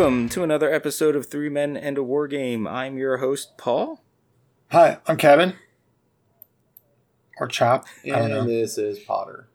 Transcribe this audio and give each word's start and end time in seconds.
welcome 0.00 0.30
to 0.30 0.42
another 0.42 0.72
episode 0.72 1.14
of 1.14 1.26
Three 1.26 1.50
Men 1.50 1.76
and 1.76 1.98
a 1.98 2.02
War 2.02 2.26
Game. 2.26 2.66
I'm 2.66 2.96
your 2.96 3.18
host, 3.18 3.58
Paul. 3.58 4.02
Hi, 4.70 4.96
I'm 5.06 5.18
Kevin. 5.18 5.56
Or 7.38 7.46
Chop. 7.46 7.84
And 8.02 8.48
this 8.48 8.78
is 8.78 8.98
Potter. 9.00 9.50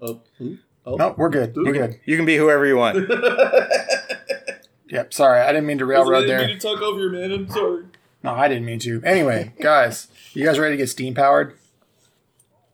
Oh, 0.00 0.22
who? 0.38 0.56
Oh. 0.86 0.94
No, 0.94 1.14
we're 1.18 1.28
good. 1.28 1.54
We're 1.54 1.74
good. 1.74 2.00
You 2.06 2.16
can 2.16 2.24
be 2.24 2.38
whoever 2.38 2.64
you 2.66 2.76
want. 2.78 3.10
Yep. 4.88 5.12
Sorry, 5.12 5.42
I 5.42 5.48
didn't 5.48 5.66
mean 5.66 5.76
to 5.78 5.84
railroad 5.84 6.16
I 6.16 6.20
didn't 6.20 6.38
there. 6.38 6.46
mean 6.46 6.58
to 6.58 6.66
talk 6.66 6.80
over 6.80 7.00
you, 7.00 7.10
man. 7.10 7.30
I'm 7.30 7.46
sorry. 7.50 7.84
No, 8.22 8.32
I 8.32 8.48
didn't 8.48 8.64
mean 8.64 8.78
to. 8.78 9.02
Anyway, 9.04 9.52
guys, 9.60 10.08
you 10.32 10.46
guys 10.46 10.58
ready 10.58 10.72
to 10.72 10.76
get 10.78 10.88
steam 10.88 11.14
powered? 11.14 11.58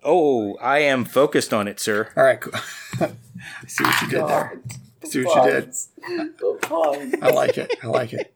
Oh, 0.05 0.55
I 0.59 0.79
am 0.79 1.05
focused 1.05 1.53
on 1.53 1.67
it, 1.67 1.81
sir. 1.81 2.11
All 2.17 2.23
right, 2.23 2.41
cool. 2.41 2.53
I 3.01 3.67
see 3.67 3.83
what 3.83 4.01
you 4.03 4.09
did 4.11 4.29
there. 4.29 4.61
See 5.05 5.25
what 5.25 5.47
you 5.47 5.53
did. 5.53 6.61
Puns. 6.63 7.15
I 7.23 7.31
like 7.31 7.59
it. 7.59 7.75
I 7.83 7.87
like 7.87 8.13
it. 8.13 8.35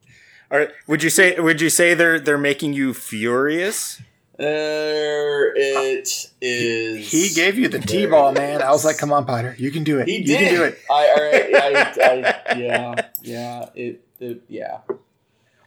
All 0.51 0.57
right. 0.59 0.69
Would 0.87 1.03
you 1.03 1.09
say 1.09 1.39
would 1.39 1.61
you 1.61 1.69
say 1.69 1.93
they're 1.93 2.19
they're 2.19 2.37
making 2.37 2.73
you 2.73 2.93
furious? 2.93 4.01
There 4.37 5.53
it 5.53 6.31
is. 6.41 7.11
He 7.11 7.29
gave 7.35 7.57
you 7.57 7.67
the 7.67 7.79
T-ball, 7.79 8.31
man. 8.31 8.61
I 8.61 8.71
was 8.71 8.85
like, 8.85 8.97
"Come 8.97 9.11
on, 9.11 9.25
Potter, 9.25 9.53
you 9.59 9.69
can 9.69 9.83
do 9.83 9.99
it. 9.99 10.07
He 10.07 10.19
you 10.19 10.23
did. 10.25 10.39
can 10.39 10.55
do 10.55 10.63
it." 10.63 10.79
I, 10.89 10.93
all 10.93 11.29
right. 11.31 11.55
I, 11.55 12.53
I, 12.53 12.57
yeah, 12.57 12.95
yeah. 13.21 13.69
It, 13.75 14.01
it, 14.21 14.41
yeah. 14.47 14.77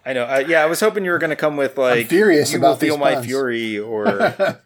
I 0.06 0.14
know. 0.14 0.24
Uh, 0.24 0.42
yeah, 0.48 0.62
I 0.62 0.66
was 0.66 0.80
hoping 0.80 1.04
you 1.04 1.10
were 1.10 1.18
going 1.18 1.30
to 1.30 1.36
come 1.36 1.58
with 1.58 1.76
like 1.76 2.06
furious 2.06 2.52
you 2.52 2.58
about 2.60 2.68
will 2.70 2.76
feel 2.76 2.96
my 2.96 3.14
puns." 3.14 3.26
fury 3.26 3.78
or 3.78 4.06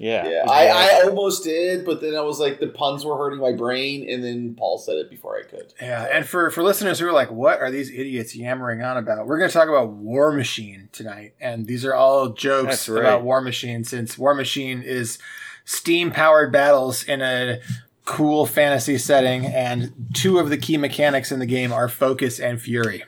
yeah. 0.00 0.26
Yeah, 0.26 0.44
I, 0.48 0.68
I 0.68 1.02
almost 1.04 1.44
did, 1.44 1.84
but 1.84 2.00
then 2.00 2.16
I 2.16 2.22
was 2.22 2.40
like, 2.40 2.58
the 2.58 2.68
puns 2.68 3.04
were 3.04 3.18
hurting 3.18 3.38
my 3.38 3.52
brain, 3.52 4.08
and 4.08 4.24
then 4.24 4.54
Paul 4.54 4.78
said 4.78 4.96
it 4.96 5.10
before 5.10 5.38
I 5.38 5.42
could. 5.42 5.74
Yeah, 5.78 6.08
and 6.10 6.26
for 6.26 6.50
for 6.50 6.62
listeners 6.62 6.98
who 6.98 7.06
are 7.06 7.12
like, 7.12 7.30
"What 7.30 7.60
are 7.60 7.70
these 7.70 7.90
idiots 7.90 8.34
yammering 8.34 8.82
on 8.82 8.96
about?" 8.96 9.26
We're 9.26 9.36
going 9.36 9.50
to 9.50 9.54
talk 9.54 9.68
about 9.68 9.90
War 9.90 10.32
Machine 10.32 10.88
tonight, 10.92 11.34
and 11.38 11.66
these 11.66 11.84
are 11.84 11.94
all 11.94 12.30
jokes 12.30 12.88
right. 12.88 13.00
about 13.00 13.24
War 13.24 13.42
Machine, 13.42 13.84
since 13.84 14.16
War 14.16 14.34
Machine 14.34 14.80
is 14.80 15.18
steam 15.66 16.10
powered 16.10 16.50
battles 16.50 17.04
in 17.04 17.20
a 17.20 17.60
cool 18.06 18.46
fantasy 18.46 18.96
setting, 18.96 19.44
and 19.44 19.92
two 20.14 20.38
of 20.38 20.48
the 20.48 20.56
key 20.56 20.78
mechanics 20.78 21.30
in 21.30 21.40
the 21.40 21.46
game 21.46 21.74
are 21.74 21.88
focus 21.88 22.40
and 22.40 22.58
fury. 22.58 23.04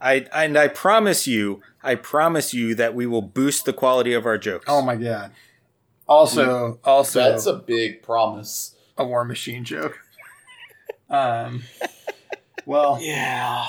I 0.00 0.26
and 0.34 0.58
I 0.58 0.66
promise 0.66 1.28
you, 1.28 1.62
I 1.82 1.94
promise 1.94 2.52
you 2.52 2.74
that 2.74 2.94
we 2.94 3.06
will 3.06 3.22
boost 3.22 3.64
the 3.64 3.72
quality 3.72 4.12
of 4.12 4.26
our 4.26 4.38
jokes. 4.38 4.66
Oh 4.68 4.82
my 4.82 4.96
god! 4.96 5.32
Also, 6.06 6.78
also 6.84 7.20
That's 7.20 7.46
a 7.46 7.54
big 7.54 8.02
promise. 8.02 8.74
a 8.98 9.04
War 9.04 9.24
Machine 9.24 9.64
joke. 9.64 9.98
Um, 11.08 11.62
well, 12.66 12.98
Yeah. 13.00 13.66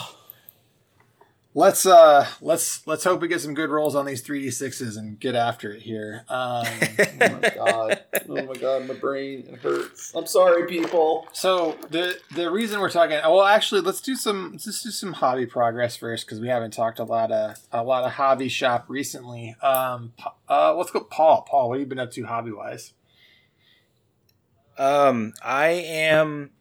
Let's 1.53 1.85
uh 1.85 2.25
let's 2.39 2.85
let's 2.87 3.03
hope 3.03 3.19
we 3.21 3.27
get 3.27 3.41
some 3.41 3.53
good 3.53 3.69
rolls 3.69 3.93
on 3.95 4.05
these 4.05 4.23
3d6s 4.23 4.97
and 4.97 5.19
get 5.19 5.35
after 5.35 5.71
it 5.73 5.81
here 5.81 6.23
um 6.29 6.65
Oh 6.99 7.39
my 7.41 7.51
god. 7.55 7.99
Oh 8.29 8.45
my 8.45 8.53
god, 8.53 8.87
my 8.87 8.93
brain 8.93 9.45
it 9.51 9.59
hurts. 9.59 10.13
I'm 10.15 10.25
sorry, 10.27 10.65
people. 10.67 11.27
so 11.33 11.77
the 11.89 12.17
the 12.33 12.49
reason 12.49 12.79
we're 12.79 12.89
talking 12.89 13.17
well 13.23 13.43
actually 13.43 13.81
let's 13.81 13.99
do 14.01 14.15
some 14.15 14.51
let's 14.53 14.63
just 14.65 14.83
do 14.83 14.91
some 14.91 15.13
hobby 15.13 15.45
progress 15.45 15.95
first 15.97 16.25
because 16.25 16.39
we 16.39 16.47
haven't 16.47 16.71
talked 16.71 16.99
a 16.99 17.03
lot 17.03 17.31
of 17.31 17.57
a 17.71 17.83
lot 17.83 18.03
of 18.05 18.11
hobby 18.13 18.47
shop 18.47 18.85
recently 18.87 19.55
um 19.61 20.13
uh 20.49 20.73
let's 20.75 20.91
go 20.91 21.01
paul 21.01 21.41
paul 21.41 21.67
what 21.69 21.75
have 21.75 21.81
you 21.81 21.85
been 21.87 21.99
up 21.99 22.11
to 22.11 22.23
hobby 22.25 22.51
wise 22.51 22.93
Um, 24.77 25.33
I 25.43 25.67
am 25.69 26.51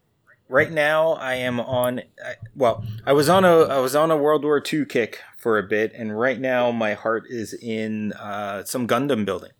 right 0.51 0.71
now. 0.71 1.13
I 1.13 1.35
am 1.35 1.59
on. 1.59 1.99
I, 2.23 2.35
well, 2.55 2.83
I 3.05 3.13
was 3.13 3.29
on 3.29 3.45
a 3.45 3.61
I 3.63 3.79
was 3.79 3.95
on 3.95 4.11
a 4.11 4.17
World 4.17 4.43
War 4.43 4.61
II 4.71 4.85
kick 4.85 5.19
for 5.37 5.57
a 5.57 5.63
bit, 5.63 5.91
and 5.95 6.17
right 6.19 6.39
now 6.39 6.71
my 6.71 6.93
heart 6.93 7.23
is 7.29 7.53
in 7.53 8.13
uh, 8.13 8.63
some 8.65 8.87
Gundam 8.87 9.25
building. 9.25 9.51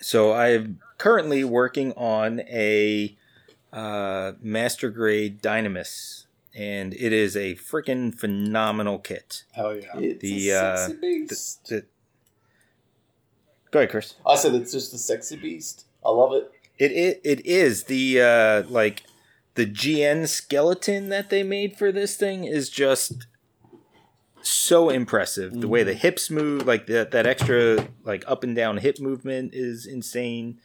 So 0.00 0.32
I'm 0.32 0.78
currently 0.98 1.42
working 1.44 1.92
on 1.92 2.40
a 2.40 3.16
uh, 3.72 4.32
master 4.40 4.90
grade 4.90 5.40
Dynamis, 5.42 6.26
and 6.54 6.92
it 6.94 7.12
is 7.12 7.36
a 7.36 7.54
freaking 7.56 8.14
phenomenal 8.14 8.98
kit. 8.98 9.44
hell 9.52 9.74
yeah 9.76 9.86
It's 9.96 10.20
The, 10.22 10.50
a 10.50 10.60
uh, 10.62 10.76
sexy 10.76 11.00
beast. 11.00 11.66
The- 11.68 11.86
Go 13.70 13.78
ahead, 13.78 13.90
Chris. 13.90 14.14
I 14.26 14.36
said 14.36 14.54
it's 14.54 14.70
just 14.70 14.92
a 14.92 14.98
sexy 14.98 15.36
beast. 15.36 15.86
I 16.04 16.10
love 16.10 16.34
it. 16.34 16.50
It 16.78 16.92
it, 16.92 17.20
it 17.24 17.46
is 17.46 17.84
the 17.84 18.20
uh, 18.20 18.62
like 18.68 19.02
the 19.54 19.66
GN 19.66 20.28
skeleton 20.28 21.08
that 21.10 21.30
they 21.30 21.42
made 21.42 21.76
for 21.76 21.92
this 21.92 22.16
thing 22.16 22.44
is 22.44 22.70
just 22.70 23.26
so 24.42 24.90
impressive. 24.90 25.60
The 25.60 25.68
way 25.68 25.82
the 25.82 25.94
hips 25.94 26.30
move, 26.30 26.66
like 26.66 26.86
that 26.86 27.10
that 27.12 27.26
extra 27.26 27.88
like 28.04 28.24
up 28.26 28.42
and 28.44 28.56
down 28.56 28.78
hip 28.78 28.98
movement 28.98 29.54
is 29.54 29.86
insane. 29.86 30.58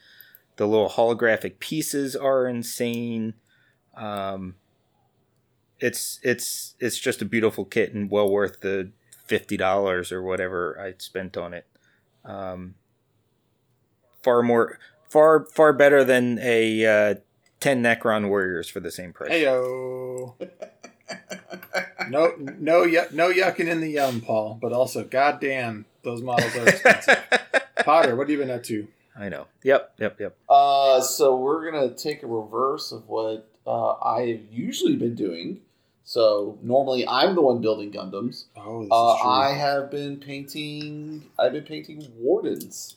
The 0.56 0.68
little 0.68 0.90
holographic 0.90 1.60
pieces 1.60 2.16
are 2.16 2.48
insane. 2.48 3.34
Um, 3.96 4.56
it's 5.80 6.20
it's 6.24 6.76
it's 6.80 6.98
just 6.98 7.22
a 7.22 7.26
beautiful 7.26 7.66
kit 7.66 7.94
and 7.94 8.10
well 8.10 8.30
worth 8.30 8.62
the 8.62 8.92
fifty 9.26 9.58
dollars 9.58 10.12
or 10.12 10.24
whatever 10.24 10.80
I 10.80 10.94
spent 10.98 11.38
on 11.38 11.54
it. 11.54 11.68
Um, 12.26 12.76
far 14.24 14.42
more 14.42 14.80
far 15.10 15.46
far 15.54 15.74
better 15.74 16.04
than 16.04 16.40
a 16.40 16.86
uh, 16.86 17.16
10 17.60 17.82
necron 17.84 18.30
warriors 18.30 18.70
for 18.70 18.80
the 18.80 18.92
same 18.92 19.14
price 19.14 19.32
Heyo. 19.32 20.34
no, 22.10 22.34
no, 22.38 22.82
yuck, 22.84 23.12
no 23.12 23.32
yucking 23.32 23.68
in 23.68 23.82
the 23.82 23.90
yum, 23.90 24.22
Paul. 24.22 24.58
But 24.62 24.74
also, 24.74 25.04
goddamn, 25.04 25.86
those 26.04 26.22
models 26.22 26.56
are 26.56 26.68
expensive. 26.68 27.24
Potter, 27.86 28.16
what 28.16 28.24
have 28.24 28.30
you 28.32 28.38
been 28.38 28.52
up 28.52 28.64
to? 28.64 28.88
i 29.20 29.30
know 29.30 29.48
yep 29.64 29.94
yep 29.98 30.20
yep 30.20 30.38
Uh, 30.48 31.02
so 31.02 31.36
we're 31.38 31.72
gonna 31.72 31.90
take 31.96 32.22
a 32.22 32.28
reverse 32.28 32.92
of 32.92 33.08
what 33.10 33.50
uh, 33.66 33.94
I've 33.94 34.42
usually 34.52 34.96
been 34.96 35.16
doing. 35.16 35.62
So 36.04 36.58
normally 36.62 37.08
I'm 37.08 37.34
the 37.34 37.42
one 37.42 37.60
building 37.60 37.92
Gundams. 37.92 38.46
Oh, 38.56 38.84
this 38.84 38.90
Uh, 38.92 39.14
is 39.16 39.22
true. 39.22 39.30
I 39.32 39.54
have 39.54 39.90
been 39.90 40.18
painting. 40.18 41.32
I've 41.40 41.52
been 41.54 41.64
painting 41.64 42.08
wardens 42.16 42.96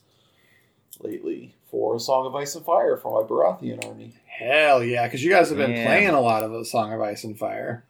lately 1.01 1.55
for 1.71 1.97
a 1.97 2.01
Song 2.01 2.27
of 2.27 2.35
Ice 2.35 2.55
and 2.55 2.65
Fire 2.65 2.97
for 2.97 3.21
my 3.23 3.29
Baratheon 3.29 3.85
army. 3.87 4.15
Hell 4.27 4.83
yeah, 4.83 5.07
because 5.07 5.23
you 5.23 5.31
guys 5.31 5.49
have 5.51 5.59
been 5.59 5.73
Yeah. 5.73 5.87
playing 5.87 6.09
a 6.09 6.21
lot 6.21 6.43
of 6.43 6.51
the 6.53 6.65
Song 6.65 6.93
of 6.93 7.01
Ice 7.01 7.25
and 7.25 7.39
Fire. 7.39 7.85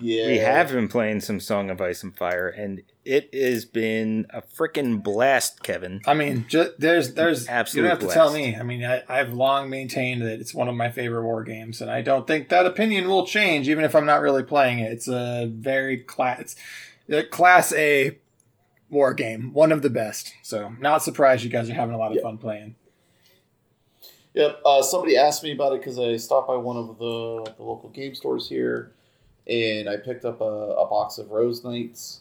Yeah, 0.00 0.26
we 0.26 0.38
have 0.38 0.70
been 0.70 0.88
playing 0.88 1.20
some 1.20 1.40
song 1.40 1.70
of 1.70 1.80
ice 1.80 2.02
and 2.02 2.14
fire 2.16 2.48
and 2.48 2.82
it 3.06 3.32
has 3.34 3.64
been 3.64 4.26
a 4.30 4.42
freaking 4.42 5.02
blast 5.02 5.62
kevin 5.62 6.00
I 6.06 6.12
mean, 6.14 6.44
ju- 6.48 6.72
there's, 6.78 7.14
there's, 7.14 7.46
Absolute 7.48 7.82
you 7.84 7.88
don't 7.88 8.00
have 8.00 8.08
to 8.08 8.14
tell 8.14 8.32
me. 8.32 8.54
I 8.56 8.62
mean, 8.62 8.84
I, 8.84 9.02
I've 9.08 9.32
long 9.32 9.70
maintained 9.70 10.22
that 10.22 10.40
it's 10.40 10.54
one 10.54 10.68
of 10.68 10.74
my 10.74 10.90
favorite 10.90 11.22
war 11.22 11.42
games, 11.42 11.80
and 11.80 11.90
I 11.90 12.02
don't 12.02 12.26
think 12.26 12.48
that 12.50 12.66
opinion 12.66 13.08
will 13.08 13.26
change, 13.26 13.68
even 13.68 13.82
if 13.84 13.94
I'm 13.94 14.04
not 14.06 14.20
really 14.20 14.42
playing 14.42 14.80
it. 14.80 14.92
It's 14.92 15.08
a 15.08 15.50
very 15.50 15.98
class, 15.98 16.54
a 17.08 17.22
class 17.22 17.72
A 17.72 18.18
war 18.90 19.12
game, 19.14 19.52
one 19.52 19.72
of 19.72 19.82
the 19.82 19.90
best. 19.90 20.32
So, 20.42 20.72
not 20.80 21.02
surprised 21.02 21.44
you 21.44 21.50
guys 21.50 21.68
are 21.70 21.74
having 21.74 21.94
a 21.94 21.98
lot 21.98 22.10
of 22.10 22.16
Yeah. 22.16 22.22
fun 22.22 22.38
playing. 22.38 22.74
Yep. 24.34 24.60
Uh, 24.64 24.82
somebody 24.82 25.16
asked 25.16 25.42
me 25.42 25.52
about 25.52 25.72
it 25.72 25.80
because 25.80 25.98
I 25.98 26.16
stopped 26.16 26.48
by 26.48 26.56
one 26.56 26.76
of 26.76 26.86
the, 26.98 27.54
the 27.56 27.62
local 27.62 27.88
game 27.90 28.14
stores 28.14 28.48
here, 28.48 28.92
and 29.46 29.88
I 29.88 29.96
picked 29.96 30.24
up 30.24 30.40
a, 30.40 30.44
a 30.44 30.86
box 30.88 31.18
of 31.18 31.30
Rose 31.30 31.64
Knights. 31.64 32.20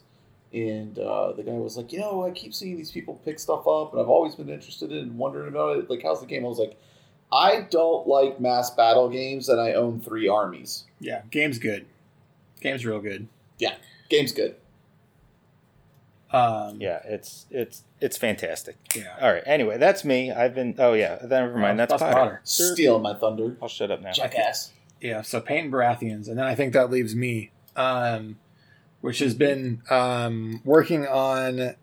And 0.53 0.97
uh, 0.97 1.33
the 1.33 1.43
guy 1.43 1.51
was 1.51 1.75
like, 1.75 1.91
you 1.91 1.99
know, 1.99 2.25
I 2.25 2.31
keep 2.31 2.53
seeing 2.53 2.77
these 2.77 2.89
people 2.89 3.15
pick 3.25 3.37
stuff 3.37 3.67
up, 3.67 3.91
and 3.91 4.01
I've 4.01 4.07
always 4.07 4.33
been 4.35 4.49
interested 4.49 4.93
in 4.93 5.17
wondering 5.17 5.49
about 5.49 5.77
it. 5.77 5.89
Like, 5.89 6.01
how's 6.01 6.21
the 6.21 6.25
game? 6.25 6.45
I 6.45 6.47
was 6.47 6.57
like, 6.57 6.77
I 7.33 7.67
don't 7.69 8.07
like 8.07 8.39
mass 8.39 8.71
battle 8.71 9.09
games, 9.09 9.49
and 9.49 9.59
I 9.59 9.73
own 9.73 9.99
three 9.99 10.27
armies. 10.29 10.85
Yeah, 11.01 11.23
game's 11.29 11.59
good. 11.59 11.85
Game's 12.61 12.85
real 12.85 13.01
good. 13.01 13.27
Yeah, 13.59 13.75
game's 14.09 14.31
good. 14.31 14.55
Um, 16.29 16.81
yeah 16.81 16.99
it's 17.05 17.45
it's 17.49 17.83
it's 18.01 18.17
fantastic 18.17 18.75
yeah. 18.93 19.15
all 19.21 19.31
right 19.31 19.43
anyway 19.45 19.77
that's 19.77 20.03
me 20.03 20.29
i've 20.29 20.53
been 20.53 20.75
oh 20.77 20.91
yeah 20.91 21.19
never 21.25 21.57
mind 21.57 21.79
that's, 21.79 21.91
That's 21.91 22.03
Potter. 22.03 22.13
Potter. 22.13 22.41
Stealing 22.43 23.01
my 23.01 23.13
thunder. 23.13 23.55
i'll 23.61 23.69
shut 23.69 23.91
up 23.91 24.01
now 24.01 24.11
Jackass. 24.11 24.73
Yeah, 25.01 25.21
so 25.21 25.39
painting 25.39 25.71
Baratheons, 25.71 26.27
and 26.27 26.37
then 26.37 26.45
I 26.45 26.55
think 26.55 26.73
that 26.73 26.89
leaves 26.89 27.15
me, 27.15 27.51
um, 27.75 28.37
which 29.01 29.19
has 29.19 29.35
been 29.35 29.81
um, 29.89 30.61
working 30.63 31.05
on 31.05 31.75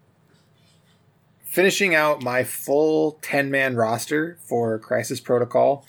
finishing 1.44 1.94
out 1.94 2.22
my 2.22 2.42
full 2.42 3.18
10 3.22 3.50
man 3.50 3.76
roster 3.76 4.38
for 4.42 4.78
Crisis 4.78 5.20
Protocol 5.20 5.86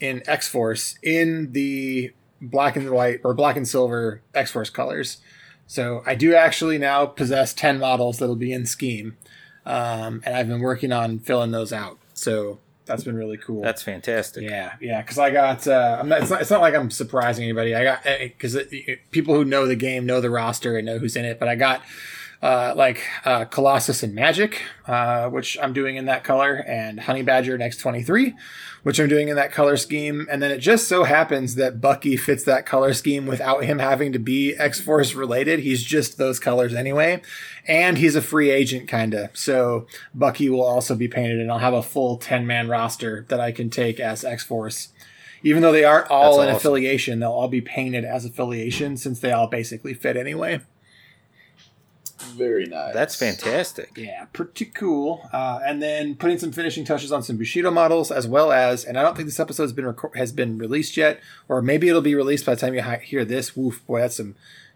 in 0.00 0.22
X 0.26 0.48
Force 0.48 0.98
in 1.02 1.52
the 1.52 2.12
black 2.40 2.76
and 2.76 2.90
white 2.90 3.20
or 3.22 3.34
black 3.34 3.56
and 3.56 3.68
silver 3.68 4.22
X 4.34 4.50
Force 4.50 4.70
colors. 4.70 5.20
So 5.72 6.02
I 6.04 6.14
do 6.14 6.34
actually 6.34 6.76
now 6.76 7.06
possess 7.06 7.54
10 7.54 7.78
models 7.78 8.18
that'll 8.18 8.36
be 8.36 8.52
in 8.52 8.66
scheme. 8.66 9.16
Um, 9.64 10.22
and 10.26 10.36
I've 10.36 10.46
been 10.46 10.60
working 10.60 10.92
on 10.92 11.18
filling 11.18 11.50
those 11.50 11.72
out. 11.72 11.98
So 12.12 12.58
That's 12.84 13.04
been 13.04 13.16
really 13.16 13.38
cool. 13.38 13.62
That's 13.62 13.82
fantastic. 13.82 14.42
Yeah, 14.42 14.74
yeah. 14.82 15.00
Because 15.00 15.18
I 15.18 15.30
got. 15.30 15.66
Uh, 15.66 15.96
I'm 15.98 16.10
not. 16.10 16.20
It's 16.20 16.30
not. 16.30 16.42
It's 16.42 16.50
not 16.50 16.60
like 16.60 16.74
I'm 16.74 16.90
surprising 16.90 17.44
anybody. 17.44 17.74
I 17.74 17.84
got 17.84 18.04
because 18.04 18.58
people 19.12 19.34
who 19.34 19.46
know 19.46 19.66
the 19.66 19.74
game 19.74 20.04
know 20.04 20.20
the 20.20 20.28
roster 20.28 20.76
and 20.76 20.84
know 20.84 20.98
who's 20.98 21.16
in 21.16 21.24
it. 21.24 21.38
But 21.38 21.48
I 21.48 21.54
got 21.54 21.80
uh, 22.42 22.74
like 22.76 23.06
uh, 23.24 23.44
Colossus 23.44 24.02
and 24.02 24.16
Magik, 24.16 24.56
uh, 24.86 25.30
which 25.30 25.56
I'm 25.62 25.72
doing 25.72 25.94
in 25.94 26.06
that 26.06 26.24
color, 26.24 26.56
and 26.66 26.98
Honey 26.98 27.22
Badger 27.22 27.60
X-23, 27.62 28.34
which 28.82 28.98
I'm 28.98 29.08
doing 29.08 29.28
in 29.28 29.36
that 29.36 29.52
color 29.52 29.76
scheme. 29.76 30.26
And 30.28 30.42
then 30.42 30.50
it 30.50 30.58
just 30.58 30.88
so 30.88 31.04
happens 31.04 31.54
that 31.54 31.80
Bucky 31.80 32.16
fits 32.16 32.42
that 32.44 32.66
color 32.66 32.94
scheme 32.94 33.26
without 33.26 33.62
him 33.64 33.78
having 33.78 34.12
to 34.12 34.18
be 34.18 34.56
X 34.56 34.80
Force 34.80 35.14
related. 35.14 35.60
He's 35.60 35.84
just 35.84 36.18
those 36.18 36.40
colors 36.40 36.74
anyway. 36.74 37.22
And 37.68 37.96
he's 37.96 38.16
a 38.16 38.22
free 38.22 38.50
agent, 38.50 38.88
kind 38.88 39.14
of. 39.14 39.36
So 39.36 39.86
Bucky 40.12 40.50
will 40.50 40.64
also 40.64 40.96
be 40.96 41.06
painted, 41.06 41.38
and 41.38 41.50
I'll 41.50 41.58
have 41.60 41.74
a 41.74 41.82
full 41.82 42.16
10 42.16 42.44
man 42.44 42.68
roster 42.68 43.24
that 43.28 43.38
I 43.38 43.52
can 43.52 43.70
take 43.70 44.00
as 44.00 44.24
X 44.24 44.42
Force. 44.42 44.88
Even 45.44 45.62
though 45.62 45.72
they 45.72 45.84
aren't 45.84 46.10
all 46.10 46.38
That's 46.38 46.42
in 46.42 46.48
awesome. 46.48 46.56
affiliation, 46.56 47.20
they'll 47.20 47.30
all 47.30 47.48
be 47.48 47.60
painted 47.60 48.04
as 48.04 48.24
affiliation 48.24 48.96
since 48.96 49.20
they 49.20 49.30
all 49.32 49.46
basically 49.48 49.94
fit 49.94 50.16
anyway. 50.16 50.60
Very 52.22 52.66
nice. 52.66 52.94
That's 52.94 53.14
fantastic. 53.16 53.90
Yeah, 53.96 54.26
pretty 54.32 54.66
cool. 54.66 55.28
Uh, 55.32 55.60
and 55.66 55.82
then 55.82 56.14
putting 56.16 56.38
some 56.38 56.52
finishing 56.52 56.84
touches 56.84 57.12
on 57.12 57.22
some 57.22 57.36
Bushido 57.36 57.70
models, 57.70 58.10
as 58.10 58.26
well 58.26 58.52
as, 58.52 58.84
and 58.84 58.98
I 58.98 59.02
don't 59.02 59.14
think 59.16 59.26
this 59.26 59.40
episode 59.40 59.64
has 59.64 59.72
been 59.72 59.84
reco- 59.84 60.16
has 60.16 60.32
been 60.32 60.58
released 60.58 60.96
yet, 60.96 61.20
or 61.48 61.60
maybe 61.62 61.88
it'll 61.88 62.00
be 62.00 62.14
released 62.14 62.46
by 62.46 62.54
the 62.54 62.60
time 62.60 62.74
you 62.74 62.82
hi- 62.82 63.02
hear 63.04 63.24
this. 63.24 63.56
Woof, 63.56 63.84
boy, 63.86 64.00
that's 64.00 64.16
some 64.16 64.34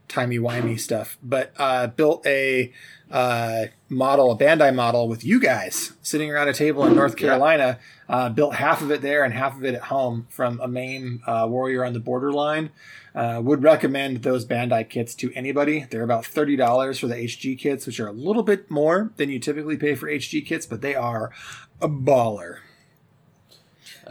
timey 0.08 0.38
wimey 0.38 0.78
stuff. 0.78 1.18
But 1.22 1.52
uh, 1.58 1.88
built 1.88 2.26
a 2.26 2.72
uh, 3.10 3.66
model, 3.88 4.32
a 4.32 4.36
Bandai 4.36 4.74
model, 4.74 5.08
with 5.08 5.24
you 5.24 5.40
guys 5.40 5.92
sitting 6.02 6.30
around 6.30 6.48
a 6.48 6.52
table 6.52 6.84
in 6.86 6.94
North 6.94 7.16
Carolina. 7.16 7.78
Uh, 8.08 8.28
built 8.28 8.54
half 8.54 8.82
of 8.82 8.90
it 8.92 9.02
there 9.02 9.24
and 9.24 9.34
half 9.34 9.56
of 9.56 9.64
it 9.64 9.74
at 9.74 9.82
home 9.82 10.28
from 10.30 10.60
a 10.60 10.68
AMAIM 10.68 11.20
uh, 11.26 11.46
warrior 11.48 11.84
on 11.84 11.92
the 11.92 12.00
borderline. 12.00 12.70
Uh, 13.14 13.40
would 13.42 13.62
recommend 13.62 14.22
those 14.22 14.44
Bandai 14.44 14.88
kits 14.88 15.14
to 15.14 15.32
anybody. 15.34 15.86
They're 15.90 16.02
about 16.02 16.26
thirty 16.26 16.54
dollars 16.54 16.98
for 16.98 17.06
the 17.06 17.14
HG 17.14 17.58
kits, 17.58 17.86
which 17.86 17.98
are 17.98 18.08
a 18.08 18.12
little 18.12 18.42
bit 18.42 18.70
more 18.70 19.10
than 19.16 19.30
you 19.30 19.38
typically 19.38 19.76
pay 19.76 19.94
for 19.94 20.06
HG 20.06 20.44
kits, 20.44 20.66
but 20.66 20.82
they 20.82 20.94
are 20.94 21.32
a 21.80 21.88
baller. 21.88 22.58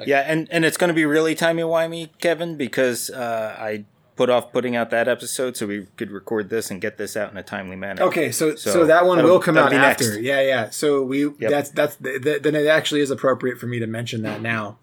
Yeah, 0.06 0.22
and 0.22 0.48
and 0.52 0.66
it's 0.66 0.76
going 0.76 0.90
to 0.90 0.94
be 0.94 1.06
really 1.06 1.36
timey 1.36 1.62
wimey, 1.62 2.10
Kevin, 2.20 2.58
because 2.58 3.10
uh, 3.10 3.56
I 3.58 3.86
put 4.16 4.30
off 4.30 4.52
putting 4.54 4.76
out 4.76 4.90
that 4.92 5.08
episode 5.08 5.58
so 5.58 5.68
we 5.68 5.88
could 5.98 6.10
record 6.12 6.50
this 6.50 6.72
and 6.72 6.80
get 6.82 6.98
this 6.98 7.18
out 7.18 7.32
in 7.32 7.38
a 7.38 7.44
timely 7.44 7.76
manner. 7.76 8.04
Okay, 8.04 8.32
so 8.32 8.56
so, 8.56 8.72
So 8.72 8.86
that 8.86 9.06
one 9.06 9.18
that'll- 9.18 9.40
come 9.40 9.58
out 9.58 9.74
after. 9.74 10.06
next. 10.06 10.20
Yeah, 10.22 10.42
yeah. 10.42 10.70
So 10.70 11.04
we 11.04 11.26
that's 11.40 11.70
that's 11.72 11.96
th- 11.98 12.22
th- 12.24 12.42
then 12.42 12.56
it 12.56 12.68
actually 12.68 13.02
is 13.02 13.12
appropriate 13.12 13.60
for 13.60 13.68
me 13.68 13.80
to 13.80 13.88
mention 13.88 14.22
that 14.24 14.42
now. 14.42 14.78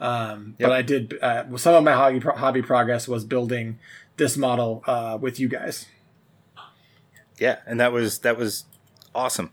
Um, 0.00 0.56
Yep. 0.58 0.68
But 0.68 0.72
I 0.72 0.82
did 0.82 1.18
uh, 1.22 1.44
well, 1.48 1.58
some 1.58 1.74
of 1.74 1.82
my 1.84 1.92
hobby 1.92 2.20
pro- 2.20 2.36
hobby 2.36 2.62
progress 2.62 3.08
was 3.08 3.24
building 3.24 3.78
this 4.16 4.36
model 4.36 4.82
uh, 4.86 5.16
with 5.20 5.40
you 5.40 5.48
guys. 5.48 5.86
Yeah, 7.38 7.58
and 7.66 7.80
that 7.80 7.92
was 7.92 8.18
that 8.20 8.36
was 8.36 8.64
awesome. 9.14 9.50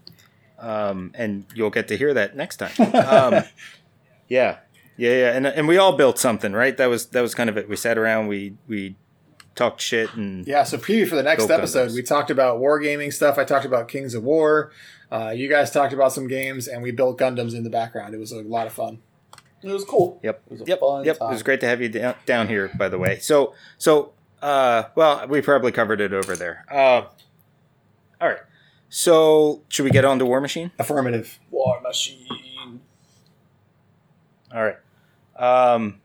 Um, 0.59 1.11
and 1.15 1.45
you'll 1.55 1.71
get 1.71 1.87
to 1.87 1.97
hear 1.97 2.13
that 2.13 2.35
next 2.35 2.57
time. 2.57 2.71
Um, 2.93 3.43
yeah, 4.27 4.57
yeah, 4.97 5.11
yeah, 5.11 5.31
and 5.35 5.45
and 5.47 5.67
we 5.67 5.77
all 5.77 5.93
built 5.97 6.17
something, 6.19 6.53
right? 6.53 6.75
That 6.77 6.87
was 6.87 7.07
that 7.07 7.21
was 7.21 7.33
kind 7.35 7.49
of 7.49 7.57
it. 7.57 7.67
We 7.67 7.75
sat 7.75 7.97
around, 7.97 8.27
we 8.27 8.55
we 8.67 8.95
talked 9.55 9.81
shit, 9.81 10.13
and 10.13 10.45
Yeah, 10.47 10.63
so 10.63 10.77
preview 10.77 11.07
for 11.07 11.15
the 11.15 11.23
next 11.23 11.49
episode. 11.49 11.89
Gundams. 11.89 11.95
We 11.95 12.03
talked 12.03 12.31
about 12.31 12.59
wargaming 12.59 13.13
stuff. 13.13 13.37
I 13.37 13.43
talked 13.43 13.65
about 13.65 13.87
Kings 13.87 14.13
of 14.13 14.23
War. 14.23 14.71
Uh, 15.11 15.33
you 15.35 15.49
guys 15.49 15.71
talked 15.71 15.93
about 15.93 16.13
some 16.13 16.27
games, 16.27 16.67
and 16.67 16.81
we 16.81 16.91
built 16.91 17.19
Gundams 17.19 17.53
in 17.53 17.63
the 17.63 17.69
background. 17.69 18.13
It 18.13 18.17
was 18.17 18.31
a 18.31 18.41
lot 18.41 18.67
of 18.67 18.73
fun. 18.73 18.99
It 19.61 19.71
was 19.71 19.83
cool. 19.83 20.19
Yep. 20.23 20.41
It 20.45 20.51
was 20.51 20.61
a 20.61 20.65
yep. 20.65 20.79
fun 20.79 21.05
yep. 21.05 21.19
time. 21.19 21.29
It 21.29 21.33
was 21.33 21.43
great 21.43 21.59
to 21.61 21.67
have 21.67 21.81
you 21.81 21.89
down, 21.89 22.15
down 22.25 22.47
here, 22.47 22.71
by 22.77 22.89
the 22.89 22.97
way. 22.97 23.19
So, 23.19 23.53
so, 23.77 24.13
uh, 24.41 24.83
well, 24.95 25.27
we 25.27 25.41
probably 25.41 25.71
covered 25.71 26.01
it 26.01 26.13
over 26.13 26.35
there. 26.35 26.65
Uh, 26.71 27.03
all 28.19 28.29
right. 28.29 28.39
So, 28.89 29.63
should 29.69 29.83
we 29.83 29.91
get 29.91 30.03
on 30.03 30.19
to 30.19 30.25
War 30.25 30.41
Machine? 30.41 30.71
Affirmative. 30.79 31.39
War 31.51 31.79
Machine. 31.81 32.81
All 34.53 34.63
right. 34.63 34.77
Um, 35.37 36.00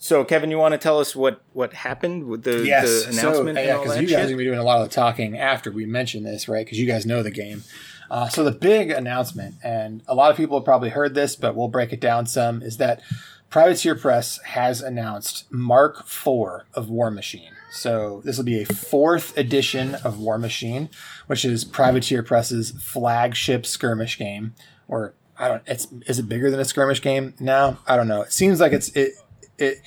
so, 0.00 0.24
Kevin, 0.24 0.50
you 0.50 0.58
want 0.58 0.72
to 0.72 0.78
tell 0.78 1.00
us 1.00 1.16
what 1.16 1.42
what 1.52 1.74
happened 1.74 2.24
with 2.28 2.44
the, 2.44 2.64
yes, 2.64 3.04
the 3.04 3.10
announcement 3.10 3.58
so, 3.58 3.62
yeah, 3.64 3.78
because 3.78 4.00
you 4.00 4.06
guys 4.06 4.20
are 4.20 4.24
gonna 4.26 4.36
be 4.36 4.44
doing 4.44 4.58
a 4.58 4.62
lot 4.64 4.80
of 4.80 4.88
the 4.88 4.94
talking 4.94 5.36
after 5.36 5.72
we 5.72 5.86
mention 5.86 6.22
this, 6.22 6.48
right? 6.48 6.64
Because 6.64 6.78
you 6.78 6.86
guys 6.86 7.04
know 7.04 7.22
the 7.22 7.32
game. 7.32 7.64
Uh, 8.08 8.28
so 8.28 8.44
the 8.44 8.52
big 8.52 8.90
announcement, 8.90 9.56
and 9.62 10.02
a 10.06 10.14
lot 10.14 10.30
of 10.30 10.36
people 10.36 10.56
have 10.56 10.64
probably 10.64 10.90
heard 10.90 11.14
this, 11.14 11.34
but 11.34 11.56
we'll 11.56 11.68
break 11.68 11.92
it 11.92 12.00
down 12.00 12.26
some, 12.26 12.62
is 12.62 12.76
that 12.76 13.02
Privateer 13.50 13.96
Press 13.96 14.40
has 14.44 14.80
announced 14.80 15.50
Mark 15.50 16.00
IV 16.00 16.62
of 16.74 16.88
War 16.88 17.10
Machine. 17.10 17.52
So 17.72 18.22
this 18.24 18.36
will 18.36 18.44
be 18.44 18.62
a 18.62 18.66
fourth 18.66 19.36
edition 19.36 19.96
of 19.96 20.20
War 20.20 20.38
Machine, 20.38 20.90
which 21.26 21.44
is 21.44 21.64
Privateer 21.64 22.22
Press's 22.22 22.70
flagship 22.70 23.66
skirmish 23.66 24.16
game. 24.16 24.54
Or 24.86 25.14
I 25.36 25.48
don't. 25.48 25.62
It's 25.66 25.88
is 26.06 26.18
it 26.18 26.28
bigger 26.28 26.50
than 26.50 26.60
a 26.60 26.64
skirmish 26.64 27.02
game 27.02 27.34
now? 27.40 27.78
I 27.86 27.96
don't 27.96 28.08
know. 28.08 28.22
It 28.22 28.32
seems 28.32 28.60
like 28.60 28.72
it's 28.72 28.88
it 28.90 29.14
it 29.58 29.80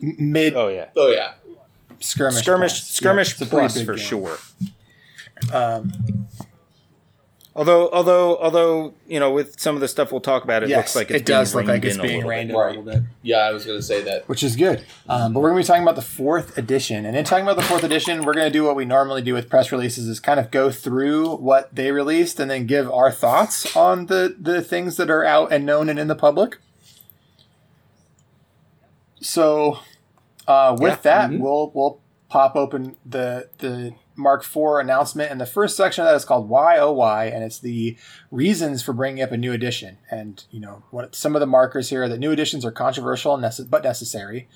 mid 0.00 0.54
Oh 0.54 0.68
yeah, 0.68 0.86
Oh 0.96 1.08
yeah. 1.10 1.34
skirmish 2.00 2.42
skirmish 2.42 2.72
plus. 2.72 2.88
skirmish 2.90 3.28
Yeah, 3.28 3.32
it's 3.32 3.40
a 3.42 3.46
pretty 3.46 3.68
plus 3.68 3.82
for 3.84 3.94
game. 3.94 4.04
sure. 4.04 4.38
Um, 5.52 5.92
Although, 7.56 7.88
although, 7.90 8.36
although, 8.38 8.94
you 9.06 9.20
know, 9.20 9.30
with 9.30 9.60
some 9.60 9.76
of 9.76 9.80
the 9.80 9.86
stuff 9.86 10.10
we'll 10.10 10.20
talk 10.20 10.42
about, 10.42 10.64
it 10.64 10.68
yes, 10.70 10.76
looks 10.78 10.96
like 10.96 11.10
it's 11.12 11.20
it 11.20 11.24
does 11.24 11.54
look 11.54 11.66
like 11.66 11.84
it's 11.84 11.96
being 11.96 12.16
little 12.16 12.28
reined 12.30 12.50
in 12.50 12.56
a 12.56 12.58
little 12.66 12.82
bit, 12.82 13.02
Yeah, 13.22 13.36
I 13.38 13.52
was 13.52 13.64
gonna 13.64 13.80
say 13.80 14.02
that. 14.02 14.28
which 14.28 14.42
is 14.42 14.56
good. 14.56 14.84
Um, 15.08 15.32
but 15.32 15.38
we're 15.38 15.50
going 15.50 15.62
to 15.62 15.64
be 15.64 15.68
talking 15.68 15.84
about 15.84 15.94
the 15.94 16.02
fourth 16.02 16.58
edition, 16.58 17.06
and 17.06 17.16
in 17.16 17.24
talking 17.24 17.44
about 17.44 17.54
the 17.54 17.62
fourth 17.62 17.84
edition, 17.84 18.24
we're 18.24 18.34
going 18.34 18.48
to 18.48 18.52
do 18.52 18.64
what 18.64 18.74
we 18.74 18.84
normally 18.84 19.22
do 19.22 19.34
with 19.34 19.48
press 19.48 19.70
releases: 19.70 20.08
is 20.08 20.18
kind 20.18 20.40
of 20.40 20.50
go 20.50 20.72
through 20.72 21.36
what 21.36 21.72
they 21.72 21.92
released 21.92 22.40
and 22.40 22.50
then 22.50 22.66
give 22.66 22.90
our 22.90 23.12
thoughts 23.12 23.76
on 23.76 24.06
the 24.06 24.34
the 24.36 24.60
things 24.60 24.96
that 24.96 25.08
are 25.08 25.24
out 25.24 25.52
and 25.52 25.64
known 25.64 25.88
and 25.88 25.96
in 26.00 26.08
the 26.08 26.16
public. 26.16 26.58
So, 29.24 29.78
uh, 30.46 30.76
with 30.78 30.92
Yeah. 30.92 30.98
that, 31.02 31.30
Mhm. 31.30 31.40
we'll 31.40 31.70
we'll 31.74 32.00
pop 32.28 32.56
open 32.56 32.96
the 33.06 33.48
the 33.58 33.92
Mark 34.16 34.44
IV 34.44 34.78
announcement, 34.80 35.30
and 35.30 35.40
the 35.40 35.46
first 35.46 35.76
section 35.76 36.04
of 36.04 36.10
that 36.10 36.14
is 36.16 36.24
called 36.24 36.48
"Why 36.48 36.78
Oh 36.78 36.92
Why," 36.92 37.24
and 37.26 37.42
it's 37.42 37.58
the 37.58 37.96
reasons 38.30 38.82
for 38.82 38.92
bringing 38.92 39.22
up 39.22 39.32
a 39.32 39.36
new 39.36 39.52
edition. 39.52 39.96
And 40.10 40.44
you 40.50 40.60
know, 40.60 40.82
what 40.90 41.14
some 41.16 41.34
of 41.34 41.40
the 41.40 41.46
markers 41.46 41.88
here 41.90 42.02
are 42.04 42.08
that 42.08 42.18
new 42.18 42.30
editions 42.32 42.64
are 42.64 42.70
controversial 42.70 43.36
nece- 43.38 43.68
but 43.68 43.82
necessary. 43.82 44.46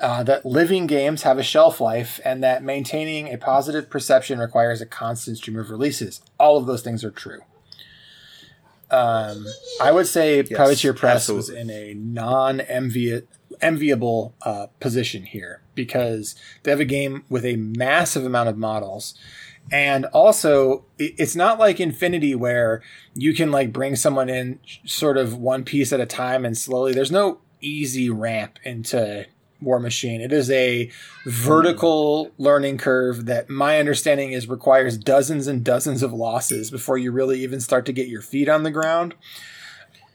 Uh, 0.00 0.22
that 0.24 0.44
living 0.44 0.86
games 0.88 1.22
have 1.22 1.38
a 1.38 1.42
shelf 1.42 1.80
life, 1.80 2.20
and 2.24 2.42
that 2.42 2.62
maintaining 2.64 3.32
a 3.32 3.38
positive 3.38 3.88
perception 3.90 4.38
requires 4.38 4.80
a 4.80 4.86
constant 4.86 5.36
stream 5.38 5.56
of 5.58 5.70
releases. 5.70 6.20
All 6.38 6.56
of 6.56 6.66
those 6.66 6.82
things 6.82 7.04
are 7.04 7.10
true. 7.12 7.40
Um, 8.90 9.46
I 9.80 9.90
would 9.92 10.06
say 10.06 10.42
Privateer 10.42 10.94
Press 10.94 11.28
was 11.28 11.48
in 11.48 11.70
a 11.70 11.94
non-enviable 11.94 13.26
enviable 13.64 14.34
uh, 14.42 14.66
position 14.78 15.24
here 15.24 15.62
because 15.74 16.36
they 16.62 16.70
have 16.70 16.80
a 16.80 16.84
game 16.84 17.24
with 17.28 17.44
a 17.44 17.56
massive 17.56 18.24
amount 18.24 18.48
of 18.48 18.56
models. 18.56 19.14
And 19.72 20.04
also 20.06 20.84
it's 20.98 21.34
not 21.34 21.58
like 21.58 21.80
infinity 21.80 22.34
where 22.34 22.82
you 23.14 23.32
can 23.34 23.50
like 23.50 23.72
bring 23.72 23.96
someone 23.96 24.28
in 24.28 24.60
sort 24.84 25.16
of 25.16 25.36
one 25.36 25.64
piece 25.64 25.92
at 25.92 26.00
a 26.00 26.06
time 26.06 26.44
and 26.44 26.56
slowly. 26.56 26.92
There's 26.92 27.10
no 27.10 27.38
easy 27.60 28.10
ramp 28.10 28.58
into 28.62 29.26
war 29.62 29.80
machine. 29.80 30.20
It 30.20 30.32
is 30.32 30.50
a 30.50 30.90
vertical 31.24 32.30
learning 32.36 32.76
curve 32.76 33.24
that 33.24 33.48
my 33.48 33.78
understanding 33.78 34.32
is 34.32 34.46
requires 34.46 34.98
dozens 34.98 35.46
and 35.46 35.64
dozens 35.64 36.02
of 36.02 36.12
losses 36.12 36.70
before 36.70 36.98
you 36.98 37.10
really 37.10 37.42
even 37.42 37.60
start 37.60 37.86
to 37.86 37.92
get 37.92 38.08
your 38.08 38.20
feet 38.20 38.50
on 38.50 38.62
the 38.62 38.70
ground 38.70 39.14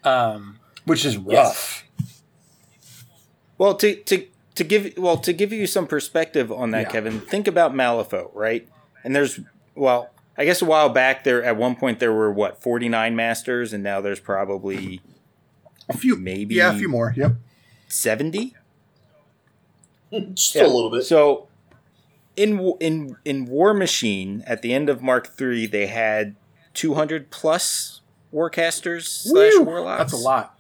um, 0.03 0.59
which 0.85 1.05
is 1.05 1.17
rough 1.17 1.78
Well, 3.59 3.75
to 3.75 3.95
to 3.95 4.25
to 4.55 4.63
give 4.63 4.93
well 4.97 5.17
to 5.17 5.31
give 5.33 5.53
you 5.53 5.67
some 5.67 5.85
perspective 5.85 6.51
on 6.51 6.71
that, 6.71 6.87
Yeah. 6.87 6.89
Kevin. 6.91 7.19
Think 7.21 7.47
about 7.47 7.73
Malifaux, 7.73 8.31
right? 8.33 8.67
And 9.03 9.15
there's 9.15 9.39
well, 9.75 10.09
I 10.37 10.45
guess 10.45 10.61
a 10.61 10.65
while 10.65 10.89
back 10.89 11.23
there 11.23 11.43
at 11.43 11.55
one 11.57 11.75
point 11.75 11.99
there 11.99 12.11
were 12.13 12.31
what 12.31 12.61
forty 12.61 12.89
nine 12.89 13.15
masters, 13.15 13.71
and 13.73 13.83
now 13.83 14.01
there's 14.01 14.19
probably 14.19 15.01
a 15.87 15.95
few 15.97 16.15
maybe 16.15 16.55
yeah 16.55 16.73
a 16.73 16.77
few 16.77 16.89
more 16.89 17.13
yep 17.15 17.33
seventy. 17.87 18.55
Just 20.33 20.55
Yeah. 20.55 20.63
a 20.63 20.67
little 20.67 20.89
bit. 20.89 21.03
So 21.03 21.47
in 22.35 22.59
in 22.79 23.15
in 23.25 23.45
War 23.45 23.73
Machine 23.73 24.43
at 24.47 24.61
the 24.61 24.73
end 24.73 24.89
of 24.89 25.01
Mark 25.01 25.31
III, 25.39 25.67
they 25.67 25.87
had 25.87 26.35
two 26.73 26.93
hundred 26.95 27.29
plus 27.31 28.01
warcasters 28.33 29.03
slash 29.07 29.53
warlocks. 29.59 30.11
that's 30.11 30.13
a 30.13 30.23
lot 30.23 30.58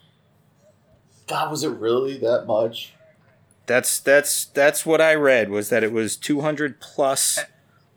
God, 1.29 1.51
was 1.51 1.63
it 1.63 1.69
really 1.69 2.17
that 2.17 2.45
much? 2.47 2.93
That's 3.65 3.99
that's 3.99 4.45
that's 4.45 4.85
what 4.85 4.99
I 4.99 5.13
read 5.13 5.49
was 5.49 5.69
that 5.69 5.83
it 5.83 5.91
was 5.91 6.15
200 6.17 6.81
plus 6.81 7.39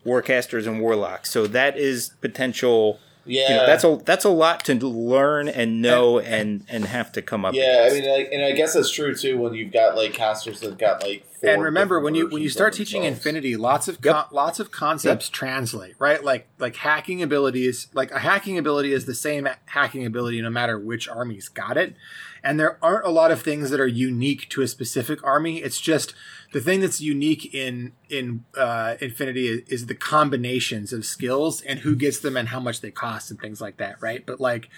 warcasters 0.05 0.67
and 0.67 0.81
warlocks. 0.81 1.31
So 1.31 1.47
that 1.47 1.79
is 1.79 2.11
potential 2.21 2.99
Yeah, 3.25 3.49
you 3.49 3.57
know, 3.57 3.67
that's 3.67 3.85
a 3.85 3.97
that's 4.05 4.25
a 4.27 4.31
lot 4.31 4.65
to 4.67 4.75
learn 4.75 5.49
and 5.49 5.81
know 5.81 6.19
and 6.19 6.67
and 6.69 6.85
have 6.85 7.11
to 7.13 7.23
come 7.23 7.45
up. 7.47 7.55
yeah. 7.55 7.89
I 7.91 7.95
mean, 7.95 8.07
like, 8.11 8.29
and 8.33 8.45
I 8.45 8.53
guess 8.53 8.75
that's 8.75 8.91
true 8.91 9.15
too 9.15 9.39
when 9.39 9.55
you've 9.55 9.73
got 9.73 9.97
like 9.97 10.13
casters 10.13 10.61
that 10.61 10.77
got 10.77 11.03
like. 11.03 11.25
Four 11.41 11.51
and 11.51 11.63
remember 11.63 11.99
when 12.01 12.15
you 12.15 12.29
when 12.29 12.43
you 12.43 12.49
start 12.51 12.73
teaching 12.75 13.03
themselves. 13.03 13.27
infinity 13.27 13.57
lots 13.57 13.89
of 13.89 14.01
con- 14.01 14.27
lots 14.31 14.61
of 14.61 14.71
concepts 14.71 15.29
translate 15.29 15.97
right 15.99 16.23
like 16.23 16.47
like 16.61 16.77
hacking 16.77 17.21
abilities 17.21 17.89
like 17.95 18.13
a 18.13 18.21
hacking 18.21 18.59
ability 18.59 18.93
is 18.93 19.07
the 19.07 19.15
same 19.15 19.49
hacking 19.65 20.07
ability 20.07 20.41
no 20.41 20.51
matter 20.51 20.79
which 20.79 21.09
army's 21.09 21.49
got 21.49 21.77
it 21.77 21.97
and 22.45 22.59
there 22.59 22.79
aren't 22.83 23.05
a 23.07 23.11
lot 23.11 23.31
of 23.31 23.43
things 23.43 23.71
that 23.71 23.79
are 23.81 23.87
unique 23.87 24.49
to 24.49 24.63
a 24.63 24.67
specific 24.69 25.23
army 25.25 25.59
it's 25.59 25.81
just 25.81 26.15
the 26.53 26.61
thing 26.61 26.81
that's 26.81 27.01
unique 27.01 27.55
in 27.55 27.93
in 28.09 28.45
uh, 28.57 28.95
infinity 29.01 29.49
is, 29.49 29.61
is 29.69 29.87
the 29.87 29.95
combinations 29.95 30.93
of 30.93 31.05
skills 31.05 31.61
and 31.63 31.81
who 31.81 31.95
gets 31.97 32.19
them 32.21 32.37
and 32.37 32.49
how 32.49 32.61
much 32.61 32.81
they 32.81 32.91
cost 32.91 33.31
and 33.31 33.41
things 33.41 33.61
like 33.61 33.77
that 33.79 34.01
right 34.03 34.25
but 34.27 34.41
like 34.41 34.69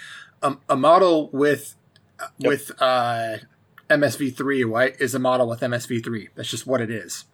um, 0.42 0.60
a 0.68 0.76
model 0.76 1.28
with 1.32 1.74
Yep. 2.38 2.48
with 2.48 2.70
uh 2.80 3.36
MSV3, 3.90 4.70
right, 4.70 4.94
is 4.98 5.14
a 5.14 5.18
model 5.18 5.46
with 5.48 5.60
MSV3. 5.60 6.28
That's 6.34 6.48
just 6.48 6.66
what 6.66 6.80
it 6.80 6.90
is. 6.90 7.24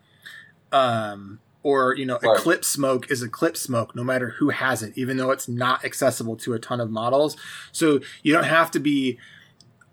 Um, 0.73 1.41
or, 1.63 1.95
you 1.95 2.07
know, 2.07 2.19
Right. 2.23 2.37
Eclipse 2.37 2.69
Smoke 2.69 3.11
is 3.11 3.23
Eclipse 3.23 3.61
Smoke, 3.61 3.95
no 3.95 4.03
matter 4.03 4.31
who 4.39 4.49
has 4.49 4.83
it, 4.83 4.93
even 4.97 5.17
though 5.17 5.31
it's 5.31 5.49
not 5.49 5.85
accessible 5.85 6.37
to 6.39 6.55
a 6.55 6.59
ton 6.59 6.81
of 6.81 6.91
models. 6.91 7.37
So 7.73 8.01
you 8.23 8.33
don't 8.33 8.45
have 8.45 8.71
to 8.73 8.81
be 8.81 9.19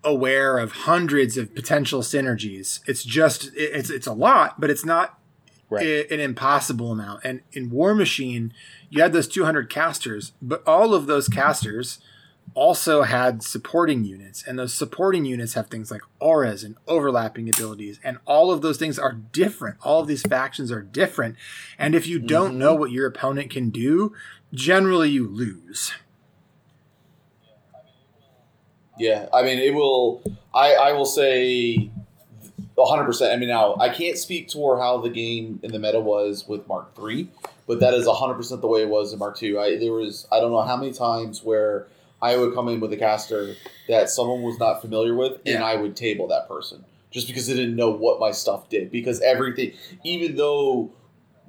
aware 0.04 0.58
of 0.58 0.72
hundreds 0.72 1.36
of 1.36 1.54
potential 1.54 2.02
synergies. 2.02 2.80
It's 2.86 3.04
just, 3.04 3.50
it's, 3.54 3.90
it's 3.90 4.06
a 4.06 4.12
lot, 4.12 4.60
but 4.60 4.70
it's 4.70 4.84
not 4.84 5.18
Right. 5.70 5.84
i- 5.86 6.14
an 6.14 6.20
impossible 6.20 6.92
amount. 6.92 7.20
And 7.24 7.40
in 7.52 7.68
War 7.68 7.94
Machine, 7.94 8.54
you 8.88 9.02
had 9.02 9.12
those 9.12 9.28
200 9.28 9.68
casters, 9.68 10.32
but 10.40 10.62
all 10.66 10.94
of 10.94 11.06
those 11.06 11.28
casters 11.28 11.98
also 12.54 13.02
had 13.02 13.42
supporting 13.42 14.04
units 14.04 14.42
and 14.46 14.58
those 14.58 14.72
supporting 14.72 15.26
units 15.26 15.52
have 15.52 15.66
things 15.68 15.90
like 15.90 16.00
auras 16.18 16.64
and 16.64 16.76
overlapping 16.86 17.50
abilities 17.50 18.00
and 18.02 18.16
all 18.24 18.50
of 18.50 18.62
those 18.62 18.78
things 18.78 18.98
are 18.98 19.12
different 19.12 19.76
all 19.82 20.00
of 20.00 20.06
these 20.08 20.22
factions 20.22 20.72
are 20.72 20.80
different 20.80 21.36
and 21.78 21.94
if 21.94 22.06
you 22.06 22.18
don't 22.18 22.54
Mhm. 22.54 22.56
know 22.56 22.74
what 22.74 22.90
your 22.90 23.06
opponent 23.06 23.50
can 23.50 23.68
do 23.68 24.14
generally 24.54 25.10
you 25.10 25.28
lose 25.28 25.92
Yeah, 28.98 29.28
I 29.32 29.42
mean, 29.42 29.58
it 29.58 29.74
will. 29.74 30.22
I 30.54 30.74
I 30.74 30.92
will 30.92 31.06
say, 31.06 31.90
hundred 32.78 33.04
percent. 33.04 33.32
I 33.32 33.36
mean, 33.36 33.48
now 33.48 33.76
I 33.78 33.88
can't 33.88 34.18
speak 34.18 34.48
to 34.50 34.76
how 34.76 34.98
the 34.98 35.10
game 35.10 35.60
in 35.62 35.72
the 35.72 35.78
meta 35.78 36.00
was 36.00 36.46
with 36.48 36.66
Mark 36.68 36.94
Three, 36.94 37.28
but 37.66 37.80
that 37.80 37.94
is 37.94 38.06
hundred 38.06 38.34
percent 38.34 38.60
the 38.60 38.68
way 38.68 38.82
it 38.82 38.88
was 38.88 39.12
in 39.12 39.18
Mark 39.18 39.36
Two. 39.36 39.58
I 39.58 39.78
there 39.78 39.92
was 39.92 40.26
I 40.32 40.40
don't 40.40 40.50
know 40.50 40.62
how 40.62 40.76
many 40.76 40.92
times 40.92 41.42
where 41.42 41.86
I 42.20 42.36
would 42.36 42.54
come 42.54 42.68
in 42.68 42.80
with 42.80 42.92
a 42.92 42.96
caster 42.96 43.54
that 43.88 44.10
someone 44.10 44.42
was 44.42 44.58
not 44.58 44.80
familiar 44.80 45.14
with, 45.14 45.40
and 45.46 45.62
I 45.62 45.76
would 45.76 45.96
table 45.96 46.26
that 46.28 46.48
person 46.48 46.84
just 47.10 47.26
because 47.26 47.46
they 47.46 47.54
didn't 47.54 47.76
know 47.76 47.90
what 47.90 48.20
my 48.20 48.30
stuff 48.32 48.68
did. 48.68 48.90
Because 48.90 49.20
everything, 49.20 49.72
even 50.04 50.36
though 50.36 50.90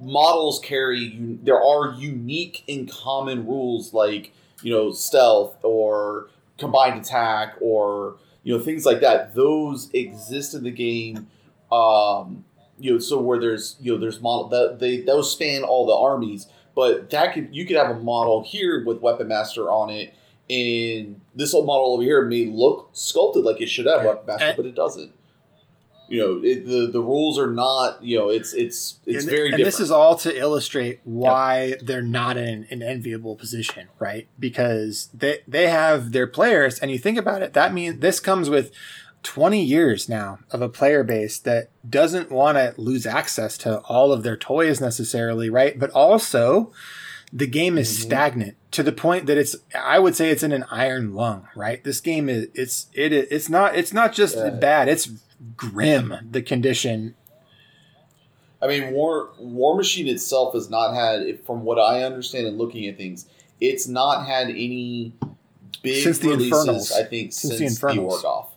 models 0.01 0.59
carry, 0.59 1.17
there 1.43 1.61
are 1.61 1.93
unique 1.93 2.63
and 2.67 2.89
common 2.89 3.45
rules 3.45 3.93
like 3.93 4.33
you 4.61 4.71
know 4.71 4.91
stealth 4.91 5.57
or 5.63 6.27
combined 6.59 6.99
attack 6.99 7.55
or 7.61 8.17
you 8.43 8.57
know 8.57 8.63
things 8.63 8.85
like 8.85 8.99
that. 9.01 9.33
Those 9.35 9.89
exist 9.93 10.53
in 10.53 10.63
the 10.63 10.71
game 10.71 11.27
um 11.71 12.43
you 12.79 12.91
know 12.93 12.99
so 12.99 13.19
where 13.19 13.39
there's 13.39 13.75
you 13.79 13.93
know 13.93 13.99
there's 13.99 14.19
model 14.21 14.47
that 14.49 14.79
they 14.79 15.01
those 15.01 15.31
span 15.31 15.63
all 15.63 15.85
the 15.85 15.93
armies 15.93 16.47
but 16.75 17.09
that 17.11 17.33
could 17.33 17.49
you 17.53 17.65
could 17.65 17.75
have 17.75 17.89
a 17.95 17.99
model 17.99 18.41
here 18.43 18.83
with 18.85 19.01
weapon 19.01 19.27
master 19.27 19.69
on 19.69 19.89
it 19.91 20.13
and 20.49 21.21
this 21.35 21.53
old 21.53 21.67
model 21.67 21.93
over 21.93 22.01
here 22.01 22.23
may 22.25 22.45
look 22.45 22.89
sculpted 22.93 23.43
like 23.43 23.61
it 23.61 23.67
should 23.69 23.85
have 23.85 24.03
weapon 24.03 24.25
master 24.25 24.45
And- 24.45 24.57
but 24.57 24.65
it 24.65 24.73
doesn't 24.75 25.11
you 26.09 26.19
know 26.19 26.41
it, 26.43 26.65
the 26.65 26.87
the 26.91 27.01
rules 27.01 27.37
are 27.37 27.51
not 27.51 28.03
you 28.03 28.17
know 28.17 28.29
it's 28.29 28.53
it's 28.53 28.99
it's 29.05 29.23
and, 29.23 29.29
very 29.29 29.49
and 29.49 29.57
different. 29.57 29.65
this 29.65 29.79
is 29.79 29.91
all 29.91 30.15
to 30.15 30.35
illustrate 30.35 30.99
why 31.03 31.75
they're 31.81 32.01
not 32.01 32.35
in 32.35 32.65
an 32.69 32.81
enviable 32.81 33.35
position 33.35 33.87
right? 33.99 34.27
Because 34.39 35.09
they 35.13 35.39
they 35.47 35.67
have 35.67 36.11
their 36.11 36.27
players 36.27 36.79
and 36.79 36.91
you 36.91 36.97
think 36.97 37.17
about 37.17 37.41
it 37.41 37.53
that 37.53 37.73
means 37.73 37.99
this 37.99 38.19
comes 38.19 38.49
with 38.49 38.71
20 39.23 39.61
years 39.61 40.07
now 40.07 40.39
of 40.51 40.61
a 40.61 40.69
player 40.69 41.03
base 41.03 41.39
that 41.39 41.69
doesn't 41.87 42.31
want 42.31 42.57
to 42.57 42.73
lose 42.77 43.05
access 43.05 43.57
to 43.57 43.79
all 43.81 44.11
of 44.11 44.23
their 44.23 44.37
toys 44.37 44.81
necessarily 44.81 45.49
right? 45.49 45.77
But 45.77 45.91
also 45.91 46.71
the 47.31 47.47
game 47.47 47.77
is 47.77 47.89
Mhm. 47.89 48.01
stagnant 48.01 48.55
to 48.71 48.81
the 48.83 48.91
point 48.91 49.25
that 49.27 49.37
it's 49.37 49.55
i 49.75 49.99
would 49.99 50.15
say 50.15 50.29
it's 50.31 50.41
in 50.43 50.51
an 50.51 50.65
iron 50.71 51.13
lung 51.13 51.47
right 51.55 51.83
this 51.83 51.99
game 52.01 52.27
is 52.29 52.47
it's 52.55 52.87
it 52.93 53.13
it's 53.13 53.49
not 53.49 53.75
it's 53.75 53.93
not 53.93 54.13
just 54.13 54.35
Yeah. 54.35 54.49
bad 54.49 54.87
it's 54.89 55.09
grim 55.55 56.15
the 56.31 56.41
condition 56.41 57.15
I 58.61 58.67
mean, 58.67 58.91
War 58.91 59.29
War 59.39 59.73
Machine 59.77 60.09
itself 60.09 60.53
has 60.53 60.69
not 60.69 60.93
had, 60.93 61.39
from 61.45 61.63
what 61.63 61.79
I 61.79 62.03
understand 62.03 62.45
and 62.45 62.57
looking 62.57 62.87
at 62.87 62.97
things, 62.97 63.25
it's 63.61 63.87
not 63.87 64.25
had 64.27 64.49
any 64.49 65.13
big 65.81 66.03
Since 66.03 66.19
the 66.19 66.27
releases. 66.31 66.51
Infernals. 66.59 66.91
I 66.91 67.03
think 67.03 67.31
Since 67.31 67.57
since, 67.57 67.79
the 67.79 67.87
the, 67.87 67.91
Infernals. 67.93 68.21
Orgoth. 68.21 68.47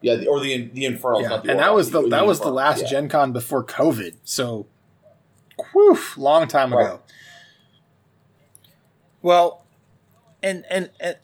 Yeah, 0.00 0.16
the, 0.16 0.26
or 0.26 0.40
the 0.40 0.64
the 0.66 0.84
Infernals, 0.84 1.22
Yeah, 1.22 1.36
the 1.36 1.50
and 1.52 1.60
that 1.60 1.72
was 1.72 1.92
the 1.92 2.02
the 2.02 2.08
that 2.08 2.26
was 2.26 2.40
the 2.40 2.50
last 2.50 2.82
yeah. 2.82 2.88
Gen 2.88 3.08
Con 3.08 3.30
before 3.32 3.62
COVID. 3.62 4.14
So, 4.24 4.66
whew, 5.72 5.96
long 6.16 6.48
time 6.48 6.72
ago. 6.72 6.98
Well, 9.24 9.64
and, 10.42 10.66
and 10.68 10.90
and 11.00 11.16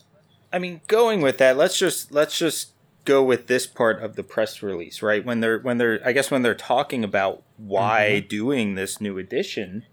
I 0.50 0.58
mean, 0.58 0.80
going 0.86 1.20
with 1.20 1.36
that, 1.36 1.58
let's 1.58 1.78
just 1.78 2.10
let's 2.10 2.38
just 2.38 2.72
go 3.04 3.22
with 3.22 3.46
this 3.46 3.66
part 3.66 4.02
of 4.02 4.16
the 4.16 4.22
press 4.22 4.62
release, 4.62 5.02
right? 5.02 5.22
When 5.22 5.40
they're 5.40 5.58
when 5.58 5.76
they're 5.76 6.00
I 6.02 6.12
guess 6.12 6.30
when 6.30 6.40
they're 6.40 6.54
talking 6.54 7.04
about 7.04 7.42
why 7.58 8.20
mm-hmm. 8.20 8.28
doing 8.28 8.74
this 8.74 9.02
new 9.02 9.18
edition, 9.18 9.84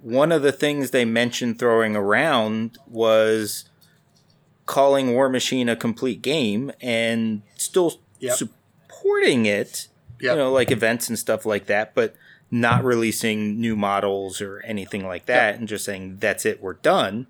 one 0.00 0.30
of 0.30 0.42
the 0.42 0.52
things 0.52 0.92
they 0.92 1.04
mentioned 1.04 1.58
throwing 1.58 1.96
around 1.96 2.78
was 2.86 3.64
calling 4.64 5.12
War 5.12 5.28
Machine 5.28 5.68
a 5.68 5.74
complete 5.74 6.22
game 6.22 6.70
and 6.80 7.42
still 7.56 8.00
Yep. 8.20 8.36
supporting 8.36 9.44
it 9.44 9.88
Yep. 10.20 10.32
you 10.32 10.36
know, 10.36 10.52
like 10.52 10.70
events 10.70 11.08
and 11.08 11.18
stuff 11.18 11.44
like 11.44 11.66
that, 11.66 11.96
but 11.96 12.14
not 12.54 12.84
releasing 12.84 13.60
new 13.60 13.74
models 13.74 14.40
or 14.40 14.60
anything 14.64 15.04
like 15.04 15.26
that, 15.26 15.56
and 15.58 15.66
just 15.66 15.84
saying 15.84 16.18
that's 16.20 16.46
it, 16.46 16.62
we're 16.62 16.74
done. 16.74 17.26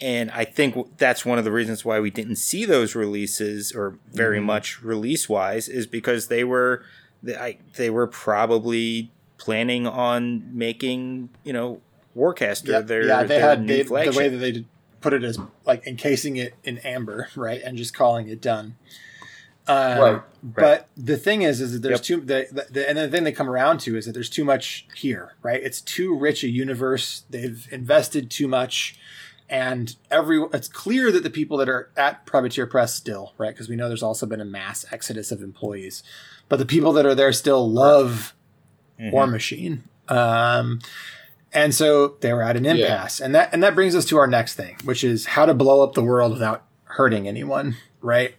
And 0.00 0.30
I 0.32 0.44
think 0.44 0.98
that's 0.98 1.24
one 1.24 1.38
of 1.38 1.44
the 1.44 1.52
reasons 1.52 1.84
why 1.84 2.00
we 2.00 2.10
didn't 2.10 2.36
see 2.36 2.64
those 2.64 2.94
releases 2.94 3.72
or 3.72 3.98
very 4.12 4.38
Mhm. 4.40 4.44
much 4.44 4.82
release 4.82 5.28
wise 5.28 5.68
is 5.68 5.86
because 5.86 6.26
they 6.28 6.42
were 6.44 6.82
they, 7.22 7.36
I, 7.36 7.58
they 7.76 7.88
were 7.90 8.06
probably 8.06 9.10
planning 9.38 9.86
on 9.86 10.42
making 10.56 11.28
you 11.44 11.52
know 11.52 11.80
Warcaster 12.16 12.68
Yep. 12.68 12.86
their 12.88 13.04
yeah, 13.06 13.22
they 13.22 13.26
their 13.28 13.40
had 13.40 13.60
new 13.62 13.68
they, 13.68 13.82
the 13.84 14.12
way 14.18 14.28
that 14.28 14.36
they 14.38 14.52
did 14.52 14.66
put 15.00 15.12
it 15.12 15.22
as 15.22 15.38
like 15.64 15.86
encasing 15.86 16.36
it 16.36 16.54
in 16.64 16.78
amber, 16.78 17.28
right, 17.36 17.62
and 17.64 17.78
just 17.78 17.94
calling 17.94 18.28
it 18.28 18.40
done. 18.42 18.74
Um, 19.68 19.98
Right. 19.98 20.22
But 20.54 20.88
the 20.96 21.16
thing 21.16 21.42
is, 21.42 21.60
is 21.60 21.72
that 21.72 21.82
there's 21.82 21.98
Yep. 21.98 22.02
too 22.02 22.20
the, 22.20 22.66
the, 22.70 22.88
and 22.88 22.96
the 22.96 23.08
thing 23.08 23.24
they 23.24 23.32
come 23.32 23.50
around 23.50 23.78
to 23.80 23.96
is 23.96 24.06
that 24.06 24.12
there's 24.12 24.30
too 24.30 24.44
much 24.44 24.86
here, 24.94 25.32
right? 25.42 25.60
It's 25.60 25.80
too 25.80 26.16
rich 26.16 26.44
a 26.44 26.48
universe. 26.48 27.24
They've 27.30 27.66
invested 27.72 28.30
too 28.30 28.46
much, 28.46 28.96
and 29.48 29.96
every 30.08 30.40
it's 30.52 30.68
clear 30.68 31.10
that 31.10 31.24
the 31.24 31.30
people 31.30 31.56
that 31.56 31.68
are 31.68 31.90
at 31.96 32.26
Privateer 32.26 32.66
Press 32.66 32.94
still, 32.94 33.32
right? 33.38 33.52
Because 33.52 33.68
we 33.68 33.74
know 33.74 33.88
there's 33.88 34.04
also 34.04 34.24
been 34.24 34.40
a 34.40 34.44
mass 34.44 34.84
exodus 34.92 35.32
of 35.32 35.42
employees, 35.42 36.04
but 36.48 36.58
the 36.58 36.66
people 36.66 36.92
that 36.92 37.04
are 37.06 37.14
there 37.14 37.32
still 37.32 37.68
love 37.68 38.32
Mhm. 39.00 39.12
War 39.12 39.26
Machine. 39.26 39.82
Um, 40.08 40.78
and 41.52 41.74
so 41.74 42.16
they 42.20 42.32
were 42.32 42.42
at 42.42 42.56
an 42.56 42.64
Yeah. 42.64 42.72
impasse, 42.74 43.18
and 43.20 43.34
that 43.34 43.48
and 43.52 43.62
that 43.64 43.74
brings 43.74 43.96
us 43.96 44.04
to 44.06 44.16
our 44.16 44.28
next 44.28 44.54
thing, 44.54 44.76
which 44.84 45.02
is 45.02 45.26
how 45.26 45.44
to 45.44 45.54
blow 45.54 45.82
up 45.82 45.94
the 45.94 46.04
world 46.04 46.32
without 46.32 46.62
hurting 46.84 47.26
anyone, 47.26 47.76
right? 48.00 48.36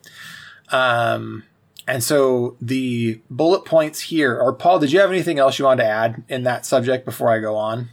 Um, 0.69 1.43
and 1.87 2.03
so 2.03 2.55
the 2.61 3.21
bullet 3.29 3.65
points 3.65 4.01
here, 4.01 4.37
or 4.39 4.53
Paul, 4.53 4.79
did 4.79 4.91
you 4.91 4.99
have 4.99 5.09
anything 5.11 5.39
else 5.39 5.57
you 5.57 5.65
wanted 5.65 5.83
to 5.83 5.89
add 5.89 6.23
in 6.27 6.43
that 6.43 6.65
subject 6.65 7.05
before 7.05 7.29
I 7.31 7.39
go 7.39 7.55
on? 7.55 7.89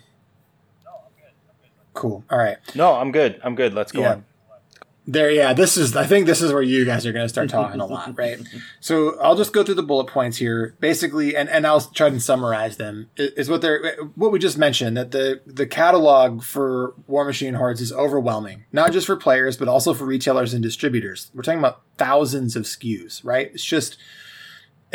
Cool. 1.92 2.24
All 2.30 2.38
right. 2.38 2.56
No, 2.74 2.94
I'm 2.94 3.12
good. 3.12 3.40
I'm 3.44 3.54
good. 3.54 3.72
Let's 3.72 3.92
go 3.92 4.00
Yeah. 4.00 4.12
on. 4.14 4.24
There, 5.06 5.30
yeah, 5.30 5.52
this 5.52 5.76
is, 5.76 5.94
I 5.94 6.06
think 6.06 6.26
this 6.26 6.40
is 6.40 6.52
where 6.52 6.62
you 6.62 6.84
guys 6.84 7.04
are 7.04 7.12
going 7.12 7.24
to 7.24 7.28
start 7.28 7.48
talking 7.50 7.80
a 7.80 7.86
lot, 7.86 8.16
right? 8.16 8.40
So 8.80 9.20
I'll 9.20 9.36
just 9.36 9.52
go 9.52 9.62
through 9.62 9.74
the 9.74 9.82
bullet 9.82 10.06
points 10.06 10.38
here, 10.38 10.74
basically, 10.80 11.36
and, 11.36 11.48
and 11.48 11.66
I'll 11.66 11.80
try 11.80 12.08
to 12.08 12.20
summarize 12.20 12.78
them. 12.78 13.10
Is 13.16 13.50
what 13.50 13.60
they're, 13.60 13.96
what 14.14 14.32
we 14.32 14.38
just 14.38 14.56
mentioned 14.56 14.96
that 14.96 15.10
the, 15.10 15.42
the 15.46 15.66
catalog 15.66 16.42
for 16.42 16.94
War 17.06 17.24
Machine 17.24 17.54
Hordes 17.54 17.80
is 17.80 17.92
overwhelming, 17.92 18.64
not 18.72 18.92
just 18.92 19.06
for 19.06 19.16
players, 19.16 19.56
but 19.56 19.68
also 19.68 19.92
for 19.92 20.04
retailers 20.04 20.54
and 20.54 20.62
distributors. 20.62 21.30
We're 21.34 21.42
talking 21.42 21.58
about 21.58 21.82
thousands 21.98 22.56
of 22.56 22.64
SKUs, 22.64 23.22
right? 23.24 23.50
It's 23.52 23.64
just, 23.64 23.98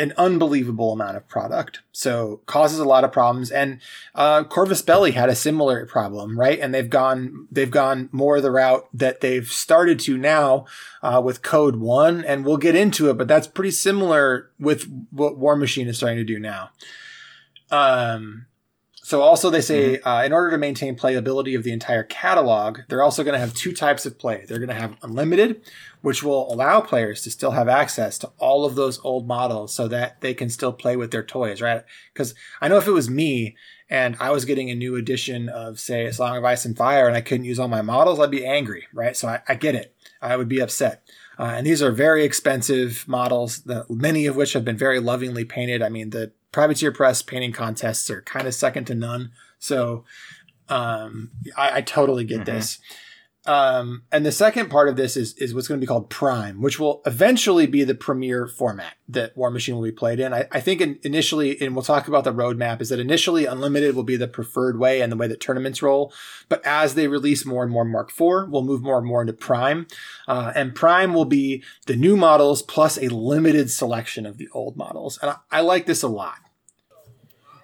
an 0.00 0.14
unbelievable 0.16 0.92
amount 0.92 1.16
of 1.18 1.28
product. 1.28 1.80
So 1.92 2.40
causes 2.46 2.78
a 2.78 2.86
lot 2.86 3.04
of 3.04 3.12
problems. 3.12 3.50
And 3.50 3.80
uh, 4.14 4.44
Corvus 4.44 4.80
Belli 4.80 5.10
had 5.10 5.28
a 5.28 5.34
similar 5.34 5.84
problem, 5.84 6.40
right? 6.40 6.58
And 6.58 6.74
they've 6.74 6.88
gone 6.88 7.46
they've 7.52 7.70
gone 7.70 8.08
more 8.10 8.40
the 8.40 8.50
route 8.50 8.88
that 8.94 9.20
they've 9.20 9.46
started 9.46 10.00
to 10.00 10.16
now 10.16 10.64
uh, 11.02 11.20
with 11.22 11.42
Code 11.42 11.76
One, 11.76 12.24
and 12.24 12.46
we'll 12.46 12.56
get 12.56 12.74
into 12.74 13.10
it. 13.10 13.18
But 13.18 13.28
that's 13.28 13.46
pretty 13.46 13.72
similar 13.72 14.50
with 14.58 14.90
what 15.10 15.36
War 15.36 15.54
Machine 15.54 15.86
is 15.86 15.98
starting 15.98 16.18
to 16.18 16.24
do 16.24 16.38
now. 16.40 16.70
Um, 17.70 18.46
so 19.10 19.22
also 19.22 19.50
they 19.50 19.60
say 19.60 19.96
mm-hmm. 19.96 20.08
uh, 20.08 20.22
in 20.22 20.32
order 20.32 20.52
to 20.52 20.58
maintain 20.58 20.96
playability 20.96 21.56
of 21.56 21.64
the 21.64 21.72
entire 21.72 22.04
catalog, 22.04 22.78
they're 22.88 23.02
also 23.02 23.24
going 23.24 23.34
to 23.34 23.40
have 23.40 23.52
two 23.52 23.72
types 23.72 24.06
of 24.06 24.18
play. 24.18 24.44
They're 24.46 24.60
going 24.60 24.68
to 24.68 24.74
have 24.74 24.96
unlimited, 25.02 25.62
which 26.02 26.22
will 26.22 26.52
allow 26.52 26.80
players 26.80 27.22
to 27.22 27.30
still 27.30 27.50
have 27.52 27.68
access 27.68 28.18
to 28.18 28.30
all 28.38 28.64
of 28.64 28.74
those 28.74 29.00
old 29.04 29.26
models 29.26 29.74
so 29.74 29.86
that 29.88 30.20
they 30.20 30.32
can 30.32 30.48
still 30.48 30.72
play 30.72 30.96
with 30.96 31.10
their 31.10 31.22
toys, 31.22 31.60
right? 31.60 31.84
Because 32.12 32.34
I 32.60 32.68
know 32.68 32.78
if 32.78 32.86
it 32.86 32.92
was 32.92 33.10
me 33.10 33.56
and 33.88 34.16
I 34.20 34.30
was 34.30 34.44
getting 34.44 34.70
a 34.70 34.74
new 34.74 34.96
edition 34.96 35.48
of, 35.48 35.78
say, 35.78 36.06
A 36.06 36.12
Song 36.12 36.36
of 36.36 36.44
Ice 36.44 36.64
and 36.64 36.76
Fire 36.76 37.06
and 37.06 37.16
I 37.16 37.20
couldn't 37.20 37.44
use 37.44 37.58
all 37.58 37.68
my 37.68 37.82
models, 37.82 38.18
I'd 38.18 38.30
be 38.30 38.46
angry, 38.46 38.86
right? 38.94 39.16
So 39.16 39.28
I, 39.28 39.42
I 39.48 39.54
get 39.54 39.74
it. 39.74 39.94
I 40.22 40.36
would 40.36 40.48
be 40.48 40.60
upset. 40.60 41.02
Uh, 41.38 41.54
and 41.56 41.66
these 41.66 41.82
are 41.82 41.90
very 41.90 42.24
expensive 42.24 43.04
models, 43.08 43.62
the, 43.62 43.86
many 43.88 44.26
of 44.26 44.36
which 44.36 44.52
have 44.52 44.64
been 44.64 44.76
very 44.76 45.00
lovingly 45.00 45.44
painted. 45.44 45.82
I 45.82 45.88
mean, 45.88 46.10
the 46.10 46.32
privateer 46.52 46.92
press 46.92 47.22
painting 47.22 47.52
contests 47.52 48.10
are 48.10 48.22
kind 48.22 48.46
of 48.46 48.54
second 48.54 48.84
to 48.86 48.94
none. 48.94 49.32
So 49.58 50.04
um, 50.68 51.30
I, 51.56 51.78
I, 51.78 51.80
totally 51.80 52.24
get 52.24 52.40
mm-hmm. 52.40 52.56
this. 52.56 52.78
Um, 53.46 54.02
and 54.12 54.26
the 54.26 54.32
second 54.32 54.68
part 54.68 54.88
of 54.88 54.96
this 54.96 55.16
is 55.16 55.32
is 55.38 55.54
what's 55.54 55.66
going 55.66 55.80
to 55.80 55.84
be 55.84 55.88
called 55.88 56.10
Prime, 56.10 56.60
which 56.60 56.78
will 56.78 57.00
eventually 57.06 57.66
be 57.66 57.84
the 57.84 57.94
premier 57.94 58.46
format 58.46 58.94
that 59.08 59.34
War 59.34 59.50
Machine 59.50 59.74
will 59.74 59.82
be 59.82 59.92
played 59.92 60.20
in. 60.20 60.34
I, 60.34 60.46
I 60.52 60.60
think 60.60 60.82
in, 60.82 60.98
initially, 61.02 61.58
and 61.60 61.74
we'll 61.74 61.82
talk 61.82 62.06
about 62.06 62.24
the 62.24 62.34
roadmap, 62.34 62.82
is 62.82 62.90
that 62.90 63.00
initially 63.00 63.46
Unlimited 63.46 63.96
will 63.96 64.02
be 64.02 64.16
the 64.16 64.28
preferred 64.28 64.78
way 64.78 65.00
and 65.00 65.10
the 65.10 65.16
way 65.16 65.26
that 65.26 65.40
tournaments 65.40 65.80
roll. 65.80 66.12
But 66.50 66.64
as 66.66 66.94
they 66.94 67.08
release 67.08 67.46
more 67.46 67.62
and 67.62 67.72
more 67.72 67.84
Mark 67.84 68.10
IV, 68.10 68.50
we'll 68.50 68.62
move 68.62 68.82
more 68.82 68.98
and 68.98 69.06
more 69.06 69.22
into 69.22 69.32
Prime, 69.32 69.86
uh, 70.28 70.52
and 70.54 70.74
Prime 70.74 71.14
will 71.14 71.24
be 71.24 71.64
the 71.86 71.96
new 71.96 72.16
models 72.16 72.60
plus 72.60 72.98
a 72.98 73.08
limited 73.08 73.70
selection 73.70 74.26
of 74.26 74.36
the 74.36 74.48
old 74.52 74.76
models. 74.76 75.18
And 75.22 75.30
I, 75.30 75.36
I 75.50 75.60
like 75.62 75.86
this 75.86 76.02
a 76.02 76.08
lot. 76.08 76.36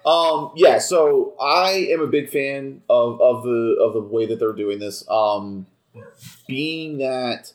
Um, 0.07 0.51
yeah, 0.55 0.79
so 0.79 1.33
I 1.37 1.89
am 1.91 1.99
a 1.99 2.07
big 2.07 2.29
fan 2.29 2.81
of, 2.89 3.19
of 3.19 3.43
the 3.43 3.77
of 3.81 3.93
the 3.93 3.99
way 3.99 4.25
that 4.25 4.39
they're 4.39 4.53
doing 4.53 4.79
this. 4.79 5.03
Um, 5.09 5.65
being 6.47 6.99
that, 6.99 7.51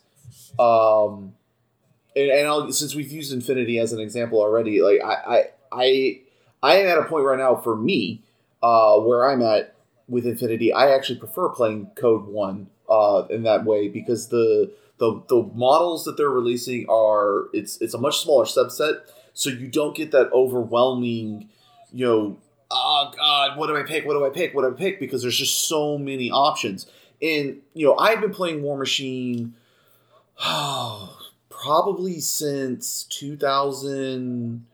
um, 0.59 1.33
and, 2.15 2.31
and 2.31 2.47
I'll, 2.47 2.71
since 2.71 2.95
we've 2.95 3.11
used 3.11 3.33
Infinity 3.33 3.79
as 3.79 3.95
an 3.95 4.01
example 4.01 4.39
already, 4.39 4.83
like 4.83 5.01
I 5.03 5.15
I 5.15 5.45
I, 5.73 6.21
I 6.63 6.77
am 6.77 6.89
at 6.89 6.99
a 6.99 7.05
point 7.05 7.25
right 7.25 7.39
now 7.39 7.57
for 7.57 7.75
me, 7.75 8.23
uh, 8.63 8.99
where 8.99 9.31
I'm 9.31 9.41
at 9.41 9.75
with 10.07 10.27
Infinity. 10.27 10.75
I 10.75 10.95
actually 10.95 11.21
prefer 11.21 11.49
playing 11.49 11.93
Code 11.95 12.27
One 12.27 12.67
uh, 12.87 13.25
in 13.31 13.45
that 13.45 13.65
way 13.65 13.89
because 13.89 14.29
the 14.29 14.71
the 14.99 15.23
the 15.31 15.51
models 15.55 16.05
that 16.05 16.19
they're 16.19 16.29
releasing 16.29 16.87
are 16.91 17.47
it's 17.55 17.81
it's 17.81 17.95
a 17.95 17.99
much 17.99 18.19
smaller 18.19 18.45
subset, 18.45 19.01
so 19.33 19.49
you 19.49 19.69
don't 19.69 19.97
get 19.97 20.11
that 20.11 20.31
overwhelming 20.33 21.49
you 21.93 22.07
know, 22.07 22.37
oh 22.73 23.13
god, 23.17 23.59
what 23.59 23.69
do 23.69 23.77
I 23.77 23.83
pick? 23.83 24.07
What 24.07 24.15
do 24.15 24.25
I 24.25 24.31
pick? 24.31 24.55
What 24.55 24.63
do 24.63 24.75
I 24.75 24.77
pick? 24.77 24.99
Because 24.99 25.23
there's 25.23 25.39
just 25.39 25.69
so 25.69 25.99
many 25.99 26.31
options. 26.31 26.87
And 27.21 27.59
you 27.75 27.87
know, 27.87 27.97
I've 27.97 28.21
been 28.21 28.33
playing 28.33 28.63
Warmachine 28.63 29.53
oh, 30.45 31.19
probably 31.49 32.21
since 32.21 33.05
2000. 33.05 34.67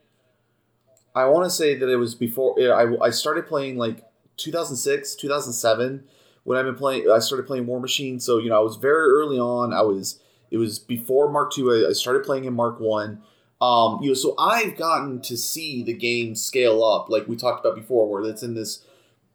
I 1.15 1.25
want 1.27 1.47
to 1.47 1.51
say 1.51 1.75
that 1.75 1.89
it 1.89 1.97
was 1.97 2.15
before 2.15 2.57
I, 2.61 3.07
I 3.07 3.11
started 3.11 3.47
playing 3.47 3.77
like 3.77 4.05
2006, 4.37 5.17
2007 5.17 6.05
when 6.45 6.57
I've 6.59 6.65
been 6.65 6.77
playing. 6.77 7.11
I 7.11 7.19
started 7.19 7.47
playing 7.47 7.67
War 7.67 7.81
Machine, 7.81 8.21
so 8.21 8.39
you 8.39 8.49
know 8.49 8.57
I 8.57 8.63
was 8.63 8.77
very 8.77 9.09
early 9.09 9.39
on. 9.39 9.73
I 9.73 9.83
was 9.83 10.21
it 10.51 10.59
was 10.59 10.79
before 10.79 11.31
Mark 11.31 11.57
II. 11.59 11.85
I, 11.85 11.89
I 11.91 11.93
started 11.93 12.25
playing 12.25 12.45
in 12.45 12.55
Mark 12.55 12.79
One. 12.81 13.23
Um, 13.61 13.99
you 14.03 14.09
know, 14.11 14.15
so 14.15 14.35
I've 14.39 14.77
gotten 14.77 15.21
to 15.23 15.37
see 15.37 15.83
the 15.83 15.93
game 15.93 16.35
scale 16.35 16.85
up, 16.85 17.09
like 17.11 17.27
we 17.27 17.37
talked 17.37 17.65
about 17.65 17.77
before, 17.77 18.09
where 18.09 18.23
it's 18.23 18.43
in 18.43 18.55
this 18.55 18.85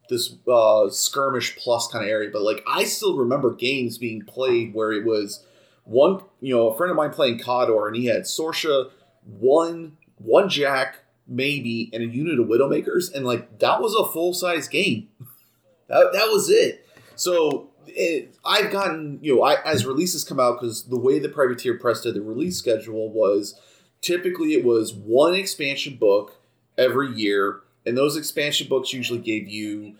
this 0.08 0.36
uh, 0.46 0.90
skirmish 0.90 1.56
plus 1.56 1.88
kind 1.88 2.04
of 2.04 2.10
area. 2.10 2.30
But 2.32 2.42
like, 2.42 2.62
I 2.66 2.84
still 2.84 3.16
remember 3.16 3.54
games 3.54 3.98
being 3.98 4.22
played 4.22 4.74
where 4.74 4.92
it 4.92 5.04
was 5.04 5.44
one, 5.84 6.22
you 6.40 6.54
know, 6.54 6.68
a 6.68 6.76
friend 6.76 6.90
of 6.90 6.96
mine 6.96 7.10
playing 7.10 7.38
Khador, 7.38 7.86
and 7.86 7.96
he 7.96 8.06
had 8.06 8.22
Sorscha, 8.22 8.90
one 9.24 9.96
one 10.16 10.48
Jack 10.48 11.00
maybe, 11.26 11.90
and 11.92 12.02
a 12.02 12.06
unit 12.06 12.38
of 12.38 12.46
Widowmakers, 12.46 13.12
and 13.14 13.26
like 13.26 13.58
that 13.58 13.80
was 13.80 13.94
a 13.94 14.10
full 14.10 14.32
size 14.32 14.68
game. 14.68 15.08
that 15.88 16.10
that 16.12 16.28
was 16.28 16.48
it. 16.50 16.86
So 17.16 17.70
it, 17.86 18.36
I've 18.44 18.72
gotten, 18.72 19.18
you 19.22 19.36
know, 19.36 19.42
I, 19.42 19.62
as 19.64 19.86
releases 19.86 20.24
come 20.24 20.40
out, 20.40 20.60
because 20.60 20.84
the 20.84 20.98
way 20.98 21.18
the 21.18 21.28
Privateer 21.28 21.78
Press 21.78 22.00
did 22.00 22.14
the 22.14 22.22
release 22.22 22.56
schedule 22.56 23.10
was 23.10 23.58
typically 24.04 24.52
it 24.52 24.64
was 24.64 24.92
one 24.92 25.34
expansion 25.34 25.96
book 25.96 26.36
every 26.76 27.10
year, 27.12 27.60
and 27.86 27.96
those 27.96 28.16
expansion 28.16 28.68
books 28.68 28.92
usually 28.92 29.18
gave 29.18 29.48
you 29.48 29.94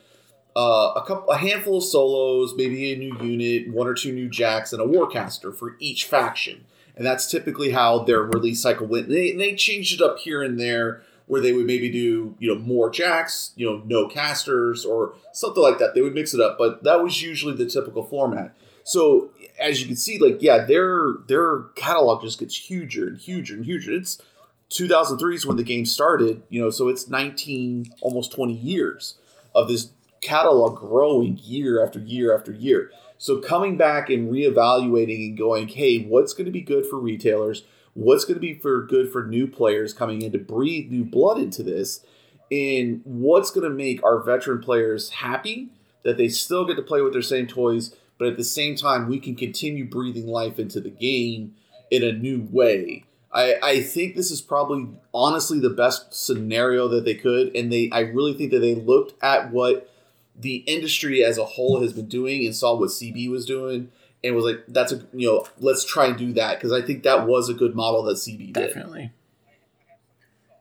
uh, 0.55 0.93
a 0.95 1.05
couple, 1.07 1.31
a 1.31 1.39
handful 1.39 1.79
of 1.79 1.85
solos, 1.85 2.55
maybe 2.55 2.93
a 2.93 2.97
new 2.97 3.17
unit, 3.21 3.73
one 3.73 3.87
or 3.87 3.95
two 3.95 4.13
new 4.13 4.29
jacks, 4.29 4.73
and 4.73 4.83
a 4.83 4.87
warcaster 4.87 5.57
for 5.57 5.77
each 5.81 6.05
faction. 6.05 6.67
And 6.97 7.05
that's 7.05 7.29
typically 7.29 7.71
how 7.71 8.01
their 8.05 8.23
release 8.23 8.63
cycle 8.63 8.87
went. 8.87 9.07
And 9.07 9.17
they, 9.17 9.31
and 9.31 9.41
they 9.41 9.55
changed 9.55 10.01
it 10.01 10.05
up 10.05 10.19
here 10.19 10.43
and 10.43 10.61
there, 10.61 11.03
where 11.27 11.41
they 11.41 11.53
would 11.53 11.67
maybe 11.67 11.91
do 11.91 12.37
you 12.39 12.55
know 12.55 12.61
more 12.61 12.91
jacks, 12.91 13.53
you 13.57 13.67
know, 13.67 13.83
no 13.87 14.07
casters 14.07 14.85
or 14.85 15.15
something 15.33 15.63
like 15.63 15.79
that. 15.79 15.95
They 15.95 16.03
would 16.03 16.15
mix 16.15 16.35
it 16.35 16.41
up, 16.41 16.59
but 16.59 16.85
that 16.85 17.03
was 17.03 17.23
usually 17.23 17.57
the 17.57 17.67
typical 17.67 18.05
format. 18.05 18.55
So 18.85 19.31
as 19.65 19.81
you 19.81 19.87
can 19.87 19.97
see, 19.97 20.19
like 20.19 20.43
yeah, 20.43 20.65
their 20.65 21.15
their 21.27 21.61
catalog 21.75 22.23
just 22.23 22.39
gets 22.39 22.55
huger 22.55 23.09
and 23.09 23.19
huger 23.19 23.55
and 23.55 23.65
huger. 23.65 23.93
It's 23.93 24.21
2003 24.69 25.35
is 25.35 25.47
when 25.47 25.57
the 25.57 25.63
game 25.63 25.87
started, 25.87 26.43
you 26.49 26.61
know, 26.61 26.71
so 26.71 26.89
it's 26.89 27.09
19, 27.09 27.93
almost 28.01 28.33
20 28.33 28.53
years 28.53 29.17
of 29.55 29.69
this 29.69 29.91
catalog 30.21 30.77
growing 30.79 31.39
year 31.43 31.85
after 31.85 31.99
year 31.99 32.37
after 32.37 32.53
year. 32.53 32.91
So 33.19 33.39
coming 33.39 33.77
back 33.77 34.11
and 34.11 34.31
reevaluating 34.31 35.29
and 35.29 35.39
going, 35.39 35.69
hey, 35.69 36.03
what's 36.03 36.35
going 36.35 36.47
to 36.47 36.51
be 36.51 36.61
good 36.61 36.87
for 36.87 36.99
retailers? 36.99 37.65
What's 37.95 38.25
going 38.25 38.35
to 38.35 38.41
be 38.41 38.55
for 38.55 38.85
good 38.85 39.13
for 39.13 39.25
new 39.25 39.47
players 39.47 39.95
coming 39.95 40.23
in 40.23 40.33
to 40.33 40.39
breathe 40.39 40.91
new 40.91 41.05
blood 41.05 41.39
into 41.39 41.63
this? 41.63 42.05
And 42.51 43.01
what's 43.05 43.51
going 43.51 43.69
to 43.69 43.75
make 43.75 44.03
our 44.05 44.21
veteran 44.21 44.61
players 44.61 45.11
happy 45.11 45.69
that 46.03 46.17
they 46.17 46.29
still 46.29 46.65
get 46.65 46.75
to 46.77 46.83
play 46.83 47.01
with 47.01 47.13
their 47.13 47.23
same 47.23 47.47
toys, 47.47 47.95
but 48.19 48.29
at 48.29 48.37
the 48.37 48.45
same 48.45 48.77
time, 48.77 49.09
we 49.09 49.19
can 49.19 49.35
continue 49.35 49.85
breathing 49.85 50.27
life 50.27 50.59
into 50.59 50.81
the 50.81 50.91
game 50.91 51.55
in 51.91 52.03
a 52.03 52.13
new 52.13 52.49
way. 52.51 53.05
I, 53.33 53.57
I 53.63 53.83
think 53.83 54.15
this 54.15 54.31
is 54.31 54.41
probably 54.41 54.89
honestly 55.13 55.59
the 55.59 55.71
best 55.71 56.15
scenario 56.15 56.87
that 56.89 57.05
they 57.05 57.15
could, 57.15 57.55
and 57.57 57.73
they 57.73 57.91
I 57.91 58.01
really 58.01 58.35
think 58.35 58.53
that 58.53 58.61
they 58.61 58.77
looked 58.77 59.21
at 59.23 59.51
what 59.51 59.91
the 60.37 60.57
industry 60.67 61.25
as 61.25 61.39
a 61.39 61.45
whole 61.45 61.81
has 61.81 61.93
been 61.93 62.09
doing 62.09 62.45
and 62.45 62.55
saw 62.55 62.79
what 62.79 62.91
CB 62.91 63.29
was 63.31 63.45
doing 63.45 63.91
and 64.23 64.35
was 64.35 64.45
like, 64.45 64.65
that's 64.69 64.93
a 64.93 65.03
you 65.13 65.29
know, 65.29 65.47
let's 65.59 65.85
try 65.85 66.07
and 66.07 66.17
do 66.17 66.33
that 66.35 66.59
because 66.59 66.73
I 66.73 66.81
think 66.81 67.03
that 67.03 67.27
was 67.27 67.49
a 67.49 67.55
good 67.55 67.75
model 67.75 68.05
that 68.05 68.17
CB 68.17 68.53
did. 68.53 68.55
Definitely. 68.55 69.11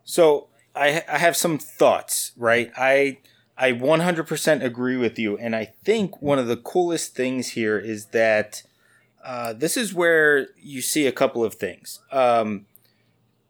So 0.04 0.48
I 0.76 1.04
I 1.08 1.20
have 1.20 1.38
some 1.38 1.60
thoughts, 1.60 2.32
right? 2.36 2.72
I 2.76 3.20
I 3.63 3.71
100% 3.71 4.62
agree 4.62 4.97
with 4.97 5.17
you. 5.17 5.38
And 5.38 5.56
I 5.56 5.73
think 5.86 6.21
one 6.21 6.38
of 6.38 6.47
the 6.47 6.58
coolest 6.58 7.15
things 7.15 7.52
here 7.52 7.80
is 7.80 8.08
that 8.08 8.63
uh, 9.23 9.54
this 9.54 9.78
is 9.78 9.93
where 9.93 10.49
you 10.62 10.82
see 10.82 11.08
a 11.08 11.13
couple 11.13 11.45
of 11.45 11.56
things. 11.56 11.99
Um, 12.12 12.65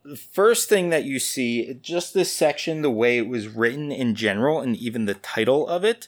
the 0.05 0.15
first 0.15 0.69
thing 0.69 0.91
that 0.91 1.03
you 1.03 1.17
see, 1.17 1.79
just 1.81 2.13
this 2.13 2.31
section, 2.31 2.83
the 2.83 2.91
way 2.91 3.17
it 3.17 3.27
was 3.27 3.47
written 3.47 3.91
in 3.91 4.13
general, 4.13 4.59
and 4.59 4.77
even 4.77 5.05
the 5.05 5.15
title 5.15 5.67
of 5.67 5.83
it, 5.83 6.07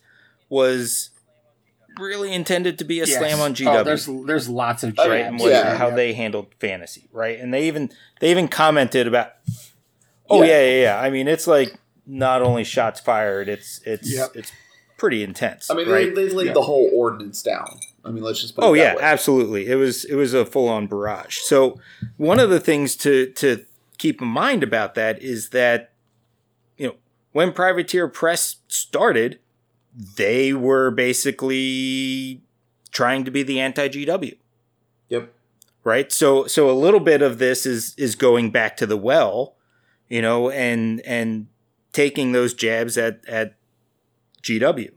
was 0.49 1.09
really 1.97 2.31
intended 2.31 2.77
to 2.77 2.83
be 2.83 2.99
a 2.99 3.05
yes. 3.05 3.17
slam 3.17 3.39
on 3.39 3.55
GW. 3.55 3.79
Oh, 3.79 3.83
there's 3.83 4.07
there's 4.27 4.47
lots 4.47 4.83
of 4.83 4.95
right, 4.99 5.33
what, 5.33 5.49
yeah. 5.49 5.77
how 5.77 5.89
they 5.89 6.13
handled 6.13 6.53
fantasy, 6.59 7.09
right? 7.11 7.39
And 7.39 7.51
they 7.51 7.65
even 7.67 7.89
they 8.19 8.29
even 8.29 8.49
commented 8.49 9.07
about. 9.07 9.31
Oh 10.29 10.43
yeah. 10.43 10.49
yeah, 10.49 10.61
yeah, 10.61 10.81
yeah. 10.81 10.99
I 10.99 11.09
mean, 11.09 11.27
it's 11.27 11.47
like 11.47 11.75
not 12.05 12.41
only 12.41 12.63
shots 12.63 12.99
fired, 12.99 13.49
it's 13.49 13.81
it's 13.85 14.11
yep. 14.11 14.31
it's 14.35 14.51
pretty 14.97 15.23
intense. 15.23 15.69
I 15.69 15.75
mean, 15.75 15.89
right? 15.89 16.13
they, 16.13 16.27
they 16.27 16.33
laid 16.33 16.53
the 16.53 16.61
whole 16.61 16.89
ordinance 16.93 17.41
down. 17.41 17.79
I 18.03 18.11
mean, 18.11 18.23
let's 18.23 18.41
just. 18.41 18.55
oh 18.57 18.73
yeah, 18.73 18.95
way. 18.95 19.01
absolutely. 19.01 19.67
It 19.67 19.75
was 19.75 20.05
it 20.05 20.15
was 20.15 20.33
a 20.33 20.45
full 20.45 20.69
on 20.69 20.87
barrage. 20.87 21.37
So 21.39 21.79
one 22.17 22.39
of 22.39 22.49
the 22.49 22.59
things 22.59 22.95
to 22.97 23.31
to 23.33 23.65
keep 23.97 24.21
in 24.21 24.27
mind 24.27 24.63
about 24.63 24.95
that 24.95 25.21
is 25.21 25.49
that 25.49 25.93
you 26.77 26.87
know 26.87 26.95
when 27.31 27.51
Privateer 27.51 28.07
Press 28.07 28.57
started, 28.67 29.39
they 30.15 30.53
were 30.53 30.91
basically 30.91 32.41
trying 32.91 33.25
to 33.25 33.31
be 33.31 33.43
the 33.43 33.59
anti 33.59 33.89
GW. 33.89 34.37
Yep. 35.09 35.33
Right. 35.83 36.11
So 36.11 36.45
so 36.47 36.69
a 36.69 36.73
little 36.73 36.99
bit 36.99 37.21
of 37.21 37.39
this 37.39 37.65
is 37.65 37.95
is 37.97 38.15
going 38.15 38.51
back 38.51 38.77
to 38.77 38.85
the 38.85 38.97
well 38.97 39.55
you 40.09 40.21
know, 40.21 40.49
and 40.49 41.01
and 41.01 41.47
taking 41.95 42.34
those 42.34 42.53
jabs 42.53 42.97
at 42.97 43.21
at 43.27 43.55
GW, 44.43 44.91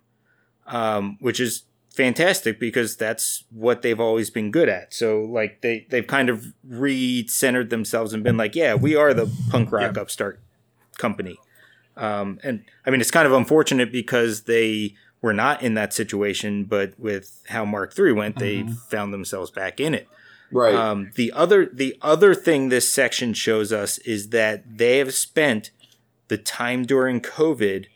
um, 0.67 1.17
which 1.21 1.39
is 1.39 1.63
fantastic 1.91 2.59
because 2.59 2.97
that's 2.97 3.45
what 3.51 3.83
they've 3.83 4.01
always 4.01 4.31
been 4.31 4.51
good 4.51 4.69
at. 4.69 4.93
So 4.93 5.23
like 5.23 5.61
they 5.61 5.87
they've 5.89 6.07
kind 6.07 6.29
of 6.29 6.53
re-centered 6.67 7.71
themselves 7.71 8.13
and 8.13 8.25
been 8.25 8.37
like, 8.37 8.57
yeah, 8.57 8.75
we 8.75 8.97
are 8.97 9.15
the 9.15 9.31
punk 9.51 9.71
rock 9.73 9.95
yeah. 9.95 10.03
upstart 10.03 10.41
company. 10.99 11.39
Um, 11.97 12.41
and 12.43 12.65
I 12.85 12.91
mean, 12.91 13.01
it's 13.01 13.11
kind 13.11 13.27
of 13.27 13.33
unfortunate 13.33 13.91
because 13.93 14.43
they 14.43 14.95
were 15.23 15.33
not 15.33 15.63
in 15.63 15.75
that 15.75 15.93
situation, 15.93 16.65
but 16.65 16.99
with 16.99 17.45
how 17.49 17.65
Mark 17.65 17.97
III 17.99 18.13
went, 18.13 18.37
mm-hmm. 18.37 18.69
they 18.69 18.73
found 18.89 19.13
themselves 19.13 19.51
back 19.51 19.81
in 19.81 19.95
it. 19.95 20.09
Right. 20.51 20.75
Um, 20.75 21.11
the 21.15 21.33
other 21.33 21.67
the 21.67 21.97
other 22.03 22.35
thing 22.35 22.69
this 22.69 22.91
section 22.91 23.35
shows 23.35 23.73
us 23.73 23.99
is 23.99 24.31
that 24.31 24.79
they 24.79 24.99
have 24.99 25.15
spent 25.15 25.71
the 26.29 26.39
time 26.39 26.85
during 26.85 27.21
COVID 27.21 27.87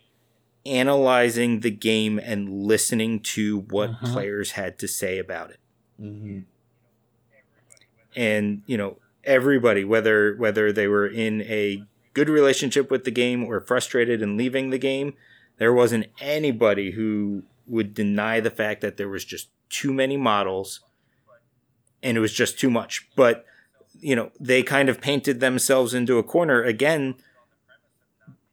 analyzing 0.64 1.60
the 1.60 1.70
game 1.70 2.18
and 2.18 2.48
listening 2.48 3.20
to 3.20 3.60
what 3.70 3.90
uh-huh. 3.90 4.12
players 4.12 4.52
had 4.52 4.78
to 4.78 4.88
say 4.88 5.18
about 5.18 5.50
it. 5.50 5.60
Mm-hmm. 6.00 6.40
And 8.14 8.62
you 8.66 8.76
know 8.76 8.98
everybody, 9.24 9.84
whether 9.84 10.36
whether 10.36 10.72
they 10.72 10.86
were 10.86 11.06
in 11.06 11.42
a 11.42 11.82
good 12.14 12.28
relationship 12.28 12.90
with 12.90 13.04
the 13.04 13.10
game 13.10 13.44
or 13.44 13.60
frustrated 13.60 14.22
and 14.22 14.36
leaving 14.36 14.70
the 14.70 14.78
game, 14.78 15.14
there 15.58 15.72
wasn't 15.72 16.06
anybody 16.20 16.92
who 16.92 17.44
would 17.66 17.94
deny 17.94 18.40
the 18.40 18.50
fact 18.50 18.80
that 18.80 18.96
there 18.96 19.08
was 19.08 19.24
just 19.24 19.48
too 19.70 19.92
many 19.92 20.16
models 20.16 20.80
and 22.02 22.16
it 22.16 22.20
was 22.20 22.32
just 22.32 22.58
too 22.58 22.70
much. 22.70 23.08
But, 23.16 23.44
you 24.00 24.16
know, 24.16 24.30
they 24.40 24.62
kind 24.62 24.88
of 24.88 25.00
painted 25.00 25.40
themselves 25.40 25.94
into 25.94 26.18
a 26.18 26.22
corner 26.22 26.62
again, 26.62 27.14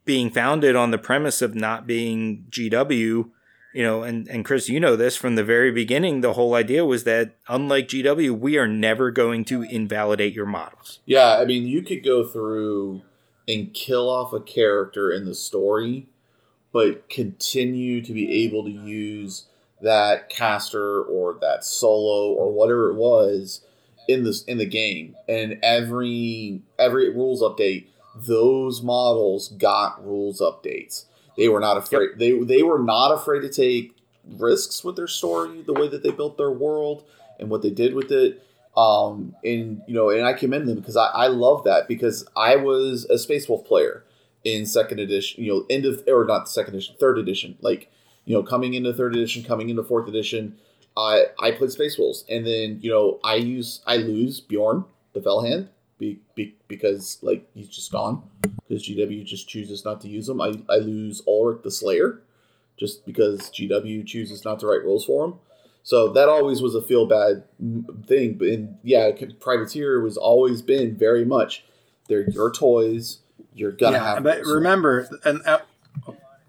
being 0.09 0.31
founded 0.31 0.75
on 0.75 0.89
the 0.89 0.97
premise 0.97 1.39
of 1.39 1.53
not 1.53 1.85
being 1.85 2.43
GW. 2.49 3.29
You 3.75 3.83
know, 3.83 4.01
and, 4.01 4.27
and 4.27 4.43
Chris, 4.43 4.67
you 4.67 4.79
know 4.79 4.95
this 4.95 5.15
from 5.15 5.35
the 5.35 5.43
very 5.43 5.71
beginning. 5.71 6.21
The 6.21 6.33
whole 6.33 6.55
idea 6.55 6.83
was 6.83 7.03
that, 7.03 7.35
unlike 7.47 7.89
GW, 7.89 8.39
we 8.39 8.57
are 8.57 8.67
never 8.67 9.11
going 9.11 9.45
to 9.45 9.61
invalidate 9.61 10.33
your 10.33 10.47
models. 10.47 10.97
Yeah, 11.05 11.37
I 11.37 11.45
mean, 11.45 11.67
you 11.67 11.83
could 11.83 12.03
go 12.03 12.25
through 12.25 13.03
and 13.47 13.71
kill 13.71 14.09
off 14.09 14.33
a 14.33 14.39
character 14.39 15.11
in 15.11 15.25
the 15.25 15.35
story, 15.35 16.07
but 16.73 17.07
continue 17.07 18.01
to 18.01 18.11
be 18.11 18.43
able 18.43 18.63
to 18.63 18.71
use 18.71 19.45
that 19.79 20.27
caster 20.31 21.03
or 21.03 21.37
that 21.39 21.63
solo 21.63 22.33
or 22.33 22.51
whatever 22.51 22.89
it 22.89 22.95
was 22.95 23.63
in 24.07 24.23
this 24.23 24.43
in 24.45 24.57
the 24.57 24.65
game. 24.65 25.15
And 25.27 25.59
every 25.61 26.63
every 26.79 27.13
rules 27.13 27.43
update, 27.43 27.85
those 28.25 28.81
models 28.81 29.49
got 29.49 30.05
rules 30.05 30.41
updates. 30.41 31.05
They 31.37 31.47
were 31.47 31.59
not 31.59 31.77
afraid. 31.77 32.09
Yep. 32.11 32.19
They 32.19 32.39
they 32.57 32.63
were 32.63 32.79
not 32.79 33.11
afraid 33.11 33.41
to 33.41 33.49
take 33.49 33.95
risks 34.25 34.83
with 34.83 34.95
their 34.95 35.07
story, 35.07 35.61
the 35.61 35.73
way 35.73 35.87
that 35.87 36.03
they 36.03 36.11
built 36.11 36.37
their 36.37 36.51
world 36.51 37.05
and 37.39 37.49
what 37.49 37.61
they 37.61 37.69
did 37.69 37.93
with 37.93 38.11
it. 38.11 38.45
Um, 38.75 39.35
and 39.43 39.81
you 39.87 39.93
know, 39.93 40.09
and 40.09 40.25
I 40.25 40.33
commend 40.33 40.67
them 40.67 40.79
because 40.79 40.97
I, 40.97 41.07
I 41.07 41.27
love 41.27 41.63
that 41.63 41.87
because 41.87 42.27
I 42.35 42.55
was 42.55 43.05
a 43.05 43.17
Space 43.17 43.47
Wolf 43.49 43.65
player 43.65 44.03
in 44.43 44.65
second 44.65 44.99
edition, 44.99 45.43
you 45.43 45.51
know, 45.51 45.65
end 45.69 45.85
of 45.85 46.03
or 46.07 46.25
not 46.25 46.49
second 46.49 46.75
edition, 46.75 46.95
third 46.99 47.17
edition, 47.17 47.57
like 47.61 47.91
you 48.25 48.35
know, 48.35 48.43
coming 48.43 48.73
into 48.73 48.93
third 48.93 49.15
edition, 49.15 49.43
coming 49.43 49.69
into 49.69 49.83
fourth 49.83 50.07
edition, 50.07 50.57
I 50.95 51.25
I 51.39 51.51
played 51.51 51.71
Space 51.71 51.97
Wolves, 51.97 52.25
and 52.29 52.45
then 52.45 52.79
you 52.81 52.91
know 52.91 53.19
I 53.23 53.35
use 53.35 53.81
I 53.87 53.97
lose 53.97 54.39
Bjorn 54.39 54.85
the 55.13 55.21
Fellhand 55.21 55.69
be, 55.99 56.19
be, 56.33 56.55
because 56.67 57.19
like 57.21 57.47
he's 57.53 57.67
just 57.67 57.91
gone 57.91 58.23
because 58.41 58.87
GW 58.87 59.23
just 59.25 59.47
chooses 59.47 59.85
not 59.85 60.01
to 60.01 60.07
use 60.07 60.27
him. 60.27 60.41
I 60.41 60.53
I 60.69 60.77
lose 60.77 61.21
Ulrik 61.27 61.61
the 61.61 61.69
Slayer 61.69 62.21
just 62.77 63.05
because 63.05 63.51
GW 63.51 64.05
chooses 64.07 64.45
not 64.45 64.59
to 64.61 64.67
write 64.67 64.83
rules 64.83 65.05
for 65.05 65.25
him. 65.25 65.35
So 65.83 66.09
that 66.09 66.29
always 66.29 66.61
was 66.61 66.75
a 66.75 66.81
feel 66.81 67.05
bad 67.05 67.43
thing. 68.07 68.35
But 68.35 68.47
in, 68.47 68.77
yeah, 68.83 69.11
Privateer 69.39 70.01
was 70.01 70.17
always 70.17 70.61
been 70.61 70.95
very 70.95 71.25
much 71.25 71.65
they're 72.07 72.29
your 72.29 72.51
toys. 72.51 73.19
You're 73.53 73.71
gonna 73.71 73.97
yeah, 73.97 74.15
have. 74.15 74.23
But 74.23 74.45
remember, 74.45 75.07
and 75.25 75.45
uh, 75.45 75.59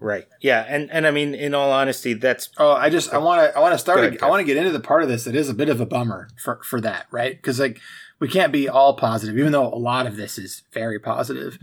Right. 0.01 0.27
Yeah, 0.41 0.65
and 0.67 0.89
and 0.91 1.05
I 1.05 1.11
mean, 1.11 1.35
in 1.35 1.53
all 1.53 1.71
honesty, 1.71 2.13
that's. 2.15 2.49
Oh, 2.57 2.71
I 2.71 2.89
just 2.89 3.13
I 3.13 3.19
want 3.19 3.41
to 3.41 3.55
I 3.55 3.61
want 3.61 3.73
to 3.73 3.77
start. 3.77 3.99
Ahead, 3.99 4.17
I 4.23 4.29
want 4.29 4.39
to 4.39 4.43
get 4.43 4.57
into 4.57 4.71
the 4.71 4.79
part 4.79 5.03
of 5.03 5.09
this 5.09 5.25
that 5.25 5.35
is 5.35 5.47
a 5.47 5.53
bit 5.53 5.69
of 5.69 5.79
a 5.79 5.85
bummer 5.85 6.27
for 6.41 6.59
for 6.63 6.81
that, 6.81 7.05
right? 7.11 7.35
Because 7.35 7.59
like 7.59 7.79
we 8.21 8.29
can't 8.29 8.53
be 8.53 8.69
all 8.69 8.93
positive, 8.93 9.37
even 9.37 9.51
though 9.51 9.67
a 9.67 9.75
lot 9.75 10.05
of 10.05 10.15
this 10.15 10.37
is 10.37 10.61
very 10.71 10.99
positive. 10.99 11.57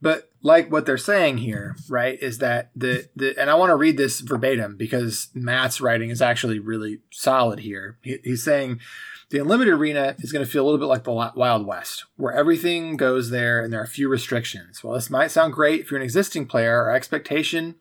But 0.00 0.30
like 0.42 0.70
what 0.70 0.86
they're 0.86 0.96
saying 0.96 1.38
here, 1.38 1.76
right, 1.88 2.18
is 2.22 2.38
that 2.38 2.70
the 2.76 3.08
the 3.16 3.38
and 3.38 3.50
I 3.50 3.54
want 3.54 3.70
to 3.70 3.76
read 3.76 3.96
this 3.96 4.20
verbatim 4.20 4.76
because 4.76 5.28
Matt's 5.34 5.80
writing 5.80 6.10
is 6.10 6.22
actually 6.22 6.58
really 6.58 7.00
solid 7.10 7.60
here. 7.60 7.98
He, 8.02 8.18
he's 8.22 8.44
saying 8.44 8.80
the 9.30 9.40
unlimited 9.40 9.74
arena 9.74 10.14
is 10.18 10.30
going 10.30 10.44
to 10.44 10.50
feel 10.50 10.62
a 10.62 10.66
little 10.66 10.78
bit 10.78 10.86
like 10.86 11.04
the 11.04 11.32
Wild 11.34 11.66
West, 11.66 12.04
where 12.16 12.32
everything 12.32 12.96
goes 12.96 13.30
there 13.30 13.62
and 13.62 13.72
there 13.72 13.82
are 13.82 13.86
few 13.86 14.08
restrictions. 14.08 14.84
Well, 14.84 14.94
this 14.94 15.10
might 15.10 15.32
sound 15.32 15.54
great 15.54 15.80
if 15.80 15.90
you're 15.90 15.98
an 15.98 16.04
existing 16.04 16.46
player. 16.46 16.76
Our 16.82 16.94
expectation 16.94 17.74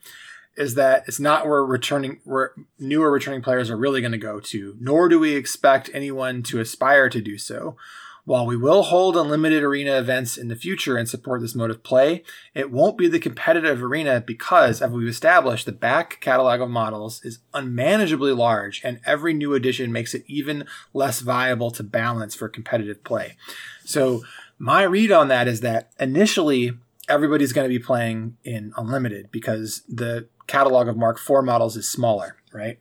is 0.56 0.76
that 0.76 1.04
it's 1.08 1.20
not 1.20 1.46
where 1.46 1.64
returning 1.64 2.20
where 2.24 2.54
newer 2.80 3.12
returning 3.12 3.42
players 3.42 3.70
are 3.70 3.78
really 3.78 4.02
going 4.02 4.12
to 4.12 4.18
go 4.18 4.40
to, 4.40 4.76
nor 4.80 5.08
do 5.10 5.20
we 5.20 5.36
expect 5.36 5.92
anyone 5.94 6.42
to 6.44 6.60
aspire 6.60 7.10
to 7.10 7.22
do 7.22 7.38
so. 7.38 7.76
While 8.26 8.46
we 8.46 8.56
will 8.56 8.84
hold 8.84 9.18
unlimited 9.18 9.64
arena 9.64 9.98
events 9.98 10.38
in 10.38 10.48
the 10.48 10.56
future 10.56 10.96
and 10.96 11.10
support 11.10 11.42
this 11.42 11.56
mode 11.56 11.70
of 11.70 11.84
play, 11.84 12.24
it 12.54 12.72
won't 12.72 12.98
be 12.98 13.10
the 13.10 13.20
competitive 13.20 13.84
arena 13.84 14.22
because, 14.22 14.82
as 14.82 14.92
we've 14.92 15.10
established, 15.10 15.66
the 15.66 15.74
back 15.74 16.22
catalog 16.22 16.62
of 16.62 16.70
models 16.70 17.24
is 17.26 17.40
unmanageably 17.54 18.32
large 18.32 18.82
and 18.84 19.02
every 19.06 19.34
new 19.34 19.54
addition 19.54 19.92
makes 19.92 20.14
it 20.14 20.24
even 20.26 20.66
less 20.94 21.20
viable 21.20 21.70
to 21.72 21.84
balance 21.84 22.34
for 22.34 22.48
competitive 22.48 23.04
play. 23.04 23.36
So, 23.84 24.24
my 24.58 24.84
read 24.84 25.12
on 25.12 25.28
that 25.28 25.50
is 25.50 25.60
that 25.60 25.92
initially 26.00 26.72
everybody's 27.10 27.52
going 27.52 27.66
to 27.66 27.80
be 27.80 27.84
playing 27.84 28.38
in 28.46 28.72
unlimited 28.78 29.32
because 29.32 29.84
the 29.90 30.30
catalog 30.48 30.88
of 30.88 30.96
Mark 30.96 31.18
IV 31.18 31.44
models 31.44 31.76
is 31.76 31.90
smaller, 31.90 32.38
right? 32.54 32.80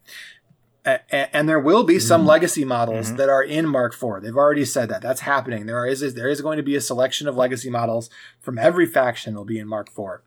And 0.84 1.48
there 1.48 1.60
will 1.60 1.84
be 1.84 1.98
some 2.00 2.22
mm-hmm. 2.22 2.28
legacy 2.28 2.64
models 2.64 3.08
mm-hmm. 3.08 3.16
that 3.16 3.28
are 3.28 3.42
in 3.42 3.68
Mark 3.68 3.94
IV. 3.94 4.22
They've 4.22 4.36
already 4.36 4.64
said 4.64 4.88
that 4.88 5.02
that's 5.02 5.20
happening. 5.20 5.66
There 5.66 5.86
is 5.86 6.14
there 6.14 6.28
is 6.28 6.40
going 6.40 6.56
to 6.56 6.62
be 6.62 6.74
a 6.74 6.80
selection 6.80 7.28
of 7.28 7.36
legacy 7.36 7.70
models 7.70 8.10
from 8.40 8.58
every 8.58 8.86
faction 8.86 9.34
will 9.34 9.44
be 9.44 9.58
in 9.58 9.68
Mark 9.68 9.90
IV, 9.96 10.20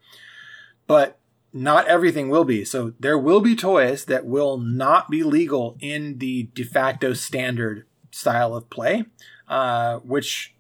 but 0.87 1.19
not 1.51 1.87
everything 1.87 2.29
will 2.29 2.43
be. 2.43 2.65
So 2.65 2.93
there 2.99 3.17
will 3.17 3.39
be 3.39 3.55
toys 3.55 4.05
that 4.05 4.25
will 4.25 4.57
not 4.57 5.09
be 5.09 5.23
legal 5.23 5.77
in 5.79 6.17
the 6.19 6.49
de 6.53 6.63
facto 6.63 7.13
standard 7.13 7.85
style 8.11 8.55
of 8.55 8.69
play, 8.69 9.05
uh, 9.47 9.99
which 9.99 10.55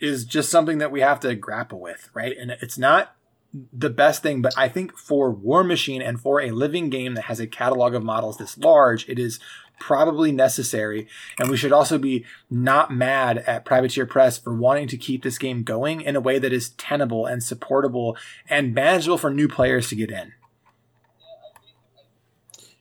is 0.00 0.24
just 0.24 0.50
something 0.50 0.78
that 0.78 0.92
we 0.92 1.00
have 1.00 1.20
to 1.20 1.34
grapple 1.34 1.80
with, 1.80 2.08
right? 2.14 2.36
And 2.36 2.52
it's 2.52 2.78
not 2.78 3.16
the 3.72 3.90
best 3.90 4.22
thing, 4.22 4.42
but 4.42 4.52
I 4.56 4.68
think 4.68 4.96
for 4.96 5.30
War 5.30 5.64
Machine 5.64 6.02
and 6.02 6.20
for 6.20 6.40
a 6.40 6.50
living 6.50 6.90
game 6.90 7.14
that 7.14 7.24
has 7.24 7.40
a 7.40 7.46
catalog 7.46 7.94
of 7.94 8.02
models 8.02 8.36
this 8.36 8.58
large, 8.58 9.08
it 9.08 9.18
is 9.18 9.38
probably 9.78 10.32
necessary. 10.32 11.06
And 11.38 11.50
we 11.50 11.56
should 11.56 11.72
also 11.72 11.98
be 11.98 12.24
not 12.50 12.92
mad 12.92 13.38
at 13.38 13.64
Privateer 13.64 14.06
Press 14.06 14.38
for 14.38 14.54
wanting 14.54 14.88
to 14.88 14.96
keep 14.96 15.22
this 15.22 15.38
game 15.38 15.62
going 15.62 16.00
in 16.00 16.16
a 16.16 16.20
way 16.20 16.38
that 16.38 16.52
is 16.52 16.70
tenable 16.70 17.26
and 17.26 17.42
supportable 17.42 18.16
and 18.48 18.74
manageable 18.74 19.18
for 19.18 19.30
new 19.30 19.48
players 19.48 19.88
to 19.88 19.96
get 19.96 20.10
in. 20.10 20.32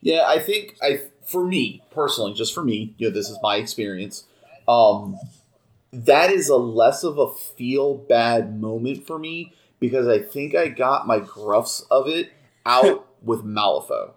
Yeah, 0.02 0.24
I 0.28 0.40
think 0.40 0.78
I 0.82 1.02
for 1.26 1.46
me 1.46 1.84
personally, 1.92 2.34
just 2.34 2.54
for 2.54 2.64
me, 2.64 2.94
you 2.98 3.10
know, 3.10 3.14
this 3.14 3.30
is 3.30 3.38
my 3.42 3.58
experience. 3.58 4.26
Um, 4.68 5.18
that 5.92 6.32
is 6.32 6.50
a 6.50 6.56
less 6.56 7.04
of 7.04 7.18
a 7.18 7.34
feel 7.34 7.96
bad 7.96 8.60
moment 8.60 9.08
for 9.08 9.18
me 9.18 9.54
because 9.80 10.08
I 10.08 10.20
think 10.20 10.56
I 10.56 10.68
got 10.68 11.08
my 11.08 11.20
gruffs 11.20 11.86
of 11.90 12.08
it 12.08 12.32
out 12.66 13.08
with 13.22 13.44
Malifaux 13.44 14.12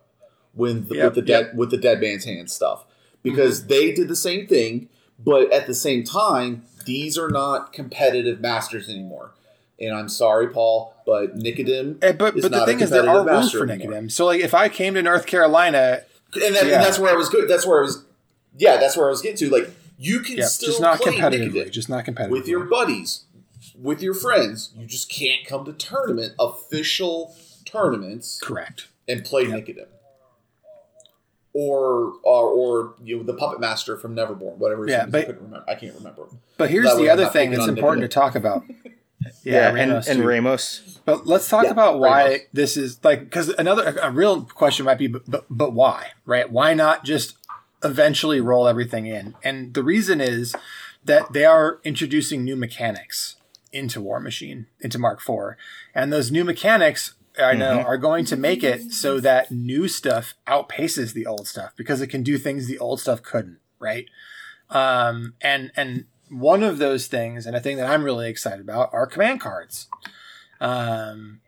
when 0.54 0.88
the, 0.88 0.96
yep, 0.96 1.04
with 1.04 1.14
the 1.14 1.22
dead 1.22 1.46
yep. 1.46 1.54
with 1.54 1.70
the 1.70 1.76
dead 1.76 2.00
man's 2.00 2.24
hand 2.24 2.50
stuff 2.50 2.84
because 3.22 3.60
mm-hmm. 3.60 3.68
they 3.68 3.92
did 3.92 4.08
the 4.08 4.16
same 4.16 4.46
thing, 4.46 4.88
but 5.18 5.52
at 5.52 5.66
the 5.66 5.74
same 5.74 6.04
time, 6.04 6.64
these 6.84 7.18
are 7.18 7.28
not 7.28 7.72
competitive 7.72 8.40
masters 8.40 8.88
anymore. 8.88 9.32
And 9.78 9.94
I'm 9.94 10.08
sorry, 10.08 10.48
Paul, 10.48 10.94
but 11.06 11.38
Nicodem. 11.38 11.80
And, 11.80 12.04
eh, 12.04 12.12
but 12.12 12.34
but 12.40 12.50
the 12.50 12.66
thing 12.66 12.80
is, 12.80 12.90
there 12.90 13.08
are 13.08 13.26
rules 13.26 13.52
for 13.52 13.66
Nicodem. 13.66 14.10
So 14.10 14.26
like, 14.26 14.40
if 14.40 14.52
I 14.52 14.68
came 14.68 14.94
to 14.94 15.02
North 15.02 15.26
Carolina, 15.26 16.02
and, 16.34 16.54
that, 16.54 16.66
yeah. 16.66 16.74
and, 16.74 16.84
that's 16.84 16.98
where 16.98 17.12
I 17.12 17.16
was 17.16 17.28
good. 17.28 17.48
That's 17.48 17.66
where 17.66 17.78
I 17.78 17.82
was. 17.82 18.04
Yeah, 18.58 18.76
that's 18.76 18.96
where 18.96 19.06
I 19.06 19.10
was 19.10 19.22
getting 19.22 19.38
to. 19.38 19.50
Like, 19.50 19.70
you 19.96 20.20
can 20.20 20.38
yep, 20.38 20.48
still 20.48 20.70
just 20.70 20.80
not 20.80 21.00
competitively, 21.00 21.70
just 21.70 21.88
not 21.88 22.04
competitively 22.04 22.30
with 22.30 22.48
your 22.48 22.64
buddies 22.64 23.24
with 23.80 24.02
your 24.02 24.14
friends. 24.14 24.72
You 24.76 24.86
just 24.86 25.10
can't 25.10 25.46
come 25.46 25.64
to 25.64 25.72
tournament 25.72 26.34
official 26.38 27.34
tournaments. 27.64 28.40
Correct. 28.42 28.88
And 29.08 29.24
play 29.24 29.42
yep. 29.42 29.66
Nicodem. 29.66 29.86
Or, 31.52 32.12
or 32.22 32.48
or 32.48 32.94
you 33.02 33.16
know 33.16 33.22
the 33.24 33.34
puppet 33.34 33.58
master 33.58 33.96
from 33.96 34.14
Neverborn, 34.14 34.58
whatever. 34.58 34.86
Yeah, 34.86 35.06
but 35.06 35.24
I, 35.24 35.32
remember, 35.32 35.64
I 35.66 35.74
can't 35.74 35.96
remember. 35.96 36.28
But 36.56 36.70
here's 36.70 36.94
the 36.96 37.08
other 37.08 37.26
thing 37.26 37.50
that's 37.50 37.66
important 37.66 38.02
to 38.02 38.08
talk 38.08 38.36
about. 38.36 38.64
Yeah, 39.42 39.72
Ramos 39.72 40.08
and, 40.08 40.20
and. 40.20 40.28
Ramos. 40.28 41.00
But 41.04 41.26
let's 41.26 41.48
talk 41.48 41.64
Yeah, 41.64 41.70
about 41.70 41.98
why 41.98 42.24
Ramos. 42.24 42.40
this 42.52 42.76
is 42.76 43.02
like 43.04 43.20
because 43.20 43.48
another 43.50 43.98
a 44.02 44.10
real 44.10 44.42
question 44.42 44.86
might 44.86 44.98
be, 44.98 45.08
but, 45.08 45.28
but 45.28 45.44
but 45.50 45.72
why, 45.72 46.12
right? 46.24 46.50
Why 46.50 46.72
not 46.74 47.04
just 47.04 47.36
eventually 47.84 48.40
roll 48.40 48.66
everything 48.68 49.06
in? 49.06 49.34
And 49.42 49.74
the 49.74 49.82
reason 49.82 50.20
is 50.20 50.54
that 51.04 51.32
they 51.32 51.44
are 51.44 51.80
introducing 51.84 52.44
new 52.44 52.56
mechanics 52.56 53.36
into 53.72 54.00
War 54.00 54.20
Machine, 54.20 54.66
into 54.80 54.98
Mark 54.98 55.20
IV, 55.26 55.56
and 55.94 56.12
those 56.12 56.30
new 56.30 56.44
mechanics. 56.44 57.14
I 57.38 57.54
know 57.54 57.80
are 57.80 57.96
going 57.96 58.24
to 58.26 58.36
make 58.36 58.64
it 58.64 58.92
so 58.92 59.20
that 59.20 59.52
new 59.52 59.86
stuff 59.86 60.34
outpaces 60.48 61.14
the 61.14 61.26
old 61.26 61.46
stuff 61.46 61.72
because 61.76 62.00
it 62.00 62.08
can 62.08 62.24
do 62.24 62.36
things 62.36 62.66
the 62.66 62.78
old 62.78 63.00
stuff 63.00 63.22
couldn't, 63.22 63.60
right? 63.78 64.06
Um, 64.68 65.34
and 65.40 65.70
and 65.76 66.06
one 66.28 66.62
of 66.62 66.78
those 66.78 67.06
things, 67.06 67.46
and 67.46 67.56
a 67.56 67.60
thing 67.60 67.76
that 67.76 67.88
I'm 67.88 68.04
really 68.04 68.28
excited 68.28 68.60
about, 68.60 68.92
are 68.92 69.06
command 69.06 69.40
cards. 69.40 69.88
Um, 70.60 71.40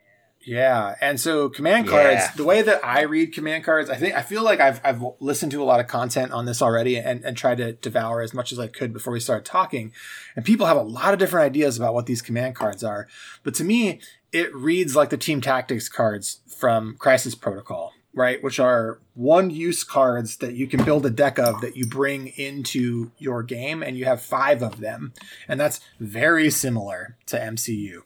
yeah, 0.45 0.95
and 0.99 1.19
so 1.19 1.49
command 1.49 1.87
cards. 1.87 2.21
Yeah. 2.21 2.31
The 2.35 2.43
way 2.43 2.61
that 2.61 2.83
I 2.83 3.01
read 3.03 3.33
command 3.33 3.63
cards, 3.63 3.89
I 3.89 3.95
think 3.95 4.15
I 4.15 4.21
feel 4.21 4.43
like 4.43 4.59
I've 4.59 4.81
I've 4.83 5.03
listened 5.19 5.51
to 5.53 5.63
a 5.63 5.65
lot 5.65 5.79
of 5.79 5.87
content 5.87 6.31
on 6.31 6.45
this 6.45 6.61
already, 6.61 6.97
and 6.97 7.23
and 7.23 7.37
tried 7.37 7.57
to 7.57 7.73
devour 7.73 8.21
as 8.21 8.33
much 8.33 8.51
as 8.51 8.59
I 8.59 8.67
could 8.67 8.91
before 8.91 9.13
we 9.13 9.19
started 9.19 9.45
talking. 9.45 9.93
And 10.35 10.43
people 10.43 10.65
have 10.65 10.77
a 10.77 10.81
lot 10.81 11.13
of 11.13 11.19
different 11.19 11.45
ideas 11.45 11.77
about 11.77 11.93
what 11.93 12.07
these 12.07 12.21
command 12.21 12.55
cards 12.55 12.83
are, 12.83 13.07
but 13.43 13.53
to 13.55 13.63
me, 13.63 14.01
it 14.31 14.53
reads 14.53 14.95
like 14.95 15.09
the 15.09 15.17
team 15.17 15.39
tactics 15.39 15.87
cards 15.87 16.41
from 16.47 16.95
Crisis 16.97 17.35
Protocol, 17.35 17.93
right? 18.13 18.43
Which 18.43 18.59
are 18.59 18.99
one 19.13 19.49
use 19.49 19.83
cards 19.83 20.37
that 20.37 20.55
you 20.55 20.67
can 20.67 20.83
build 20.83 21.05
a 21.05 21.09
deck 21.09 21.39
of 21.39 21.61
that 21.61 21.77
you 21.77 21.85
bring 21.85 22.27
into 22.27 23.11
your 23.17 23.43
game, 23.43 23.81
and 23.81 23.97
you 23.97 24.05
have 24.05 24.21
five 24.21 24.61
of 24.61 24.81
them, 24.81 25.13
and 25.47 25.57
that's 25.57 25.79
very 25.99 26.49
similar 26.49 27.15
to 27.27 27.39
MCU 27.39 28.01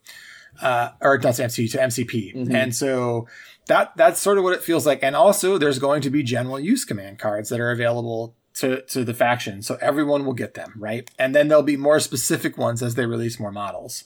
uh, 0.61 0.89
or 1.01 1.17
not 1.17 1.35
to 1.35 1.43
MCU 1.43 1.71
to 1.71 1.77
MCP. 1.77 2.51
And 2.53 2.75
so 2.75 3.27
that 3.67 3.95
that's 3.95 4.19
sort 4.19 4.37
of 4.37 4.43
what 4.43 4.53
it 4.53 4.63
feels 4.63 4.85
like. 4.85 5.03
And 5.03 5.15
also, 5.15 5.57
there's 5.57 5.79
going 5.79 6.01
to 6.01 6.09
be 6.09 6.23
general 6.23 6.59
use 6.59 6.85
command 6.85 7.19
cards 7.19 7.49
that 7.49 7.59
are 7.59 7.71
available 7.71 8.35
to 8.55 8.81
to 8.83 9.03
the 9.03 9.13
faction, 9.13 9.61
so 9.61 9.77
everyone 9.81 10.25
will 10.25 10.33
get 10.33 10.55
them, 10.55 10.73
right? 10.77 11.09
And 11.19 11.35
then 11.35 11.47
there'll 11.47 11.63
be 11.63 11.77
more 11.77 11.99
specific 11.99 12.57
ones 12.57 12.81
as 12.81 12.95
they 12.95 13.05
release 13.05 13.39
more 13.39 13.51
models. 13.51 14.05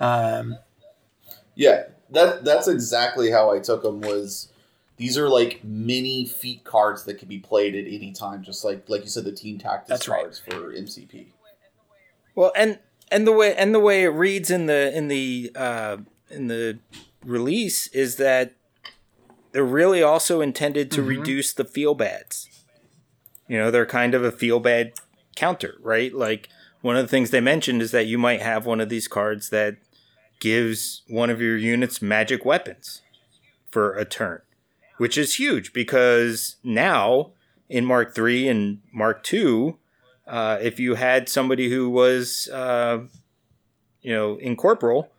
Um, 0.00 0.58
Yeah, 1.56 1.84
that 2.10 2.44
that's 2.44 2.68
exactly 2.68 3.30
how 3.30 3.52
I 3.52 3.58
took 3.58 3.82
them. 3.82 4.00
Was 4.00 4.48
these 4.96 5.18
are 5.18 5.28
like 5.28 5.64
mini 5.64 6.24
feat 6.24 6.62
cards 6.62 7.04
that 7.04 7.18
can 7.18 7.28
be 7.28 7.38
played 7.38 7.74
at 7.74 7.86
any 7.86 8.12
time, 8.12 8.42
just 8.42 8.64
like 8.64 8.88
like 8.88 9.02
you 9.02 9.08
said, 9.08 9.24
the 9.24 9.32
team 9.32 9.58
tactics 9.58 9.88
That's 9.88 10.08
right. 10.08 10.22
cards 10.22 10.38
for 10.38 10.72
MCP. 10.72 11.26
Well, 12.36 12.52
and 12.56 12.78
and 13.10 13.26
the 13.26 13.32
way 13.32 13.54
and 13.54 13.74
the 13.74 13.80
way 13.80 14.04
it 14.04 14.08
reads 14.08 14.50
in 14.50 14.66
the 14.66 14.96
in 14.96 15.08
the 15.08 15.52
uh, 15.54 15.98
in 16.30 16.48
the 16.48 16.78
release 17.24 17.86
is 17.88 18.16
that 18.16 18.54
they're 19.52 19.64
really 19.64 20.02
also 20.02 20.40
intended 20.40 20.90
to 20.90 21.02
reduce 21.02 21.52
the 21.52 21.64
feel 21.64 21.94
bads. 21.94 22.48
You 23.46 23.56
know, 23.58 23.70
they're 23.70 23.86
kind 23.86 24.14
of 24.14 24.24
a 24.24 24.32
feel 24.32 24.58
bad 24.58 24.94
counter, 25.36 25.76
right? 25.80 26.12
Like 26.12 26.48
one 26.80 26.96
of 26.96 27.02
the 27.02 27.08
things 27.08 27.30
they 27.30 27.40
mentioned 27.40 27.80
is 27.80 27.92
that 27.92 28.06
you 28.06 28.18
might 28.18 28.42
have 28.42 28.66
one 28.66 28.80
of 28.80 28.88
these 28.88 29.06
cards 29.06 29.50
that 29.50 29.76
gives 30.40 31.02
one 31.08 31.30
of 31.30 31.40
your 31.40 31.56
units 31.56 32.02
magic 32.02 32.44
weapons 32.44 33.02
for 33.70 33.94
a 33.94 34.04
turn, 34.04 34.42
which 34.98 35.16
is 35.16 35.36
huge 35.36 35.72
because 35.72 36.56
now 36.64 37.32
in 37.68 37.84
Mark 37.84 38.14
3 38.14 38.48
and 38.48 38.80
Mark 38.92 39.32
II, 39.32 39.76
uh, 40.26 40.58
if 40.60 40.78
you 40.80 40.94
had 40.94 41.28
somebody 41.28 41.68
who 41.68 41.90
was, 41.90 42.48
uh, 42.52 43.00
you 44.02 44.12
know, 44.12 44.36
incorporeal 44.36 45.10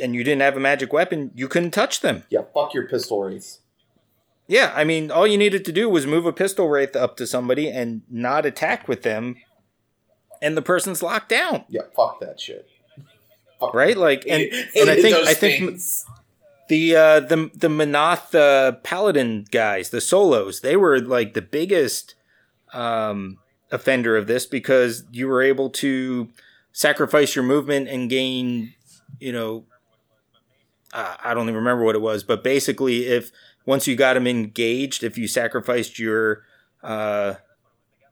and 0.00 0.14
you 0.14 0.24
didn't 0.24 0.42
have 0.42 0.56
a 0.56 0.60
magic 0.60 0.92
weapon, 0.92 1.30
you 1.34 1.48
couldn't 1.48 1.70
touch 1.72 2.00
them. 2.00 2.24
Yeah, 2.30 2.42
fuck 2.52 2.74
your 2.74 2.86
pistol 2.88 3.22
wraith. 3.22 3.58
Yeah, 4.46 4.72
I 4.74 4.84
mean, 4.84 5.10
all 5.10 5.26
you 5.26 5.38
needed 5.38 5.64
to 5.64 5.72
do 5.72 5.88
was 5.88 6.06
move 6.06 6.26
a 6.26 6.32
pistol 6.32 6.68
wraith 6.68 6.94
up 6.94 7.16
to 7.16 7.26
somebody 7.26 7.70
and 7.70 8.02
not 8.10 8.44
attack 8.44 8.86
with 8.88 9.02
them, 9.02 9.36
and 10.42 10.54
the 10.56 10.62
person's 10.62 11.02
locked 11.02 11.30
down, 11.30 11.64
Yeah, 11.68 11.82
fuck 11.96 12.20
that 12.20 12.38
shit. 12.38 12.68
Fuck 13.58 13.72
right? 13.72 13.96
Like, 13.96 14.26
and 14.28 14.42
and 14.76 14.90
I 14.90 15.00
think 15.00 15.16
I 15.16 15.32
think 15.32 15.70
things. 15.70 16.04
the 16.68 16.94
uh, 16.96 17.20
the 17.20 17.50
the 17.54 17.68
Menoth 17.68 18.34
uh, 18.34 18.72
Paladin 18.82 19.46
guys, 19.50 19.88
the 19.88 20.02
solos, 20.02 20.60
they 20.60 20.76
were 20.76 21.00
like 21.00 21.32
the 21.32 21.40
biggest 21.40 22.14
um, 22.74 23.38
offender 23.74 24.16
of 24.16 24.26
this 24.26 24.46
because 24.46 25.04
you 25.10 25.26
were 25.28 25.42
able 25.42 25.68
to 25.68 26.28
sacrifice 26.72 27.34
your 27.34 27.44
movement 27.44 27.88
and 27.88 28.08
gain, 28.08 28.72
you 29.18 29.32
know, 29.32 29.64
uh, 30.92 31.16
I 31.24 31.34
don't 31.34 31.44
even 31.44 31.56
remember 31.56 31.82
what 31.84 31.94
it 31.96 32.00
was, 32.00 32.22
but 32.22 32.44
basically, 32.44 33.06
if 33.06 33.32
once 33.66 33.86
you 33.86 33.96
got 33.96 34.14
them 34.14 34.26
engaged, 34.26 35.02
if 35.02 35.18
you 35.18 35.26
sacrificed 35.26 35.98
your 35.98 36.42
uh, 36.82 37.34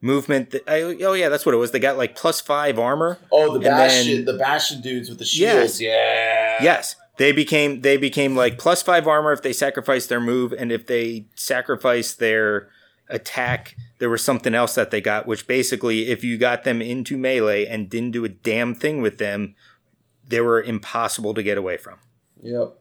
movement, 0.01 0.51
th- 0.51 0.65
I, 0.67 0.83
oh 0.83 1.13
yeah, 1.13 1.29
that's 1.29 1.47
what 1.47 1.55
it 1.55 1.59
was. 1.59 1.71
They 1.71 1.79
got 1.79 1.97
like 1.97 2.17
plus 2.17 2.41
five 2.41 2.79
armor. 2.79 3.19
Oh, 3.31 3.53
the 3.53 3.61
bastion, 3.61 4.17
then- 4.17 4.25
the 4.25 4.33
bastion 4.39 4.81
dudes 4.81 5.09
with 5.09 5.19
the 5.19 5.25
Yes. 5.25 5.77
shields. 5.77 5.81
Yeah. 5.81 6.63
Yes, 6.63 6.97
they 7.19 7.31
became 7.31 7.83
they 7.83 7.97
became 7.97 8.35
like 8.35 8.59
plus 8.59 8.83
five 8.83 9.07
armor 9.07 9.33
if 9.33 9.43
they 9.43 9.53
sacrificed 9.53 10.09
their 10.09 10.21
move, 10.21 10.53
and 10.53 10.73
if 10.73 10.87
they 10.87 11.27
sacrificed 11.37 12.19
their 12.19 12.69
attack, 13.09 13.77
there 13.99 14.11
was 14.11 14.23
something 14.23 14.55
else 14.55 14.75
that 14.75 14.91
they 14.91 15.01
got. 15.01 15.27
Which 15.27 15.47
basically, 15.47 16.09
if 16.09 16.25
you 16.25 16.39
got 16.39 16.65
them 16.65 16.83
into 16.83 17.17
melee 17.17 17.67
and 17.67 17.91
didn't 17.91 18.13
do 18.13 18.25
a 18.25 18.29
damn 18.29 18.75
thing 18.75 19.03
with 19.03 19.19
them, 19.19 19.55
they 20.27 20.41
were 20.41 20.63
impossible 20.63 21.35
to 21.35 21.43
get 21.43 21.59
away 21.59 21.77
from. 21.77 21.99
Yep. 22.43 22.79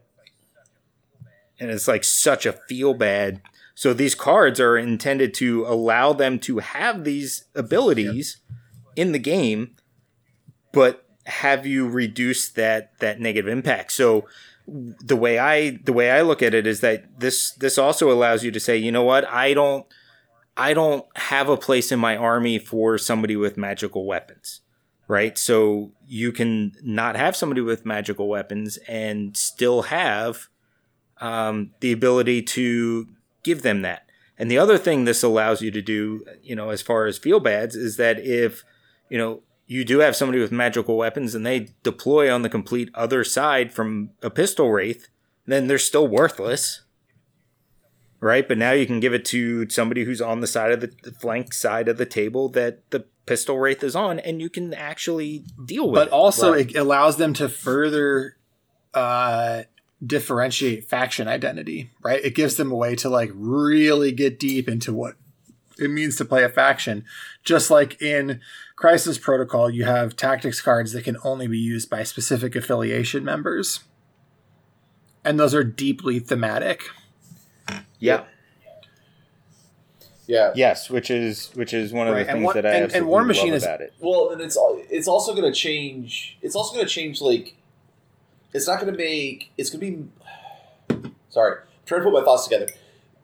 And 1.59 1.69
it's 1.69 1.87
like 1.87 2.03
such 2.03 2.45
a 2.45 2.53
feel 2.53 2.93
bad. 2.93 3.41
So 3.75 3.93
these 3.93 4.15
cards 4.15 4.59
are 4.59 4.77
intended 4.77 5.33
to 5.35 5.65
allow 5.65 6.13
them 6.13 6.39
to 6.39 6.59
have 6.59 7.03
these 7.03 7.45
abilities 7.55 8.37
in 8.95 9.11
the 9.11 9.19
game, 9.19 9.75
but 10.71 11.05
have 11.25 11.65
you 11.65 11.87
reduce 11.87 12.49
that 12.49 12.97
that 12.99 13.19
negative 13.19 13.51
impact. 13.51 13.91
So 13.91 14.25
the 14.67 15.15
way 15.15 15.39
I 15.39 15.71
the 15.83 15.93
way 15.93 16.11
I 16.11 16.21
look 16.21 16.41
at 16.41 16.53
it 16.53 16.65
is 16.65 16.81
that 16.81 17.19
this 17.19 17.51
this 17.51 17.77
also 17.77 18.11
allows 18.11 18.43
you 18.43 18.51
to 18.51 18.59
say, 18.59 18.77
you 18.77 18.91
know 18.91 19.03
what, 19.03 19.27
I 19.27 19.53
don't 19.53 19.85
I 20.61 20.73
don't 20.73 21.05
have 21.15 21.49
a 21.49 21.57
place 21.57 21.91
in 21.91 21.99
my 21.99 22.15
army 22.15 22.59
for 22.59 22.97
somebody 22.97 23.35
with 23.35 23.57
magical 23.57 24.05
weapons. 24.05 24.61
Right? 25.07 25.37
So 25.37 25.91
you 26.07 26.31
can 26.31 26.73
not 26.83 27.17
have 27.17 27.35
somebody 27.35 27.61
with 27.61 27.85
magical 27.85 28.29
weapons 28.29 28.77
and 28.87 29.35
still 29.35 29.81
have 29.83 30.47
um, 31.19 31.71
the 31.81 31.91
ability 31.91 32.43
to 32.43 33.07
give 33.43 33.61
them 33.63 33.81
that. 33.81 34.03
And 34.37 34.49
the 34.49 34.57
other 34.57 34.77
thing 34.77 35.03
this 35.03 35.23
allows 35.23 35.61
you 35.61 35.69
to 35.71 35.81
do, 35.81 36.23
you 36.41 36.55
know, 36.55 36.69
as 36.69 36.81
far 36.81 37.07
as 37.07 37.17
feel 37.17 37.39
bads, 37.39 37.75
is 37.75 37.97
that 37.97 38.19
if, 38.19 38.63
you 39.09 39.17
know, 39.17 39.41
you 39.67 39.83
do 39.83 39.99
have 39.99 40.15
somebody 40.15 40.39
with 40.39 40.51
magical 40.51 40.95
weapons 40.97 41.35
and 41.35 41.45
they 41.45 41.69
deploy 41.83 42.33
on 42.33 42.41
the 42.41 42.49
complete 42.49 42.89
other 42.93 43.23
side 43.23 43.73
from 43.73 44.11
a 44.21 44.29
pistol 44.29 44.71
wraith, 44.71 45.09
then 45.45 45.67
they're 45.67 45.77
still 45.77 46.07
worthless. 46.07 46.81
Right? 48.21 48.47
But 48.47 48.59
now 48.59 48.71
you 48.71 48.85
can 48.85 48.99
give 48.99 49.13
it 49.13 49.25
to 49.25 49.67
somebody 49.69 50.03
who's 50.03 50.21
on 50.21 50.41
the 50.41 50.47
side 50.47 50.71
of 50.71 50.79
the, 50.79 50.91
the 51.03 51.11
flank 51.11 51.53
side 51.53 51.87
of 51.87 51.97
the 51.97 52.05
table 52.05 52.49
that 52.49 52.87
the 52.91 53.05
pistol 53.25 53.57
wraith 53.59 53.83
is 53.83 53.95
on, 53.95 54.19
and 54.19 54.39
you 54.39 54.49
can 54.49 54.73
actually 54.73 55.43
deal 55.65 55.89
with 55.89 55.95
but 55.95 56.07
it. 56.09 56.13
also 56.13 56.53
Right. 56.53 56.69
it 56.69 56.75
allows 56.77 57.17
them 57.17 57.33
to 57.33 57.49
further 57.49 58.37
uh, 58.93 59.63
differentiate 60.05 60.87
faction 60.87 61.27
identity, 61.27 61.91
right? 62.01 62.23
It 62.23 62.35
gives 62.35 62.55
them 62.55 62.71
a 62.71 62.75
way 62.75 62.95
to 62.97 63.09
like 63.09 63.31
really 63.33 64.11
get 64.11 64.39
deep 64.39 64.69
into 64.69 64.93
what 64.93 65.15
it 65.79 65.89
means 65.89 66.15
to 66.17 66.25
play 66.25 66.43
a 66.43 66.49
faction. 66.49 67.05
Just 67.43 67.71
like 67.71 68.01
in 68.01 68.39
Crisis 68.75 69.17
Protocol, 69.17 69.69
you 69.69 69.85
have 69.85 70.15
tactics 70.15 70.61
cards 70.61 70.93
that 70.93 71.03
can 71.03 71.17
only 71.23 71.47
be 71.47 71.57
used 71.57 71.89
by 71.89 72.03
specific 72.03 72.55
affiliation 72.55 73.23
members. 73.23 73.81
And 75.23 75.39
those 75.39 75.53
are 75.53 75.63
deeply 75.63 76.19
thematic. 76.19 76.89
Yeah. 78.01 78.23
Yeah. 80.27 80.51
Yes, 80.55 80.89
which 80.89 81.09
is 81.11 81.49
which 81.55 81.73
is 81.73 81.91
one 81.91 82.07
of 82.07 82.13
Right, 82.13 82.23
the 82.25 82.29
and 82.31 82.37
things 82.37 82.43
War- 82.45 82.53
that 82.53 82.65
I 82.65 82.69
and- 82.69 82.75
and 82.77 82.85
absolutely 82.85 83.09
War 83.09 83.23
Machine 83.25 83.47
love 83.47 83.55
is- 83.57 83.63
about 83.63 83.81
it. 83.81 83.93
Well, 83.99 84.29
and 84.29 84.41
it's 84.41 84.57
it's 84.89 85.07
also 85.07 85.33
going 85.35 85.51
to 85.51 85.57
change. 85.57 86.37
It's 86.41 86.55
also 86.55 86.73
going 86.75 86.85
to 86.85 86.91
change. 86.91 87.19
Like, 87.21 87.55
it's 88.53 88.67
not 88.67 88.79
going 88.79 88.91
to 88.93 88.97
make. 88.97 89.51
It's 89.57 89.69
going 89.69 89.81
to 90.89 90.99
be. 90.99 91.09
Sorry, 91.29 91.57
I'm 91.61 91.67
trying 91.85 92.01
to 92.01 92.05
put 92.05 92.13
my 92.13 92.23
thoughts 92.23 92.45
together. 92.45 92.67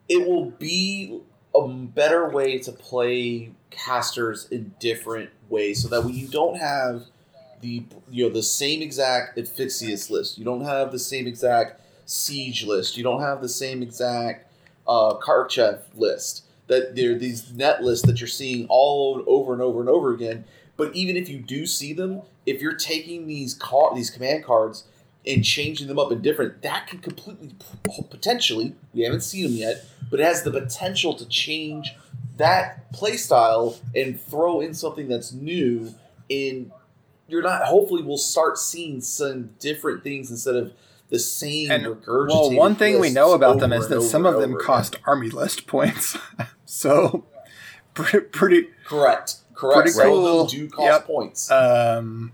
It 0.09 0.27
will 0.27 0.45
be 0.51 1.19
a 1.55 1.67
better 1.67 2.29
way 2.29 2.57
to 2.59 2.71
play 2.71 3.51
casters 3.69 4.47
in 4.51 4.73
different 4.79 5.29
ways, 5.49 5.83
so 5.83 5.87
that 5.89 6.03
when 6.03 6.13
you 6.13 6.27
don't 6.27 6.57
have 6.57 7.03
the 7.61 7.83
you 8.09 8.27
know 8.27 8.33
the 8.33 8.43
same 8.43 8.81
exact 8.81 9.37
Asphyxious 9.37 10.09
list, 10.09 10.37
you 10.37 10.43
don't 10.43 10.65
have 10.65 10.91
the 10.91 10.99
same 10.99 11.25
exact 11.27 11.79
Siege 12.05 12.65
list, 12.65 12.97
you 12.97 13.03
don't 13.03 13.21
have 13.21 13.41
the 13.41 13.49
same 13.49 13.81
exact 13.83 14.46
uh, 14.87 15.15
Karchev 15.15 15.81
list. 15.95 16.43
That 16.67 16.95
there 16.95 17.13
are 17.13 17.17
these 17.17 17.53
net 17.53 17.81
lists 17.81 18.05
that 18.07 18.19
you're 18.19 18.27
seeing 18.27 18.67
all 18.69 19.23
over 19.25 19.53
and 19.53 19.61
over 19.61 19.79
and 19.79 19.89
over 19.89 20.13
again 20.13 20.43
But 20.77 20.95
even 20.95 21.17
if 21.17 21.27
you 21.27 21.39
do 21.39 21.65
see 21.65 21.93
them, 21.93 22.21
if 22.45 22.61
you're 22.61 22.75
taking 22.75 23.27
these 23.27 23.53
car 23.55 23.93
these 23.95 24.09
command 24.09 24.45
cards 24.45 24.85
and 25.25 25.43
changing 25.43 25.87
them 25.87 25.99
up 25.99 26.11
in 26.11 26.21
different, 26.21 26.61
that 26.61 26.87
can 26.87 26.99
completely 26.99 27.53
potentially 28.09 28.75
we 28.93 29.01
haven't 29.01 29.21
seen 29.21 29.43
them 29.43 29.53
yet, 29.53 29.85
but 30.09 30.19
it 30.19 30.23
has 30.23 30.43
the 30.43 30.51
potential 30.51 31.13
to 31.15 31.27
change 31.27 31.95
that 32.37 32.93
playstyle 32.93 33.77
and 33.95 34.21
throw 34.21 34.61
in 34.61 34.73
something 34.73 35.07
that's 35.07 35.33
new. 35.33 35.93
In 36.29 36.71
you're 37.27 37.41
not. 37.41 37.63
Hopefully, 37.63 38.03
we'll 38.03 38.17
start 38.17 38.57
seeing 38.57 39.01
some 39.01 39.51
different 39.59 40.03
things 40.03 40.29
instead 40.29 40.55
of 40.55 40.73
the 41.09 41.19
same 41.19 41.71
And, 41.71 41.85
regurgitated. 41.85 42.27
Well, 42.29 42.51
one 42.53 42.75
thing 42.75 42.99
we 42.99 43.09
know 43.09 43.33
about 43.33 43.59
them 43.59 43.71
is 43.73 43.87
that 43.89 44.01
some 44.01 44.25
of 44.25 44.39
them 44.41 44.57
cost 44.59 44.95
again. 44.95 45.03
army 45.07 45.29
list 45.29 45.65
points. 45.67 46.17
so, 46.65 47.25
pretty, 47.93 48.25
pretty 48.27 48.67
correct. 48.85 49.37
Correct. 49.53 49.75
Pretty 49.75 49.91
Some 49.91 50.07
of 50.07 50.13
cool. 50.13 50.37
them 50.45 50.47
do 50.47 50.69
cost 50.69 50.83
Yep. 50.85 51.05
points. 51.07 51.49
Um, 51.51 52.33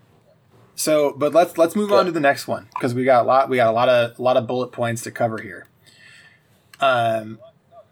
so, 0.76 1.14
but 1.16 1.34
let's 1.34 1.58
let's 1.58 1.76
move 1.76 1.94
on 1.94 2.06
to 2.06 2.12
the 2.12 2.20
next 2.20 2.48
one 2.48 2.68
because 2.74 2.94
we 2.94 3.04
got 3.06 3.24
a 3.24 3.28
lot 3.28 3.48
we 3.48 3.58
got 3.58 3.68
a 3.70 3.72
lot 3.72 3.88
of 3.90 4.18
a 4.20 4.22
lot 4.22 4.36
of 4.36 4.46
bullet 4.48 4.72
points 4.74 5.04
to 5.04 5.12
cover 5.12 5.38
here. 5.42 5.68
Um, 6.82 7.40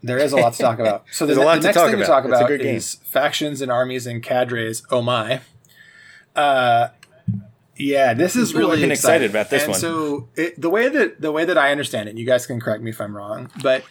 there 0.02 0.18
is 0.18 0.32
a 0.32 0.36
lot 0.36 0.52
to 0.54 0.58
talk 0.58 0.78
about. 0.80 1.04
So 1.12 1.24
the, 1.24 1.34
There's 1.34 1.42
a 1.44 1.46
lot 1.46 1.54
the 1.54 1.60
to 1.60 1.66
next 1.68 1.76
talk 1.76 1.86
thing 1.90 1.98
to 1.98 2.04
about. 2.04 2.14
talk 2.14 2.24
a 2.24 2.28
about 2.28 2.48
good 2.48 2.60
game. 2.60 2.74
is 2.76 2.96
factions 2.96 3.62
and 3.62 3.70
armies 3.72 4.06
and 4.06 4.22
cadres. 4.22 4.82
Oh 4.90 5.00
my! 5.00 5.40
Uh, 6.36 6.88
yeah, 7.82 8.14
this 8.14 8.36
is 8.36 8.54
really 8.54 8.74
I've 8.74 8.80
been 8.80 8.90
exciting. 8.92 9.24
excited 9.26 9.30
about 9.30 9.50
this 9.50 9.62
and 9.64 9.70
one. 9.72 9.80
So 9.80 10.28
it, 10.36 10.60
the 10.60 10.70
way 10.70 10.88
that 10.88 11.20
the 11.20 11.32
way 11.32 11.44
that 11.44 11.58
I 11.58 11.70
understand 11.72 12.08
it, 12.08 12.10
and 12.10 12.18
you 12.18 12.26
guys 12.26 12.46
can 12.46 12.60
correct 12.60 12.82
me 12.82 12.90
if 12.90 13.00
I'm 13.00 13.16
wrong, 13.16 13.50
but 13.62 13.84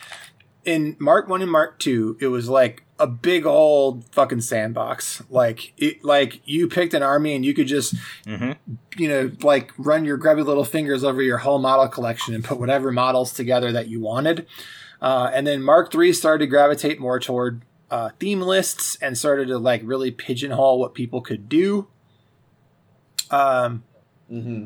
in 0.64 0.96
Mark 1.00 1.28
One 1.28 1.42
and 1.42 1.52
Mark 1.52 1.80
Two, 1.80 2.18
it 2.20 2.28
was 2.28 2.48
like 2.50 2.84
a 3.00 3.08
big 3.08 3.48
old 3.48 4.06
fucking 4.14 4.42
sandbox. 4.42 5.24
Like 5.30 5.74
it, 5.78 6.04
like 6.04 6.42
you 6.46 6.68
picked 6.68 6.94
an 6.94 7.02
army 7.02 7.34
and 7.36 7.44
you 7.44 7.54
could 7.54 7.66
just 7.68 7.96
Mhm. 8.28 8.58
you 8.96 9.08
know 9.08 9.32
like 9.42 9.72
run 9.78 10.06
your 10.06 10.18
grubby 10.18 10.44
little 10.44 10.64
fingers 10.66 11.04
over 11.04 11.22
your 11.22 11.40
whole 11.40 11.58
model 11.60 11.88
collection 11.88 12.36
and 12.36 12.44
put 12.44 12.60
whatever 12.60 12.92
models 12.92 13.34
together 13.34 13.72
that 13.72 13.88
you 13.88 14.00
wanted. 14.00 14.46
Uh, 15.02 15.32
and 15.34 15.48
then 15.48 15.64
Mark 15.64 15.92
Three 15.92 16.14
started 16.14 16.46
to 16.46 16.48
gravitate 16.48 17.00
more 17.00 17.20
toward 17.20 17.64
uh, 17.90 18.12
theme 18.20 18.40
lists 18.40 18.98
and 19.02 19.18
started 19.18 19.48
to 19.48 19.58
like 19.58 19.82
really 19.84 20.12
pigeonhole 20.12 20.80
what 20.80 20.94
people 20.94 21.22
could 21.22 21.50
do. 21.50 21.88
Um, 23.32 23.84
hmm 24.30 24.66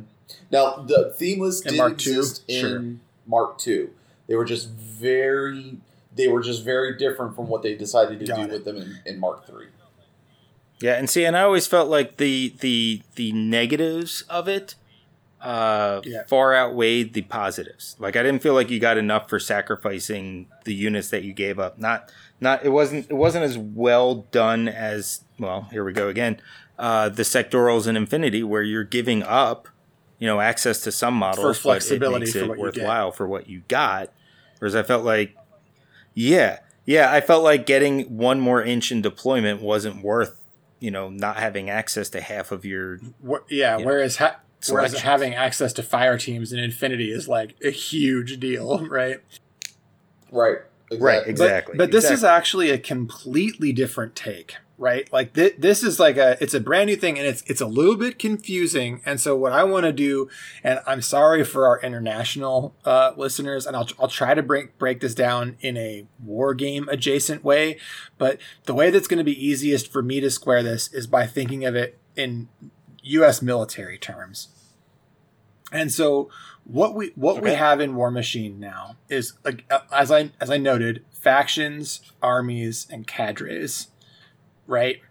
Now, 0.52 0.78
the 0.88 1.14
theme 1.18 1.40
list 1.40 1.66
In 1.66 1.74
did 1.74 1.78
Mark 1.78 1.92
II? 1.94 2.14
exist 2.14 2.44
in 2.48 2.60
Sure. 2.60 2.84
Mark 3.28 3.58
Two. 3.60 3.92
They 4.28 4.36
were 4.36 4.46
just 4.46 4.70
very, 4.70 5.78
they 6.16 6.28
were 6.28 6.42
just 6.42 6.64
very 6.64 6.98
different 6.98 7.36
from 7.36 7.48
what 7.48 7.62
they 7.62 7.76
decided 7.76 8.20
to 8.20 8.26
Got 8.26 8.36
do 8.38 8.42
it. 8.44 8.52
with 8.52 8.66
them 8.66 8.78
in, 8.78 9.00
in 9.06 9.20
Mark 9.20 9.46
Three. 9.48 9.68
Yeah, 10.80 10.94
and 10.96 11.10
see, 11.10 11.24
and 11.26 11.38
I 11.38 11.42
always 11.44 11.68
felt 11.68 11.90
like 11.90 12.18
the 12.18 12.54
the 12.60 13.02
the 13.16 13.32
negatives 13.32 14.24
of 14.24 14.48
it 14.50 14.76
uh, 15.42 16.02
Yeah. 16.04 16.24
far 16.28 16.54
outweighed 16.56 17.14
the 17.14 17.22
positives. 17.22 17.96
Like 18.00 18.16
I 18.16 18.24
didn't 18.24 18.42
feel 18.42 18.54
like 18.54 18.70
you 18.70 18.80
got 18.80 18.98
enough 18.98 19.30
for 19.30 19.40
sacrificing 19.40 20.48
the 20.66 20.74
units 20.74 21.10
that 21.12 21.24
you 21.24 21.32
gave 21.34 21.60
up. 21.60 21.78
Not 21.80 22.12
not 22.42 22.66
it 22.66 22.70
wasn't 22.70 23.10
it 23.10 23.14
wasn't 23.16 23.46
as 23.46 23.58
well 23.58 24.26
done 24.32 24.68
as 24.68 25.22
well. 25.40 25.68
Here 25.72 25.84
we 25.86 25.94
go 25.94 26.10
again. 26.10 26.42
Uh, 26.78 27.08
the 27.10 27.24
sectorals 27.24 27.88
in 27.88 27.96
Infinity, 27.96 28.44
where 28.44 28.62
you're 28.62 28.84
giving 28.84 29.24
up, 29.24 29.70
you 30.20 30.28
know, 30.28 30.42
access 30.42 30.82
to 30.82 30.92
some 30.92 31.14
models, 31.14 31.58
flexibility 31.60 32.12
but 32.12 32.16
it 32.16 32.20
makes 32.20 32.32
for 32.34 32.40
it 32.40 32.48
what 32.50 32.58
you 32.58 32.64
worthwhile 32.64 33.12
for 33.12 33.28
what 33.28 33.48
you 33.50 33.62
got. 33.68 34.12
Whereas 34.60 34.76
I 34.76 34.84
felt 34.84 35.06
like, 35.06 35.36
yeah, 36.14 36.60
yeah, 36.86 37.12
I 37.12 37.22
felt 37.22 37.44
like 37.44 37.66
getting 37.66 38.18
one 38.18 38.40
more 38.40 38.62
inch 38.62 38.92
in 38.92 39.02
deployment 39.02 39.62
wasn't 39.62 40.04
worth, 40.04 40.42
you 40.80 40.92
know, 40.92 41.10
not 41.10 41.38
having 41.38 41.70
access 41.70 42.10
to 42.10 42.22
half 42.22 42.52
of 42.52 42.66
your. 42.66 42.98
wh- 43.26 43.44
yeah, 43.50 43.78
Yeah. 43.78 43.86
whereas 43.86 44.18
ha- 44.18 44.40
whereas 44.70 45.00
having 45.00 45.34
access 45.34 45.72
to 45.74 45.84
fire 45.84 46.18
teams 46.18 46.52
in 46.52 46.60
Infinity 46.60 47.12
is 47.12 47.28
like 47.28 47.56
a 47.64 47.70
huge 47.70 48.40
deal, 48.40 48.86
right? 48.90 49.22
Right. 50.32 50.58
Right, 51.00 51.26
Exactly, 51.26 51.78
But, 51.78 51.92
this 51.92 52.12
is 52.12 52.24
actually 52.24 52.70
a 52.70 52.78
completely 52.78 53.74
different 53.74 54.16
take, 54.16 54.58
right? 54.78 55.12
Like 55.12 55.34
th- 55.34 55.56
this 55.58 55.84
is 55.84 56.00
like 56.00 56.18
a 56.18 56.38
it's 56.42 56.54
a 56.54 56.60
brand 56.60 56.88
new 56.88 56.96
thing 56.96 57.18
and 57.18 57.28
it's 57.28 57.44
it's 57.48 57.62
a 57.62 57.66
little 57.66 57.96
bit 57.96 58.20
confusing. 58.20 59.02
And 59.06 59.20
so 59.20 59.36
what 59.36 59.52
I 59.52 59.64
want 59.64 59.86
to 59.86 59.94
do 59.94 60.30
and 60.64 60.80
I'm 60.86 61.02
sorry 61.02 61.44
for 61.44 61.68
our 61.68 61.80
international 61.80 62.76
uh, 62.86 63.12
listeners 63.16 63.66
and 63.66 63.76
I'll 63.76 63.88
I'll 64.00 64.08
try 64.08 64.34
to 64.34 64.44
break 64.44 64.78
break 64.78 65.00
this 65.00 65.16
down 65.16 65.58
in 65.62 65.78
a 65.78 66.06
war 66.24 66.54
game 66.54 66.90
adjacent 66.90 67.44
way, 67.44 67.78
but 68.18 68.40
the 68.64 68.74
way 68.74 68.90
that's 68.90 69.08
going 69.08 69.20
to 69.20 69.24
be 69.24 69.46
easiest 69.46 69.92
for 69.92 70.02
me 70.02 70.20
to 70.20 70.30
square 70.30 70.64
this 70.64 70.92
is 70.94 71.08
by 71.08 71.26
thinking 71.26 71.66
of 71.66 71.76
it 71.76 72.00
in 72.16 72.50
US 73.04 73.42
military 73.42 73.98
terms. 73.98 74.50
And 75.72 75.92
so 75.92 76.30
what 76.66 76.96
we 76.96 77.12
what 77.16 77.42
we 77.42 77.52
have 77.52 77.80
in 77.80 77.96
War 77.96 78.10
Machine 78.10 78.60
now 78.60 78.98
is 79.08 79.34
like, 79.44 79.66
uh, 79.70 79.82
as 79.92 80.12
I 80.12 80.32
as 80.42 80.50
I 80.50 80.58
noted, 80.58 81.06
factions, 81.12 82.02
armies, 82.22 82.88
and 82.90 83.06
cadres, 83.06 83.90
right? 84.68 85.02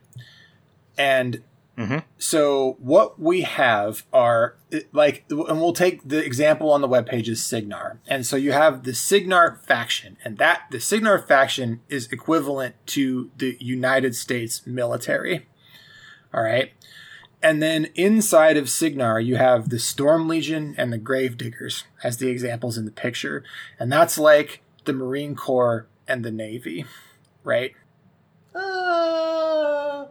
And 0.97 1.43
Mhm. 1.77 2.05
so 2.19 2.77
what 2.79 3.19
we 3.21 3.43
have 3.43 4.05
are 4.13 4.55
like, 4.93 5.25
and 5.29 5.61
we'll 5.61 5.73
take 5.73 6.09
the 6.09 6.25
example 6.25 6.71
on 6.71 6.81
the 6.81 6.89
webpage 6.89 7.27
is 7.27 7.45
Cygnar, 7.45 7.99
and 8.07 8.25
so 8.25 8.37
you 8.37 8.53
have 8.53 8.85
the 8.85 8.95
Cygnar 8.95 9.59
faction, 9.67 10.17
and 10.25 10.39
that 10.39 10.63
the 10.71 10.79
Cygnar 10.79 11.19
faction 11.19 11.81
is 11.89 12.07
equivalent 12.13 12.77
to 12.87 13.31
the 13.39 13.57
United 13.59 14.15
States 14.15 14.65
military. 14.67 15.47
All 16.33 16.43
right. 16.43 16.73
And 17.43 17.63
then 17.63 17.87
inside 17.95 18.57
of 18.57 18.71
Cygnar, 18.71 19.21
you 19.21 19.37
have 19.37 19.69
the 19.69 19.79
Storm 19.79 20.29
Legion 20.29 20.75
and 20.79 20.93
the 20.93 20.99
Gravediggers 20.99 21.85
as 22.03 22.17
the 22.17 22.29
examples 22.29 22.79
in 22.79 22.87
the 22.87 22.91
picture. 22.91 23.45
And 23.79 23.93
that's 23.93 24.17
like 24.17 24.63
the 24.85 24.95
Marine 24.95 25.35
Corps 25.35 25.87
and 26.09 26.25
the 26.25 26.31
Navy, 26.31 26.87
right? 27.43 27.75
Uh, 28.55 30.07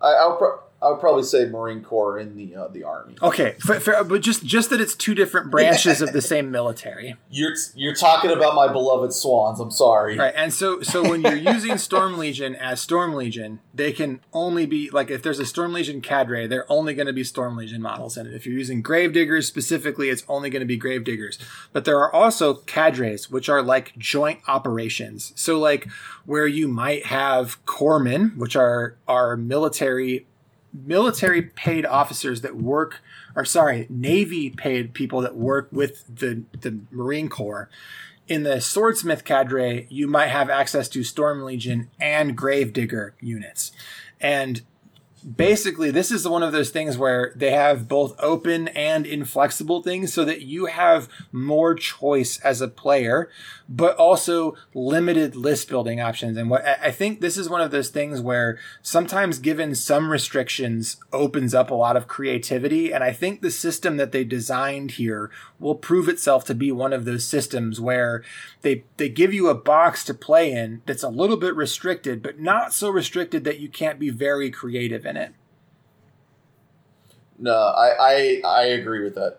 I, 0.00 0.12
I'll 0.20 0.36
pro- 0.36 0.60
I 0.80 0.90
would 0.90 1.00
probably 1.00 1.24
say 1.24 1.46
Marine 1.46 1.82
Corps 1.82 2.18
in 2.20 2.36
the 2.36 2.54
uh, 2.54 2.68
the 2.68 2.84
Army. 2.84 3.16
Okay, 3.20 3.56
fair, 3.58 3.80
fair, 3.80 4.04
but 4.04 4.20
just 4.20 4.44
just 4.44 4.70
that 4.70 4.80
it's 4.80 4.94
two 4.94 5.14
different 5.14 5.50
branches 5.50 6.00
of 6.00 6.12
the 6.12 6.22
same 6.22 6.52
military, 6.52 7.16
You're 7.30 7.54
you're 7.74 7.94
talking 7.94 8.30
about 8.30 8.54
my 8.54 8.68
beloved 8.68 9.12
Swans. 9.12 9.58
I'm 9.58 9.72
sorry. 9.72 10.16
right? 10.16 10.32
And 10.36 10.54
so 10.54 10.82
so 10.82 11.02
when 11.02 11.22
you're 11.22 11.34
using 11.34 11.78
Storm 11.78 12.16
Legion 12.16 12.54
as 12.54 12.80
Storm 12.80 13.14
Legion, 13.14 13.58
they 13.74 13.92
can 13.92 14.20
only 14.32 14.66
be 14.66 14.88
like 14.90 15.10
if 15.10 15.22
there's 15.22 15.40
a 15.40 15.46
Storm 15.46 15.72
Legion 15.72 16.00
cadre, 16.00 16.46
they're 16.46 16.70
only 16.70 16.94
going 16.94 17.08
to 17.08 17.12
be 17.12 17.24
Storm 17.24 17.56
Legion 17.56 17.82
models 17.82 18.16
in 18.16 18.26
it. 18.28 18.34
If 18.34 18.46
you're 18.46 18.56
using 18.56 18.80
Gravediggers 18.80 19.48
specifically, 19.48 20.10
it's 20.10 20.24
only 20.28 20.48
going 20.48 20.60
to 20.60 20.66
be 20.66 20.78
Gravediggers. 20.78 21.38
But 21.72 21.86
there 21.86 21.98
are 21.98 22.14
also 22.14 22.54
cadres, 22.54 23.28
which 23.28 23.48
are 23.48 23.62
like 23.62 23.98
joint 23.98 24.40
operations. 24.46 25.32
So 25.34 25.58
like 25.58 25.88
where 26.24 26.46
you 26.46 26.68
might 26.68 27.06
have 27.06 27.64
corpsmen, 27.66 28.36
which 28.36 28.54
are 28.54 28.96
are 29.08 29.36
military 29.36 30.26
military 30.72 31.42
paid 31.42 31.86
officers 31.86 32.40
that 32.42 32.56
work 32.56 33.00
or 33.34 33.44
sorry 33.44 33.86
navy 33.88 34.50
paid 34.50 34.94
people 34.94 35.20
that 35.20 35.36
work 35.36 35.68
with 35.72 36.04
the 36.14 36.42
the 36.60 36.78
marine 36.90 37.28
corps. 37.28 37.68
In 38.26 38.42
the 38.42 38.60
swordsmith 38.60 39.24
cadre 39.24 39.86
you 39.88 40.06
might 40.06 40.28
have 40.28 40.50
access 40.50 40.88
to 40.90 41.04
storm 41.04 41.42
legion 41.42 41.90
and 42.00 42.36
gravedigger 42.36 43.14
units. 43.20 43.72
And 44.20 44.62
basically 45.36 45.90
this 45.90 46.10
is 46.10 46.26
one 46.26 46.42
of 46.42 46.52
those 46.52 46.70
things 46.70 46.96
where 46.96 47.32
they 47.34 47.50
have 47.50 47.88
both 47.88 48.14
open 48.18 48.68
and 48.68 49.06
inflexible 49.06 49.82
things 49.82 50.12
so 50.12 50.24
that 50.24 50.42
you 50.42 50.66
have 50.66 51.08
more 51.32 51.74
choice 51.74 52.40
as 52.40 52.60
a 52.60 52.68
player 52.68 53.28
but 53.68 53.96
also 53.96 54.56
limited 54.72 55.36
list 55.36 55.68
building 55.68 56.00
options. 56.00 56.36
And 56.38 56.48
what 56.48 56.64
I 56.66 56.90
think 56.90 57.20
this 57.20 57.36
is 57.36 57.50
one 57.50 57.60
of 57.60 57.70
those 57.70 57.90
things 57.90 58.20
where 58.20 58.58
sometimes 58.80 59.38
given 59.38 59.74
some 59.74 60.10
restrictions 60.10 60.96
opens 61.12 61.54
up 61.54 61.70
a 61.70 61.74
lot 61.74 61.96
of 61.96 62.08
creativity. 62.08 62.92
And 62.92 63.04
I 63.04 63.12
think 63.12 63.42
the 63.42 63.50
system 63.50 63.98
that 63.98 64.12
they 64.12 64.24
designed 64.24 64.92
here 64.92 65.30
will 65.60 65.74
prove 65.74 66.08
itself 66.08 66.44
to 66.44 66.54
be 66.54 66.70
one 66.70 66.92
of 66.92 67.04
those 67.04 67.24
systems 67.24 67.80
where 67.80 68.22
they 68.62 68.84
they 68.96 69.08
give 69.08 69.34
you 69.34 69.48
a 69.48 69.54
box 69.54 70.04
to 70.04 70.14
play 70.14 70.52
in 70.52 70.82
that's 70.86 71.02
a 71.02 71.08
little 71.08 71.36
bit 71.36 71.54
restricted 71.56 72.22
but 72.22 72.38
not 72.38 72.72
so 72.72 72.88
restricted 72.88 73.44
that 73.44 73.58
you 73.58 73.68
can't 73.68 73.98
be 73.98 74.10
very 74.10 74.50
creative 74.50 75.04
in 75.04 75.16
it. 75.16 75.32
No, 77.38 77.54
I, 77.54 77.94
I 78.00 78.42
I 78.44 78.62
agree 78.64 79.02
with 79.02 79.14
that. 79.14 79.38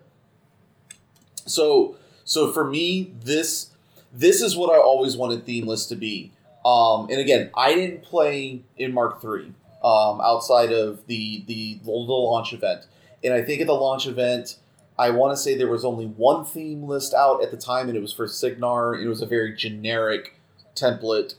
So 1.45 1.95
so 2.23 2.51
for 2.51 2.63
me, 2.63 3.11
this 3.23 3.71
this 4.13 4.41
is 4.41 4.55
what 4.55 4.73
I 4.73 4.79
always 4.79 5.17
wanted 5.17 5.45
themeless 5.45 5.85
to 5.87 5.95
be. 5.95 6.31
Um, 6.65 7.07
and 7.09 7.19
again, 7.19 7.49
I 7.55 7.73
didn't 7.73 8.03
play 8.03 8.61
in 8.77 8.93
Mark 8.93 9.21
Three 9.21 9.53
um, 9.83 10.21
outside 10.21 10.71
of 10.71 11.05
the, 11.07 11.43
the 11.47 11.79
the 11.83 11.91
launch 11.91 12.53
event, 12.53 12.85
and 13.23 13.33
I 13.33 13.41
think 13.41 13.61
at 13.61 13.67
the 13.67 13.73
launch 13.73 14.07
event, 14.07 14.57
I 14.99 15.11
want 15.11 15.31
to 15.31 15.37
say 15.37 15.55
there 15.55 15.69
was 15.69 15.85
only 15.85 16.05
one 16.05 16.45
theme 16.45 16.83
list 16.83 17.13
out 17.13 17.41
at 17.41 17.51
the 17.51 17.57
time, 17.57 17.87
and 17.87 17.97
it 17.97 18.01
was 18.01 18.13
for 18.13 18.27
Cygnar. 18.27 18.95
It 18.95 19.07
was 19.07 19.21
a 19.21 19.25
very 19.25 19.55
generic 19.55 20.39
template 20.75 21.35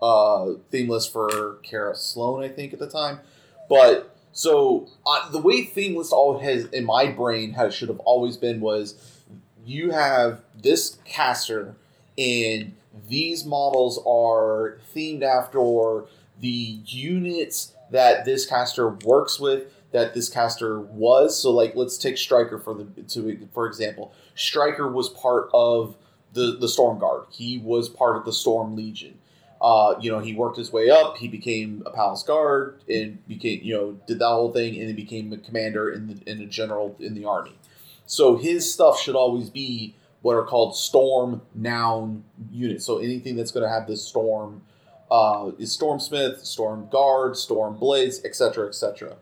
uh, 0.00 0.52
theme 0.70 0.88
list 0.88 1.12
for 1.12 1.58
Kara 1.62 1.94
Sloan, 1.94 2.42
I 2.42 2.48
think, 2.48 2.72
at 2.72 2.78
the 2.78 2.88
time. 2.88 3.20
But 3.68 4.16
So 4.32 4.88
uh, 5.06 5.30
the 5.30 5.38
way 5.38 5.62
theme 5.64 5.94
list 5.96 6.12
all 6.12 6.38
has 6.38 6.64
in 6.66 6.84
my 6.86 7.06
brain 7.06 7.52
how 7.52 7.66
it 7.66 7.74
should 7.74 7.88
have 7.90 8.00
always 8.00 8.36
been 8.38 8.60
was 8.60 8.94
you 9.64 9.90
have 9.90 10.40
this 10.60 10.98
caster 11.04 11.76
and 12.16 12.72
these 13.08 13.44
models 13.44 13.98
are 14.06 14.78
themed 14.94 15.22
after 15.22 16.06
the 16.40 16.78
units 16.86 17.72
that 17.90 18.24
this 18.24 18.46
caster 18.46 18.88
works 18.88 19.38
with 19.38 19.72
that 19.92 20.14
this 20.14 20.28
caster 20.28 20.80
was 20.80 21.40
so 21.40 21.50
like 21.50 21.74
let's 21.74 21.98
take 21.98 22.18
Stryker 22.18 22.58
for 22.58 22.74
the 22.74 22.84
to 23.02 23.48
for 23.52 23.66
example 23.66 24.12
Stryker 24.34 24.90
was 24.90 25.08
part 25.08 25.48
of 25.52 25.96
the 26.32 26.56
the 26.60 26.68
storm 26.68 26.98
guard 26.98 27.26
he 27.30 27.58
was 27.58 27.88
part 27.88 28.16
of 28.16 28.24
the 28.24 28.32
storm 28.32 28.76
legion 28.76 29.18
uh, 29.62 29.96
you 30.00 30.10
know, 30.10 30.18
he 30.18 30.34
worked 30.34 30.58
his 30.58 30.72
way 30.72 30.90
up. 30.90 31.16
He 31.16 31.28
became 31.28 31.84
a 31.86 31.90
palace 31.90 32.24
guard 32.24 32.80
and 32.88 33.24
became, 33.28 33.60
you 33.62 33.76
know, 33.76 33.92
did 34.08 34.18
that 34.18 34.26
whole 34.26 34.50
thing, 34.50 34.76
and 34.76 34.88
then 34.88 34.96
became 34.96 35.32
a 35.32 35.36
commander 35.36 35.88
in 35.92 36.08
the 36.08 36.30
in 36.30 36.40
a 36.40 36.46
general 36.46 36.96
in 36.98 37.14
the 37.14 37.24
army. 37.24 37.52
So 38.04 38.36
his 38.36 38.70
stuff 38.70 38.98
should 38.98 39.14
always 39.14 39.50
be 39.50 39.94
what 40.20 40.34
are 40.34 40.44
called 40.44 40.76
storm 40.76 41.42
noun 41.54 42.24
units. 42.50 42.84
So 42.84 42.98
anything 42.98 43.36
that's 43.36 43.52
going 43.52 43.62
to 43.62 43.68
have 43.68 43.86
this 43.86 44.04
storm 44.04 44.62
uh, 45.12 45.52
is 45.60 45.70
storm 45.70 46.00
smith, 46.00 46.44
storm 46.44 46.88
guard, 46.90 47.36
storm 47.36 47.76
blades, 47.76 48.24
etc., 48.24 48.66
etc. 48.66 49.16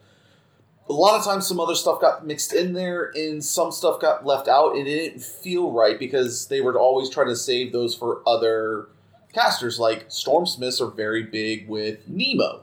A 0.91 0.93
lot 0.93 1.16
of 1.16 1.24
times, 1.24 1.47
some 1.47 1.61
other 1.61 1.76
stuff 1.76 2.01
got 2.01 2.26
mixed 2.26 2.53
in 2.53 2.72
there, 2.72 3.12
and 3.14 3.43
some 3.43 3.70
stuff 3.70 4.01
got 4.01 4.26
left 4.26 4.49
out, 4.49 4.74
and 4.74 4.88
it 4.88 4.97
didn't 4.97 5.22
feel 5.22 5.70
right 5.70 5.99
because 5.99 6.49
they 6.49 6.61
were 6.61 6.78
always 6.78 7.09
trying 7.09 7.28
to 7.28 7.36
save 7.36 7.72
those 7.72 7.95
for 7.95 8.22
other 8.26 8.88
casters 9.32 9.78
like 9.78 10.09
Stormsmiths 10.09 10.80
are 10.80 10.91
very 10.91 11.22
big 11.22 11.68
with 11.68 12.09
Nemo, 12.09 12.62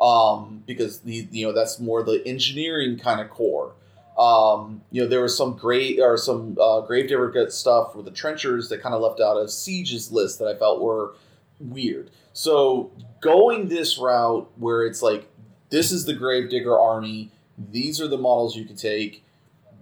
um, 0.00 0.62
because 0.66 1.00
the 1.00 1.28
you 1.30 1.46
know 1.46 1.52
that's 1.52 1.78
more 1.78 2.02
the 2.02 2.22
engineering 2.26 2.98
kind 2.98 3.20
of 3.20 3.30
core. 3.30 3.74
Um, 4.18 4.82
you 4.90 5.02
know 5.02 5.08
there 5.08 5.22
was 5.22 5.36
some 5.36 5.56
great 5.56 6.00
or 6.00 6.16
some 6.16 6.58
uh, 6.60 6.80
Gravedigger 6.82 7.50
stuff 7.50 7.94
with 7.94 8.04
the 8.04 8.10
trenchers 8.10 8.68
that 8.68 8.82
kind 8.82 8.94
of 8.94 9.00
left 9.00 9.20
out 9.20 9.36
of 9.36 9.48
Siege's 9.48 10.10
list 10.10 10.38
that 10.40 10.48
I 10.48 10.58
felt 10.58 10.82
were 10.82 11.14
weird. 11.58 12.10
So 12.32 12.90
going 13.20 13.68
this 13.68 13.98
route 13.98 14.50
where 14.56 14.84
it's 14.84 15.02
like 15.02 15.28
this 15.70 15.92
is 15.92 16.04
the 16.04 16.14
Gravedigger 16.14 16.78
army, 16.78 17.30
these 17.70 18.00
are 18.00 18.08
the 18.08 18.18
models 18.18 18.56
you 18.56 18.64
can 18.64 18.76
take 18.76 19.24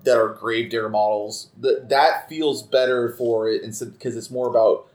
that 0.05 0.17
are 0.17 0.29
Gravedigger 0.29 0.89
models. 0.89 1.51
That 1.61 1.89
that 1.89 2.29
feels 2.29 2.63
better 2.63 3.13
for 3.13 3.49
it, 3.49 3.63
instead 3.63 3.93
because 3.93 4.17
it's 4.17 4.31
more 4.31 4.49
about 4.49 4.87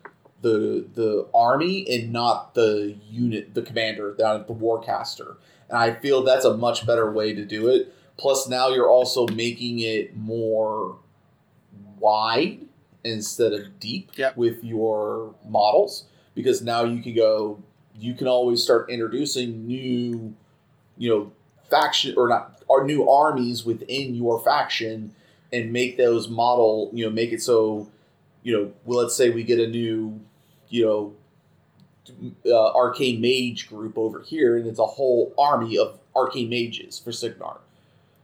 the 0.41 0.85
the 0.93 1.27
army 1.33 1.85
and 1.89 2.11
not 2.11 2.53
the 2.55 2.95
unit, 3.09 3.53
the 3.53 3.61
commander, 3.61 4.13
the, 4.17 4.43
the 4.47 4.53
warcaster. 4.53 5.35
And 5.69 5.77
I 5.77 5.93
feel 5.93 6.23
that's 6.23 6.45
a 6.45 6.55
much 6.57 6.85
better 6.85 7.11
way 7.11 7.33
to 7.33 7.45
do 7.45 7.67
it. 7.69 7.93
Plus, 8.17 8.47
now 8.47 8.69
you're 8.69 8.89
also 8.89 9.27
making 9.27 9.79
it 9.79 10.15
more 10.15 10.97
wide 11.99 12.59
instead 13.03 13.53
of 13.53 13.79
deep 13.79 14.11
Yep. 14.17 14.37
with 14.37 14.63
your 14.63 15.35
models 15.47 16.05
because 16.35 16.61
now 16.61 16.83
you 16.83 17.01
can 17.01 17.15
go. 17.15 17.61
You 17.99 18.15
can 18.15 18.27
always 18.27 18.63
start 18.63 18.89
introducing 18.89 19.67
new, 19.67 20.33
you 20.97 21.09
know, 21.09 21.31
faction 21.69 22.15
or 22.17 22.27
not 22.27 22.62
or 22.73 22.85
new 22.85 23.07
armies 23.09 23.63
within 23.65 24.15
your 24.15 24.39
faction 24.39 25.13
and 25.51 25.71
make 25.71 25.97
those 25.97 26.27
model. 26.27 26.89
You 26.93 27.05
know, 27.05 27.11
make 27.11 27.31
it 27.31 27.41
so. 27.41 27.87
You 28.45 28.57
know, 28.57 28.71
well, 28.83 28.99
let's 28.99 29.15
say 29.15 29.29
we 29.29 29.43
get 29.43 29.59
a 29.59 29.67
new 29.67 30.19
you 30.69 30.83
know, 30.85 31.13
uh, 32.51 32.73
arcane 32.73 33.21
mage 33.21 33.69
group 33.69 33.97
over 33.97 34.21
here, 34.21 34.57
and 34.57 34.67
it's 34.67 34.79
a 34.79 34.85
whole 34.85 35.33
army 35.37 35.77
of 35.77 35.99
arcane 36.15 36.49
mages 36.49 36.99
for 36.99 37.11
Cygnar. 37.11 37.57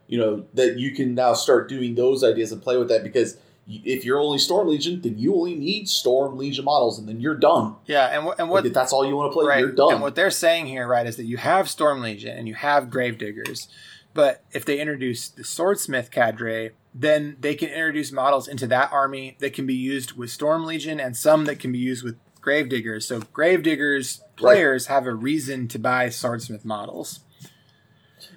You 0.08 0.18
know 0.18 0.45
that 0.56 0.78
you 0.80 0.91
can 0.95 1.14
now 1.14 1.34
start 1.34 1.70
doing 1.70 1.93
those 1.95 2.24
ideas 2.24 2.52
and 2.52 2.62
play 2.62 2.76
with 2.78 2.89
that 2.89 3.04
because 3.04 3.38
if 3.68 4.04
you're 4.04 4.20
only 4.20 4.39
Storm 4.39 4.68
Legion, 4.68 5.00
then 5.02 5.20
you 5.20 5.36
only 5.36 5.54
need 5.54 5.88
Storm 5.88 6.38
Legion 6.39 6.66
models, 6.66 6.97
and 6.97 7.08
then 7.08 7.22
you're 7.22 7.36
done. 7.36 7.76
Yeah, 7.86 8.08
and 8.08 8.34
and 8.39 8.50
what 8.50 8.64
Like, 8.64 8.74
that's 8.74 8.91
all 8.91 9.06
you 9.06 9.16
want 9.16 9.32
to 9.32 9.34
play, 9.34 9.45
right, 9.45 9.60
you're 9.60 9.72
done. 9.72 9.93
and 9.93 10.02
what 10.02 10.16
they're 10.16 10.32
saying 10.32 10.66
here, 10.66 10.88
right, 10.88 11.06
is 11.06 11.18
that 11.18 11.26
you 11.26 11.38
have 11.38 11.70
Storm 11.70 12.02
Legion 12.02 12.36
and 12.36 12.47
you 12.47 12.56
have 12.56 12.89
Gravediggers, 12.89 13.68
but 14.14 14.43
if 14.51 14.66
they 14.66 14.80
introduce 14.80 15.30
the 15.30 15.43
Swordsmith 15.43 16.12
cadre, 16.12 16.72
then 16.93 17.38
they 17.39 17.55
can 17.55 17.70
introduce 17.70 18.12
models 18.12 18.47
into 18.47 18.68
that 18.68 18.91
army 18.91 19.38
that 19.39 19.53
can 19.53 19.66
be 19.66 19.76
used 19.76 20.14
with 20.14 20.32
Storm 20.32 20.66
Legion 20.66 20.99
and 20.99 21.16
some 21.16 21.45
that 21.45 21.60
can 21.60 21.72
be 21.72 21.78
used 21.80 22.03
with 22.03 22.18
Gravediggers. 22.41 23.05
So 23.07 23.22
Gravediggers 23.22 24.22
players 24.36 24.88
have 24.88 25.05
a 25.05 25.14
reason 25.14 25.68
to 25.70 25.80
buy 25.80 26.10
Swordsmith 26.10 26.66
models. 26.66 27.20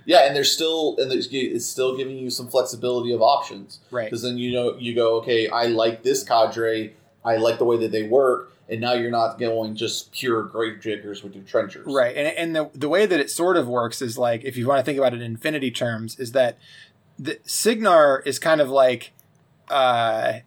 yeah, 0.04 0.26
and 0.26 0.36
there's 0.36 0.52
still 0.52 0.96
and 0.98 1.10
there's, 1.10 1.28
it's 1.32 1.66
still 1.66 1.96
giving 1.96 2.16
you 2.18 2.28
some 2.30 2.48
flexibility 2.48 3.12
of 3.12 3.22
options. 3.22 3.80
Right. 3.90 4.04
because 4.06 4.22
then 4.22 4.38
you 4.38 4.52
know 4.52 4.76
you 4.78 4.94
go 4.94 5.16
okay 5.16 5.48
i 5.48 5.66
like 5.66 6.02
this 6.02 6.22
cadre 6.22 6.92
i 7.24 7.36
like 7.36 7.58
the 7.58 7.64
way 7.64 7.76
that 7.78 7.92
they 7.92 8.02
work 8.02 8.51
and 8.72 8.80
now 8.80 8.94
you're 8.94 9.10
not 9.10 9.38
going 9.38 9.76
just 9.76 10.10
pure 10.12 10.42
grave 10.42 10.80
diggers 10.80 11.22
with 11.22 11.34
your 11.34 11.44
trenchers 11.44 11.86
Right. 11.86 12.16
And, 12.16 12.26
and 12.38 12.56
the, 12.56 12.70
the 12.78 12.88
way 12.88 13.04
that 13.04 13.20
it 13.20 13.30
sort 13.30 13.58
of 13.58 13.68
works 13.68 14.00
is 14.00 14.16
like, 14.16 14.44
if 14.44 14.56
you 14.56 14.66
want 14.66 14.80
to 14.80 14.82
think 14.82 14.96
about 14.96 15.12
it 15.12 15.16
in 15.16 15.22
infinity 15.22 15.70
terms, 15.70 16.18
is 16.18 16.32
that 16.32 16.56
the 17.18 17.38
Cygnar 17.44 18.20
is 18.24 18.38
kind 18.38 18.62
of 18.62 18.70
like, 18.70 19.12
uh, 19.68 20.38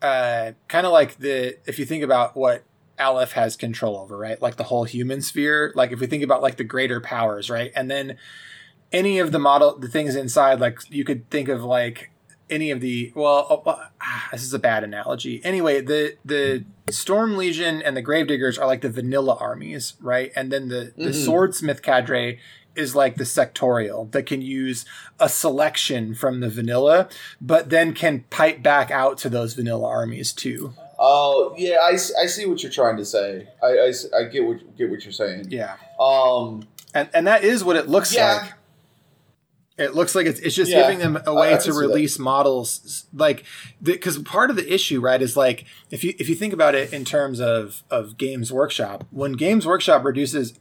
uh, 0.00 0.52
kind 0.68 0.86
of 0.86 0.92
like 0.92 1.18
the, 1.18 1.58
if 1.66 1.80
you 1.80 1.84
think 1.84 2.04
about 2.04 2.36
what 2.36 2.62
Aleph 3.00 3.32
has 3.32 3.56
control 3.56 3.96
over, 3.96 4.16
right? 4.16 4.40
Like 4.40 4.56
the 4.56 4.64
whole 4.64 4.84
human 4.84 5.20
sphere. 5.20 5.72
Like 5.74 5.90
if 5.90 5.98
we 5.98 6.06
think 6.06 6.22
about 6.22 6.42
like 6.42 6.58
the 6.58 6.64
greater 6.64 7.00
powers, 7.00 7.50
right? 7.50 7.72
And 7.74 7.90
then 7.90 8.16
any 8.92 9.18
of 9.18 9.32
the 9.32 9.40
model, 9.40 9.76
the 9.76 9.88
things 9.88 10.14
inside, 10.14 10.60
like 10.60 10.78
you 10.88 11.04
could 11.04 11.28
think 11.30 11.48
of 11.48 11.64
like 11.64 12.12
any 12.48 12.70
of 12.70 12.80
the 12.80 13.12
well 13.16 13.44
oh, 13.50 13.62
ah, 14.00 14.28
this 14.30 14.44
is 14.44 14.54
a 14.54 14.58
bad 14.60 14.84
analogy 14.84 15.40
anyway 15.42 15.80
the 15.80 16.16
the 16.24 16.64
storm 16.90 17.36
legion 17.36 17.82
and 17.82 17.96
the 17.96 18.02
gravediggers 18.02 18.58
are 18.58 18.66
like 18.66 18.80
the 18.80 18.90
vanilla 18.90 19.36
armies 19.40 19.94
right? 20.00 20.32
And 20.36 20.52
then 20.52 20.68
the 20.68 20.92
the 20.96 21.10
Mhm. 21.10 21.24
swordsmith 21.24 21.82
cadre 21.82 22.38
is 22.74 22.94
like 22.94 23.16
the 23.16 23.24
sectorial 23.24 24.10
that 24.12 24.24
can 24.26 24.42
use 24.42 24.84
a 25.18 25.28
selection 25.28 26.14
from 26.14 26.40
the 26.40 26.48
vanilla 26.48 27.08
but 27.40 27.70
then 27.70 27.92
can 27.94 28.24
pipe 28.30 28.62
back 28.62 28.90
out 28.90 29.18
to 29.18 29.28
those 29.28 29.54
vanilla 29.54 29.88
armies 29.88 30.32
too. 30.32 30.74
Oh 30.98 31.54
yeah 31.58 31.78
I, 31.82 31.92
I 31.92 32.26
see 32.26 32.46
what 32.46 32.62
you're 32.62 32.72
trying 32.72 32.96
to 32.98 33.04
say. 33.04 33.48
I 33.62 33.92
I 34.16 34.24
get 34.24 34.44
what 34.44 34.76
get 34.76 34.88
what 34.90 35.04
you're 35.04 35.12
saying. 35.12 35.46
Yeah. 35.50 35.76
Um 35.98 36.68
and 36.94 37.08
and 37.12 37.26
that 37.26 37.42
is 37.44 37.64
what 37.64 37.76
it 37.76 37.88
looks 37.88 38.14
Yeah. 38.14 38.34
like 38.42 38.52
it 39.78 39.94
looks 39.94 40.14
like 40.14 40.26
it's, 40.26 40.40
it's 40.40 40.54
just 40.54 40.70
Yeah. 40.70 40.82
giving 40.82 40.98
them 40.98 41.18
a 41.26 41.34
way 41.34 41.50
I- 41.50 41.54
I 41.54 41.56
to 41.56 41.60
see 41.62 41.70
that. 41.70 41.76
release 41.76 42.18
models 42.18 43.04
like 43.12 43.44
because 43.82 44.18
part 44.18 44.50
of 44.50 44.56
the 44.56 44.72
issue 44.72 45.00
right 45.00 45.20
is 45.20 45.36
like 45.36 45.64
if 45.90 46.02
you 46.04 46.14
if 46.18 46.28
you 46.28 46.34
think 46.34 46.52
about 46.54 46.74
it 46.74 46.92
in 46.92 47.04
terms 47.04 47.40
of 47.40 47.82
of 47.90 48.16
games 48.16 48.52
workshop 48.52 49.04
when 49.10 49.32
games 49.32 49.66
workshop 49.66 50.04
reduces 50.04 50.54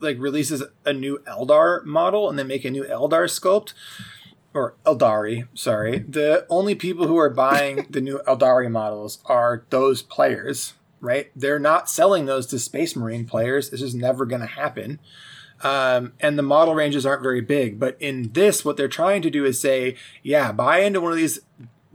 like 0.00 0.16
releases 0.18 0.62
a 0.86 0.92
new 0.92 1.18
eldar 1.26 1.84
model 1.84 2.28
and 2.30 2.38
they 2.38 2.44
make 2.44 2.64
a 2.64 2.70
new 2.70 2.84
eldar 2.84 3.24
sculpt 3.24 3.72
or 4.54 4.74
Aeldari 4.84 5.46
sorry 5.54 5.98
the 6.00 6.46
only 6.48 6.74
people 6.74 7.06
who 7.06 7.16
are 7.18 7.30
buying 7.30 7.86
the 7.90 8.00
new 8.00 8.20
Aeldari 8.26 8.70
models 8.70 9.18
are 9.26 9.64
those 9.70 10.02
players 10.02 10.74
right 11.00 11.30
they're 11.36 11.58
not 11.58 11.88
selling 11.88 12.26
those 12.26 12.46
to 12.48 12.58
space 12.58 12.96
marine 12.96 13.24
players 13.26 13.70
this 13.70 13.80
is 13.82 13.94
never 13.94 14.24
going 14.26 14.40
to 14.40 14.46
happen 14.46 14.98
um, 15.62 16.12
and 16.20 16.38
the 16.38 16.42
model 16.42 16.74
ranges 16.74 17.04
aren't 17.04 17.22
very 17.22 17.40
big. 17.40 17.78
But 17.78 17.96
in 18.00 18.32
this, 18.32 18.64
what 18.64 18.76
they're 18.76 18.88
trying 18.88 19.22
to 19.22 19.30
do 19.30 19.44
is 19.44 19.60
say, 19.60 19.96
yeah, 20.22 20.52
buy 20.52 20.78
into 20.80 21.00
one 21.00 21.12
of 21.12 21.18
these 21.18 21.40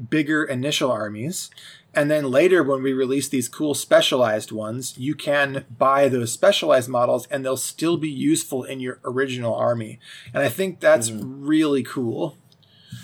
bigger 0.10 0.44
initial 0.44 0.92
armies. 0.92 1.50
And 1.94 2.12
then 2.12 2.30
later, 2.30 2.62
when 2.62 2.84
we 2.84 2.92
release 2.92 3.30
these 3.30 3.48
cool 3.48 3.74
specialized 3.74 4.52
ones, 4.52 4.98
you 4.98 5.16
can 5.16 5.64
buy 5.78 6.10
those 6.10 6.34
specialized 6.34 6.90
models 6.90 7.26
and 7.32 7.46
they'll 7.46 7.56
still 7.56 7.96
be 7.96 8.10
useful 8.10 8.64
in 8.66 8.82
your 8.82 9.00
original 9.06 9.56
army. 9.56 10.00
And 10.34 10.44
I 10.44 10.50
think 10.50 10.82
that's 10.82 11.10
really 11.10 11.84
cool. 11.84 12.38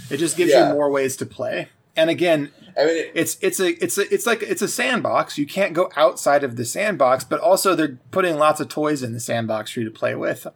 It 0.09 0.17
just 0.17 0.35
gives 0.35 0.51
Yeah. 0.51 0.67
you 0.67 0.73
more 0.73 0.91
ways 0.91 1.15
to 1.17 1.25
play. 1.25 1.69
And 1.95 2.09
again, 2.09 2.51
i 2.77 2.85
mean 2.85 2.97
it, 2.97 3.11
it's 3.13 3.37
it's 3.41 3.59
a 3.59 3.83
it's 3.83 3.97
a 3.97 4.13
it's 4.13 4.25
like 4.25 4.41
it's 4.43 4.61
a 4.61 4.67
sandbox. 4.67 5.37
You 5.37 5.45
can't 5.45 5.73
go 5.73 5.89
outside 5.95 6.43
of 6.43 6.55
the 6.55 6.65
sandbox, 6.65 7.23
but 7.23 7.39
also 7.39 7.75
they're 7.75 7.97
putting 8.11 8.37
lots 8.37 8.59
of 8.59 8.67
toys 8.69 9.03
in 9.03 9.13
the 9.13 9.19
sandbox 9.19 9.71
for 9.71 9.79
you 9.81 9.85
to 9.85 9.91
play 9.91 10.15
with. 10.15 10.47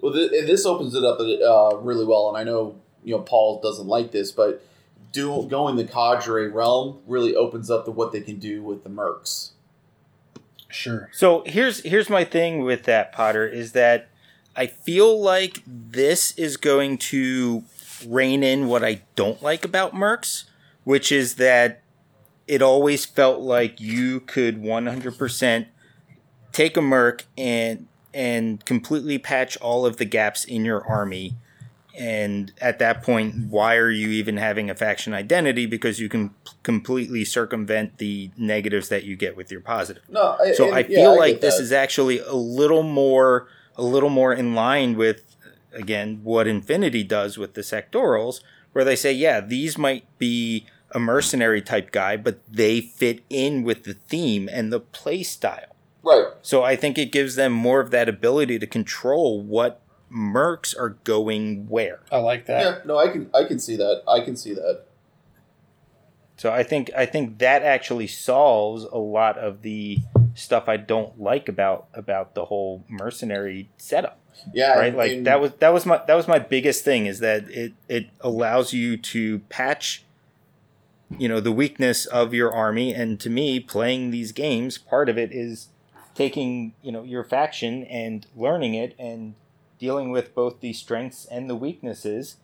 well 0.00 0.12
th- 0.12 0.30
and 0.32 0.48
this 0.48 0.64
opens 0.66 0.94
it 0.94 1.04
up 1.04 1.18
uh, 1.20 1.76
really 1.78 2.04
well 2.04 2.28
and 2.28 2.36
i 2.38 2.44
know 2.44 2.76
you 3.02 3.14
know 3.14 3.22
paul 3.22 3.60
doesn't 3.60 3.86
like 3.88 4.12
this 4.12 4.30
but 4.32 4.64
do, 5.12 5.46
going 5.48 5.76
the 5.76 5.84
cadre 5.84 6.46
realm 6.48 6.98
really 7.06 7.34
opens 7.34 7.70
up 7.70 7.84
to 7.84 7.90
what 7.90 8.12
they 8.12 8.20
can 8.20 8.38
do 8.38 8.62
with 8.62 8.84
the 8.84 8.90
mercs 8.90 9.52
Sure. 10.70 11.08
So 11.12 11.42
here's 11.46 11.82
here's 11.82 12.10
my 12.10 12.24
thing 12.24 12.62
with 12.62 12.84
that 12.84 13.10
Potter 13.12 13.46
is 13.46 13.72
that 13.72 14.08
I 14.54 14.66
feel 14.66 15.18
like 15.20 15.62
this 15.66 16.32
is 16.32 16.56
going 16.56 16.98
to 16.98 17.64
rein 18.06 18.42
in 18.42 18.66
what 18.68 18.84
I 18.84 19.02
don't 19.16 19.42
like 19.42 19.64
about 19.64 19.94
Mercs, 19.94 20.44
which 20.88 21.12
is 21.12 21.34
that 21.34 21.82
it 22.46 22.62
always 22.62 23.04
felt 23.04 23.40
like 23.42 23.78
you 23.78 24.20
could 24.20 24.56
100% 24.62 25.66
take 26.50 26.78
a 26.78 26.80
Merc 26.80 27.26
and 27.36 27.86
and 28.14 28.64
completely 28.64 29.18
patch 29.18 29.58
all 29.58 29.84
of 29.84 29.98
the 29.98 30.06
gaps 30.06 30.46
in 30.46 30.64
your 30.64 30.82
army. 30.86 31.36
And 31.94 32.50
at 32.58 32.78
that 32.78 33.02
point, 33.02 33.48
why 33.50 33.76
are 33.76 33.90
you 33.90 34.08
even 34.08 34.38
having 34.38 34.70
a 34.70 34.74
faction 34.74 35.12
identity? 35.12 35.66
Because 35.66 36.00
you 36.00 36.08
can 36.08 36.30
p- 36.30 36.34
completely 36.62 37.22
circumvent 37.26 37.98
the 37.98 38.30
negatives 38.38 38.88
that 38.88 39.04
you 39.04 39.14
get 39.14 39.36
with 39.36 39.52
your 39.52 39.60
positive. 39.60 40.04
No, 40.08 40.38
I, 40.40 40.52
So 40.52 40.68
and- 40.68 40.74
I 40.74 40.84
feel 40.84 41.10
I 41.10 41.16
like 41.16 41.32
get 41.34 41.40
this 41.42 41.56
that. 41.58 41.64
is 41.64 41.72
actually 41.72 42.18
a 42.20 42.32
little 42.32 42.82
more 42.82 43.46
a 43.76 43.82
little 43.82 44.08
more 44.10 44.32
in 44.32 44.54
line 44.54 44.96
with 44.96 45.36
again 45.74 46.20
what 46.24 46.46
Infinity 46.48 47.04
does 47.04 47.36
with 47.36 47.52
the 47.52 47.60
sectorals, 47.60 48.40
where 48.72 48.86
they 48.86 48.96
say, 48.96 49.12
yeah, 49.12 49.40
these 49.42 49.76
might 49.76 50.06
be 50.18 50.64
a 50.92 50.98
mercenary 50.98 51.60
type 51.62 51.90
guy, 51.90 52.16
but 52.16 52.40
they 52.50 52.80
fit 52.80 53.22
in 53.28 53.62
with 53.62 53.84
the 53.84 53.94
theme 53.94 54.48
and 54.50 54.72
the 54.72 54.80
play 54.80 55.22
style. 55.22 55.74
right. 56.02 56.26
So 56.42 56.62
I 56.62 56.76
think 56.76 56.96
it 56.98 57.12
gives 57.12 57.34
them 57.34 57.52
more 57.52 57.80
of 57.80 57.90
that 57.90 58.08
ability 58.08 58.58
to 58.60 58.66
control 58.66 59.40
what 59.42 59.80
mercs 60.10 60.74
are 60.78 60.90
going 61.04 61.68
where. 61.68 62.00
I 62.10 62.16
like 62.18 62.46
that. 62.46 62.62
Yeah, 62.62 62.78
no, 62.86 62.96
I 62.98 63.08
can 63.08 63.28
I 63.34 63.44
can 63.44 63.58
see 63.58 63.76
that. 63.76 64.02
I 64.08 64.20
can 64.20 64.34
see 64.36 64.54
that. 64.54 64.84
So 66.36 66.52
I 66.52 66.62
think 66.62 66.90
I 66.96 67.04
think 67.04 67.38
that 67.38 67.62
actually 67.62 68.06
solves 68.06 68.84
a 68.84 68.96
lot 68.98 69.36
of 69.38 69.62
the 69.62 69.98
stuff 70.34 70.68
I 70.68 70.76
don't 70.76 71.20
like 71.20 71.48
about 71.48 71.88
about 71.94 72.34
the 72.34 72.44
whole 72.46 72.84
mercenary 72.88 73.68
setup. 73.76 74.20
Yeah, 74.54 74.78
right 74.78 74.96
like 74.96 75.12
and- 75.12 75.26
that 75.26 75.40
was 75.40 75.52
that 75.58 75.70
was 75.70 75.84
my 75.84 76.00
that 76.06 76.14
was 76.14 76.28
my 76.28 76.38
biggest 76.38 76.84
thing 76.84 77.06
is 77.06 77.18
that 77.18 77.50
it 77.50 77.72
it 77.88 78.06
allows 78.20 78.72
you 78.72 78.96
to 78.96 79.40
patch 79.50 80.04
you 81.16 81.28
know 81.28 81.40
the 81.40 81.52
weakness 81.52 82.04
of 82.06 82.34
your 82.34 82.52
army 82.52 82.92
and 82.92 83.18
to 83.20 83.30
me 83.30 83.58
playing 83.60 84.10
these 84.10 84.32
games 84.32 84.76
part 84.76 85.08
of 85.08 85.16
it 85.16 85.32
is 85.32 85.68
taking 86.14 86.74
you 86.82 86.92
know 86.92 87.02
your 87.02 87.24
faction 87.24 87.84
and 87.84 88.26
learning 88.36 88.74
it 88.74 88.94
and 88.98 89.34
dealing 89.78 90.10
with 90.10 90.34
both 90.34 90.60
the 90.60 90.72
strengths 90.72 91.24
and 91.26 91.48
the 91.48 91.54
weaknesses 91.56 92.36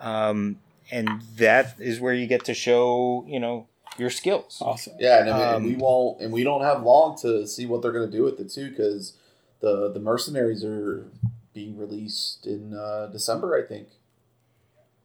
um, 0.00 0.58
and 0.90 1.22
that 1.36 1.74
is 1.78 2.00
where 2.00 2.12
you 2.14 2.26
get 2.26 2.44
to 2.44 2.52
show 2.54 3.24
you 3.26 3.40
know 3.40 3.66
your 3.98 4.10
skills 4.10 4.58
Awesome. 4.60 4.94
Yeah, 4.98 5.20
and, 5.20 5.30
I 5.30 5.38
mean, 5.38 5.54
and 5.54 5.64
we 5.66 5.74
Um, 5.74 5.80
won't, 5.80 6.20
and 6.22 6.32
we 6.32 6.44
don't 6.44 6.62
have 6.62 6.82
long 6.82 7.16
to 7.18 7.46
see 7.46 7.66
what 7.66 7.82
they're 7.82 7.92
going 7.92 8.10
to 8.10 8.16
do 8.16 8.22
with 8.24 8.40
it 8.40 8.48
too, 8.50 8.70
because 8.70 9.12
the 9.60 9.90
the 9.92 10.00
mercenaries 10.00 10.64
are 10.64 11.04
being 11.52 11.76
released 11.76 12.46
in 12.46 12.72
uh, 12.74 13.08
December, 13.12 13.54
I 13.54 13.66
think. 13.68 13.88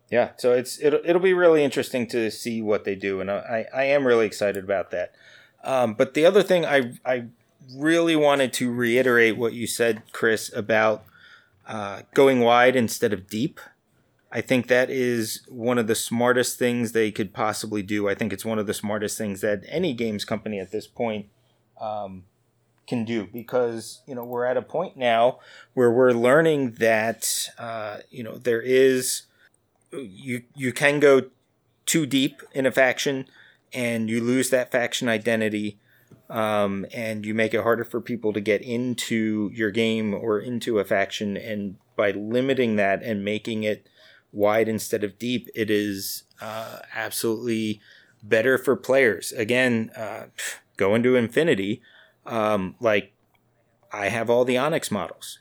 Yeah 0.10 0.32
so 0.38 0.53
it's 0.53 0.82
it'll, 0.82 1.01
it'll 1.03 1.22
be 1.22 1.34
really 1.34 1.64
interesting 1.64 2.08
to 2.08 2.30
see 2.32 2.62
what 2.62 2.84
they 2.84 2.95
do 2.95 3.22
and 3.22 3.30
i 3.32 3.66
i 3.74 3.84
am 3.84 4.05
really 4.05 4.26
excited 4.26 4.64
about 4.64 4.91
that. 4.91 5.14
Um, 5.64 5.95
but 5.95 6.14
the 6.14 6.26
other 6.26 6.43
thing 6.43 6.66
i 6.66 6.93
i 7.05 7.26
really 7.76 8.16
wanted 8.16 8.53
to 8.53 8.72
reiterate 8.72 9.38
what 9.38 9.53
you 9.53 9.68
said 9.68 10.03
chris 10.14 10.51
about 10.53 11.03
uh, 11.68 12.03
going 12.14 12.39
wide 12.39 12.76
instead 12.76 13.12
of 13.12 13.28
deep. 13.28 13.60
I 14.32 14.41
think 14.41 14.68
that 14.68 14.89
is 14.89 15.45
one 15.49 15.78
of 15.78 15.88
the 15.88 15.95
smartest 15.95 16.58
things 16.58 16.91
they 16.91 17.12
could 17.12 17.34
possibly 17.34 17.84
do. 17.84 18.08
I 18.10 18.16
think 18.16 18.34
it's 18.34 18.45
one 18.45 18.60
of 18.60 18.68
the 18.68 18.74
smartest 18.74 19.18
things 19.18 19.41
that 19.41 19.64
any 19.68 19.93
games 19.93 20.26
company 20.26 20.60
at 20.60 20.72
this 20.72 20.88
point 20.88 21.28
um, 21.80 22.24
can 22.88 23.05
do 23.05 23.28
because 23.32 24.01
you 24.08 24.16
know 24.16 24.24
we're 24.24 24.45
at 24.45 24.58
a 24.58 24.62
point 24.62 24.97
now 24.97 25.39
where 25.74 25.91
we're 25.91 26.12
learning 26.12 26.72
that 26.80 27.49
uh, 27.58 27.97
you 28.10 28.24
know 28.24 28.38
there 28.38 28.62
is 28.62 29.24
you 29.91 30.43
you 30.55 30.73
can 30.73 30.99
go 30.99 31.23
too 31.85 32.05
deep 32.05 32.41
in 32.53 32.65
a 32.65 32.71
faction 32.71 33.25
and 33.73 34.09
you 34.09 34.21
lose 34.21 34.49
that 34.49 34.71
faction 34.71 35.07
identity 35.07 35.79
um, 36.29 36.85
and 36.93 37.25
you 37.25 37.33
make 37.33 37.53
it 37.53 37.63
harder 37.63 37.83
for 37.83 38.01
people 38.01 38.33
to 38.33 38.41
get 38.41 38.61
into 38.61 39.49
your 39.53 39.71
game 39.71 40.13
or 40.13 40.39
into 40.39 40.79
a 40.79 40.83
faction. 40.83 41.38
And 41.38 41.77
by 41.95 42.11
limiting 42.11 42.75
that 42.75 43.01
and 43.01 43.23
making 43.23 43.63
it 43.63 43.88
wide 44.33 44.67
instead 44.67 45.03
of 45.03 45.17
deep 45.17 45.49
it 45.55 45.69
is 45.69 46.23
uh, 46.41 46.79
absolutely 46.93 47.81
better 48.21 48.57
for 48.57 48.75
players. 48.75 49.31
Again 49.31 49.91
uh, 49.95 50.25
go 50.75 50.95
into 50.95 51.15
infinity. 51.15 51.81
Um, 52.25 52.75
like 52.81 53.13
i 53.93 54.09
have 54.09 54.29
all 54.29 54.43
the 54.43 54.57
onyx 54.57 54.91
models. 54.91 55.39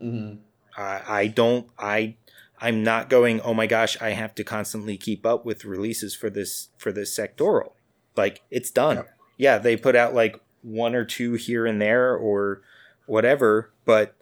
Mm-hmm. 0.00 0.40
I, 0.76 1.02
I 1.08 1.26
don't 1.26 1.68
I 1.76 2.16
I'm 2.64 2.82
not 2.82 3.08
going 3.10 3.40
oh 3.42 3.54
my 3.54 3.66
gosh 3.66 4.00
I 4.00 4.10
have 4.10 4.34
to 4.36 4.44
constantly 4.44 4.96
keep 4.96 5.24
up 5.26 5.44
with 5.44 5.64
releases 5.64 6.14
for 6.14 6.30
this 6.30 6.68
for 6.78 6.90
this 6.92 7.16
sectoral 7.16 7.72
like 8.16 8.42
it's 8.50 8.70
done 8.70 8.96
Yep. 8.96 9.08
yeah 9.38 9.58
they 9.58 9.76
put 9.76 9.94
out 9.96 10.14
like 10.14 10.40
one 10.62 10.94
or 10.94 11.04
two 11.04 11.34
here 11.34 11.66
and 11.66 11.80
there 11.80 12.14
or 12.16 12.62
whatever 13.06 13.70
but 13.84 14.16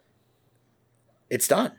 it's 1.29 1.47
done 1.47 1.71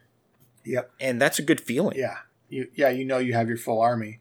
Yep. 0.64 0.90
and 1.00 1.20
that's 1.20 1.38
a 1.38 1.42
good 1.42 1.60
feeling 1.60 1.96
Yeah. 1.98 2.18
You 2.48 2.68
yeah, 2.74 2.90
you 2.90 3.04
know 3.04 3.18
you 3.18 3.32
have 3.34 3.48
your 3.48 3.56
full 3.56 3.80
army. 3.80 4.20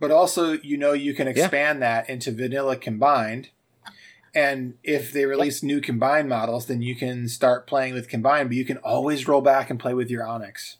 But 0.00 0.10
also 0.10 0.52
you 0.52 0.76
know 0.76 0.92
you 0.92 1.14
can 1.14 1.26
expand 1.28 1.82
that 1.82 2.08
into 2.08 2.30
vanilla 2.32 2.76
combined. 2.76 3.50
And 4.34 4.74
if 4.84 5.12
they 5.12 5.24
release 5.24 5.62
new 5.62 5.80
combined 5.80 6.28
models, 6.28 6.66
then 6.66 6.80
you 6.82 6.94
can 6.94 7.28
start 7.28 7.66
playing 7.66 7.94
with 7.94 8.08
combined, 8.08 8.50
but 8.50 8.56
you 8.56 8.64
can 8.64 8.76
always 8.78 9.26
roll 9.26 9.40
back 9.40 9.68
and 9.70 9.80
play 9.80 9.94
with 9.94 10.10
your 10.10 10.26
Onyx. 10.26 10.76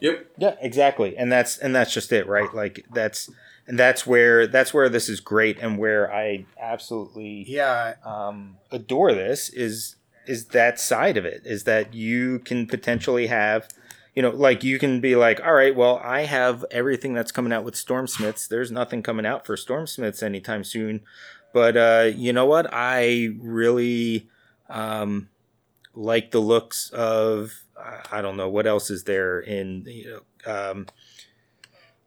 Yep. 0.00 0.26
yeah 0.38 0.54
exactly. 0.60 1.16
And 1.16 1.30
that's 1.30 1.58
and 1.58 1.74
that's 1.74 1.92
just 1.92 2.12
it 2.12 2.26
right? 2.26 2.52
Like 2.54 2.84
that's 2.92 3.30
and 3.66 3.78
that's 3.78 4.06
where 4.06 4.46
that's 4.46 4.72
where 4.74 4.88
this 4.88 5.08
is 5.08 5.20
great 5.20 5.58
and 5.58 5.78
where 5.78 6.12
I 6.12 6.46
absolutely 6.60 7.44
Yeah. 7.46 7.94
um, 8.04 8.56
adore 8.72 9.12
this 9.12 9.48
is 9.50 9.96
is 10.26 10.46
that 10.46 10.78
side 10.80 11.16
of 11.16 11.24
it 11.24 11.42
is 11.44 11.64
that 11.64 11.94
you 11.94 12.38
can 12.40 12.66
potentially 12.66 13.26
have 13.28 13.68
you 14.14 14.22
know 14.22 14.30
like 14.30 14.62
you 14.64 14.78
can 14.78 15.00
be 15.00 15.16
like 15.16 15.40
all 15.44 15.52
right 15.54 15.74
well 15.74 16.00
i 16.04 16.22
have 16.22 16.64
everything 16.70 17.14
that's 17.14 17.32
coming 17.32 17.52
out 17.52 17.64
with 17.64 17.74
stormsmiths. 17.74 18.46
There's 18.48 18.70
nothing 18.70 19.02
coming 19.02 19.24
out 19.26 19.46
for 19.46 19.56
stormsmiths 19.56 20.22
anytime 20.22 20.64
soon. 20.64 21.00
But 21.52 21.76
uh, 21.76 22.10
you 22.14 22.32
know 22.32 22.46
what? 22.46 22.68
I 22.72 23.30
really 23.40 24.28
um, 24.68 25.28
like 25.94 26.30
the 26.30 26.40
looks 26.40 26.90
of 26.90 27.52
I- 28.12 28.20
don't 28.22 28.36
know 28.36 28.48
what 28.48 28.66
else 28.66 28.90
is 28.90 29.04
there 29.04 29.40
in 29.40 29.84
you 29.86 30.20
know 30.46 30.52
um, 30.52 30.86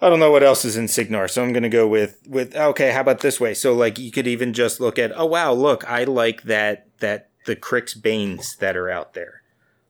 I 0.01 0.09
don't 0.09 0.19
know 0.19 0.31
what 0.31 0.43
else 0.43 0.65
is 0.65 0.75
in 0.75 0.87
Cygnar, 0.89 1.29
so 1.29 1.41
I'm 1.41 1.53
going 1.53 1.63
to 1.63 1.69
go 1.69 1.87
with 1.87 2.19
with 2.27 2.55
okay. 2.55 2.91
How 2.91 3.01
about 3.01 3.21
this 3.21 3.39
way? 3.39 3.53
So 3.53 3.73
like 3.73 3.97
you 3.97 4.11
could 4.11 4.27
even 4.27 4.51
just 4.51 4.79
look 4.81 4.99
at 4.99 5.11
oh 5.15 5.25
wow, 5.25 5.53
look, 5.53 5.89
I 5.89 6.03
like 6.03 6.43
that 6.43 6.87
that 6.99 7.29
the 7.45 7.55
Cryx 7.55 7.93
Banes 7.93 8.57
that 8.57 8.75
are 8.75 8.89
out 8.89 9.13
there, 9.13 9.43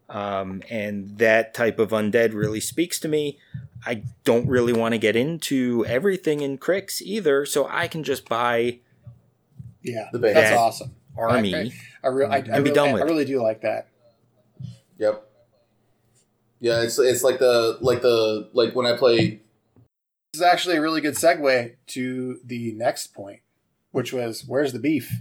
um, 0.09 0.61
and 0.69 1.17
that 1.17 1.53
type 1.53 1.79
of 1.79 1.89
undead 1.89 2.33
really 2.33 2.59
speaks 2.59 2.99
to 2.99 3.07
me. 3.07 3.39
I 3.85 4.03
don't 4.23 4.47
really 4.47 4.71
want 4.71 4.93
to 4.93 4.97
get 4.99 5.15
into 5.15 5.83
everything 5.87 6.41
in 6.41 6.57
Cryx 6.57 7.01
either, 7.01 7.45
so 7.45 7.67
I 7.67 7.87
can 7.87 8.03
just 8.03 8.29
buy 8.29 8.79
Yeah. 9.81 10.09
The 10.13 10.19
base. 10.19 10.35
That's 10.35 10.51
Yeah. 10.51 10.87
Awesome. 11.17 11.35
army. 11.35 11.53
I, 11.55 11.71
I, 12.03 12.07
re- 12.09 12.25
I, 12.25 12.29
I, 12.29 12.37
And 12.37 12.45
be 12.45 12.53
really, 12.53 12.71
done 12.73 12.93
with 12.93 13.01
it. 13.01 13.05
really 13.05 13.25
do 13.25 13.41
like 13.41 13.61
that. 13.61 13.87
Yep. 14.97 15.23
Yeah, 16.59 16.81
it's 16.81 16.97
it's 16.99 17.23
like 17.23 17.39
the 17.39 17.77
like 17.81 18.01
the 18.01 18.49
like 18.53 18.73
when 18.75 18.85
I 18.85 18.95
play. 18.95 19.41
This 20.31 20.39
is 20.39 20.41
actually 20.41 20.77
a 20.77 20.81
really 20.81 21.01
good 21.01 21.15
segue 21.15 21.75
to 21.87 22.39
the 22.43 22.71
next 22.73 23.13
point, 23.13 23.41
which 23.91 24.13
was 24.13 24.45
where's 24.47 24.71
the 24.73 24.79
beef? 24.79 25.11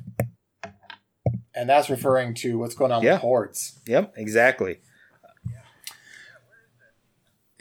And 1.54 1.68
that's 1.68 1.90
referring 1.90 2.34
to 2.36 2.58
what's 2.58 2.74
going 2.74 2.92
on 2.92 3.02
Yeah. 3.02 3.14
with 3.14 3.22
hordes. 3.22 3.78
Yep, 3.86 4.14
exactly. 4.16 4.78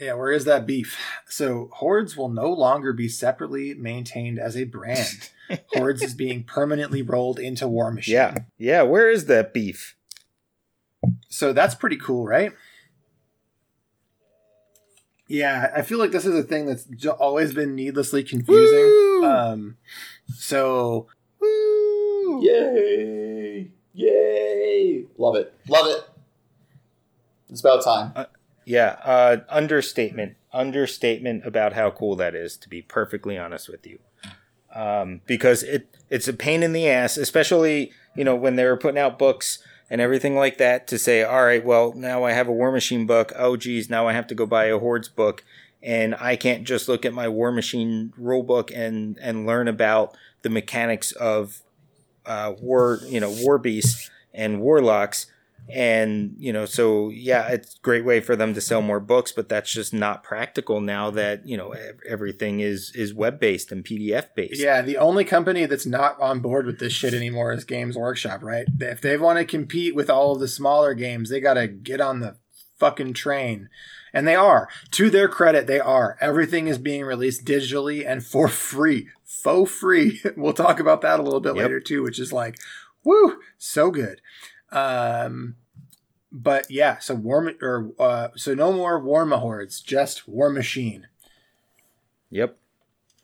Yeah, 0.02 0.14
where 0.14 0.32
is 0.32 0.46
that 0.46 0.66
beef? 0.66 0.98
So 1.28 1.70
hordes 1.74 2.16
will 2.16 2.28
no 2.28 2.52
longer 2.52 2.92
be 2.92 3.08
separately 3.08 3.72
maintained 3.74 4.36
as 4.36 4.56
a 4.56 4.64
brand. 4.64 5.30
hordes 5.68 6.02
is 6.02 6.12
being 6.12 6.42
permanently 6.42 7.02
rolled 7.02 7.38
into 7.38 7.68
War 7.68 7.92
Machine. 7.92 8.14
Yeah, 8.14 8.34
yeah. 8.58 8.82
Where 8.82 9.08
is 9.08 9.26
that 9.26 9.54
beef? 9.54 9.94
So 11.28 11.52
that's 11.52 11.76
pretty 11.76 11.98
cool, 11.98 12.26
right? 12.26 12.52
Yeah, 15.28 15.70
I 15.72 15.82
feel 15.82 15.98
like 15.98 16.10
this 16.10 16.26
is 16.26 16.34
a 16.34 16.42
thing 16.42 16.66
that's 16.66 16.88
always 17.06 17.54
been 17.54 17.76
needlessly 17.76 18.24
confusing. 18.24 18.76
Woo! 18.76 19.24
Um, 19.24 19.76
so 20.34 21.06
Woo! 21.38 22.42
Yay! 22.42 23.70
Yay! 23.94 25.04
Love 25.16 25.36
it. 25.36 25.54
Love 25.68 25.86
it. 25.86 26.08
It's 27.48 27.60
about 27.60 27.84
time. 27.84 28.26
Yeah, 28.64 28.96
uh, 29.04 29.38
understatement. 29.48 30.36
Understatement 30.52 31.46
about 31.46 31.72
how 31.72 31.90
cool 31.90 32.16
that 32.16 32.34
is. 32.34 32.56
To 32.58 32.68
be 32.68 32.82
perfectly 32.82 33.38
honest 33.38 33.68
with 33.68 33.86
you, 33.86 33.98
um, 34.74 35.20
because 35.26 35.62
it 35.62 35.96
it's 36.10 36.28
a 36.28 36.32
pain 36.32 36.62
in 36.62 36.72
the 36.72 36.88
ass, 36.88 37.16
especially 37.16 37.92
you 38.14 38.24
know 38.24 38.36
when 38.36 38.56
they 38.56 38.64
were 38.64 38.76
putting 38.76 38.98
out 38.98 39.18
books 39.18 39.62
and 39.90 40.00
everything 40.00 40.36
like 40.36 40.58
that. 40.58 40.86
To 40.88 40.98
say, 40.98 41.22
all 41.22 41.44
right, 41.44 41.64
well 41.64 41.92
now 41.94 42.24
I 42.24 42.32
have 42.32 42.48
a 42.48 42.52
War 42.52 42.70
Machine 42.70 43.06
book. 43.06 43.32
Oh 43.36 43.56
geez, 43.56 43.88
now 43.88 44.06
I 44.06 44.12
have 44.12 44.26
to 44.28 44.34
go 44.34 44.46
buy 44.46 44.66
a 44.66 44.78
Hordes 44.78 45.08
book, 45.08 45.42
and 45.82 46.14
I 46.16 46.36
can't 46.36 46.64
just 46.64 46.88
look 46.88 47.04
at 47.04 47.14
my 47.14 47.28
War 47.28 47.50
Machine 47.50 48.12
rule 48.16 48.42
book 48.42 48.70
and 48.70 49.18
and 49.18 49.46
learn 49.46 49.68
about 49.68 50.16
the 50.42 50.50
mechanics 50.50 51.12
of 51.12 51.62
uh, 52.26 52.52
war, 52.60 53.00
you 53.06 53.20
know, 53.20 53.30
war 53.40 53.58
beasts 53.58 54.10
and 54.34 54.60
warlocks. 54.60 55.26
And 55.68 56.34
you 56.38 56.52
know 56.52 56.66
so 56.66 57.08
yeah 57.10 57.48
it's 57.48 57.76
a 57.76 57.80
great 57.80 58.04
way 58.04 58.20
for 58.20 58.34
them 58.36 58.52
to 58.52 58.60
sell 58.60 58.82
more 58.82 59.00
books 59.00 59.32
but 59.32 59.48
that's 59.48 59.72
just 59.72 59.94
not 59.94 60.22
practical 60.22 60.80
now 60.80 61.08
that 61.10 61.46
you 61.46 61.56
know 61.56 61.74
everything 62.06 62.60
is 62.60 62.92
is 62.94 63.14
web 63.14 63.38
based 63.38 63.70
and 63.70 63.84
pdf 63.84 64.26
based 64.34 64.60
yeah 64.60 64.82
the 64.82 64.96
only 64.96 65.24
company 65.24 65.64
that's 65.64 65.86
not 65.86 66.20
on 66.20 66.40
board 66.40 66.66
with 66.66 66.78
this 66.78 66.92
shit 66.92 67.14
anymore 67.14 67.52
is 67.52 67.64
games 67.64 67.96
workshop 67.96 68.42
right? 68.42 68.66
If 68.80 69.00
they 69.00 69.16
want 69.16 69.38
to 69.38 69.44
compete 69.44 69.94
with 69.94 70.10
all 70.10 70.32
of 70.32 70.40
the 70.40 70.48
smaller 70.48 70.94
games 70.94 71.30
they 71.30 71.40
got 71.40 71.54
to 71.54 71.66
get 71.66 72.00
on 72.00 72.20
the 72.20 72.36
fucking 72.78 73.14
train. 73.14 73.68
And 74.12 74.28
they 74.28 74.34
are. 74.34 74.68
To 74.90 75.08
their 75.08 75.28
credit 75.28 75.66
they 75.66 75.80
are. 75.80 76.18
Everything 76.20 76.66
is 76.66 76.78
being 76.78 77.04
released 77.04 77.44
digitally 77.44 78.06
and 78.06 78.24
for 78.24 78.48
free. 78.48 79.08
Faux 79.24 79.70
free. 79.70 80.20
We'll 80.36 80.52
talk 80.52 80.80
about 80.80 81.00
that 81.02 81.20
a 81.20 81.22
little 81.22 81.40
bit 81.40 81.54
yep. 81.54 81.62
later 81.62 81.80
too 81.80 82.02
which 82.02 82.18
is 82.18 82.32
like 82.32 82.58
woo 83.04 83.40
so 83.58 83.90
good 83.90 84.20
um, 84.72 85.56
but 86.32 86.70
yeah, 86.70 86.98
so 86.98 87.14
war 87.14 87.52
or 87.60 87.92
uh, 87.98 88.28
so 88.36 88.54
no 88.54 88.72
more 88.72 89.00
Warmahordes, 89.00 89.84
just 89.84 90.26
war 90.26 90.48
machine. 90.48 91.06
Yep. 92.30 92.56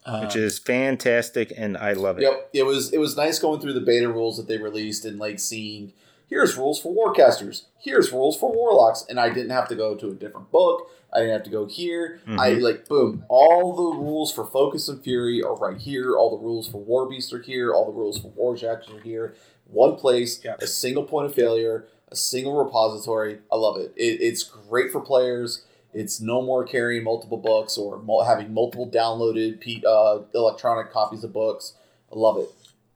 Uh, 0.04 0.20
Which 0.20 0.36
is 0.36 0.58
fantastic, 0.58 1.52
and 1.56 1.76
I 1.76 1.92
love 1.92 2.18
it. 2.18 2.22
Yep, 2.22 2.50
it 2.52 2.62
was 2.64 2.92
it 2.92 2.98
was 2.98 3.16
nice 3.16 3.38
going 3.38 3.60
through 3.60 3.72
the 3.72 3.80
beta 3.80 4.08
rules 4.08 4.36
that 4.36 4.46
they 4.46 4.58
released 4.58 5.04
and 5.04 5.18
like 5.18 5.38
seeing 5.38 5.92
here's 6.28 6.56
rules 6.56 6.80
for 6.80 6.94
warcasters, 6.94 7.64
here's 7.78 8.12
rules 8.12 8.38
for 8.38 8.52
warlocks, 8.52 9.04
and 9.08 9.18
I 9.18 9.30
didn't 9.30 9.50
have 9.50 9.68
to 9.68 9.74
go 9.74 9.94
to 9.96 10.08
a 10.08 10.14
different 10.14 10.50
book. 10.50 10.90
I 11.12 11.20
didn't 11.20 11.32
have 11.32 11.42
to 11.44 11.50
go 11.50 11.66
here. 11.66 12.20
Mm-hmm. 12.26 12.40
I 12.40 12.50
like 12.50 12.86
boom, 12.86 13.24
all 13.28 13.74
the 13.74 13.98
rules 13.98 14.32
for 14.32 14.46
focus 14.46 14.88
and 14.88 15.02
fury 15.02 15.42
are 15.42 15.56
right 15.56 15.78
here. 15.78 16.14
All 16.16 16.36
the 16.36 16.44
rules 16.44 16.68
for 16.68 16.78
war 16.78 17.08
beast 17.08 17.32
are 17.32 17.42
here. 17.42 17.72
All 17.72 17.86
the 17.86 17.98
rules 17.98 18.18
for 18.18 18.30
warjacks 18.32 18.94
are 18.94 19.00
here 19.00 19.34
one 19.68 19.96
place, 19.96 20.44
a 20.44 20.66
single 20.66 21.04
point 21.04 21.26
of 21.26 21.34
failure, 21.34 21.86
a 22.10 22.16
single 22.16 22.62
repository. 22.62 23.38
I 23.52 23.56
love 23.56 23.76
it. 23.76 23.92
it. 23.96 24.20
It's 24.20 24.42
great 24.42 24.90
for 24.90 25.00
players. 25.00 25.64
It's 25.94 26.20
no 26.20 26.42
more 26.42 26.64
carrying 26.64 27.04
multiple 27.04 27.38
books 27.38 27.78
or 27.78 28.02
having 28.24 28.52
multiple 28.52 28.90
downloaded 28.90 29.84
uh, 29.84 30.22
electronic 30.34 30.92
copies 30.92 31.24
of 31.24 31.32
books. 31.32 31.74
I 32.12 32.18
love 32.18 32.38
it. 32.38 32.48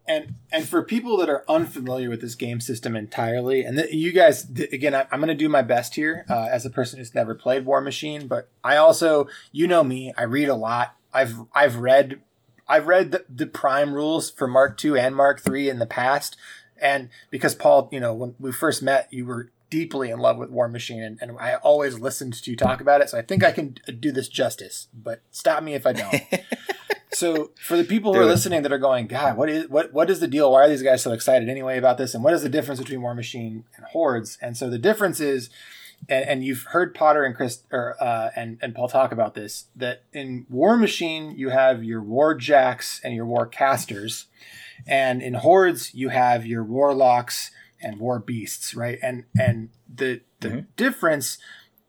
And 0.07 0.35
and 0.51 0.68
for 0.68 0.83
people 0.83 1.16
that 1.18 1.29
are 1.29 1.45
unfamiliar 1.49 2.11
with 2.11 2.20
this 2.20 2.35
game 2.35 2.61
system 2.61 2.97
entirely, 2.97 3.64
and 3.64 3.79
th- 3.79 3.93
you 3.93 4.11
guys, 4.11 4.51
again, 4.51 4.95
I, 4.95 5.03
am 5.12 5.20
going 5.20 5.29
to 5.29 5.35
do 5.35 5.49
my 5.49 5.62
best 5.62 5.95
here 5.95 6.27
uh, 6.29 6.49
as 6.51 6.66
a 6.66 6.70
person 6.70 6.99
who's 6.99 7.14
never 7.14 7.37
played 7.37 7.64
War 7.64 7.81
Machine, 7.81 8.27
but 8.27 8.49
I 8.64 8.77
also, 8.77 9.29
you 9.53 9.68
know 9.68 9.85
me, 9.85 10.12
I 10.18 10.25
read 10.25 10.49
a 10.49 10.57
lot. 10.57 10.97
I've 11.14 11.37
I've 11.55 11.77
read 11.77 12.20
I've 12.66 12.89
read 12.89 13.12
the, 13.12 13.25
the 13.29 13.47
prime 13.47 13.95
rules 13.95 14.31
for 14.31 14.49
Mark 14.49 14.83
II 14.85 14.99
and 14.99 15.14
Mark 15.14 15.41
III 15.49 15.68
in 15.68 15.79
the 15.79 15.87
past, 15.87 16.37
and 16.83 17.09
because 17.30 17.55
Paul, 17.55 17.89
you 17.93 18.01
know, 18.01 18.12
when 18.12 18.35
we 18.39 18.53
first 18.53 18.83
met, 18.83 19.09
you 19.11 19.24
were 19.24 19.51
deeply 19.72 20.11
in 20.11 20.18
love 20.18 20.37
with 20.37 20.51
Warmachine, 20.51 21.03
and, 21.03 21.18
and 21.22 21.39
I 21.41 21.55
always 21.55 21.99
listened 21.99 22.35
to 22.35 22.51
you 22.51 22.59
talk 22.59 22.83
about 22.83 23.01
it. 23.01 23.09
So 23.09 23.16
I 23.16 23.22
think 23.22 23.43
I 23.43 23.53
can 23.53 23.78
do 23.99 24.12
this 24.12 24.28
justice, 24.28 24.89
but 24.93 25.22
stop 25.30 25.62
me 25.62 25.72
if 25.72 25.87
I 25.87 25.95
don't. 25.95 26.22
so 27.14 27.53
for 27.59 27.78
the 27.78 27.85
people 27.85 28.12
who 28.12 28.20
are 28.20 28.26
listening 28.26 28.61
that 28.64 28.72
are 28.72 28.78
going, 28.78 29.07
God, 29.07 29.39
what 29.39 29.49
is 29.49 29.70
what 29.70 29.91
what 29.95 30.11
is 30.11 30.20
the 30.20 30.28
deal? 30.28 30.53
Why 30.53 30.64
are 30.64 30.68
these 30.68 30.83
guys 30.83 31.03
so 31.03 31.12
excited 31.12 31.49
anyway 31.49 31.78
about 31.78 31.97
this? 31.97 32.14
And 32.14 32.22
what 32.22 32.35
is 32.35 32.43
the 32.43 32.51
difference 32.51 32.80
between 32.80 33.01
War 33.01 33.14
Machine 33.14 33.64
and 33.74 33.87
Hordes? 33.87 34.37
And 34.43 34.59
so 34.59 34.68
the 34.68 34.78
difference 34.78 35.20
is. 35.20 35.49
And, 36.09 36.28
and 36.28 36.45
you've 36.45 36.64
heard 36.64 36.97
Potter 36.97 37.22
and 37.22 37.33
Chris 37.33 37.62
or 37.70 37.97
uh, 38.03 38.30
and 38.35 38.59
and 38.61 38.74
Paul 38.74 38.89
talk 38.89 39.12
about 39.12 39.35
this. 39.35 39.66
That 39.76 40.03
in 40.12 40.47
War 40.51 40.76
Machine 40.76 41.39
you 41.39 41.51
have 41.51 41.85
your 41.85 42.03
war 42.03 42.35
jacks 42.35 43.01
and 43.05 43.14
your 43.14 43.24
war 43.24 43.47
casters, 43.47 44.26
and 44.87 45.22
in 45.22 45.35
hordes, 45.35 45.95
you 45.95 46.09
have 46.11 46.47
your 46.47 46.64
warlocks 46.64 47.51
and 47.80 47.99
war 47.99 48.18
beasts, 48.18 48.74
right? 48.74 48.99
And 49.03 49.24
and 49.39 49.70
the 49.93 50.20
the 50.41 50.49
mm-hmm. 50.49 50.61
difference 50.76 51.39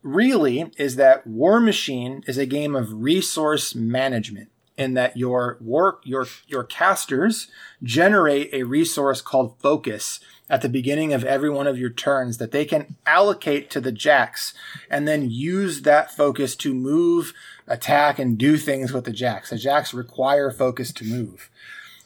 really 0.02 0.72
is 0.78 0.96
that 0.98 1.26
War 1.26 1.60
Machine 1.60 2.24
is 2.28 2.38
a 2.38 2.46
game 2.46 2.76
of 2.76 2.91
resource 2.94 3.74
management 3.74 4.50
in 4.78 4.94
that 4.96 5.16
your 5.18 5.58
war 5.62 6.00
your 6.04 6.28
your 6.48 6.64
casters 6.64 7.48
generate 7.82 8.54
a 8.54 8.64
resource 8.64 9.22
called 9.22 9.56
focus 9.60 10.20
at 10.50 10.62
the 10.62 10.70
beginning 10.70 11.14
of 11.14 11.24
every 11.24 11.50
one 11.50 11.68
of 11.68 11.78
your 11.78 11.89
turns 11.89 12.38
that 12.38 12.52
they 12.52 12.66
can 12.66 12.96
allocate 13.06 13.70
to 13.70 13.80
the 13.80 13.91
jacks 13.91 14.54
and 14.89 15.08
then 15.08 15.30
use 15.30 15.84
that 15.84 16.12
focus 16.12 16.56
to 16.56 16.74
move 16.74 17.34
attack 17.68 18.20
and 18.20 18.38
do 18.38 18.58
things 18.58 18.91
with 18.91 19.06
the 19.06 19.12
jacks 19.12 19.52
the 19.52 19.58
jacks 19.58 19.94
require 19.94 20.50
focus 20.50 20.91
to 20.91 21.06
move 21.06 21.50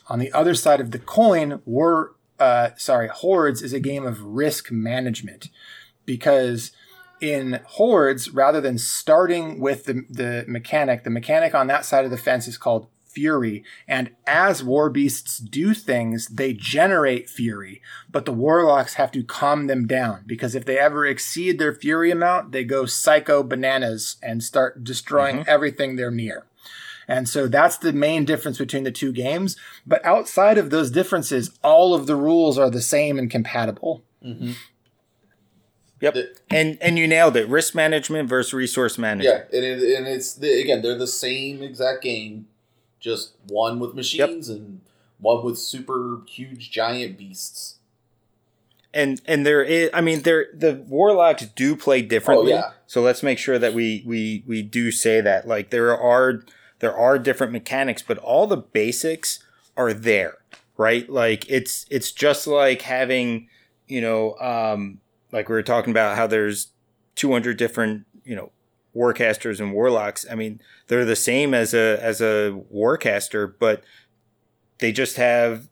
on 0.10 0.20
the 0.20 0.32
other 0.32 0.56
side 0.56 0.80
of 0.80 0.92
the 0.92 1.00
coin, 1.00 1.62
war, 1.66 2.16
uh, 2.40 2.70
sorry, 2.78 3.08
hordes 3.08 3.62
is 3.62 3.74
a 3.74 3.80
game 3.80 4.06
of 4.06 4.22
risk 4.22 4.72
management 4.72 5.50
because 6.06 6.72
in 7.20 7.60
hordes, 7.66 8.30
rather 8.32 8.62
than 8.62 8.78
starting 8.78 9.60
with 9.60 9.86
the, 9.86 10.06
the 10.10 10.46
mechanic, 10.48 11.04
the 11.04 11.10
mechanic 11.10 11.56
on 11.56 11.68
that 11.68 11.86
side 11.86 12.06
of 12.06 12.12
the 12.12 12.18
fence 12.18 12.48
is 12.48 12.58
called 12.58 12.88
fury. 13.18 13.64
And 13.88 14.12
as 14.28 14.64
war 14.64 14.92
beasts 14.92 15.40
do 15.40 15.74
things, 15.74 16.28
they 16.28 16.54
generate 16.54 17.30
fury, 17.30 17.82
but 18.12 18.26
the 18.26 18.32
warlocks 18.32 18.94
have 18.94 19.12
to 19.14 19.24
calm 19.24 19.66
them 19.66 19.88
down 19.88 20.24
because 20.28 20.54
if 20.54 20.66
they 20.66 20.78
ever 20.78 21.04
exceed 21.06 21.58
their 21.58 21.74
fury 21.74 22.12
amount, 22.12 22.52
they 22.52 22.64
go 22.64 22.86
psycho 22.86 23.42
bananas 23.42 24.18
and 24.22 24.44
start 24.44 24.84
destroying 24.84 25.38
mm-hmm. 25.38 25.50
everything 25.50 25.96
they're 25.96 26.12
near. 26.12 26.46
And 27.08 27.30
so 27.30 27.48
that's 27.48 27.78
the 27.78 27.94
main 27.94 28.26
difference 28.26 28.58
between 28.58 28.84
the 28.84 28.92
two 28.92 29.12
games. 29.12 29.56
But 29.86 30.04
outside 30.06 30.58
of 30.58 30.70
those 30.70 30.92
differences, 30.92 31.58
all 31.64 31.94
of 31.94 32.06
the 32.06 32.16
rules 32.16 32.58
are 32.58 32.70
the 32.70 32.82
same 32.82 33.18
and 33.18 33.32
compatible. 33.32 34.04
Mm-hmm. 34.24 34.52
Yep, 36.00 36.16
and 36.52 36.78
and 36.80 37.00
you 37.00 37.08
nailed 37.08 37.36
it. 37.36 37.48
Risk 37.48 37.74
management 37.74 38.30
versus 38.30 38.54
resource 38.54 39.00
management. 39.00 39.48
Yeah, 39.52 39.58
and, 39.58 39.66
it, 39.66 39.98
and 39.98 40.08
it's 40.08 40.36
the, 40.36 40.62
again 40.62 40.84
they're 40.84 40.98
the 40.98 41.08
same 41.08 41.64
exact 41.64 42.04
game, 42.04 42.48
just 43.00 43.32
one 43.48 43.80
with 43.80 43.96
machines 43.96 44.48
yep. 44.48 44.60
and 44.60 44.82
one 45.18 45.44
with 45.44 45.58
super 45.58 46.22
huge 46.28 46.70
giant 46.70 47.18
beasts. 47.18 47.80
And 48.94 49.22
and 49.26 49.44
there 49.44 49.64
is, 49.64 49.90
I 49.92 50.02
mean, 50.02 50.22
there 50.22 50.48
the 50.54 50.76
warlocks 50.88 51.48
do 51.56 51.76
play 51.76 52.04
differently. 52.04 52.54
Oh, 52.54 52.58
yeah. 52.58 52.72
So 52.86 53.02
let's 53.02 53.24
make 53.24 53.40
sure 53.40 53.58
that 53.58 53.74
we 53.74 54.04
we 54.06 54.44
we 54.46 54.62
do 54.62 54.92
say 54.92 55.20
that. 55.22 55.48
Like 55.48 55.72
there 55.72 55.98
are 55.98 56.44
there 56.80 56.96
are 56.96 57.18
different 57.18 57.54
mechanics, 57.54 58.02
but 58.02 58.18
all 58.18 58.48
the 58.48 58.58
basics 58.58 59.44
are 59.76 59.94
there, 59.94 60.38
right? 60.78 61.10
Like 61.10 61.50
it's 61.50 61.86
it's 61.90 62.12
just 62.12 62.48
like 62.48 62.84
having, 62.84 63.50
you 63.88 64.02
know, 64.02 64.36
um, 64.40 65.00
like 65.32 65.50
we 65.50 65.56
were 65.56 65.64
talking 65.64 65.92
about 65.92 66.18
how 66.18 66.28
there's 66.28 66.72
200 67.16 67.58
different, 67.58 68.06
you 68.24 68.36
know, 68.36 68.52
warcasters 68.96 69.60
and 69.60 69.74
warlocks. 69.74 70.26
I 70.30 70.36
mean, 70.36 70.60
they're 70.88 71.06
the 71.06 71.16
same 71.16 71.54
as 71.54 71.74
a 71.74 72.02
as 72.02 72.22
a 72.22 72.62
warcaster, 72.74 73.54
but 73.58 73.84
they 74.80 74.92
just 74.92 75.18
have 75.18 75.70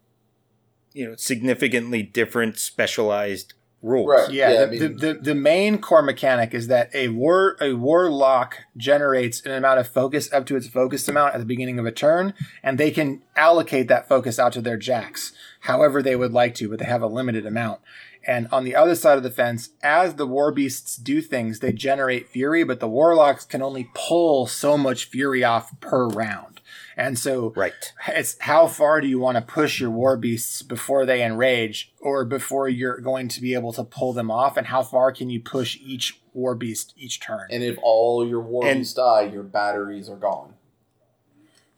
you 0.93 1.05
know 1.05 1.15
significantly 1.15 2.01
different 2.01 2.57
specialized 2.57 3.53
rules. 3.85 4.09
Right. 4.09 4.31
Yeah. 4.31 4.49
yeah 4.49 4.57
the, 4.57 4.63
I 4.63 4.69
mean, 4.69 4.79
the, 4.79 4.89
the, 4.89 5.13
the, 5.13 5.35
main 5.35 5.77
core 5.77 6.01
mechanic 6.01 6.53
is 6.53 6.67
that 6.67 6.93
a 6.93 7.09
war 7.09 7.55
a 7.61 7.73
warlock 7.73 8.57
generates 8.75 9.45
an 9.45 9.51
amount 9.51 9.79
of 9.79 9.87
focus 9.87 10.31
up 10.33 10.45
to 10.47 10.55
its 10.55 10.67
focus 10.67 11.07
amount 11.07 11.35
at 11.35 11.37
the 11.37 11.45
beginning 11.45 11.79
of 11.79 11.85
a 11.85 11.91
turn, 11.91 12.33
and 12.63 12.77
they 12.77 12.91
can 12.91 13.21
allocate 13.35 13.87
that 13.87 14.09
focus 14.09 14.39
out 14.39 14.53
to 14.53 14.61
their 14.61 14.77
jacks 14.77 15.31
however 15.65 16.01
they 16.01 16.15
would 16.15 16.31
like 16.31 16.55
to, 16.55 16.69
but 16.69 16.79
they 16.79 16.85
have 16.85 17.01
a 17.01 17.07
limited 17.07 17.45
amount. 17.45 17.81
And 18.27 18.47
on 18.51 18.63
the 18.63 18.75
other 18.75 18.95
side 18.95 19.17
of 19.17 19.23
the 19.23 19.29
fence, 19.29 19.69
as 19.83 20.15
the 20.15 20.25
war 20.25 20.51
beasts 20.51 20.95
do 20.95 21.21
things, 21.21 21.59
they 21.59 21.71
generate 21.71 22.29
fury, 22.29 22.63
but 22.63 22.79
the 22.79 22.87
warlocks 22.87 23.45
can 23.45 23.61
only 23.61 23.89
pull 23.93 24.47
so 24.47 24.77
much 24.77 25.05
fury 25.05 25.43
off 25.43 25.79
per 25.79 26.07
round. 26.07 26.54
And 26.97 27.19
so 27.19 27.51
right. 27.55 27.73
it's 28.07 28.37
how 28.39 28.67
far 28.67 29.01
do 29.01 29.07
you 29.07 29.19
want 29.19 29.35
to 29.35 29.41
push 29.41 29.79
your 29.79 29.89
war 29.89 30.15
beasts 30.15 30.61
before 30.61 31.05
they 31.05 31.23
enrage 31.23 31.93
or 31.99 32.23
before 32.23 32.69
you're 32.69 32.99
going 32.99 33.27
to 33.29 33.41
be 33.41 33.53
able 33.53 33.73
to 33.73 33.83
pull 33.83 34.13
them 34.13 34.31
off 34.31 34.55
and 34.55 34.67
how 34.67 34.81
far 34.81 35.11
can 35.11 35.29
you 35.29 35.41
push 35.41 35.77
each 35.81 36.21
war 36.33 36.55
beast 36.55 36.93
each 36.95 37.19
turn? 37.19 37.47
And 37.51 37.63
if 37.63 37.77
all 37.81 38.25
your 38.27 38.39
war 38.39 38.65
and, 38.65 38.79
beasts 38.79 38.93
die, 38.93 39.23
your 39.23 39.43
batteries 39.43 40.09
are 40.09 40.15
gone. 40.15 40.53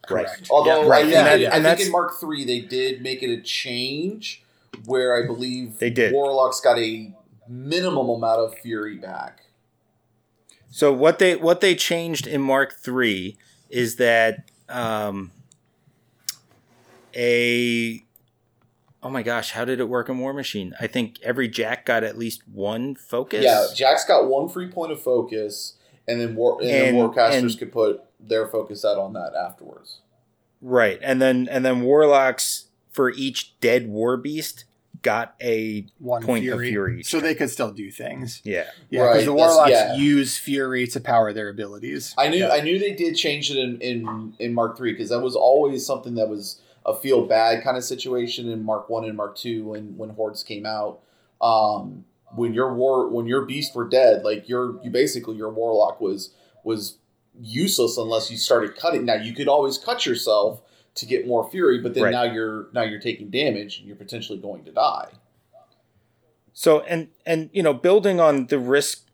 Correct. 0.06 0.30
Right. 0.30 0.50
Although 0.50 0.82
yeah, 0.82 0.88
right. 0.88 1.04
I, 1.04 1.10
think, 1.10 1.54
and 1.54 1.64
that, 1.64 1.72
I 1.72 1.76
think 1.76 1.86
in 1.86 1.92
Mark 1.92 2.12
III 2.22 2.44
they 2.44 2.60
did 2.60 3.02
make 3.02 3.22
it 3.22 3.30
a 3.30 3.42
change 3.42 4.44
where 4.84 5.20
I 5.20 5.26
believe 5.26 5.78
they 5.78 5.90
did. 5.90 6.12
Warlocks 6.12 6.60
got 6.60 6.78
a 6.78 7.12
minimum 7.48 8.08
amount 8.08 8.40
of 8.40 8.58
fury 8.58 8.96
back. 8.96 9.46
So 10.70 10.92
what 10.92 11.18
they 11.18 11.34
what 11.34 11.60
they 11.60 11.74
changed 11.74 12.26
in 12.26 12.40
Mark 12.40 12.76
III 12.86 13.36
is 13.70 13.96
that 13.96 14.50
um, 14.68 15.32
a 17.14 18.04
oh 19.02 19.10
my 19.10 19.22
gosh, 19.22 19.52
how 19.52 19.64
did 19.64 19.80
it 19.80 19.88
work 19.88 20.08
in 20.08 20.18
War 20.18 20.32
Machine? 20.32 20.74
I 20.80 20.86
think 20.86 21.20
every 21.22 21.48
Jack 21.48 21.86
got 21.86 22.04
at 22.04 22.18
least 22.18 22.46
one 22.48 22.94
focus. 22.94 23.44
Yeah, 23.44 23.66
Jack's 23.74 24.04
got 24.04 24.28
one 24.28 24.48
free 24.48 24.68
point 24.68 24.92
of 24.92 25.00
focus, 25.00 25.74
and 26.06 26.20
then 26.20 26.34
war 26.34 26.58
and, 26.60 26.70
and 26.70 26.86
then 26.86 26.94
warcasters 26.94 27.38
and, 27.38 27.58
could 27.58 27.72
put 27.72 28.02
their 28.20 28.46
focus 28.46 28.84
out 28.84 28.98
on 28.98 29.12
that 29.14 29.34
afterwards. 29.34 30.00
Right, 30.60 30.98
and 31.02 31.20
then 31.22 31.48
and 31.50 31.64
then 31.64 31.82
warlocks 31.82 32.66
for 32.90 33.10
each 33.10 33.58
dead 33.60 33.88
war 33.88 34.16
beast 34.16 34.64
got 35.02 35.34
a 35.42 35.86
One 35.98 36.22
point 36.22 36.40
of 36.44 36.52
fury, 36.52 36.70
fury. 36.70 37.02
so 37.02 37.20
they 37.20 37.34
could 37.34 37.50
still 37.50 37.70
do 37.70 37.90
things. 37.90 38.40
yeah. 38.44 38.64
Yeah, 38.90 39.02
because 39.04 39.16
Right, 39.16 39.24
the 39.24 39.32
warlocks 39.32 39.70
yeah. 39.70 39.94
use 39.96 40.36
fury 40.38 40.86
to 40.88 41.00
power 41.00 41.32
their 41.32 41.48
abilities. 41.48 42.14
I 42.18 42.28
knew 42.28 42.38
Yeah. 42.38 42.48
I 42.52 42.60
knew 42.60 42.78
they 42.78 42.94
did 42.94 43.14
change 43.14 43.50
it 43.50 43.58
in 43.58 43.80
in, 43.80 44.34
in 44.38 44.54
Mark 44.54 44.76
three 44.76 44.92
because 44.92 45.10
that 45.10 45.20
was 45.20 45.36
always 45.36 45.84
something 45.86 46.14
that 46.16 46.28
was 46.28 46.60
a 46.86 46.94
feel 46.94 47.26
bad 47.26 47.62
kind 47.62 47.76
of 47.76 47.84
situation 47.84 48.48
in 48.48 48.64
Mark 48.64 48.88
one 48.88 49.04
and 49.04 49.16
Mark 49.16 49.36
two 49.36 49.64
when 49.68 49.96
when 49.96 50.10
hordes 50.10 50.42
came 50.42 50.66
out. 50.66 51.00
Um, 51.40 52.04
when 52.34 52.52
your 52.54 52.74
war 52.74 53.08
when 53.08 53.26
your 53.26 53.42
beast 53.46 53.74
were 53.74 53.88
dead, 53.88 54.24
like 54.24 54.48
your 54.48 54.80
you 54.82 54.90
basically 54.90 55.36
your 55.36 55.50
warlock 55.50 56.00
was 56.00 56.30
was 56.64 56.98
useless 57.40 57.96
unless 57.96 58.30
you 58.30 58.36
started 58.36 58.76
cutting. 58.76 59.04
Now 59.04 59.14
you 59.14 59.32
could 59.34 59.48
always 59.48 59.78
cut 59.78 60.04
yourself 60.06 60.60
to 60.98 61.06
get 61.06 61.26
more 61.26 61.48
fury, 61.50 61.80
but 61.80 61.94
then 61.94 62.04
Right. 62.04 62.12
now 62.12 62.24
you're 62.24 62.68
now 62.72 62.82
you're 62.82 63.00
taking 63.00 63.30
damage 63.30 63.78
and 63.78 63.86
you're 63.86 63.96
potentially 63.96 64.38
going 64.38 64.64
to 64.64 64.72
die. 64.72 65.08
So 66.52 66.80
and 66.80 67.08
and 67.24 67.50
you 67.52 67.62
know, 67.62 67.74
building 67.74 68.20
on 68.20 68.46
the 68.46 68.58
risk 68.58 69.04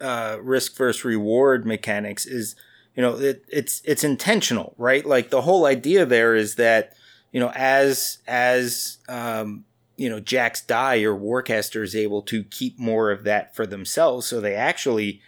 uh 0.00 0.38
risk 0.42 0.76
versus 0.76 1.04
reward 1.04 1.64
mechanics 1.64 2.26
is 2.26 2.56
you 2.94 3.02
know, 3.02 3.16
it, 3.18 3.44
it's 3.48 3.82
it's 3.84 4.04
intentional, 4.04 4.74
right? 4.78 5.04
Like 5.04 5.30
the 5.30 5.42
whole 5.42 5.66
idea 5.66 6.06
there 6.06 6.34
is 6.34 6.54
that, 6.56 6.94
you 7.32 7.40
know, 7.40 7.52
as 7.54 8.18
as 8.26 8.98
um 9.08 9.64
you 9.96 10.10
know, 10.10 10.20
Jacks 10.20 10.60
die 10.60 11.02
or 11.02 11.14
Warcaster 11.14 11.82
is 11.82 11.96
able 11.96 12.20
to 12.22 12.44
keep 12.44 12.78
more 12.78 13.10
of 13.10 13.24
that 13.24 13.54
for 13.56 13.66
themselves, 13.66 14.26
so 14.26 14.40
they 14.40 14.54
actually 14.54 15.22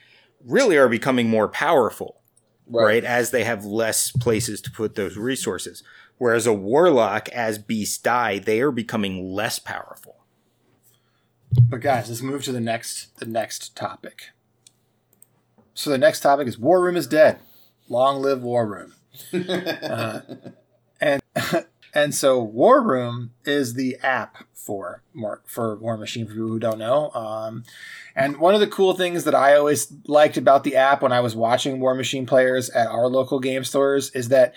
really 0.45 0.77
are 0.77 0.89
becoming 0.89 1.29
more 1.29 1.49
powerful. 1.49 2.18
Right? 2.69 3.05
As 3.05 3.31
they 3.31 3.45
have 3.45 3.65
less 3.65 4.11
places 4.11 4.61
to 4.63 4.71
put 4.71 4.95
those 4.95 5.17
resources. 5.17 5.83
Whereas 6.19 6.47
a 6.47 6.53
warlock, 6.53 7.29
as 7.29 7.59
beasts 7.59 7.99
die, 7.99 8.39
they 8.39 8.61
are 8.61 8.73
becoming 8.73 9.33
less 9.33 9.59
powerful. 9.59 10.17
But 11.69 11.81
guys, 11.81 12.09
let's 12.09 12.23
move 12.23 12.45
to 12.45 12.53
the 12.53 12.61
next 12.61 13.17
the 13.19 13.27
next 13.27 13.77
topic. 13.77 14.31
So 15.75 15.91
the 15.91 15.99
next 15.99 16.21
topic 16.21 16.49
is 16.49 16.59
War 16.59 16.83
Room 16.83 16.97
is 16.97 17.07
dead. 17.07 17.39
Long 17.89 18.21
live 18.21 18.43
War 18.43 18.67
Room. 18.67 18.95
Uh, 19.33 20.21
and 21.01 21.21
and 21.95 22.15
so 22.15 22.43
War 22.43 22.83
Room 22.83 23.33
is 23.45 23.75
the 23.75 23.97
app 24.03 24.45
for 24.53 25.03
War, 25.15 25.43
for 25.47 25.77
War 25.77 25.97
Machine 25.97 26.27
for 26.27 26.33
people 26.33 26.49
who 26.49 26.59
don't 26.59 26.79
know. 26.79 27.11
Um, 27.13 27.65
and 28.15 28.39
one 28.39 28.55
of 28.55 28.61
the 28.61 28.67
cool 28.67 28.95
things 28.95 29.25
that 29.25 29.35
I 29.35 29.55
always 29.57 29.93
liked 30.07 30.37
about 30.37 30.65
the 30.65 30.77
app 30.77 31.03
when 31.03 31.13
I 31.13 31.21
was 31.21 31.35
watching 31.35 31.81
War 31.81 31.95
Machine 31.95 32.27
players 32.27 32.69
at 32.71 32.89
our 32.89 33.07
local 33.07 33.41
game 33.41 33.65
stores 33.65 34.11
is 34.11 34.29
that 34.29 34.55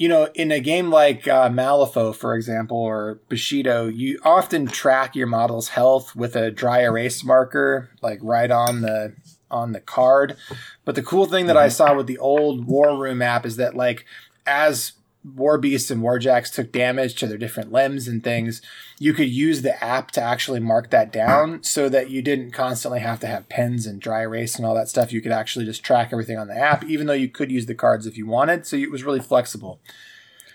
you 0.00 0.08
know, 0.08 0.30
in 0.34 0.50
a 0.50 0.60
game 0.60 0.88
like 0.88 1.28
uh, 1.28 1.50
Malifaux, 1.50 2.16
for 2.16 2.34
example, 2.34 2.78
or 2.78 3.20
Bushido, 3.28 3.86
you 3.86 4.18
often 4.24 4.66
track 4.66 5.14
your 5.14 5.26
model's 5.26 5.68
health 5.68 6.16
with 6.16 6.34
a 6.36 6.50
dry 6.50 6.80
erase 6.80 7.22
marker, 7.22 7.90
like 8.00 8.18
right 8.22 8.50
on 8.50 8.80
the 8.80 9.14
on 9.50 9.72
the 9.72 9.80
card. 9.80 10.38
But 10.86 10.94
the 10.94 11.02
cool 11.02 11.26
thing 11.26 11.46
that 11.46 11.56
I 11.58 11.68
saw 11.68 11.94
with 11.94 12.06
the 12.06 12.16
old 12.16 12.66
War 12.66 12.96
Room 12.96 13.20
app 13.20 13.44
is 13.44 13.56
that, 13.56 13.76
like, 13.76 14.06
as 14.46 14.92
War 15.22 15.58
Beasts 15.58 15.90
and 15.90 16.02
Warjacks 16.02 16.52
took 16.52 16.72
damage 16.72 17.14
to 17.16 17.26
their 17.26 17.36
different 17.36 17.70
limbs 17.70 18.08
and 18.08 18.24
things, 18.24 18.62
you 18.98 19.12
could 19.12 19.28
use 19.28 19.60
the 19.60 19.82
app 19.84 20.10
to 20.12 20.20
actually 20.20 20.60
mark 20.60 20.90
that 20.90 21.12
down 21.12 21.62
so 21.62 21.90
that 21.90 22.08
you 22.08 22.22
didn't 22.22 22.52
constantly 22.52 23.00
have 23.00 23.20
to 23.20 23.26
have 23.26 23.48
pens 23.48 23.86
and 23.86 24.00
dry 24.00 24.22
erase 24.22 24.56
and 24.56 24.64
all 24.64 24.74
that 24.74 24.88
stuff. 24.88 25.12
You 25.12 25.20
could 25.20 25.32
actually 25.32 25.66
just 25.66 25.84
track 25.84 26.08
everything 26.12 26.38
on 26.38 26.48
the 26.48 26.56
app, 26.56 26.84
even 26.84 27.06
though 27.06 27.12
you 27.12 27.28
could 27.28 27.50
use 27.52 27.66
the 27.66 27.74
cards 27.74 28.06
if 28.06 28.16
you 28.16 28.26
wanted. 28.26 28.66
So 28.66 28.76
it 28.76 28.90
was 28.90 29.04
really 29.04 29.20
flexible. 29.20 29.80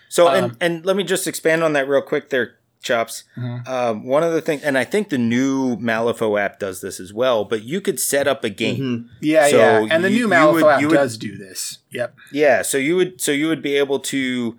So, 0.08 0.28
Um, 0.28 0.34
and, 0.34 0.56
and 0.60 0.86
let 0.86 0.96
me 0.96 1.04
just 1.04 1.26
expand 1.26 1.62
on 1.62 1.72
that 1.74 1.88
real 1.88 2.02
quick 2.02 2.30
there, 2.30 2.56
Chops. 2.86 3.24
Mhm. 3.36 3.66
Um, 3.68 4.04
one 4.06 4.22
of 4.22 4.32
the 4.32 4.40
things, 4.40 4.62
and 4.62 4.78
I 4.78 4.84
think 4.84 5.08
the 5.08 5.18
new 5.18 5.76
Malifaux 5.76 6.40
app 6.40 6.58
does 6.60 6.80
this 6.80 7.00
as 7.00 7.12
well, 7.12 7.44
but 7.44 7.64
you 7.64 7.80
could 7.80 7.98
set 7.98 8.28
up 8.28 8.44
a 8.44 8.48
game. 8.50 9.10
Yeah, 9.20 9.48
So 9.48 9.56
yeah. 9.58 9.86
And 9.90 10.04
the 10.04 10.10
you- 10.10 10.26
new 10.26 10.28
Malifaux 10.28 10.52
would- 10.54 10.64
app 10.64 10.82
would- 10.82 10.90
does 10.94 11.16
do 11.18 11.36
this. 11.36 11.78
Yep. 11.90 12.14
Yeah, 12.32 12.62
so 12.62 12.78
you 12.78 12.94
would 12.96 13.20
so 13.20 13.32
you 13.32 13.48
would 13.48 13.62
be 13.62 13.76
able 13.76 13.98
to 14.00 14.56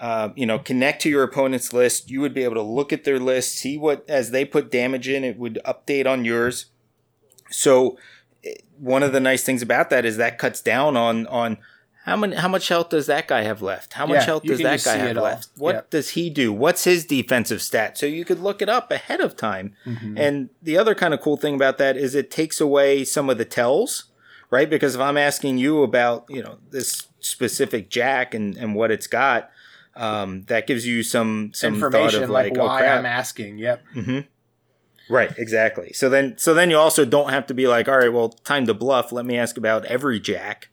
uh, 0.00 0.28
you 0.36 0.46
know 0.46 0.58
connect 0.58 1.02
to 1.02 1.08
your 1.10 1.22
opponent's 1.24 1.72
list. 1.72 2.08
You 2.10 2.20
would 2.20 2.32
be 2.32 2.44
able 2.44 2.54
to 2.54 2.62
look 2.62 2.92
at 2.92 3.04
their 3.04 3.18
list, 3.18 3.56
see 3.56 3.76
what 3.76 4.04
as 4.08 4.30
they 4.30 4.44
put 4.44 4.70
damage 4.70 5.08
in, 5.08 5.24
it 5.24 5.36
would 5.38 5.60
update 5.66 6.06
on 6.06 6.24
yours. 6.24 6.66
So 7.50 7.98
eh, 8.44 8.54
one 8.78 9.02
of 9.02 9.12
the 9.12 9.20
nice 9.20 9.42
things 9.42 9.60
about 9.62 9.90
that 9.90 10.04
is 10.04 10.16
that 10.16 10.38
cuts 10.38 10.60
down 10.60 10.96
on 10.96 11.26
on 11.26 11.58
how 12.08 12.16
many 12.16 12.36
how 12.36 12.48
much 12.48 12.68
health 12.68 12.88
does 12.88 13.06
that 13.06 13.28
guy 13.28 13.42
have 13.42 13.60
left? 13.62 13.92
How 13.94 14.06
much 14.06 14.16
Yeah, 14.20 14.24
health 14.24 14.42
does 14.44 14.58
that 14.60 14.82
guy 14.84 14.96
have 14.96 15.16
left? 15.16 15.48
What 15.56 15.74
Yep. 15.74 15.90
does 15.90 16.08
he 16.10 16.30
do? 16.30 16.52
What's 16.52 16.84
his 16.84 17.04
defensive 17.04 17.60
stat? 17.62 17.98
So 17.98 18.06
you 18.06 18.24
could 18.24 18.40
look 18.40 18.62
it 18.62 18.68
up 18.68 18.90
ahead 18.90 19.20
of 19.20 19.36
time. 19.36 19.74
Mhm. 19.86 20.14
And 20.18 20.50
the 20.62 20.78
other 20.78 20.94
kind 20.94 21.12
of 21.14 21.20
cool 21.20 21.36
thing 21.36 21.54
about 21.54 21.78
that 21.78 21.96
is 21.96 22.14
it 22.14 22.30
takes 22.30 22.60
away 22.60 23.04
some 23.04 23.28
of 23.28 23.38
the 23.38 23.44
tells, 23.44 24.04
right? 24.50 24.68
Because 24.68 24.94
if 24.94 25.00
I'm 25.00 25.16
asking 25.16 25.58
you 25.58 25.82
about, 25.82 26.24
you 26.28 26.42
know, 26.42 26.58
this 26.70 27.08
specific 27.20 27.90
jack 27.90 28.34
and, 28.34 28.56
and 28.56 28.74
what 28.74 28.90
it's 28.90 29.06
got, 29.06 29.50
um, 29.94 30.44
that 30.44 30.66
gives 30.66 30.86
you 30.86 31.02
some 31.02 31.50
some 31.54 31.74
Information 31.74 32.20
thought 32.20 32.24
of 32.24 32.30
like, 32.30 32.50
like, 32.52 32.58
oh 32.58 32.66
why 32.66 32.78
crap. 32.78 32.98
I'm 32.98 33.06
asking. 33.06 33.58
Yep. 33.58 33.84
hmm 33.94 34.18
Right, 35.10 35.32
exactly. 35.38 35.92
So 35.94 36.10
then, 36.10 36.36
so 36.36 36.52
then 36.52 36.68
you 36.70 36.76
also 36.76 37.06
don't 37.06 37.30
have 37.30 37.46
to 37.46 37.54
be 37.54 37.66
like, 37.66 37.88
all 37.88 37.96
right, 37.96 38.12
well, 38.12 38.28
time 38.28 38.66
to 38.66 38.74
bluff. 38.74 39.10
Let 39.10 39.24
me 39.24 39.38
ask 39.38 39.56
about 39.56 39.86
every 39.86 40.20
jack. 40.20 40.68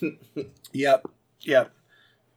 Yep. 0.72 1.06
Yep. 1.40 1.72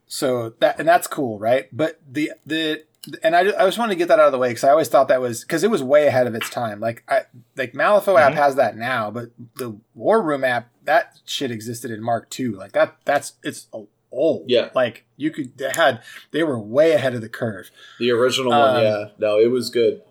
So 0.08 0.54
that 0.60 0.80
and 0.80 0.88
that's 0.88 1.08
cool, 1.08 1.40
right? 1.40 1.68
But 1.72 2.00
the 2.10 2.32
the 2.46 2.84
and 3.24 3.36
I, 3.36 3.40
I 3.40 3.66
just 3.66 3.78
wanted 3.80 3.94
to 3.94 3.98
get 3.98 4.10
that 4.10 4.20
out 4.20 4.28
of 4.28 4.32
the 4.32 4.38
way 4.38 4.50
because 4.50 4.64
I 4.64 4.70
always 4.70 4.88
thought 4.90 5.08
that 5.08 5.22
was 5.22 5.42
because 5.42 5.64
it 5.64 5.72
was 5.72 5.82
way 5.82 6.06
ahead 6.08 6.28
of 6.28 6.36
its 6.36 6.50
time. 6.50 6.80
Like 6.80 7.04
I 7.08 7.22
like 7.56 7.74
Malifaux 7.74 8.20
app 8.20 8.34
Mhm. 8.34 8.36
has 8.36 8.56
that 8.56 8.76
now, 8.78 9.10
but 9.10 9.30
the 9.58 9.76
War 9.96 10.22
Room 10.22 10.44
app 10.44 10.70
that 10.84 11.20
shit 11.26 11.50
existed 11.52 11.92
in 11.92 12.04
Mark 12.04 12.28
II. 12.40 12.50
Like 12.50 12.74
that 12.74 12.96
that's 13.06 13.34
it's 13.44 13.68
old. 14.12 14.44
Yeah. 14.48 14.70
Like 14.76 15.06
you 15.18 15.32
could 15.32 15.58
they 15.58 15.72
had 15.72 16.02
they 16.32 16.44
were 16.44 16.60
way 16.60 16.92
ahead 16.92 17.16
of 17.16 17.22
the 17.22 17.30
curve. 17.30 17.72
The 18.00 18.12
original 18.12 18.52
Um, 18.54 18.74
one, 18.76 18.84
yeah. 18.84 19.06
No, 19.18 19.40
it 19.40 19.50
was 19.50 19.70
good. 19.70 20.02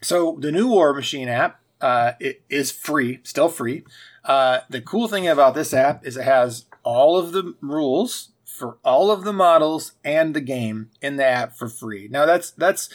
So 0.00 0.36
the 0.40 0.52
new 0.52 0.68
War 0.68 0.94
Machine 0.94 1.28
app, 1.28 1.60
uh, 1.80 2.12
it 2.20 2.42
is 2.48 2.70
free, 2.70 3.20
still 3.24 3.48
free. 3.48 3.84
Uh, 4.24 4.60
the 4.70 4.80
cool 4.80 5.08
thing 5.08 5.26
about 5.26 5.54
this 5.54 5.74
app 5.74 6.06
is 6.06 6.16
it 6.16 6.24
has 6.24 6.66
all 6.88 7.18
of 7.18 7.32
the 7.32 7.54
rules 7.60 8.30
for 8.44 8.78
all 8.82 9.10
of 9.10 9.22
the 9.24 9.32
models 9.32 9.92
and 10.02 10.34
the 10.34 10.40
game 10.40 10.90
in 11.02 11.16
the 11.16 11.24
app 11.24 11.54
for 11.56 11.68
free. 11.68 12.08
Now 12.10 12.24
that's 12.24 12.50
that's, 12.52 12.88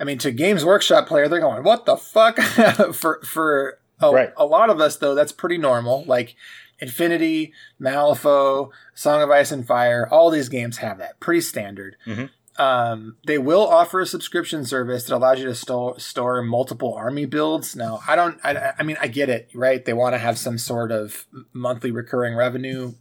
I 0.00 0.04
mean, 0.04 0.18
to 0.18 0.32
Games 0.32 0.64
Workshop 0.64 1.06
player, 1.06 1.28
they're 1.28 1.38
going, 1.40 1.62
what 1.62 1.86
the 1.86 1.96
fuck? 1.96 2.38
for 2.92 3.20
for 3.22 3.78
a, 4.00 4.10
Right. 4.10 4.32
a 4.36 4.44
lot 4.44 4.68
of 4.68 4.80
us 4.80 4.96
though, 4.96 5.14
that's 5.14 5.32
pretty 5.32 5.58
normal. 5.58 6.04
Like 6.06 6.34
Infinity, 6.80 7.52
Malifaux, 7.80 8.70
Song 8.94 9.22
of 9.22 9.30
Ice 9.30 9.52
and 9.52 9.66
Fire, 9.66 10.08
all 10.10 10.30
these 10.30 10.48
games 10.48 10.78
have 10.78 10.98
that. 10.98 11.20
Pretty 11.20 11.40
standard. 11.42 11.96
Mhm. 12.06 12.30
Um, 12.58 13.16
they 13.26 13.38
will 13.38 13.66
offer 13.66 14.00
a 14.00 14.06
subscription 14.06 14.64
service 14.66 15.04
that 15.04 15.16
allows 15.16 15.38
you 15.38 15.46
to 15.46 15.54
store 15.54 15.98
store 15.98 16.42
multiple 16.42 16.92
army 16.92 17.24
builds. 17.24 17.74
Now, 17.76 18.00
I 18.06 18.16
don't. 18.16 18.38
I, 18.44 18.72
I 18.78 18.82
mean, 18.82 18.96
I 19.00 19.06
get 19.06 19.28
it, 19.30 19.48
right? 19.54 19.82
They 19.82 19.92
want 19.92 20.14
to 20.14 20.18
have 20.18 20.36
some 20.36 20.58
sort 20.58 20.90
of 20.92 21.26
monthly 21.52 21.90
recurring 21.90 22.34
revenue. 22.34 22.94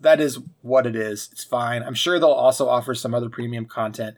That 0.00 0.20
is 0.20 0.38
what 0.62 0.86
it 0.86 0.96
is. 0.96 1.28
It's 1.32 1.44
fine. 1.44 1.82
I'm 1.82 1.94
sure 1.94 2.18
they'll 2.18 2.28
also 2.30 2.68
offer 2.68 2.94
some 2.94 3.14
other 3.14 3.28
premium 3.28 3.66
content. 3.66 4.16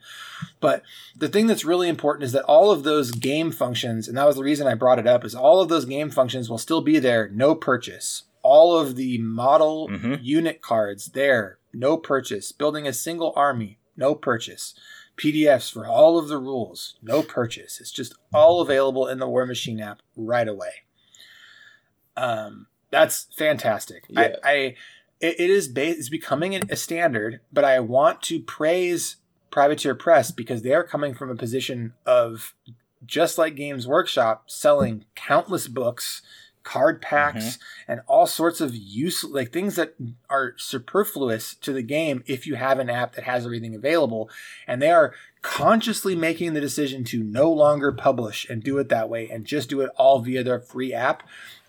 But 0.61 0.83
the 1.17 1.29
thing 1.29 1.47
that's 1.47 1.65
really 1.65 1.89
important 1.89 2.25
is 2.25 2.33
that 2.33 2.45
all 2.45 2.71
of 2.71 2.83
those 2.85 3.11
game 3.11 3.51
functions, 3.51 4.09
and 4.09 4.17
that 4.17 4.27
was 4.27 4.37
the 4.37 4.45
reason 4.45 4.67
I 4.67 4.75
brought 4.75 4.99
it 5.01 5.07
up, 5.07 5.25
is 5.25 5.35
all 5.35 5.61
of 5.61 5.69
those 5.69 5.85
game 5.85 6.11
functions 6.11 6.49
will 6.49 6.59
still 6.59 6.81
be 6.81 6.99
there, 6.99 7.29
no 7.29 7.55
purchase. 7.55 8.23
All 8.43 8.79
of 8.79 8.95
the 8.97 9.19
model 9.19 9.89
Mhm. 9.89 10.21
unit 10.23 10.63
cards 10.63 11.07
there, 11.07 11.59
no 11.75 11.97
purchase. 11.97 12.53
Building 12.53 12.87
a 12.87 12.93
single 12.93 13.33
army, 13.37 13.79
no 13.97 14.15
purchase. 14.15 14.75
PDFs 15.17 15.73
for 15.73 15.87
all 15.87 16.19
of 16.19 16.29
the 16.29 16.39
rules, 16.39 16.97
no 17.03 17.23
purchase. 17.23 17.81
It's 17.81 17.91
just 17.91 18.15
all 18.35 18.61
available 18.61 19.07
in 19.07 19.19
the 19.19 19.29
War 19.29 19.47
Machine 19.47 19.81
app 19.81 20.03
right 20.15 20.47
away. 20.47 20.85
Um, 22.17 22.67
that's 22.91 23.29
fantastic. 23.37 24.05
Yeah. 24.09 24.37
I, 24.45 24.51
I 24.51 24.55
it, 25.21 25.41
it 25.41 25.51
is 25.51 25.69
ba- 25.69 25.89
it's 25.89 26.09
becoming 26.09 26.55
a 26.55 26.61
a 26.71 26.77
standard, 26.77 27.41
but 27.53 27.65
I 27.65 27.81
want 27.81 28.23
to 28.25 28.41
praise 28.41 29.17
Privateer 29.51 29.95
Press 29.95 30.31
because 30.31 30.63
they 30.63 30.75
are 30.75 30.85
coming 30.85 31.15
from 31.15 31.31
a 31.31 31.37
position 31.37 31.95
of 32.05 32.55
just 33.05 33.39
like 33.39 33.55
Games 33.55 33.87
Workshop 33.87 34.45
selling 34.51 35.05
countless 35.15 35.69
books, 35.69 36.23
card 36.67 37.01
packs, 37.01 37.45
mm-hmm. 37.45 37.93
and 37.93 38.01
all 38.09 38.27
sorts 38.27 38.61
of 38.61 38.75
use 38.75 39.23
like 39.23 39.53
things 39.53 39.77
that 39.77 39.95
are 40.29 40.53
superfluous 40.57 41.55
to 41.55 41.73
the 41.73 41.81
game 41.81 42.25
if 42.27 42.45
you 42.45 42.57
have 42.57 42.81
an 42.81 42.91
app 42.91 43.15
that 43.15 43.25
has 43.25 43.45
everything 43.47 43.75
available 43.75 44.29
and 44.67 44.83
they 44.83 44.91
are 44.91 45.15
consciously 45.43 46.17
making 46.17 46.55
the 46.55 46.61
decision 46.61 47.05
to 47.05 47.23
no 47.23 47.49
longer 47.51 47.93
publish 47.93 48.49
and 48.51 48.65
do 48.65 48.79
it 48.79 48.89
that 48.89 49.09
way 49.09 49.31
and 49.31 49.45
just 49.45 49.69
do 49.69 49.81
it 49.81 49.91
all 49.97 50.19
via 50.19 50.43
their 50.43 50.59
free 50.59 50.93
app 50.93 51.23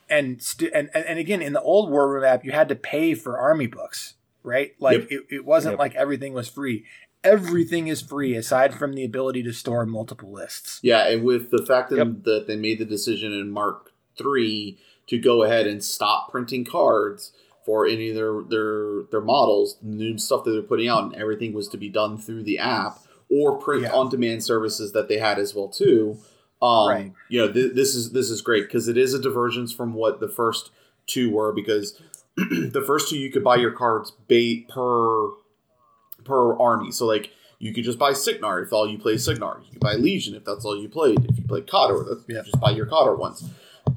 and 0.10 0.42
st- 0.42 0.72
and, 0.74 0.90
and 0.96 1.20
again 1.20 1.44
in 1.44 1.54
the 1.54 1.62
old 1.62 1.92
war 1.92 2.10
room 2.12 2.24
app 2.24 2.44
you 2.44 2.52
had 2.52 2.68
to 2.68 2.76
pay 2.76 3.14
for 3.14 3.38
army 3.38 3.68
books 3.68 4.16
right 4.42 4.72
like 4.80 5.02
Yep. 5.02 5.12
it, 5.12 5.36
it 5.36 5.46
wasn't 5.46 5.74
Yep. 5.74 5.80
like 5.80 5.96
everything 5.96 6.34
was 6.34 6.50
free 6.50 6.86
everything 7.24 7.88
is 7.88 8.02
free 8.02 8.36
aside 8.36 8.74
from 8.74 8.94
the 8.94 9.04
ability 9.04 9.44
to 9.44 9.52
store 9.52 9.86
multiple 9.86 10.32
lists. 10.32 10.80
Yeah, 10.82 11.08
and 11.08 11.24
with 11.24 11.52
the 11.52 11.66
fact 11.66 11.90
that, 11.90 11.98
Yep. 11.98 12.24
that 12.24 12.46
they 12.48 12.56
made 12.56 12.80
the 12.80 12.86
decision 12.86 13.34
in 13.34 13.52
Mark 13.52 13.92
Three 14.18 14.80
to 15.08 15.18
go 15.18 15.44
ahead 15.44 15.68
and 15.68 15.84
stop 15.84 16.30
printing 16.32 16.66
cards 16.66 17.32
for 17.66 17.86
any 17.86 18.10
of 18.10 18.16
their 18.16 18.42
their 18.44 19.04
their 19.12 19.22
models, 19.22 19.78
the 19.82 19.90
new 19.90 20.18
stuff 20.18 20.44
that 20.44 20.52
they're 20.52 20.62
putting 20.62 20.88
out, 20.88 21.04
and 21.04 21.16
everything 21.16 21.54
was 21.54 21.68
to 21.70 21.78
be 21.78 21.90
done 21.90 22.18
through 22.18 22.44
the 22.44 22.58
app 22.60 23.00
or 23.30 23.58
print 23.58 23.84
Yeah. 23.84 23.94
on 23.94 24.10
demand 24.10 24.44
services 24.44 24.94
that 24.94 25.08
they 25.10 25.18
had 25.18 25.38
as 25.40 25.54
well 25.54 25.68
too. 25.68 26.18
Um, 26.62 26.88
Right. 26.90 27.14
You 27.30 27.42
know, 27.46 27.52
th- 27.52 27.74
this 27.76 27.94
is 27.94 28.12
this 28.12 28.30
is 28.30 28.42
great 28.42 28.64
because 28.68 28.88
it 28.88 28.98
is 28.98 29.14
a 29.14 29.20
divergence 29.22 29.74
from 29.74 29.94
what 29.94 30.20
the 30.20 30.30
first 30.30 30.72
two 31.06 31.30
were 31.32 31.52
because 31.52 32.02
the 32.38 32.84
first 32.86 33.10
two 33.10 33.18
you 33.18 33.32
could 33.32 33.44
buy 33.44 33.56
your 33.58 33.72
cards 33.72 34.12
bait 34.28 34.68
per 34.70 35.30
per 36.24 36.58
army. 36.58 36.92
So 36.92 37.06
like 37.06 37.32
you 37.60 37.74
could 37.74 37.84
just 37.84 37.98
buy 38.00 38.14
Cygnar 38.14 38.62
if 38.62 38.72
all 38.72 38.88
you 38.88 38.98
play 38.98 39.18
Cygnar. 39.18 39.60
You 39.66 39.72
could 39.72 39.80
buy 39.82 39.96
Legion 39.96 40.36
if 40.36 40.46
that's 40.46 40.64
all 40.66 40.80
you 40.80 40.88
played. 40.90 41.26
If 41.30 41.38
you 41.38 41.44
play 41.44 41.62
Khador, 41.62 42.08
that's, 42.08 42.22
Yeah. 42.28 42.38
you 42.38 42.44
just 42.52 42.60
buy 42.62 42.72
your 42.72 42.86
Khador 42.86 43.18
ones. 43.18 43.44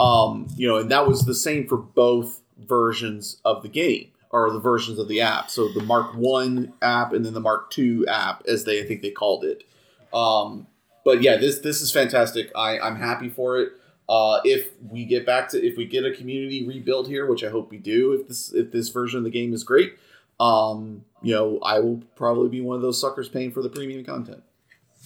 Um, 0.01 0.49
you 0.57 0.67
know, 0.69 0.79
and 0.79 0.91
that 0.91 1.07
was 1.07 1.25
the 1.25 1.35
same 1.35 1.67
for 1.69 1.77
both 1.77 2.41
versions 2.59 3.41
of 3.45 3.63
the 3.63 3.69
game 3.69 4.09
or 4.31 4.51
the 4.53 4.61
versions 4.61 4.99
of 4.99 5.09
the 5.09 5.21
app. 5.21 5.51
So 5.51 5.69
the 5.73 5.83
Mark 5.83 6.15
One 6.15 6.73
app 6.83 7.13
and 7.13 7.25
then 7.25 7.35
the 7.35 7.41
Mark 7.41 7.71
Two 7.71 8.07
app, 8.07 8.43
as 8.47 8.65
they 8.65 8.81
I 8.83 8.87
think 8.87 9.03
they 9.03 9.11
called 9.11 9.45
it. 9.45 9.65
Um, 10.13 10.67
but 11.05 11.23
yeah, 11.23 11.37
this 11.37 11.59
this 11.59 11.81
is 11.83 11.91
fantastic. 11.93 12.51
I 12.55 12.79
I'm 12.79 12.97
happy 12.97 13.29
for 13.29 13.59
it. 13.61 13.73
Uh, 14.09 14.41
if 14.45 14.71
we 14.91 15.05
get 15.05 15.25
back 15.25 15.49
to 15.51 15.65
if 15.65 15.77
we 15.77 15.85
get 15.85 16.05
a 16.05 16.11
community 16.13 16.67
rebuild 16.67 17.07
here, 17.07 17.27
which 17.27 17.45
I 17.45 17.51
hope 17.51 17.71
we 17.71 17.79
do, 17.79 18.13
if 18.13 18.29
this 18.29 18.53
if 18.53 18.73
this 18.73 18.89
version 18.89 19.19
of 19.19 19.25
the 19.25 19.31
game 19.31 19.53
is 19.53 19.63
great, 19.65 19.97
um, 20.41 21.05
you 21.23 21.35
know, 21.35 21.59
I 21.63 21.79
will 21.79 22.03
probably 22.17 22.49
be 22.49 22.61
one 22.61 22.77
of 22.77 22.83
those 22.83 23.01
suckers 23.01 23.29
paying 23.29 23.53
for 23.53 23.63
the 23.63 23.69
premium 23.69 24.05
content. 24.05 24.43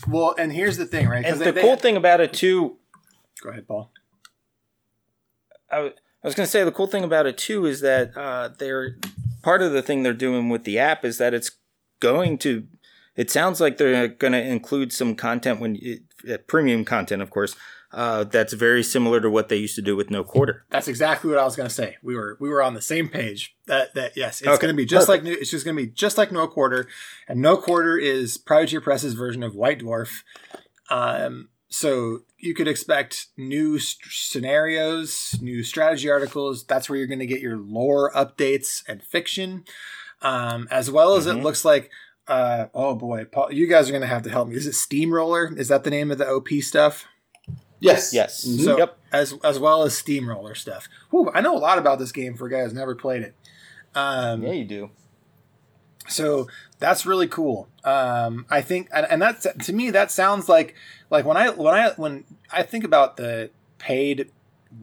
Well, 0.08 0.34
and 0.38 0.52
here's 0.52 0.76
the 0.78 0.86
thing, 0.86 1.06
right? 1.08 1.24
And 1.24 1.38
they- 1.38 1.44
the 1.46 1.52
they- 1.52 1.60
cool 1.60 1.76
thing 1.76 1.96
about 1.96 2.20
it 2.20 2.32
too, 2.32 2.76
Go 3.42 3.50
ahead, 3.50 3.68
Paul. 3.68 3.90
I, 5.74 5.76
w- 5.76 5.94
I 6.22 6.26
was 6.26 6.34
going 6.34 6.46
to 6.46 6.50
say 6.50 6.64
the 6.64 6.72
cool 6.72 6.86
thing 6.86 7.04
about 7.04 7.26
it 7.26 7.36
too 7.36 7.66
is 7.66 7.80
that 7.80 8.16
uh, 8.16 8.50
they're 8.58 8.96
part 9.42 9.62
of 9.62 9.72
the 9.72 9.82
thing 9.82 10.02
they're 10.02 10.12
doing 10.14 10.48
with 10.48 10.64
the 10.64 10.78
app 10.78 11.04
is 11.04 11.18
that 11.18 11.34
it's 11.34 11.50
going 12.00 12.38
to. 12.38 12.66
It 13.16 13.30
sounds 13.30 13.60
like 13.60 13.76
they're 13.78 14.08
going 14.08 14.32
to 14.32 14.42
include 14.42 14.92
some 14.92 15.14
content 15.14 15.60
when 15.60 15.78
it, 15.80 16.02
uh, 16.28 16.38
premium 16.48 16.84
content, 16.84 17.22
of 17.22 17.30
course. 17.30 17.54
Uh, 17.92 18.24
that's 18.24 18.52
very 18.54 18.82
similar 18.82 19.20
to 19.20 19.30
what 19.30 19.48
they 19.48 19.54
used 19.56 19.76
to 19.76 19.82
do 19.82 19.94
with 19.94 20.10
No 20.10 20.24
Quarter. 20.24 20.64
That's 20.68 20.88
exactly 20.88 21.30
what 21.30 21.38
I 21.38 21.44
was 21.44 21.54
going 21.54 21.68
to 21.68 21.74
say. 21.74 21.96
We 22.02 22.16
were 22.16 22.36
we 22.40 22.48
were 22.48 22.60
on 22.60 22.74
the 22.74 22.82
same 22.82 23.08
page. 23.08 23.54
That 23.66 23.94
that 23.94 24.16
yes, 24.16 24.40
it's 24.40 24.48
Okay, 24.48 24.62
going 24.62 24.74
to 24.74 24.76
be 24.76 24.84
just 24.84 25.06
perfect. 25.06 25.24
like 25.26 25.38
it's 25.38 25.50
just 25.50 25.64
going 25.64 25.76
to 25.76 25.82
be 25.84 25.90
just 25.92 26.18
like 26.18 26.32
No 26.32 26.48
Quarter, 26.48 26.88
and 27.28 27.40
No 27.40 27.56
Quarter 27.56 27.96
is 27.98 28.36
Privateer 28.36 28.80
Press's 28.80 29.14
version 29.14 29.44
of 29.44 29.54
White 29.54 29.78
Dwarf. 29.78 30.22
Um, 30.90 31.50
so 31.68 32.20
you 32.44 32.54
could 32.54 32.68
expect 32.68 33.26
new 33.36 33.78
st- 33.78 34.12
scenarios, 34.12 35.38
new 35.40 35.62
strategy 35.62 36.10
articles. 36.10 36.64
That's 36.64 36.88
where 36.88 36.98
you're 36.98 37.06
going 37.08 37.18
to 37.20 37.26
get 37.26 37.40
your 37.40 37.56
lore 37.56 38.12
updates 38.12 38.82
and 38.88 39.02
fiction, 39.02 39.64
um, 40.22 40.68
as 40.70 40.90
well 40.90 41.16
as 41.16 41.26
it 41.26 41.36
Mhm. 41.36 41.42
looks 41.42 41.64
like. 41.64 41.90
Uh, 42.28 42.66
oh 42.74 42.94
boy, 42.94 43.24
Paul, 43.26 43.52
you 43.52 43.66
guys 43.66 43.88
are 43.88 43.92
going 43.92 44.00
to 44.02 44.06
have 44.06 44.22
to 44.22 44.30
help 44.30 44.48
me. 44.48 44.56
Is 44.56 44.66
it 44.66 44.74
Steamroller? 44.74 45.52
Is 45.56 45.68
that 45.68 45.84
the 45.84 45.90
name 45.90 46.10
of 46.10 46.18
the 46.18 46.26
OP 46.28 46.60
stuff? 46.62 47.04
Yes. 47.80 48.14
Yes. 48.14 48.42
So 48.42 48.78
Yep. 48.78 48.98
as 49.12 49.34
as 49.44 49.58
well 49.58 49.82
as 49.82 49.94
steamroller 49.96 50.54
stuff. 50.54 50.88
Whew, 51.10 51.30
I 51.34 51.42
know 51.42 51.54
a 51.54 51.58
lot 51.58 51.76
about 51.78 51.98
this 51.98 52.12
game 52.12 52.34
for 52.34 52.46
a 52.46 52.50
guy 52.50 52.62
who's 52.62 52.72
never 52.72 52.94
played 52.94 53.20
it. 53.22 53.34
Um, 53.94 54.42
Yeah, 54.42 54.52
you 54.52 54.64
do. 54.64 54.90
so 56.08 56.46
that's 56.84 57.06
really 57.06 57.26
cool. 57.26 57.68
Um, 57.82 58.44
I 58.50 58.60
think, 58.60 58.88
and, 58.92 59.06
and 59.08 59.22
that's 59.22 59.46
to 59.66 59.72
me 59.72 59.90
that 59.90 60.10
sounds 60.10 60.48
like 60.50 60.74
like 61.08 61.24
when 61.24 61.36
I 61.38 61.48
when 61.48 61.74
I 61.74 61.90
when 61.92 62.24
I 62.52 62.62
think 62.62 62.84
about 62.84 63.16
the 63.16 63.50
paid 63.78 64.30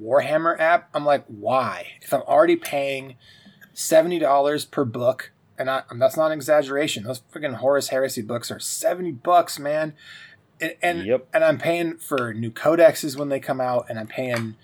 Warhammer 0.01 0.59
app, 0.59 0.89
I'm 0.95 1.05
like, 1.05 1.23
why? 1.27 1.93
If 2.01 2.11
I'm 2.11 2.21
already 2.21 2.55
paying 2.55 3.15
seventy 3.73 4.17
dollars 4.17 4.65
per 4.65 4.83
book, 4.83 5.31
and, 5.59 5.69
I, 5.69 5.83
and 5.91 6.01
that's 6.01 6.17
not 6.17 6.27
an 6.27 6.31
exaggeration. 6.33 7.03
Those 7.03 7.21
freaking 7.31 7.55
Horus 7.55 7.89
Heresy 7.89 8.23
books 8.23 8.49
are 8.49 8.59
seventy 8.59 9.11
bucks, 9.11 9.59
man. 9.59 9.93
And 10.59 10.73
and, 10.81 11.05
Yep. 11.05 11.27
and 11.33 11.43
I'm 11.43 11.59
paying 11.59 11.97
for 11.97 12.33
new 12.33 12.49
codexes 12.51 13.15
when 13.15 13.29
they 13.29 13.39
come 13.39 13.61
out, 13.61 13.85
and 13.89 13.99
I'm 13.99 14.07
paying 14.07 14.55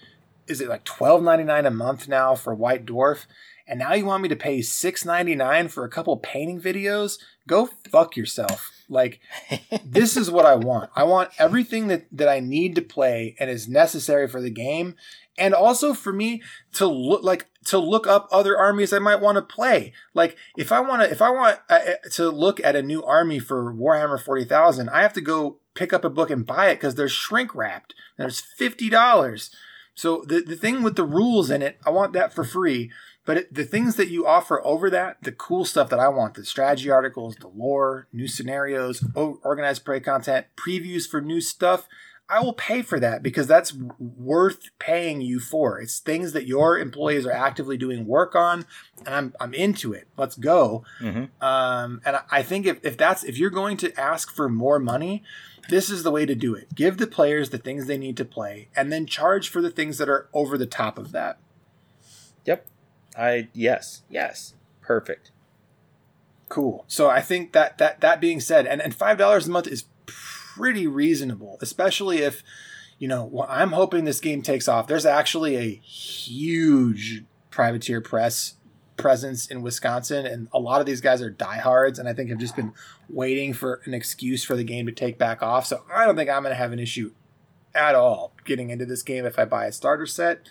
is 0.48 0.60
it 0.60 0.70
like 0.70 0.86
twelve 0.86 1.22
ninety 1.22 1.44
nine 1.44 1.68
a 1.68 1.72
month 1.72 2.08
now 2.08 2.34
for 2.34 2.56
White 2.56 2.86
Dwarf? 2.86 3.28
And 3.68 3.80
now 3.80 3.94
you 3.94 4.06
want 4.06 4.24
me 4.24 4.30
to 4.30 4.36
pay 4.36 4.62
six 4.62 5.04
ninety 5.04 5.36
nine 5.36 5.68
for 5.68 5.84
a 5.84 5.90
couple 5.90 6.18
painting 6.18 6.62
videos? 6.62 7.20
Go 7.48 7.70
fuck 7.90 8.16
yourself. 8.16 8.72
Like 8.90 9.20
this 9.86 10.16
is 10.16 10.32
what 10.32 10.46
I 10.46 10.56
want. 10.56 10.90
I 10.96 11.04
want 11.04 11.32
everything 11.38 11.88
that, 11.88 12.06
that 12.12 12.30
I 12.30 12.40
need 12.40 12.76
to 12.76 12.82
play 12.82 13.36
and 13.40 13.50
is 13.50 13.68
necessary 13.68 14.28
for 14.28 14.42
the 14.42 14.50
game. 14.50 14.96
And 15.38 15.54
also 15.54 15.94
for 15.94 16.12
me 16.14 16.42
to 16.74 16.88
look 16.88 17.24
like 17.24 17.48
to 17.66 17.78
look 17.78 18.08
up 18.08 18.28
other 18.32 18.58
armies 18.58 18.94
I 18.94 19.00
might 19.00 19.22
want 19.22 19.36
to 19.36 19.42
play. 19.42 19.94
Like 20.14 20.38
if 20.58 20.72
I 20.72 20.80
want 20.80 21.02
to 21.04 21.12
if 21.12 21.22
I 21.22 21.30
want 21.30 21.60
uh, 21.70 21.74
uh, 21.74 22.10
to 22.14 22.30
look 22.30 22.64
at 22.64 22.76
a 22.76 22.82
new 22.82 23.04
army 23.04 23.40
for 23.40 23.74
Warhammer 23.74 24.20
40,000, 24.22 24.90
I 24.90 25.02
have 25.02 25.14
to 25.14 25.22
go 25.22 25.60
pick 25.76 25.94
up 25.94 26.06
a 26.06 26.10
book 26.10 26.30
and 26.30 26.46
buy 26.46 26.70
it 26.70 26.80
cuz 26.80 26.96
they're 26.96 27.10
shrink 27.10 27.54
wrapped. 27.54 27.94
There's 28.18 28.42
$50. 28.42 29.50
So 29.94 30.24
the 30.28 30.42
the 30.42 30.56
thing 30.56 30.82
with 30.82 30.96
the 30.96 31.04
rules 31.04 31.52
in 31.52 31.62
it, 31.62 31.78
I 31.86 31.90
want 31.90 32.14
that 32.14 32.34
for 32.34 32.44
free. 32.44 32.92
But 33.28 33.38
it, 33.38 33.54
the 33.54 33.66
things 33.66 33.98
that 33.98 34.08
you 34.08 34.26
offer 34.26 34.66
over 34.66 34.90
that, 34.90 35.18
the 35.22 35.34
cool 35.34 35.66
stuff 35.66 35.90
that 35.90 36.00
I 36.00 36.08
want, 36.08 36.34
the 36.36 36.46
strategy 36.46 36.90
articles, 36.90 37.36
the 37.36 37.50
lore, 37.50 38.08
new 38.14 38.28
scenarios, 38.28 39.06
organized 39.14 39.84
prey 39.86 40.00
content, 40.00 40.48
previews 40.56 41.08
for 41.08 41.20
new 41.22 41.42
stuff, 41.42 41.88
I 42.30 42.40
will 42.42 42.54
pay 42.54 42.82
for 42.82 43.00
that 43.02 43.22
because 43.24 43.46
that's 43.46 43.74
worth 44.00 44.70
paying 44.80 45.20
you 45.22 45.40
for. 45.42 45.80
It's 45.80 46.00
things 46.00 46.32
that 46.34 46.48
your 46.48 46.78
employees 46.80 47.26
are 47.26 47.32
actively 47.34 47.78
doing 47.78 48.06
work 48.08 48.34
on, 48.34 48.66
and 49.06 49.14
I'm 49.16 49.34
I'm 49.40 49.54
into 49.54 49.92
it. 49.94 50.08
Let's 50.18 50.36
go. 50.36 50.84
hmm 51.00 51.26
Um, 51.42 52.02
and 52.06 52.16
I- 52.18 52.24
I 52.32 52.44
think 52.44 52.66
if, 52.66 52.80
if 52.86 52.98
that's 52.98 53.24
if 53.26 53.38
you're 53.38 53.50
going 53.50 53.78
to 53.78 53.98
ask 54.00 54.34
for 54.34 54.48
more 54.50 54.80
money, 54.80 55.24
this 55.70 55.90
is 55.90 56.04
the 56.04 56.12
way 56.12 56.26
to 56.26 56.36
do 56.36 56.54
it. 56.56 56.74
Give 56.76 56.98
the 56.98 57.08
players 57.08 57.50
the 57.50 57.58
things 57.58 57.88
they 57.88 57.98
need 57.98 58.16
to 58.18 58.26
play, 58.26 58.70
and 58.76 58.92
then 58.92 59.06
charge 59.06 59.50
for 59.50 59.62
the 59.62 59.70
things 59.72 59.98
that 59.98 60.08
are 60.10 60.28
over 60.34 60.58
the 60.58 60.66
top 60.66 60.98
of 60.98 61.12
that. 61.14 61.40
Yep. 62.46 62.66
I 63.18 63.48
yes 63.54 64.04
yes 64.10 64.54
perfect. 64.82 65.32
Cool. 66.50 66.86
So 66.88 67.10
I 67.10 67.22
think 67.22 67.52
that 67.54 67.78
that 67.78 68.00
that 68.02 68.22
being 68.22 68.40
said, 68.40 68.66
and, 68.66 68.82
and 68.82 68.96
five 68.96 69.18
dollars 69.18 69.48
a 69.48 69.52
month 69.52 69.68
is 69.68 69.86
pretty 70.06 70.88
reasonable, 70.88 71.58
especially 71.62 72.20
if 72.20 72.44
you 73.00 73.08
know 73.08 73.26
well, 73.26 73.48
I'm 73.50 73.74
hoping 73.74 74.06
this 74.06 74.20
game 74.20 74.42
takes 74.42 74.68
off. 74.68 74.88
There's 74.88 75.06
actually 75.06 75.56
a 75.58 75.76
huge 75.76 77.24
privateer 77.50 78.02
press 78.02 78.56
presence 78.96 79.48
in 79.48 79.62
Wisconsin, 79.62 80.26
and 80.26 80.48
a 80.54 80.60
lot 80.60 80.80
of 80.80 80.88
these 80.88 81.02
guys 81.02 81.22
are 81.22 81.30
diehards, 81.30 82.00
and 82.00 82.08
I 82.08 82.14
think 82.14 82.30
have 82.30 82.40
just 82.40 82.56
been 82.56 82.74
waiting 83.10 83.54
for 83.54 83.82
an 83.86 83.94
excuse 83.94 84.44
for 84.44 84.56
the 84.56 84.64
game 84.64 84.86
to 84.88 84.92
take 84.92 85.18
back 85.18 85.44
off. 85.44 85.66
So 85.66 85.84
I 85.94 86.06
don't 86.06 86.16
think 86.16 86.30
I'm 86.30 86.44
going 86.44 86.52
to 86.52 86.58
have 86.58 86.72
an 86.72 86.80
issue 86.80 87.12
at 87.76 87.94
all 87.94 88.34
getting 88.44 88.70
into 88.70 88.86
this 88.86 89.04
game 89.04 89.26
if 89.26 89.38
I 89.38 89.46
buy 89.46 89.66
a 89.66 89.72
starter 89.72 90.06
set. 90.06 90.48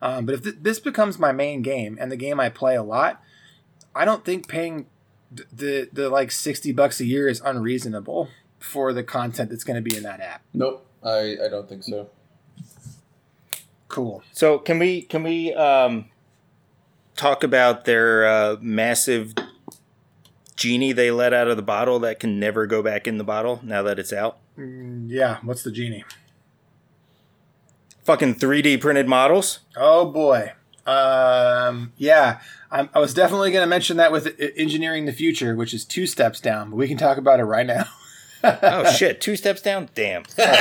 Um, 0.00 0.26
but 0.26 0.36
if 0.36 0.42
th- 0.42 0.56
this 0.60 0.80
becomes 0.80 1.18
my 1.18 1.32
main 1.32 1.62
game 1.62 1.98
and 2.00 2.10
the 2.10 2.16
game 2.16 2.38
I 2.38 2.48
play 2.48 2.76
a 2.76 2.82
lot, 2.82 3.22
I 3.94 4.04
don't 4.04 4.24
think 4.24 4.48
paying 4.48 4.86
th- 5.34 5.48
the 5.52 5.88
the 5.92 6.08
like 6.08 6.30
sixty 6.30 6.72
bucks 6.72 7.00
a 7.00 7.04
year 7.04 7.28
is 7.28 7.40
unreasonable 7.40 8.28
for 8.58 8.92
the 8.92 9.02
content 9.02 9.50
that's 9.50 9.64
going 9.64 9.82
to 9.82 9.90
be 9.90 9.96
in 9.96 10.02
that 10.04 10.20
app. 10.20 10.42
Nope. 10.52 10.84
I, 11.02 11.36
I 11.44 11.48
don't 11.48 11.68
think 11.68 11.84
so. 11.84 12.10
Cool. 13.88 14.22
So 14.32 14.58
can 14.58 14.78
we 14.78 15.02
can 15.02 15.22
we 15.22 15.54
um, 15.54 16.06
talk 17.16 17.42
about 17.42 17.84
their 17.84 18.26
uh, 18.26 18.56
massive 18.60 19.34
genie 20.56 20.92
they 20.92 21.10
let 21.10 21.32
out 21.32 21.48
of 21.48 21.56
the 21.56 21.62
bottle 21.62 21.98
that 22.00 22.20
can 22.20 22.38
never 22.40 22.66
go 22.66 22.82
back 22.82 23.06
in 23.06 23.16
the 23.16 23.24
bottle 23.24 23.60
now 23.62 23.82
that 23.82 23.98
it's 23.98 24.12
out? 24.12 24.38
Mm, 24.58 25.06
yeah. 25.08 25.38
What's 25.42 25.62
the 25.62 25.70
genie? 25.70 26.04
Fucking 28.08 28.36
3D 28.36 28.80
printed 28.80 29.06
models. 29.06 29.58
Oh 29.76 30.06
boy. 30.06 30.52
Um, 30.86 31.92
yeah, 31.98 32.40
I'm, 32.70 32.88
I 32.94 33.00
was 33.00 33.12
definitely 33.12 33.50
going 33.50 33.62
to 33.62 33.68
mention 33.68 33.98
that 33.98 34.10
with 34.10 34.34
engineering 34.56 35.04
the 35.04 35.12
future, 35.12 35.54
which 35.54 35.74
is 35.74 35.84
two 35.84 36.06
steps 36.06 36.40
down, 36.40 36.70
but 36.70 36.76
we 36.76 36.88
can 36.88 36.96
talk 36.96 37.18
about 37.18 37.38
it 37.38 37.44
right 37.44 37.66
now. 37.66 37.84
Oh 38.42 38.88
shit! 38.92 39.20
Two 39.20 39.34
steps 39.34 39.60
down. 39.60 39.88
Damn. 39.96 40.24
Sorry. 40.28 40.56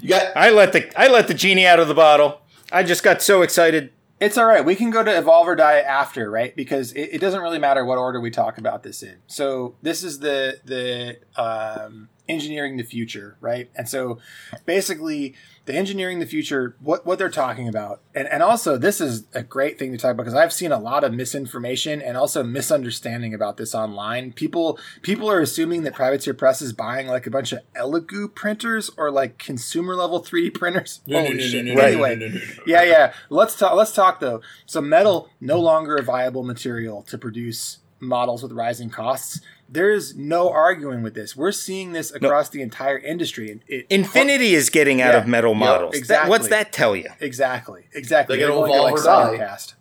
You 0.00 0.10
got 0.10 0.36
I 0.36 0.50
let 0.50 0.72
the 0.72 0.88
I 0.96 1.08
let 1.08 1.26
the 1.26 1.34
genie 1.34 1.66
out 1.66 1.80
of 1.80 1.88
the 1.88 1.94
bottle. 1.94 2.40
I 2.70 2.84
just 2.84 3.02
got 3.02 3.20
so 3.20 3.42
excited. 3.42 3.92
It's 4.20 4.38
all 4.38 4.46
right. 4.46 4.64
We 4.64 4.76
can 4.76 4.90
go 4.90 5.02
to 5.02 5.18
evolve 5.18 5.48
or 5.48 5.56
die 5.56 5.80
after, 5.80 6.30
right? 6.30 6.54
Because 6.54 6.92
it, 6.92 7.14
it 7.14 7.20
doesn't 7.20 7.40
really 7.40 7.58
matter 7.58 7.84
what 7.84 7.98
order 7.98 8.20
we 8.20 8.30
talk 8.30 8.58
about 8.58 8.84
this 8.84 9.02
in. 9.02 9.16
So 9.26 9.74
this 9.82 10.04
is 10.04 10.20
the 10.20 10.60
the 10.64 11.18
um, 11.36 12.10
engineering 12.28 12.76
the 12.76 12.82
future, 12.82 13.36
right? 13.40 13.70
And 13.74 13.88
so 13.88 14.18
basically 14.66 15.34
the 15.64 15.74
engineering 15.74 16.18
the 16.18 16.26
future, 16.26 16.76
what, 16.80 17.04
what 17.06 17.18
they're 17.18 17.30
talking 17.30 17.68
about. 17.68 18.00
And, 18.14 18.28
and 18.28 18.42
also 18.42 18.76
this 18.76 19.00
is 19.00 19.24
a 19.34 19.42
great 19.42 19.78
thing 19.78 19.92
to 19.92 19.98
talk 19.98 20.12
about 20.12 20.24
because 20.24 20.34
I've 20.34 20.52
seen 20.52 20.72
a 20.72 20.78
lot 20.78 21.04
of 21.04 21.12
misinformation 21.12 22.00
and 22.02 22.16
also 22.16 22.42
misunderstanding 22.42 23.34
about 23.34 23.56
this 23.56 23.74
online. 23.74 24.32
People, 24.32 24.78
people 25.02 25.30
are 25.30 25.40
assuming 25.40 25.82
that 25.82 25.94
Privateer 25.94 26.34
Press 26.34 26.60
is 26.60 26.72
buying 26.72 27.06
like 27.06 27.26
a 27.26 27.30
bunch 27.30 27.52
of 27.52 27.60
Elegoo 27.74 28.34
printers 28.34 28.90
or 28.96 29.10
like 29.10 29.38
consumer 29.38 29.94
level 29.94 30.22
3D 30.22 30.54
printers. 30.54 31.00
Holy 31.10 31.40
shit. 31.40 31.66
anyway, 31.66 32.40
yeah, 32.66 32.82
yeah. 32.82 33.12
Let's 33.30 33.56
talk, 33.56 33.74
let's 33.74 33.92
talk 33.92 34.20
though. 34.20 34.42
So 34.66 34.80
metal 34.80 35.30
no 35.40 35.60
longer 35.60 35.96
a 35.96 36.02
viable 36.02 36.44
material 36.44 37.02
to 37.04 37.18
produce 37.18 37.78
models 38.00 38.42
with 38.42 38.52
rising 38.52 38.90
costs 38.90 39.40
there's 39.68 40.16
no 40.16 40.50
arguing 40.50 41.02
with 41.02 41.14
this. 41.14 41.36
We're 41.36 41.52
seeing 41.52 41.92
this 41.92 42.10
across 42.10 42.48
no. 42.48 42.58
the 42.58 42.62
entire 42.62 42.98
industry. 42.98 43.60
It, 43.66 43.86
Infinity 43.90 44.54
is 44.54 44.70
getting 44.70 45.02
out 45.02 45.12
yeah, 45.12 45.20
of 45.20 45.26
metal 45.26 45.54
models. 45.54 45.94
Yep, 45.94 45.98
exactly. 46.00 46.24
That, 46.24 46.30
what's 46.30 46.48
that 46.48 46.72
tell 46.72 46.96
you? 46.96 47.10
Exactly. 47.20 47.86
Exactly. 47.92 48.38
They're, 48.38 48.48
going 48.48 48.70
to 48.70 48.76
evolve 48.96 49.30
like 49.30 49.38
Cast. 49.38 49.74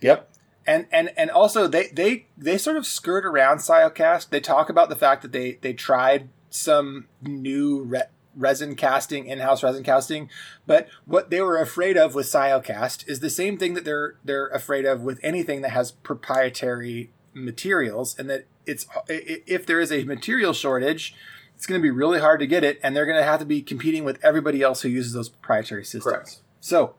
Yep. 0.00 0.30
And 0.66 0.86
and 0.92 1.12
and 1.16 1.30
also 1.30 1.66
they 1.66 1.88
they 1.88 2.26
they 2.36 2.58
sort 2.58 2.76
of 2.76 2.84
skirt 2.84 3.24
around 3.24 3.58
Siocast. 3.58 4.28
They 4.28 4.40
talk 4.40 4.68
about 4.68 4.90
the 4.90 4.96
fact 4.96 5.22
that 5.22 5.32
they 5.32 5.58
they 5.62 5.72
tried 5.72 6.28
some 6.50 7.06
new 7.22 7.82
re- 7.84 8.02
resin 8.36 8.76
casting, 8.76 9.26
in-house 9.26 9.62
resin 9.62 9.82
casting, 9.82 10.28
but 10.66 10.88
what 11.06 11.30
they 11.30 11.40
were 11.40 11.58
afraid 11.58 11.96
of 11.96 12.14
with 12.14 12.26
Siocast 12.26 13.08
is 13.08 13.20
the 13.20 13.30
same 13.30 13.56
thing 13.56 13.72
that 13.74 13.86
they're 13.86 14.16
they're 14.22 14.48
afraid 14.48 14.84
of 14.84 15.00
with 15.00 15.18
anything 15.22 15.62
that 15.62 15.70
has 15.70 15.90
proprietary 15.90 17.10
materials, 17.44 18.18
and 18.18 18.28
that 18.30 18.46
it's 18.66 18.86
if 19.08 19.66
there 19.66 19.80
is 19.80 19.92
a 19.92 20.04
material 20.04 20.52
shortage, 20.52 21.14
it's 21.54 21.66
going 21.66 21.80
to 21.80 21.82
be 21.82 21.90
really 21.90 22.20
hard 22.20 22.40
to 22.40 22.46
get 22.46 22.64
it, 22.64 22.78
and 22.82 22.94
they're 22.94 23.06
going 23.06 23.18
to 23.18 23.24
have 23.24 23.40
to 23.40 23.46
be 23.46 23.62
competing 23.62 24.04
with 24.04 24.22
everybody 24.24 24.62
else 24.62 24.82
who 24.82 24.88
uses 24.88 25.12
those 25.12 25.28
proprietary 25.28 25.84
systems. 25.84 26.04
Correct. 26.04 26.36
So, 26.60 26.94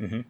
mm-hmm. 0.00 0.20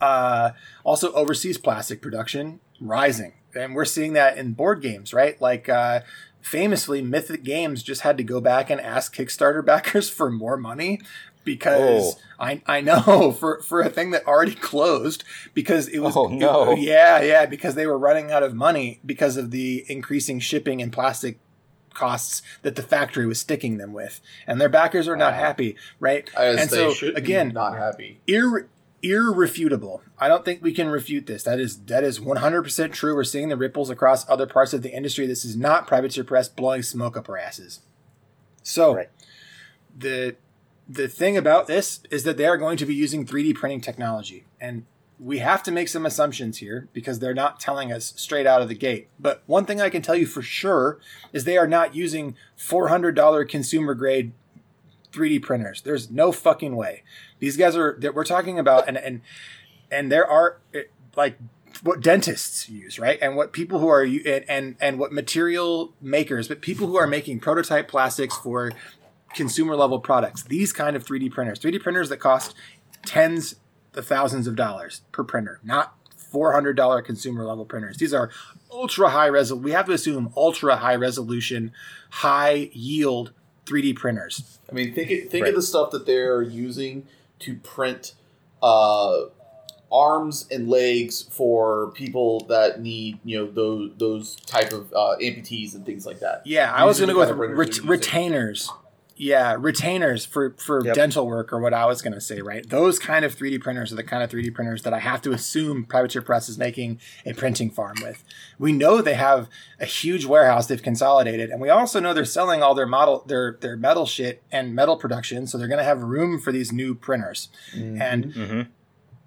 uh, 0.00 0.50
also 0.82 1.12
overseas 1.12 1.58
plastic 1.58 2.02
production 2.02 2.60
rising, 2.80 3.34
and 3.54 3.74
we're 3.74 3.84
seeing 3.84 4.12
that 4.14 4.38
in 4.38 4.52
board 4.52 4.82
games, 4.82 5.12
right? 5.12 5.40
Like. 5.40 5.68
Uh, 5.68 6.00
famously, 6.40 7.00
Mythic 7.00 7.42
Games 7.42 7.82
just 7.82 8.02
had 8.02 8.18
to 8.18 8.22
go 8.22 8.38
back 8.38 8.68
and 8.68 8.78
ask 8.78 9.16
Kickstarter 9.16 9.64
backers 9.66 10.10
for 10.10 10.30
more 10.30 10.58
money 10.58 11.00
because 11.44 12.16
oh. 12.16 12.20
I 12.38 12.62
I 12.66 12.80
know 12.80 13.32
for 13.38 13.60
for 13.62 13.80
a 13.80 13.88
thing 13.88 14.10
that 14.12 14.26
already 14.26 14.54
closed 14.54 15.24
because 15.52 15.88
it 15.88 16.00
was 16.00 16.16
oh 16.16 16.28
no. 16.28 16.72
it, 16.72 16.80
yeah 16.80 17.20
yeah 17.22 17.46
because 17.46 17.74
they 17.74 17.86
were 17.86 17.98
running 17.98 18.32
out 18.32 18.42
of 18.42 18.54
money 18.54 19.00
because 19.04 19.36
of 19.36 19.50
the 19.50 19.84
increasing 19.88 20.40
shipping 20.40 20.82
and 20.82 20.92
plastic 20.92 21.38
costs 21.92 22.42
that 22.62 22.74
the 22.74 22.82
factory 22.82 23.24
was 23.26 23.38
sticking 23.38 23.78
them 23.78 23.92
with. 23.92 24.20
And 24.48 24.60
their 24.60 24.68
backers 24.68 25.06
are 25.06 25.16
not 25.16 25.34
happy 25.34 25.76
right? 26.00 26.28
And 26.36 26.70
so 26.70 26.92
again 27.14 27.48
not 27.48 27.76
happy. 27.76 28.20
ir- 28.26 28.68
irrefutable. 29.04 30.02
I 30.18 30.28
don't 30.28 30.44
think 30.44 30.62
we 30.62 30.72
can 30.72 30.88
refute 30.88 31.26
this. 31.26 31.42
That 31.42 31.60
is 31.60 31.78
that 31.84 32.02
is 32.02 32.18
100% 32.18 32.92
true. 32.92 33.14
We're 33.14 33.24
seeing 33.24 33.50
the 33.50 33.56
ripples 33.56 33.90
across 33.90 34.28
other 34.28 34.46
parts 34.46 34.72
of 34.72 34.82
the 34.82 34.92
industry. 34.92 35.26
This 35.26 35.44
is 35.44 35.56
not 35.56 35.86
privateer 35.86 36.24
press 36.24 36.48
blowing 36.48 36.82
smoke 36.82 37.16
up 37.16 37.28
our 37.28 37.38
asses. 37.38 37.80
So 38.62 38.94
right. 38.94 39.10
the 39.96 40.36
the 40.88 41.08
thing 41.08 41.36
about 41.36 41.66
this 41.66 42.00
is 42.10 42.24
that 42.24 42.36
they 42.36 42.46
are 42.46 42.56
going 42.56 42.76
to 42.76 42.86
be 42.86 42.94
using 42.94 43.26
3D 43.26 43.54
printing 43.54 43.80
technology. 43.80 44.44
And 44.60 44.84
we 45.18 45.38
have 45.38 45.62
to 45.62 45.70
make 45.70 45.88
some 45.88 46.04
assumptions 46.04 46.58
here 46.58 46.88
because 46.92 47.18
they're 47.18 47.34
not 47.34 47.60
telling 47.60 47.92
us 47.92 48.12
straight 48.16 48.46
out 48.46 48.60
of 48.60 48.68
the 48.68 48.74
gate. 48.74 49.08
But 49.18 49.42
one 49.46 49.64
thing 49.64 49.80
I 49.80 49.88
can 49.88 50.02
tell 50.02 50.16
you 50.16 50.26
for 50.26 50.42
sure 50.42 50.98
is 51.32 51.44
they 51.44 51.56
are 51.56 51.68
not 51.68 51.94
using 51.94 52.36
$400 52.58 53.48
consumer 53.48 53.94
grade 53.94 54.32
3D 55.12 55.42
printers. 55.42 55.80
There's 55.80 56.10
no 56.10 56.32
fucking 56.32 56.74
way. 56.76 57.04
These 57.38 57.56
guys 57.56 57.76
are 57.76 57.96
that 58.00 58.14
we're 58.14 58.24
talking 58.24 58.58
about 58.58 58.88
and 58.88 58.96
and 58.96 59.20
and 59.90 60.10
there 60.10 60.26
are 60.26 60.58
eh, 60.74 60.82
like 61.14 61.38
what 61.82 62.00
dentists 62.00 62.68
use, 62.68 62.98
right? 62.98 63.18
And 63.22 63.36
what 63.36 63.52
people 63.52 63.78
who 63.78 63.88
are 63.88 64.02
and 64.02 64.44
and, 64.48 64.76
and 64.80 64.98
what 64.98 65.12
material 65.12 65.92
makers, 66.00 66.48
but 66.48 66.60
people 66.60 66.88
who 66.88 66.96
are 66.96 67.06
making 67.06 67.40
prototype 67.40 67.86
plastics 67.86 68.36
for 68.36 68.72
consumer 69.34 69.76
level 69.76 69.98
products. 69.98 70.42
These 70.42 70.72
kind 70.72 70.96
of 70.96 71.04
3D 71.04 71.30
printers, 71.30 71.58
3D 71.58 71.82
printers 71.82 72.08
that 72.08 72.18
cost 72.18 72.54
tens 73.04 73.56
of 73.94 74.06
thousands 74.06 74.46
of 74.46 74.56
dollars 74.56 75.02
per 75.12 75.24
printer, 75.24 75.60
not 75.62 75.96
$400 76.34 77.04
consumer 77.04 77.44
level 77.44 77.64
printers. 77.64 77.96
These 77.98 78.12
are 78.12 78.30
ultra 78.70 79.10
high 79.10 79.28
resolution. 79.28 79.64
We 79.64 79.70
have 79.70 79.86
to 79.86 79.92
assume 79.92 80.32
ultra 80.36 80.76
high 80.76 80.96
resolution, 80.96 81.72
high 82.10 82.70
yield 82.72 83.32
3D 83.66 83.96
printers. 83.96 84.58
I 84.68 84.74
mean, 84.74 84.94
think 84.94 85.08
think 85.30 85.44
right. 85.44 85.48
of 85.48 85.54
the 85.54 85.62
stuff 85.62 85.90
that 85.92 86.06
they're 86.06 86.42
using 86.42 87.06
to 87.40 87.54
print 87.56 88.14
uh, 88.62 89.22
arms 89.92 90.46
and 90.50 90.68
legs 90.68 91.22
for 91.22 91.92
people 91.92 92.40
that 92.48 92.80
need 92.80 93.18
you 93.24 93.38
know 93.38 93.50
those 93.50 93.92
those 93.96 94.36
type 94.36 94.72
of 94.72 94.92
uh, 94.92 95.16
amputees 95.22 95.74
and 95.74 95.86
things 95.86 96.04
like 96.04 96.20
that. 96.20 96.42
Yeah, 96.44 96.72
I 96.74 96.84
was 96.84 96.98
going 96.98 97.08
to 97.08 97.14
go 97.14 97.20
with 97.20 97.30
ret- 97.56 97.84
retainers 97.84 98.70
yeah 99.16 99.56
retainers 99.58 100.24
for 100.24 100.54
for 100.58 100.84
yep. 100.84 100.94
dental 100.94 101.26
work 101.26 101.52
or 101.52 101.60
what 101.60 101.72
i 101.72 101.84
was 101.86 102.02
going 102.02 102.12
to 102.12 102.20
say 102.20 102.40
right 102.40 102.68
those 102.70 102.98
kind 102.98 103.24
of 103.24 103.34
3d 103.34 103.60
printers 103.60 103.92
are 103.92 103.96
the 103.96 104.02
kind 104.02 104.22
of 104.22 104.30
3d 104.30 104.52
printers 104.52 104.82
that 104.82 104.92
i 104.92 104.98
have 104.98 105.22
to 105.22 105.30
assume 105.30 105.84
privateer 105.84 106.20
press 106.20 106.48
is 106.48 106.58
making 106.58 106.98
a 107.24 107.32
printing 107.32 107.70
farm 107.70 107.96
with 108.02 108.24
we 108.58 108.72
know 108.72 109.00
they 109.00 109.14
have 109.14 109.48
a 109.78 109.84
huge 109.84 110.24
warehouse 110.24 110.66
they've 110.66 110.82
consolidated 110.82 111.50
and 111.50 111.60
we 111.60 111.68
also 111.68 112.00
know 112.00 112.12
they're 112.12 112.24
selling 112.24 112.62
all 112.62 112.74
their 112.74 112.86
model 112.86 113.22
their 113.26 113.56
their 113.60 113.76
metal 113.76 114.06
shit 114.06 114.42
and 114.50 114.74
metal 114.74 114.96
production 114.96 115.46
so 115.46 115.56
they're 115.56 115.68
going 115.68 115.78
to 115.78 115.84
have 115.84 116.02
room 116.02 116.40
for 116.40 116.50
these 116.50 116.72
new 116.72 116.94
printers 116.94 117.48
mm-hmm. 117.74 118.02
and 118.02 118.34
mm-hmm. 118.34 118.62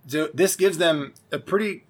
so 0.06 0.28
this 0.34 0.56
gives 0.58 0.78
them 0.80 1.14
a 1.32 1.40
pretty 1.40 1.86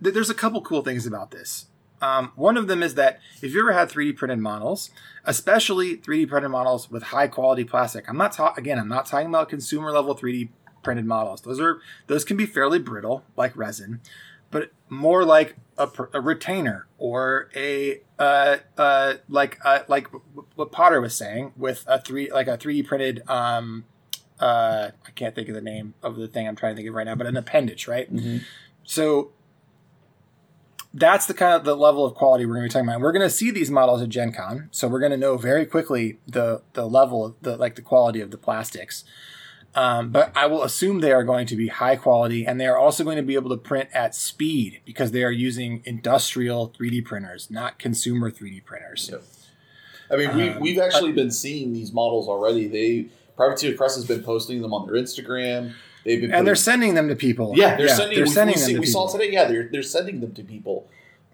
there's 0.00 0.30
a 0.30 0.34
couple 0.34 0.60
cool 0.62 0.82
things 0.82 1.06
about 1.06 1.32
this 1.32 1.66
um, 2.02 2.32
one 2.34 2.56
of 2.56 2.66
them 2.66 2.82
is 2.82 2.96
that 2.96 3.20
if 3.40 3.54
you 3.54 3.60
ever 3.60 3.72
had 3.72 3.88
3D 3.88 4.16
printed 4.16 4.40
models, 4.40 4.90
especially 5.24 5.96
3D 5.96 6.28
printed 6.28 6.50
models 6.50 6.90
with 6.90 7.04
high 7.04 7.28
quality 7.28 7.64
plastic, 7.64 8.08
I'm 8.08 8.16
not 8.16 8.32
talking 8.32 8.60
again. 8.60 8.78
I'm 8.78 8.88
not 8.88 9.06
talking 9.06 9.28
about 9.28 9.48
consumer 9.48 9.92
level 9.92 10.16
3D 10.16 10.48
printed 10.82 11.06
models. 11.06 11.42
Those 11.42 11.60
are 11.60 11.80
those 12.08 12.24
can 12.24 12.36
be 12.36 12.44
fairly 12.44 12.80
brittle, 12.80 13.24
like 13.36 13.56
resin, 13.56 14.00
but 14.50 14.72
more 14.88 15.24
like 15.24 15.54
a, 15.78 15.88
a 16.12 16.20
retainer 16.20 16.88
or 16.98 17.48
a 17.54 18.00
uh, 18.18 18.56
uh, 18.76 19.14
like 19.28 19.58
uh, 19.64 19.80
like 19.86 20.08
what 20.56 20.72
Potter 20.72 21.00
was 21.00 21.14
saying 21.14 21.52
with 21.56 21.84
a 21.86 22.00
three 22.00 22.32
like 22.32 22.48
a 22.48 22.58
3D 22.58 22.84
printed. 22.84 23.22
Um, 23.28 23.84
uh, 24.40 24.90
I 25.06 25.10
can't 25.12 25.36
think 25.36 25.48
of 25.48 25.54
the 25.54 25.60
name 25.60 25.94
of 26.02 26.16
the 26.16 26.26
thing 26.26 26.48
I'm 26.48 26.56
trying 26.56 26.72
to 26.72 26.76
think 26.76 26.88
of 26.88 26.96
right 26.96 27.06
now, 27.06 27.14
but 27.14 27.28
an 27.28 27.36
appendage, 27.36 27.86
right? 27.86 28.12
Mm-hmm. 28.12 28.38
So 28.82 29.30
that's 30.94 31.26
the 31.26 31.34
kind 31.34 31.54
of 31.54 31.64
the 31.64 31.76
level 31.76 32.04
of 32.04 32.14
quality 32.14 32.44
we're 32.44 32.54
going 32.54 32.68
to 32.68 32.68
be 32.68 32.72
talking 32.72 32.88
about. 32.88 33.00
We're 33.00 33.12
going 33.12 33.26
to 33.26 33.30
see 33.30 33.50
these 33.50 33.70
models 33.70 34.02
at 34.02 34.08
Gen 34.08 34.32
Con, 34.32 34.68
so 34.70 34.88
we're 34.88 35.00
going 35.00 35.12
to 35.12 35.18
know 35.18 35.36
very 35.36 35.66
quickly 35.66 36.18
the 36.26 36.62
the 36.74 36.86
level 36.86 37.24
of 37.24 37.34
the 37.40 37.56
like 37.56 37.76
the 37.76 37.82
quality 37.82 38.20
of 38.20 38.30
the 38.30 38.38
plastics. 38.38 39.04
Um, 39.74 40.10
but 40.10 40.36
I 40.36 40.46
will 40.46 40.62
assume 40.62 41.00
they 41.00 41.12
are 41.12 41.24
going 41.24 41.46
to 41.46 41.56
be 41.56 41.68
high 41.68 41.96
quality, 41.96 42.46
and 42.46 42.60
they 42.60 42.66
are 42.66 42.76
also 42.76 43.04
going 43.04 43.16
to 43.16 43.22
be 43.22 43.34
able 43.34 43.48
to 43.50 43.56
print 43.56 43.88
at 43.94 44.14
speed 44.14 44.80
because 44.84 45.12
they 45.12 45.24
are 45.24 45.30
using 45.30 45.82
industrial 45.86 46.74
3D 46.78 47.04
printers, 47.06 47.50
not 47.50 47.78
consumer 47.78 48.30
3D 48.30 48.64
printers. 48.64 49.08
Yep. 49.10 49.22
I 50.10 50.16
mean, 50.16 50.36
we, 50.36 50.48
um, 50.50 50.60
we've 50.60 50.78
actually 50.78 51.12
uh, 51.12 51.14
been 51.14 51.30
seeing 51.30 51.72
these 51.72 51.90
models 51.90 52.28
already. 52.28 52.68
They 52.68 53.08
Privateer 53.34 53.74
Press 53.74 53.94
has 53.94 54.04
been 54.04 54.22
posting 54.22 54.60
them 54.60 54.74
on 54.74 54.86
their 54.86 55.02
Instagram. 55.02 55.72
They've 56.04 56.20
been 56.20 56.32
and 56.32 56.46
they're 56.46 56.54
sending 56.54 56.94
them 56.94 57.08
to 57.08 57.16
people. 57.16 57.52
Yeah, 57.54 57.76
they're 57.76 57.86
yeah, 57.86 57.94
sending. 57.94 58.16
They're 58.16 58.24
we, 58.24 58.30
sending 58.30 58.56
we, 58.56 58.60
them. 58.60 58.70
See, 58.70 58.78
we 58.78 58.86
saw 58.86 59.06
today. 59.06 59.30
Yeah, 59.30 59.44
they're 59.46 59.68
they're 59.70 59.82
sending 59.82 60.20
them 60.20 60.34
to 60.34 60.42
people, 60.42 60.88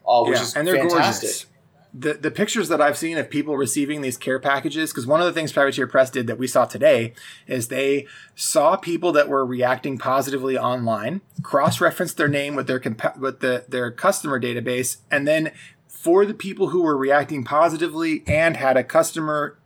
uh, 0.07 0.25
which 0.25 0.37
yeah, 0.37 0.43
is 0.43 0.57
and 0.57 0.67
they're 0.67 0.77
fantastic. 0.77 1.29
gorgeous. 1.29 1.47
The, 1.95 2.13
the 2.13 2.31
pictures 2.31 2.69
that 2.69 2.83
I've 2.83 2.99
seen 2.99 3.17
of 3.17 3.31
people 3.31 3.57
receiving 3.57 4.03
these 4.03 4.19
care 4.19 4.39
packages, 4.39 4.91
because 4.91 5.07
one 5.07 5.21
of 5.21 5.27
the 5.27 5.33
things 5.33 5.53
Privateer 5.53 5.87
Press 5.87 6.11
did 6.11 6.27
that 6.27 6.39
we 6.39 6.47
saw 6.47 6.67
today 6.67 7.15
is 7.47 7.69
they 7.69 8.07
saw 8.35 8.77
people 8.77 9.11
that 9.13 9.27
were 9.27 9.45
reacting 9.45 9.97
positively 9.97 10.59
online, 10.59 11.23
cross-referenced 11.43 12.19
their 12.19 12.29
name 12.29 12.55
with 12.55 12.67
their 12.67 12.79
compa- 12.79 13.17
with 13.19 13.41
the, 13.41 13.65
their 13.69 13.91
customer 13.91 14.39
database, 14.39 14.99
and 15.11 15.27
then 15.27 15.51
for 15.89 16.27
the 16.27 16.35
people 16.35 16.69
who 16.69 16.83
were 16.83 16.97
reacting 16.97 17.43
positively 17.43 18.23
and 18.27 18.59
had 18.59 18.77
a 18.77 18.85
customer 18.85 19.57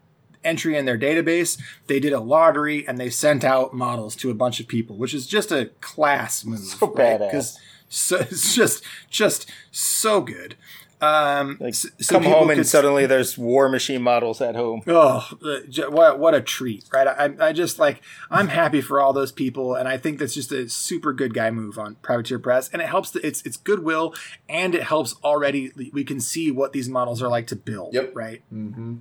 entry 0.45 0.76
in 0.76 0.84
their 0.84 0.99
database. 0.99 1.61
They 1.86 2.01
did 2.01 2.12
a 2.12 2.20
lottery 2.20 2.86
and 2.86 2.99
they 2.99 3.11
sent 3.11 3.45
out 3.45 3.74
models 3.74 4.16
to 4.16 4.30
a 4.30 4.34
bunch 4.34 4.61
of 4.61 4.68
people, 4.68 4.97
which 4.97 5.14
is 5.14 5.26
just 5.26 5.53
a 5.53 5.66
class 5.80 6.45
move. 6.45 6.61
So 6.61 6.93
right? 6.93 7.18
Because 7.18 7.59
so, 7.88 8.16
it's 8.20 8.55
just 8.55 8.84
just 9.11 9.51
so 9.70 10.20
good. 10.20 10.57
Um, 11.03 11.57
like, 11.59 11.74
so 11.74 11.88
come 12.09 12.22
home 12.22 12.49
and 12.51 12.64
suddenly 12.64 13.07
there's 13.07 13.36
War 13.36 13.68
Machine 13.68 14.03
models 14.03 14.40
at 14.40 14.55
home. 14.55 14.82
Oh, 14.86 15.28
uh, 15.45 15.90
what 15.90 16.20
what 16.20 16.32
a 16.32 16.40
treat, 16.40 16.84
right? 16.93 17.09
I, 17.09 17.49
I 17.49 17.53
just 17.53 17.80
like 17.80 18.01
I'm 18.30 18.47
happy 18.47 18.80
for 18.80 19.01
all 19.01 19.12
those 19.12 19.32
people, 19.32 19.74
and 19.74 19.88
I 19.88 19.99
think 19.99 20.20
that's 20.20 20.32
just 20.32 20.53
a 20.53 20.68
super 20.68 21.12
good 21.12 21.34
guy 21.34 21.51
move 21.51 21.76
on 21.76 21.97
Privateer 21.97 22.38
Press, 22.38 22.68
and 22.68 22.80
it 22.80 22.88
helps. 22.88 23.11
The, 23.11 23.26
it's 23.26 23.43
it's 23.43 23.57
goodwill, 23.57 24.14
and 24.49 24.76
it 24.76 24.84
helps 24.84 25.16
already. 25.24 25.72
We 25.93 26.05
can 26.05 26.20
see 26.20 26.53
what 26.53 26.72
these 26.72 26.88
models 26.88 27.20
are 27.20 27.28
like 27.28 27.49
to 27.49 27.57
build. 27.57 27.95
Yep. 27.95 28.12
Right. 28.14 28.43
Mm-hmm. 28.55 28.99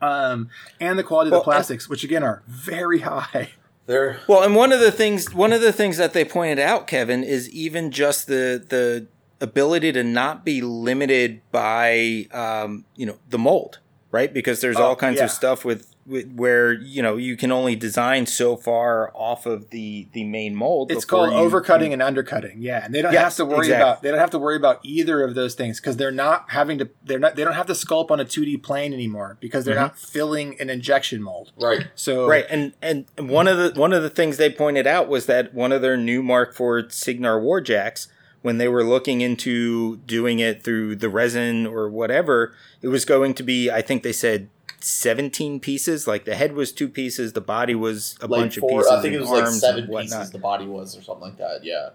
Yep. 0.00 0.10
Um, 0.10 0.48
and 0.80 0.98
the 0.98 1.02
quality 1.04 1.28
of 1.28 1.32
the 1.32 1.40
plastics, 1.40 1.88
which 1.88 2.04
again 2.04 2.22
are 2.22 2.42
very 2.46 3.00
high. 3.00 3.50
They're 3.86 4.20
Well, 4.28 4.42
and 4.42 4.54
one 4.54 4.72
of 4.72 4.80
the 4.80 4.92
things 4.92 5.34
one 5.34 5.52
of 5.52 5.60
the 5.60 5.72
things 5.72 5.96
that 5.96 6.12
they 6.12 6.24
pointed 6.24 6.58
out, 6.58 6.86
Kevin, 6.86 7.24
is 7.24 7.48
even 7.50 7.90
just 7.90 8.26
the 8.28 8.64
the 8.68 9.06
ability 9.40 9.90
to 9.92 10.04
not 10.04 10.44
be 10.44 10.60
limited 10.60 11.40
by 11.50 12.26
um, 12.32 12.84
you 12.94 13.06
know 13.06 13.18
the 13.30 13.38
mold, 13.38 13.78
right? 14.10 14.32
Because 14.32 14.60
there's 14.60 14.76
Oh, 14.76 14.84
all 14.84 14.96
kinds 14.96 15.16
yeah. 15.18 15.24
of 15.24 15.30
stuff 15.30 15.64
with, 15.64 15.78
with 15.84 15.90
where 16.06 16.72
you 16.72 17.02
know 17.02 17.16
you 17.16 17.36
can 17.36 17.52
only 17.52 17.76
design 17.76 18.26
so 18.26 18.56
far 18.56 19.10
off 19.14 19.46
of 19.46 19.70
the 19.70 20.08
the 20.12 20.24
main 20.24 20.54
mold. 20.54 20.90
It's 20.90 21.04
called 21.04 21.30
you- 21.32 21.38
overcutting 21.38 21.88
you- 21.88 21.92
and 21.92 22.02
undercutting. 22.02 22.62
Yeah, 22.62 22.84
and 22.84 22.94
they 22.94 23.02
don't 23.02 23.12
Yes, 23.12 23.36
have 23.36 23.36
to 23.36 23.44
worry 23.44 23.66
exactly. 23.66 23.74
about 23.82 24.02
they 24.02 24.10
don't 24.10 24.18
have 24.18 24.30
to 24.30 24.38
worry 24.38 24.56
about 24.56 24.80
either 24.82 25.22
of 25.22 25.34
those 25.34 25.54
things 25.54 25.78
because 25.80 25.96
they're 25.96 26.10
not 26.10 26.46
having 26.48 26.78
to 26.78 26.88
they're 27.04 27.18
not 27.18 27.36
they 27.36 27.44
don't 27.44 27.54
have 27.54 27.66
to 27.66 27.74
sculpt 27.74 28.10
on 28.10 28.18
a 28.18 28.24
2D 28.24 28.56
plane 28.62 28.92
anymore 28.92 29.36
because 29.40 29.64
they're 29.64 29.74
Mhm. 29.76 29.80
not 29.80 29.98
filling 29.98 30.60
an 30.60 30.70
injection 30.70 31.22
mold. 31.22 31.52
right. 31.60 31.86
So 31.94 32.26
Right, 32.26 32.46
and 32.50 32.72
and 32.82 33.04
one 33.18 33.46
of 33.46 33.58
the 33.58 33.78
one 33.78 33.92
of 33.92 34.02
the 34.02 34.10
things 34.10 34.36
they 34.36 34.50
pointed 34.50 34.86
out 34.86 35.08
was 35.08 35.26
that 35.26 35.54
one 35.54 35.70
of 35.72 35.82
their 35.82 35.96
new 35.96 36.22
Mark 36.22 36.58
IV 36.58 36.92
Cygnar 36.92 37.40
Warjacks, 37.40 38.08
when 38.42 38.58
they 38.58 38.68
were 38.68 38.84
looking 38.84 39.20
into 39.20 39.98
doing 39.98 40.38
it 40.38 40.62
through 40.62 40.96
the 40.96 41.08
resin 41.08 41.66
or 41.66 41.88
whatever, 41.88 42.54
it 42.82 42.88
was 42.88 43.04
going 43.04 43.34
to 43.34 43.42
be. 43.42 43.70
I 43.70 43.82
think 43.82 44.02
they 44.02 44.12
said 44.12 44.48
seventeen 44.80 45.60
pieces. 45.60 46.06
Like 46.06 46.24
the 46.24 46.34
head 46.34 46.52
was 46.52 46.72
two 46.72 46.88
pieces, 46.88 47.32
the 47.32 47.40
body 47.40 47.74
was 47.74 48.16
a 48.20 48.26
Like 48.26 48.42
bunch 48.42 48.56
of 48.56 48.66
pieces. 48.66 48.86
I 48.88 49.02
think 49.02 49.14
it 49.14 49.20
was 49.20 49.30
like 49.30 49.46
seven 49.48 49.86
pieces 49.86 50.30
the 50.30 50.38
body 50.38 50.66
was 50.66 50.96
or 50.96 51.02
something 51.02 51.28
like 51.28 51.38
that. 51.38 51.64
Yeah. 51.64 51.90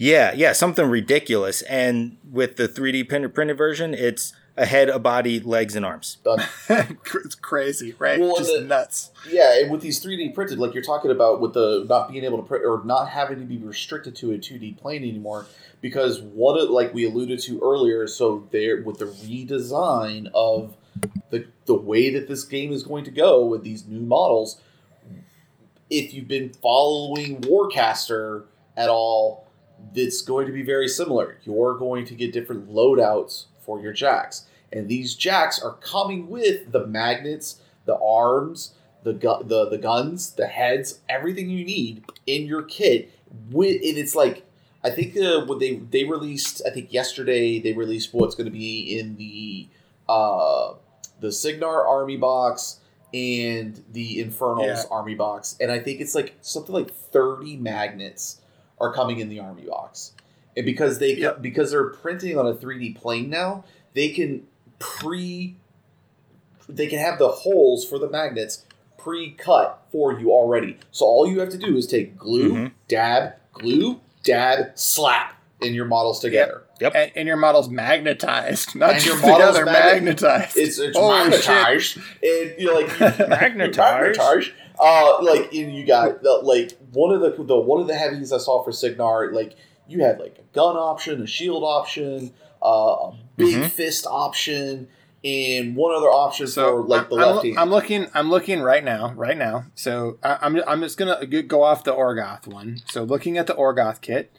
Yeah, 0.00 0.32
yeah, 0.32 0.52
something 0.52 0.88
ridiculous. 0.88 1.62
And 1.62 2.18
with 2.30 2.54
the 2.54 2.68
3D 2.68 3.08
printed 3.08 3.34
printed 3.34 3.58
version, 3.58 3.94
it's 3.94 4.32
a 4.58 4.66
head, 4.66 4.88
a 4.88 4.98
body, 4.98 5.40
legs, 5.40 5.76
and 5.76 5.86
arms. 5.86 6.18
Done. 6.24 6.44
it's 6.68 7.34
crazy, 7.36 7.94
right? 7.98 8.20
Well, 8.20 8.36
Just 8.36 8.52
the- 8.52 8.62
nuts. 8.62 9.10
Yeah, 9.28 9.60
and 9.60 9.70
with 9.70 9.80
these 9.80 10.04
3D 10.04 10.34
printed, 10.34 10.58
like 10.58 10.74
you're 10.74 10.82
talking 10.82 11.10
about 11.10 11.40
with 11.40 11.54
the 11.54 11.86
not 11.88 12.10
being 12.10 12.24
able 12.24 12.38
to 12.38 12.42
print 12.42 12.64
or 12.64 12.82
not 12.84 13.08
having 13.08 13.38
to 13.38 13.44
be 13.44 13.56
restricted 13.58 14.16
to 14.16 14.32
a 14.32 14.38
2D 14.38 14.76
plane 14.76 15.02
anymore, 15.02 15.46
because 15.80 16.20
what 16.20 16.60
it, 16.60 16.70
like 16.70 16.92
we 16.92 17.06
alluded 17.06 17.40
to 17.40 17.60
earlier, 17.62 18.06
so 18.06 18.46
there 18.50 18.82
with 18.82 18.98
the 18.98 19.06
redesign 19.06 20.28
of 20.34 20.76
the 21.30 21.46
the 21.66 21.74
way 21.74 22.10
that 22.10 22.26
this 22.26 22.44
game 22.44 22.72
is 22.72 22.82
going 22.82 23.04
to 23.04 23.10
go 23.10 23.44
with 23.44 23.62
these 23.62 23.86
new 23.86 24.00
models, 24.00 24.60
if 25.88 26.12
you've 26.12 26.28
been 26.28 26.50
following 26.50 27.40
Warcaster 27.42 28.44
at 28.76 28.88
all, 28.88 29.46
it's 29.94 30.22
going 30.22 30.46
to 30.46 30.52
be 30.52 30.62
very 30.62 30.88
similar. 30.88 31.38
You're 31.44 31.74
going 31.76 32.04
to 32.06 32.14
get 32.14 32.32
different 32.32 32.68
loadouts 32.68 33.44
for 33.68 33.82
your 33.82 33.92
jacks, 33.92 34.46
and 34.72 34.88
these 34.88 35.14
jacks 35.14 35.60
are 35.62 35.74
coming 35.74 36.30
with 36.30 36.72
the 36.72 36.86
magnets, 36.86 37.60
the 37.84 37.98
arms, 37.98 38.72
the 39.02 39.12
gu- 39.12 39.44
the 39.44 39.68
the 39.68 39.76
guns, 39.76 40.30
the 40.32 40.46
heads, 40.46 41.00
everything 41.06 41.50
you 41.50 41.66
need 41.66 42.02
in 42.26 42.46
your 42.46 42.62
kit. 42.62 43.10
With 43.50 43.76
and 43.84 43.98
it's 43.98 44.14
like 44.14 44.46
I 44.82 44.88
think 44.88 45.14
uh, 45.18 45.44
when 45.44 45.58
they 45.58 45.76
they 45.76 46.04
released, 46.04 46.62
I 46.66 46.70
think 46.70 46.94
yesterday 46.94 47.60
they 47.60 47.74
released 47.74 48.14
what's 48.14 48.34
going 48.34 48.46
to 48.46 48.58
be 48.58 48.98
in 48.98 49.16
the 49.16 49.68
uh, 50.08 50.72
the 51.20 51.30
Cygnar 51.30 51.86
Army 51.86 52.16
box 52.16 52.80
and 53.12 53.84
the 53.92 54.18
Infernals 54.20 54.66
Yeah. 54.84 54.84
Army 54.90 55.14
box, 55.14 55.56
and 55.60 55.70
I 55.70 55.78
think 55.78 56.00
it's 56.00 56.14
like 56.14 56.36
something 56.40 56.74
like 56.74 56.90
thirty 56.90 57.56
magnets 57.58 58.40
are 58.80 58.94
coming 58.94 59.18
in 59.18 59.28
the 59.28 59.40
Army 59.40 59.64
box, 59.66 60.12
and 60.58 60.66
because 60.66 60.98
they 60.98 61.14
Yep. 61.14 61.40
because 61.40 61.70
they're 61.70 61.88
printing 61.88 62.36
on 62.38 62.46
a 62.46 62.54
three 62.54 62.78
D 62.78 62.90
plane 62.92 63.30
now, 63.30 63.64
they 63.94 64.10
can 64.10 64.46
pre 64.78 65.56
they 66.68 66.86
can 66.86 66.98
have 66.98 67.18
the 67.18 67.28
holes 67.28 67.84
for 67.88 67.98
the 67.98 68.10
magnets 68.10 68.64
pre-cut 68.98 69.80
for 69.90 70.18
you 70.20 70.30
already. 70.32 70.76
So 70.90 71.06
all 71.06 71.26
you 71.26 71.40
have 71.40 71.48
to 71.50 71.56
do 71.58 71.76
is 71.76 71.86
take 71.86 72.18
glue, 72.18 72.52
Mhm. 72.52 72.72
dab, 72.88 73.32
glue, 73.54 74.00
dab, 74.24 74.72
slap 74.74 75.34
in 75.62 75.72
your 75.72 75.86
models 75.86 76.20
together. 76.20 76.64
Yep. 76.80 76.92
And, 76.94 77.12
and 77.16 77.26
your 77.28 77.36
model's 77.38 77.70
magnetized, 77.70 78.74
not 78.76 78.94
And 78.96 79.06
your 79.06 79.16
model's 79.16 79.56
together, 79.56 79.64
magnet- 79.64 80.20
magnetized. 80.20 80.56
It's 80.58 80.78
it's 80.78 80.96
Holy 80.96 81.16
shit. 81.22 81.30
magnetized, 81.30 81.98
and 82.22 82.54
you're 82.58 82.74
like 82.74 83.00
Magnetized. 83.28 83.78
magnetized. 84.18 84.50
Uh, 84.78 85.22
like 85.22 85.52
and 85.54 85.74
you 85.74 85.84
got 85.86 86.22
the, 86.22 86.32
like 86.42 86.72
one 86.92 87.12
of 87.14 87.20
the 87.20 87.30
the 87.42 87.56
one 87.58 87.80
of 87.80 87.86
the 87.88 87.94
heavies 87.96 88.32
I 88.32 88.38
saw 88.38 88.62
for 88.62 88.70
Cygnar. 88.72 89.32
Like 89.32 89.56
you 89.88 90.02
had 90.02 90.20
like 90.20 90.38
a 90.38 90.54
gun 90.54 90.76
option, 90.76 91.22
a 91.22 91.26
shield 91.26 91.64
option, 91.64 92.32
uh, 92.62 92.66
a 92.68 93.14
big 93.36 93.54
Mhm. 93.56 93.70
fist 93.70 94.06
option, 94.08 94.88
and 95.24 95.74
one 95.74 95.94
other 95.94 96.06
option 96.08 96.46
so 96.46 96.82
for 96.82 96.88
like 96.88 97.08
the 97.08 97.16
I'm, 97.16 97.22
I'm, 97.22 97.34
left 97.34 97.44
hand. 97.44 97.58
I'm 97.58 97.70
looking. 97.70 98.06
I'm 98.14 98.30
looking 98.30 98.60
right 98.60 98.84
now. 98.84 99.12
Right 99.14 99.36
now. 99.36 99.64
So 99.74 100.18
I, 100.22 100.38
I'm. 100.42 100.60
I'm 100.66 100.80
just 100.82 100.96
gonna 100.98 101.24
go 101.26 101.62
off 101.62 101.84
the 101.84 101.92
Orgoth 101.92 102.46
one. 102.46 102.80
So 102.88 103.02
looking 103.02 103.36
at 103.36 103.46
the 103.46 103.54
Orgoth 103.54 104.00
kit, 104.00 104.32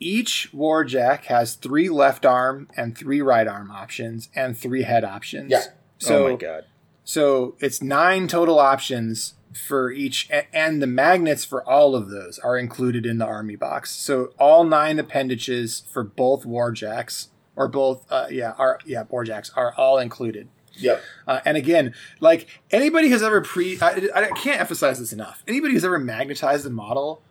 each 0.00 0.50
Warjack 0.52 1.24
has 1.26 1.54
three 1.54 1.88
left 1.88 2.26
arm 2.26 2.68
and 2.76 2.96
three 2.96 3.20
right 3.20 3.46
arm 3.46 3.70
options 3.70 4.28
and 4.34 4.56
three 4.58 4.82
head 4.82 5.04
options. 5.04 5.50
Yeah. 5.50 5.62
So 5.98 6.26
oh 6.26 6.30
my 6.30 6.36
god. 6.36 6.64
So 7.04 7.56
it's 7.60 7.80
nine 7.82 8.28
total 8.28 8.58
options 8.58 9.34
for 9.52 9.90
each, 9.90 10.28
and 10.52 10.82
the 10.82 10.86
magnets 10.86 11.44
for 11.44 11.62
all 11.68 11.94
of 11.94 12.10
those 12.10 12.38
are 12.38 12.58
included 12.58 13.06
in 13.06 13.18
the 13.18 13.24
army 13.24 13.56
box. 13.56 13.90
So 13.92 14.32
all 14.38 14.64
nine 14.64 14.98
appendages 14.98 15.84
for 15.90 16.04
both 16.04 16.44
warjacks, 16.44 17.28
or 17.56 17.68
both, 17.68 18.06
uh, 18.10 18.26
yeah, 18.30 18.52
are 18.58 18.78
yeah, 18.84 19.04
warjacks 19.04 19.50
are 19.56 19.74
all 19.76 19.98
included. 19.98 20.48
yep. 20.74 21.02
Uh, 21.26 21.40
and 21.44 21.56
again, 21.56 21.94
like 22.20 22.46
anybody 22.70 23.08
has 23.08 23.22
ever 23.22 23.40
pre, 23.40 23.80
I, 23.80 24.08
I 24.14 24.28
can't 24.28 24.60
emphasize 24.60 24.98
this 24.98 25.12
enough. 25.12 25.42
Anybody 25.48 25.74
who's 25.74 25.84
ever 25.84 25.98
magnetized 25.98 26.66
a 26.66 26.70
model, 26.70 27.22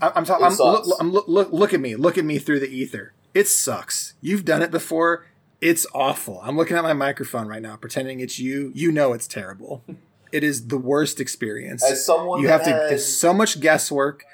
I, 0.00 0.12
I'm 0.14 0.24
talking. 0.24 0.46
I'm, 0.46 0.54
look, 0.56 0.86
look, 0.86 1.28
look, 1.28 1.52
look 1.52 1.74
at 1.74 1.80
me, 1.80 1.96
look 1.96 2.16
at 2.16 2.24
me 2.24 2.38
through 2.38 2.60
the 2.60 2.68
ether. 2.68 3.12
It 3.34 3.46
sucks. 3.46 4.14
You've 4.20 4.44
done 4.44 4.62
it 4.62 4.70
before. 4.70 5.26
It's 5.60 5.86
awful. 5.92 6.40
I'm 6.42 6.56
looking 6.56 6.76
at 6.76 6.84
my 6.84 6.92
microphone 6.92 7.48
right 7.48 7.60
now, 7.60 7.76
pretending 7.76 8.20
it's 8.20 8.38
you. 8.38 8.70
You 8.74 8.92
know 8.92 9.12
it's 9.12 9.26
terrible. 9.26 9.84
It 10.32 10.44
is 10.44 10.68
the 10.68 10.78
worst 10.78 11.20
experience. 11.20 11.82
As 11.84 12.04
someone 12.04 12.40
you 12.40 12.48
that 12.48 12.52
have 12.52 12.64
to. 12.64 12.70
has- 12.70 12.92
It's 12.92 13.06
so 13.06 13.32
much 13.32 13.60
guesswork. 13.60 14.24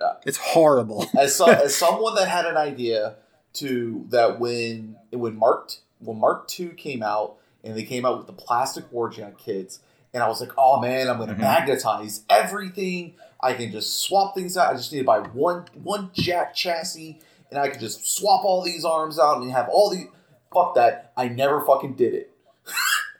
Yeah. 0.00 0.12
It's 0.26 0.38
horrible. 0.38 1.06
as, 1.18 1.34
so, 1.34 1.46
as 1.48 1.74
someone 1.74 2.14
that 2.16 2.28
had 2.28 2.46
an 2.46 2.56
idea 2.56 3.16
to 3.54 4.04
that 4.10 4.38
when 4.38 4.96
when 5.10 5.36
Mark 5.36 5.72
when 6.00 6.18
Mark 6.20 6.48
II 6.60 6.68
came 6.70 7.02
out 7.02 7.36
and 7.64 7.76
they 7.76 7.82
came 7.82 8.04
out 8.06 8.18
with 8.18 8.26
the 8.26 8.32
plastic 8.32 8.90
warjack 8.92 9.36
kits 9.38 9.80
and 10.14 10.22
I 10.22 10.28
was 10.28 10.40
like, 10.40 10.52
oh 10.56 10.80
man, 10.80 11.08
I'm 11.08 11.16
going 11.16 11.28
to 11.30 11.34
Mhm. 11.34 11.40
magnetize 11.40 12.22
everything. 12.30 13.14
I 13.40 13.54
can 13.54 13.72
just 13.72 14.00
swap 14.00 14.34
things 14.34 14.56
out. 14.56 14.72
I 14.72 14.76
just 14.76 14.92
need 14.92 15.00
to 15.00 15.04
buy 15.04 15.20
one 15.20 15.64
one 15.82 16.10
jack 16.12 16.54
chassis 16.54 17.20
and 17.50 17.58
I 17.58 17.68
can 17.68 17.80
just 17.80 18.06
swap 18.06 18.44
all 18.44 18.62
these 18.62 18.84
arms 18.84 19.18
out 19.18 19.40
and 19.42 19.50
have 19.50 19.68
all 19.68 19.90
these. 19.90 20.06
Fuck 20.54 20.74
that! 20.76 21.12
I 21.16 21.28
never 21.28 21.60
fucking 21.64 21.94
did 21.94 22.14
it. 22.14 22.30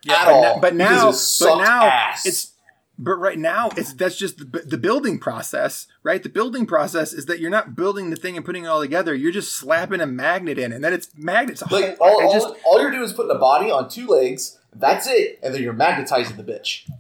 at 0.09 0.25
but, 0.25 0.33
all. 0.33 0.43
now, 0.43 0.59
but 0.61 0.75
now, 0.75 1.09
it 1.11 1.17
but 1.41 1.59
now 1.59 1.83
ass. 1.87 2.27
it's. 2.27 2.53
But 3.01 3.15
right 3.21 3.39
now, 3.39 3.69
it's 3.77 3.93
that's 3.93 4.17
just 4.17 4.39
the, 4.39 4.45
the 4.67 4.77
building 4.77 5.21
process, 5.21 5.87
right? 6.03 6.21
The 6.21 6.29
building 6.29 6.67
process 6.67 7.13
is 7.13 7.27
that 7.27 7.39
you're 7.39 7.49
not 7.49 7.77
building 7.77 8.11
the 8.11 8.17
thing 8.17 8.37
and 8.37 8.45
putting 8.45 8.65
it 8.65 8.67
all 8.67 8.81
together. 8.81 9.15
You're 9.15 9.31
just 9.31 9.53
slapping 9.53 10.01
a 10.01 10.07
magnet 10.07 10.59
in, 10.59 10.73
and 10.73 10.83
then 10.83 10.93
it's 10.93 11.09
magnets. 11.17 11.63
like 11.71 11.97
all, 12.01 12.21
I 12.21 12.25
all, 12.25 12.33
just 12.33 12.53
all 12.67 12.81
you're 12.81 12.91
doing 12.91 13.05
is 13.05 13.13
putting 13.13 13.31
a 13.31 13.39
body 13.39 13.71
on 13.71 13.89
two 13.89 14.09
legs. 14.09 14.59
That's 14.75 15.07
it, 15.07 15.39
and 15.45 15.55
then 15.55 15.63
you're 15.63 15.75
magnetizing 15.75 16.37
the 16.37 16.43
bitch. 16.43 16.91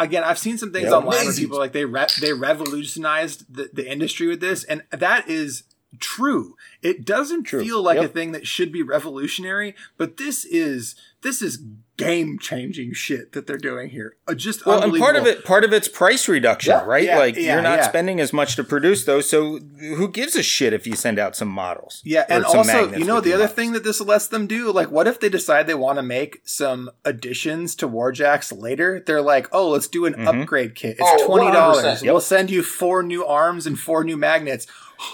again, 0.00 0.24
I've 0.24 0.40
seen 0.40 0.58
some 0.58 0.72
things 0.72 0.86
Yeah. 0.86 0.94
online 0.96 1.24
where 1.24 1.32
people 1.32 1.58
like 1.58 1.70
they 1.70 1.84
re- 1.84 2.08
they 2.20 2.32
revolutionized 2.32 3.54
the, 3.54 3.70
the 3.72 3.88
industry 3.88 4.26
with 4.26 4.40
this, 4.40 4.64
and 4.64 4.82
that 4.90 5.28
is 5.28 5.62
true. 6.00 6.56
It 6.82 7.04
doesn't 7.04 7.44
True. 7.44 7.62
feel 7.62 7.80
like 7.80 7.98
a 7.98 8.08
thing 8.08 8.32
that 8.32 8.48
should 8.48 8.72
be 8.72 8.82
revolutionary, 8.82 9.76
but 9.96 10.16
this 10.16 10.44
is 10.44 10.96
this 11.22 11.40
is 11.42 11.60
game 11.96 12.38
changing 12.40 12.92
shit 12.92 13.32
that 13.32 13.46
they're 13.46 13.56
doing 13.56 13.88
here. 13.90 14.16
Uh, 14.26 14.34
just 14.34 14.66
Well, 14.66 14.82
and 14.82 14.96
part 14.98 15.14
of 15.14 15.26
it, 15.26 15.44
part 15.44 15.62
of 15.64 15.72
it's 15.72 15.86
price 15.86 16.26
reduction, 16.28 16.72
Yeah, 16.72 16.84
right? 16.84 17.04
yeah, 17.04 17.18
like 17.18 17.36
yeah, 17.36 17.54
you're 17.54 17.62
not 17.62 17.78
yeah. 17.78 17.88
spending 17.88 18.20
as 18.20 18.32
much 18.32 18.56
to 18.56 18.64
produce 18.64 19.04
those, 19.04 19.28
so 19.30 19.58
who 19.78 20.08
gives 20.08 20.34
a 20.34 20.42
shit 20.42 20.72
if 20.72 20.86
you 20.86 20.96
send 20.96 21.18
out 21.20 21.36
some 21.36 21.46
models? 21.48 22.02
Yeah, 22.04 22.24
and 22.28 22.44
also, 22.44 22.92
you 22.96 23.04
know, 23.04 23.20
the 23.20 23.32
other 23.32 23.44
models. 23.44 23.56
thing 23.56 23.72
that 23.72 23.84
this 23.84 24.00
lets 24.00 24.26
them 24.26 24.46
do, 24.48 24.72
like, 24.72 24.90
what 24.90 25.06
if 25.06 25.20
they 25.20 25.28
decide 25.28 25.66
they 25.68 25.74
want 25.74 25.98
to 25.98 26.02
make 26.02 26.40
some 26.44 26.90
additions 27.04 27.74
to 27.76 27.88
Warjacks 27.88 28.56
later? 28.56 29.02
They're 29.06 29.22
like, 29.22 29.48
oh, 29.52 29.70
let's 29.70 29.86
do 29.88 30.04
an 30.06 30.14
Mhm. 30.14 30.42
upgrade 30.42 30.74
kit. 30.74 30.96
It's 30.98 31.02
Oh, 31.02 31.26
twenty 31.26 31.52
dollars. 31.52 31.84
100%. 31.84 32.02
We'll 32.10 32.20
send 32.20 32.50
you 32.50 32.62
four 32.62 33.02
new 33.02 33.24
arms 33.24 33.66
and 33.66 33.78
four 33.78 34.02
new 34.04 34.16
magnets. 34.16 34.66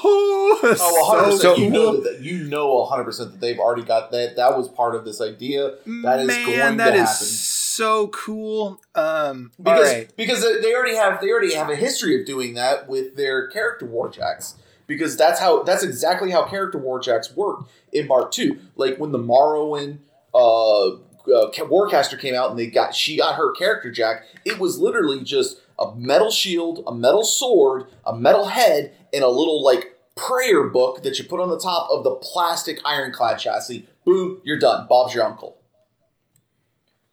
Oh, 0.02 0.58
that's 0.62 0.80
Oh, 0.82 1.08
100 1.08 1.38
so 1.38 1.50
percent. 1.54 1.58
You 1.58 1.70
know 1.70 1.92
cool. 1.92 2.02
that 2.02 2.20
you 2.20 2.44
know 2.44 2.74
100 2.74 3.04
percent 3.04 3.32
that 3.32 3.40
they've 3.40 3.58
already 3.58 3.82
got 3.82 4.10
that. 4.12 4.36
That 4.36 4.56
was 4.56 4.68
part 4.68 4.94
of 4.94 5.04
this 5.04 5.20
idea. 5.20 5.74
That 6.02 6.20
is 6.20 6.26
Man, 6.26 6.46
going 6.46 6.76
that 6.78 6.90
to 6.90 6.96
is 6.96 7.00
happen. 7.08 7.26
so 7.26 8.08
cool. 8.08 8.80
Um, 8.94 9.52
because 9.62 9.92
right. 9.92 10.16
because 10.16 10.42
they 10.62 10.74
already 10.74 10.96
have 10.96 11.20
they 11.20 11.30
already 11.30 11.54
have 11.54 11.70
a 11.70 11.76
history 11.76 12.18
of 12.20 12.26
doing 12.26 12.54
that 12.54 12.88
with 12.88 13.16
their 13.16 13.48
character 13.48 13.86
warjacks 13.86 14.54
because 14.86 15.16
that's 15.16 15.40
how 15.40 15.62
that's 15.62 15.82
exactly 15.82 16.30
how 16.30 16.44
character 16.46 16.78
warjacks 16.78 17.34
work 17.34 17.66
in 17.92 18.06
Mark 18.08 18.36
II. 18.38 18.58
Like 18.76 18.98
when 18.98 19.12
the 19.12 19.18
Morrowind 19.18 19.98
uh, 20.34 20.88
uh, 20.88 21.50
Warcaster 21.52 22.18
came 22.18 22.34
out 22.34 22.50
and 22.50 22.58
they 22.58 22.66
got 22.66 22.94
she 22.94 23.16
got 23.18 23.36
her 23.36 23.52
character 23.52 23.90
jack, 23.90 24.24
it 24.44 24.58
was 24.58 24.78
literally 24.78 25.22
just 25.22 25.60
a 25.78 25.94
metal 25.96 26.30
shield, 26.30 26.82
a 26.86 26.94
metal 26.94 27.24
sword, 27.24 27.86
a 28.04 28.14
metal 28.14 28.46
head, 28.46 28.94
and 29.12 29.24
a 29.24 29.28
little 29.28 29.62
like 29.62 29.96
prayer 30.16 30.64
book 30.64 31.02
that 31.02 31.18
you 31.18 31.24
put 31.24 31.40
on 31.40 31.48
the 31.48 31.58
top 31.58 31.88
of 31.90 32.04
the 32.04 32.14
plastic 32.16 32.80
ironclad 32.84 33.38
chassis. 33.38 33.86
Boom, 34.04 34.40
you're 34.44 34.58
done. 34.58 34.86
Bob's 34.88 35.14
your 35.14 35.24
uncle. 35.24 35.56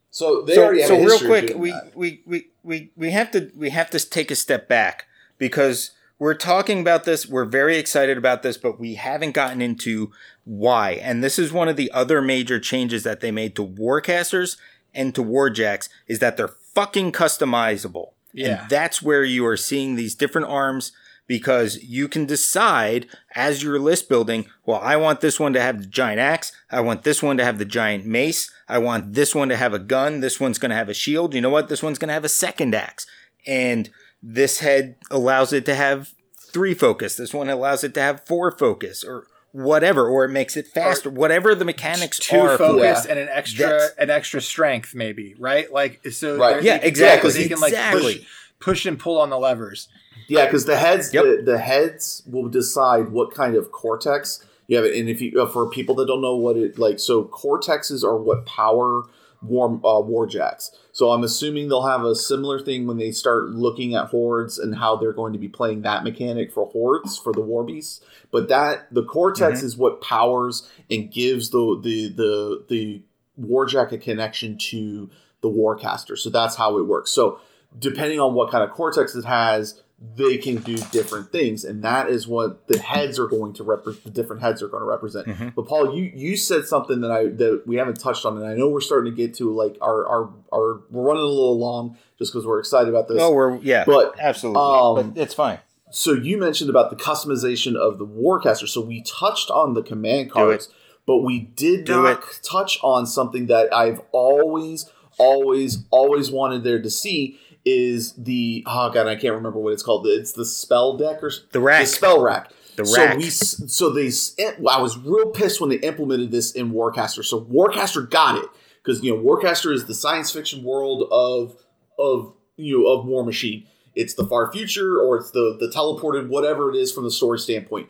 So 0.09 0.41
they 0.41 0.55
so, 0.55 0.65
already 0.65 0.81
have 0.81 0.87
so 0.87 0.95
a 0.95 1.05
real 1.05 1.19
quick, 1.19 1.55
we, 1.55 1.73
we, 1.93 2.21
we, 2.25 2.47
we, 2.63 2.91
we 2.95 3.11
have 3.11 3.29
to 3.31 3.51
we 3.55 3.69
have 3.69 3.89
to 3.91 3.99
take 3.99 4.31
a 4.31 4.35
step 4.35 4.67
back 4.67 5.05
because 5.37 5.91
we're 6.19 6.33
talking 6.33 6.79
about 6.79 7.03
this. 7.03 7.27
We're 7.27 7.45
very 7.45 7.77
excited 7.77 8.17
about 8.17 8.41
this, 8.41 8.57
but 8.57 8.79
we 8.79 8.95
haven't 8.95 9.33
gotten 9.33 9.61
into 9.61 10.11
why. 10.43 10.93
And 10.93 11.23
this 11.23 11.37
is 11.37 11.53
one 11.53 11.67
of 11.67 11.75
the 11.75 11.91
other 11.91 12.21
major 12.21 12.59
changes 12.59 13.03
that 13.03 13.19
they 13.19 13.31
made 13.31 13.55
to 13.57 13.65
Warcasters 13.65 14.57
and 14.93 15.13
to 15.13 15.23
Warjacks 15.23 15.89
is 16.07 16.19
that 16.19 16.37
they're 16.37 16.47
fucking 16.47 17.11
customizable. 17.11 18.13
Yeah. 18.33 18.61
And 18.61 18.69
that's 18.69 19.01
where 19.01 19.23
you 19.23 19.45
are 19.45 19.57
seeing 19.57 19.95
these 19.95 20.15
different 20.15 20.47
arms 20.47 20.91
because 21.27 21.83
you 21.83 22.07
can 22.07 22.25
decide 22.25 23.05
as 23.35 23.61
you're 23.61 23.79
list 23.79 24.07
building, 24.09 24.45
well, 24.65 24.79
I 24.81 24.95
want 24.95 25.21
this 25.21 25.39
one 25.39 25.53
to 25.53 25.61
have 25.61 25.79
the 25.81 25.85
giant 25.87 26.19
axe. 26.19 26.51
I 26.71 26.79
want 26.81 27.03
this 27.03 27.21
one 27.21 27.37
to 27.37 27.43
have 27.45 27.57
the 27.59 27.65
giant 27.65 28.05
mace. 28.05 28.49
I 28.67 28.77
want 28.79 29.13
this 29.13 29.35
one 29.35 29.49
to 29.49 29.57
have 29.57 29.73
a 29.73 29.79
gun. 29.79 30.21
This 30.21 30.39
one's 30.39 30.57
going 30.57 30.69
to 30.71 30.75
have 30.75 30.89
a 30.89 30.93
shield. 30.93 31.33
You 31.33 31.41
know 31.41 31.49
what? 31.49 31.67
This 31.69 31.83
one's 31.83 31.99
going 31.99 32.07
to 32.09 32.13
have 32.13 32.25
a 32.25 32.29
second 32.29 32.73
axe. 32.73 33.05
And 33.45 33.89
this 34.23 34.59
head 34.59 34.95
allows 35.11 35.53
it 35.53 35.65
to 35.65 35.75
have 35.75 36.13
three 36.51 36.73
focus. 36.73 37.15
This 37.15 37.33
one 37.33 37.49
allows 37.49 37.83
it 37.83 37.93
to 37.95 38.01
have 38.01 38.25
four 38.25 38.51
focus 38.51 39.03
or 39.03 39.27
whatever, 39.51 40.07
or 40.07 40.25
it 40.25 40.29
makes 40.29 40.55
it 40.57 40.67
faster. 40.67 41.09
whatever 41.09 41.55
the 41.55 41.65
mechanics 41.65 42.19
two 42.19 42.37
are. 42.37 42.57
for 42.57 42.63
it. 42.63 42.67
focus 42.67 43.05
Yeah. 43.05 43.11
and 43.11 43.19
an 43.19 43.29
extra 43.31 43.65
That's- 43.67 43.91
an 43.97 44.09
extra 44.09 44.41
strength 44.41 44.93
maybe 44.93 45.35
right 45.39 45.71
like 45.71 46.05
so 46.11 46.37
Right. 46.37 46.61
Yeah, 46.61 46.73
they 46.73 46.79
can- 46.79 46.87
exactly. 46.89 47.31
they 47.31 47.47
can 47.47 47.59
like 47.59 47.71
Exactly. 47.71 48.15
push, 48.17 48.25
push 48.59 48.85
and 48.85 48.99
pull 48.99 49.19
on 49.19 49.29
the 49.29 49.39
levers 49.39 49.87
Yeah, 50.27 50.45
because 50.45 50.65
the 50.65 50.77
heads, 50.77 51.13
Yep. 51.13 51.23
the, 51.23 51.41
the 51.43 51.57
heads 51.57 52.23
will 52.25 52.49
decide 52.49 53.09
what 53.09 53.33
kind 53.33 53.55
of 53.55 53.71
cortex 53.71 54.43
you 54.67 54.77
have. 54.77 54.85
And 54.85 55.09
if 55.09 55.21
you, 55.21 55.41
uh, 55.41 55.47
for 55.47 55.69
people 55.69 55.95
that 55.95 56.07
don't 56.07 56.21
know 56.21 56.35
what 56.35 56.57
it 56.57 56.77
like, 56.77 56.99
so 56.99 57.23
cortexes 57.23 58.03
are 58.03 58.17
what 58.17 58.45
power 58.45 59.03
war 59.41 59.79
uh, 59.83 60.01
warjacks. 60.01 60.71
So 60.91 61.11
I'm 61.11 61.23
assuming 61.23 61.69
they'll 61.69 61.85
have 61.85 62.03
a 62.03 62.15
similar 62.15 62.59
thing 62.59 62.87
when 62.87 62.97
they 62.97 63.11
start 63.11 63.49
looking 63.51 63.93
at 63.93 64.07
hordes 64.07 64.57
and 64.57 64.75
how 64.75 64.95
they're 64.95 65.13
going 65.13 65.33
to 65.33 65.39
be 65.39 65.47
playing 65.47 65.83
that 65.83 66.03
mechanic 66.03 66.51
for 66.51 66.65
hordes 66.71 67.17
for 67.17 67.31
the 67.31 67.41
war 67.41 67.63
beasts. 67.63 68.01
But 68.31 68.49
that 68.49 68.91
the 68.93 69.03
cortex 69.03 69.61
is 69.63 69.77
what 69.77 70.01
powers 70.01 70.69
and 70.89 71.11
gives 71.11 71.51
the 71.51 71.79
the 71.81 72.09
the 72.09 72.65
the 72.67 73.01
warjack 73.39 73.91
a 73.91 73.97
connection 73.99 74.57
to 74.57 75.09
the 75.41 75.49
warcaster. 75.49 76.17
So 76.17 76.29
that's 76.31 76.55
how 76.55 76.77
it 76.79 76.87
works. 76.87 77.11
So 77.11 77.39
depending 77.77 78.19
on 78.19 78.33
what 78.33 78.49
kind 78.49 78.63
of 78.63 78.71
cortex 78.71 79.13
it 79.13 79.25
has, 79.25 79.81
they 80.15 80.37
can 80.37 80.57
do 80.57 80.77
different 80.91 81.31
things, 81.31 81.63
and 81.63 81.83
that 81.83 82.07
is 82.09 82.27
what 82.27 82.67
the 82.67 82.77
heads 82.77 83.17
are 83.17 83.25
going 83.27 83.53
to 83.53 83.63
represent. 83.63 84.03
The 84.03 84.11
different 84.11 84.43
heads 84.43 84.61
are 84.61 84.67
going 84.67 84.81
to 84.81 84.85
represent. 84.87 85.27
Mhm. 85.27 85.55
But 85.55 85.63
Paul, 85.67 85.95
you 85.97 86.11
you 86.15 86.37
said 86.37 86.65
something 86.67 87.01
that 87.01 87.09
I 87.11 87.25
that 87.25 87.63
we 87.65 87.77
haven't 87.77 87.99
touched 87.99 88.23
on, 88.25 88.37
and 88.37 88.45
I 88.45 88.53
know 88.53 88.69
we're 88.69 88.79
starting 88.81 89.11
to 89.11 89.15
get 89.17 89.33
to 89.35 89.51
like 89.51 89.75
our 89.81 90.05
our 90.07 90.29
our 90.53 90.81
we're 90.91 91.03
running 91.03 91.23
a 91.23 91.25
little 91.25 91.57
long 91.57 91.97
just 92.19 92.31
because 92.31 92.45
we're 92.45 92.59
excited 92.59 92.89
about 92.89 93.07
this. 93.07 93.17
Oh, 93.19 93.31
we're 93.33 93.57
yeah, 93.57 93.85
But, 93.85 94.15
absolutely, 94.19 94.61
um, 94.61 95.11
but 95.13 95.21
it's 95.21 95.33
fine. 95.33 95.59
so 95.91 96.13
you 96.13 96.37
mentioned 96.37 96.69
about 96.69 96.89
the 96.91 96.95
customization 96.95 97.75
of 97.75 97.97
the 97.97 98.05
warcaster. 98.05 98.67
So 98.67 98.81
we 98.81 99.01
touched 99.01 99.49
on 99.49 99.73
the 99.73 99.81
command 99.81 100.29
cards, 100.31 100.69
but 101.07 101.19
we 101.19 101.39
did 101.39 101.85
Do 101.85 102.03
not 102.03 102.23
touch 102.43 102.77
on 102.83 103.05
something 103.07 103.47
that 103.47 103.73
I've 103.73 104.01
always, 104.11 104.89
always, 105.17 105.85
always 105.89 106.29
wanted 106.31 106.63
there 106.63 106.81
to 106.81 106.89
see 106.89 107.39
is 107.67 108.13
the 108.13 108.63
oh 108.65 108.89
god, 108.89 109.07
I 109.07 109.15
can't 109.15 109.33
remember 109.35 109.59
what 109.59 109.73
it's 109.73 109.83
called. 109.83 110.07
It's 110.07 110.31
the 110.31 110.45
spell 110.45 110.95
deck 110.95 111.21
or 111.21 111.31
The 111.51 111.59
rack. 111.59 111.81
the 111.81 111.87
spell 111.87 112.21
rack. 112.21 112.51
The 112.77 112.85
so 112.85 113.03
rack. 113.05 113.17
we 113.17 113.29
so 113.29 113.89
they 113.89 114.07
eh, 114.39 114.53
I 114.69 114.81
was 114.81 114.97
real 114.97 115.31
pissed 115.31 115.59
when 115.59 115.69
they 115.69 115.77
implemented 115.77 116.31
this 116.31 116.51
in 116.53 116.71
Warcaster. 116.71 117.25
So 117.25 117.41
Warcaster 117.41 118.09
got 118.09 118.37
it 118.41 118.49
because 118.83 119.03
you 119.03 119.15
know 119.15 119.21
Warcaster 119.21 119.73
is 119.73 119.85
the 119.85 119.93
science 119.95 120.31
fiction 120.31 120.63
world 120.63 121.07
of 121.11 121.57
of 121.99 122.33
you 122.55 122.79
know 122.79 122.87
of 122.91 123.05
War 123.05 123.25
Machine. 123.25 123.65
It's 123.95 124.13
the 124.13 124.25
far 124.25 124.51
future 124.51 124.99
or 125.01 125.17
it's 125.17 125.31
the 125.31 125.57
the 125.59 125.67
teleported 125.67 126.29
whatever 126.29 126.69
it 126.69 126.75
is 126.77 126.91
from 126.91 127.03
the 127.03 127.11
story 127.11 127.39
standpoint. 127.39 127.89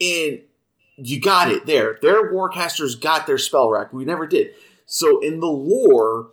And 0.00 0.40
you 0.96 1.20
got 1.20 1.50
it 1.50 1.66
there. 1.66 1.98
Their 2.00 2.32
Warcasters 2.32 2.98
got 3.00 3.26
their 3.26 3.38
spell 3.38 3.68
rack. 3.70 3.92
We 3.92 4.04
never 4.04 4.26
did. 4.26 4.50
So 4.86 5.20
in 5.20 5.40
the 5.40 5.46
lore, 5.46 6.30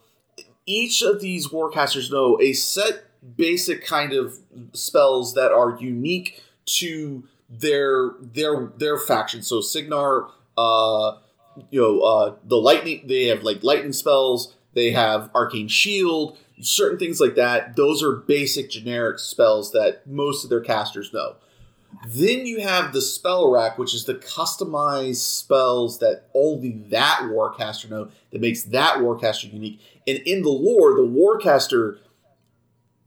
each 0.65 1.02
of 1.02 1.22
these 1.22 1.49
Warcasters 1.49 2.11
know 2.11 2.40
a 2.41 2.53
set 2.53 3.06
basic 3.38 3.85
kind 3.85 4.14
of 4.14 4.38
spells 4.73 5.34
that 5.34 5.52
are 5.52 5.77
unique 5.80 6.41
to 6.65 7.23
their 7.49 8.11
their 8.22 8.72
their 8.77 8.98
faction. 8.98 9.41
So 9.41 9.61
Cygnar, 9.61 10.27
uh, 10.57 11.18
you 11.69 11.81
know, 11.81 11.99
uh, 12.02 12.35
the 12.44 12.57
lightning. 12.57 13.03
They 13.06 13.26
have 13.26 13.44
like 13.44 13.64
lightning 13.64 13.94
spells. 13.94 14.56
They 14.73 14.91
have 14.91 15.30
arcane 15.35 15.68
shield. 15.68 16.38
Certain 16.61 16.98
things 16.98 17.19
like 17.19 17.35
that. 17.35 17.76
Those 17.76 18.02
are 18.03 18.14
basic 18.14 18.69
generic 18.69 19.19
spells 19.19 19.72
that 19.72 20.07
most 20.07 20.44
of 20.44 20.49
their 20.49 20.61
casters 20.61 21.11
know. 21.14 21.35
Then 22.07 22.45
you 22.45 22.61
have 22.61 22.91
the 22.91 23.02
spell 23.02 23.52
rack, 23.52 23.77
which 23.77 23.94
is 23.94 24.06
the 24.06 24.15
customized 24.15 25.18
spells 25.18 25.99
that 25.99 26.26
only 26.34 26.72
that 26.90 27.19
warcaster 27.23 27.90
know 27.90 28.10
that 28.31 28.41
makes 28.41 28.64
that 28.64 28.98
warcaster 28.98 29.52
unique. 29.52 29.80
And 30.08 30.20
in 30.20 30.42
the 30.42 30.50
lore, 30.50 30.96
the 30.96 31.02
warcaster 31.02 32.00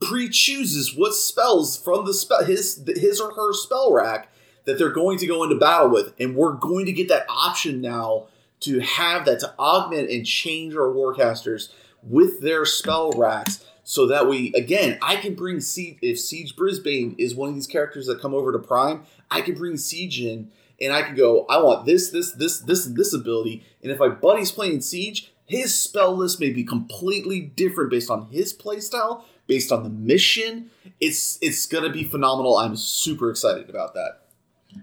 pre-chooses 0.01 0.95
what 0.95 1.15
spells 1.15 1.77
from 1.77 2.05
the 2.05 2.13
spell 2.13 2.45
his 2.45 2.85
his 2.87 3.21
or 3.21 3.33
her 3.33 3.53
spell 3.53 3.93
rack 3.93 4.31
that 4.65 4.79
they're 4.79 4.91
going 4.91 5.19
to 5.19 5.27
go 5.27 5.43
into 5.43 5.57
battle 5.57 5.89
with, 5.89 6.13
and 6.19 6.37
we're 6.37 6.53
going 6.53 6.87
to 6.87 6.93
get 6.93 7.09
that 7.09 7.25
option 7.29 7.81
now 7.81 8.27
to 8.61 8.81
have 8.81 9.25
that 9.25 9.41
to 9.41 9.55
augment 9.59 10.11
and 10.11 10.27
change 10.27 10.75
our 10.75 10.93
warcasters 10.93 11.71
with 12.03 12.41
their 12.41 12.65
spell 12.65 13.13
racks 13.13 13.65
so 13.85 14.07
that 14.07 14.29
we 14.29 14.53
again 14.55 14.99
I 15.01 15.17
can 15.17 15.35
bring 15.35 15.61
Siege 15.61 15.99
if 16.03 16.19
Siege 16.19 16.57
Brisbane 16.57 17.15
is 17.19 17.35
one 17.35 17.49
of 17.49 17.55
these 17.55 17.67
characters 17.67 18.07
that 18.07 18.21
come 18.21 18.35
over 18.35 18.53
to 18.53 18.59
Prime, 18.59 19.05
I 19.31 19.41
can 19.41 19.55
bring 19.55 19.77
Siege 19.77 20.21
in 20.21 20.51
and 20.81 20.93
I 20.93 21.03
can 21.03 21.15
go, 21.15 21.47
I 21.49 21.63
want 21.63 21.87
this, 21.87 22.11
this, 22.11 22.33
this, 22.33 22.59
this, 22.59 22.85
this 22.85 23.15
ability. 23.15 23.65
And 23.83 23.91
if 23.91 23.99
my 23.99 24.09
buddy's 24.09 24.53
playing 24.53 24.81
Siege, 24.83 25.33
his 25.47 25.75
spell 25.75 26.15
list 26.17 26.41
may 26.41 26.51
be 26.51 26.65
completely 26.65 27.41
different 27.41 27.91
based 27.91 28.11
on 28.11 28.29
his 28.31 28.53
playstyle, 28.53 29.23
based 29.47 29.71
on 29.73 29.83
the 29.85 29.89
mission. 29.91 30.71
It's 31.01 31.39
it's 31.41 31.67
gonna 31.67 31.91
be 31.91 32.05
phenomenal. 32.05 32.57
I'm 32.59 32.77
super 32.77 33.31
excited 33.31 33.71
about 33.71 33.95
that. 33.95 34.21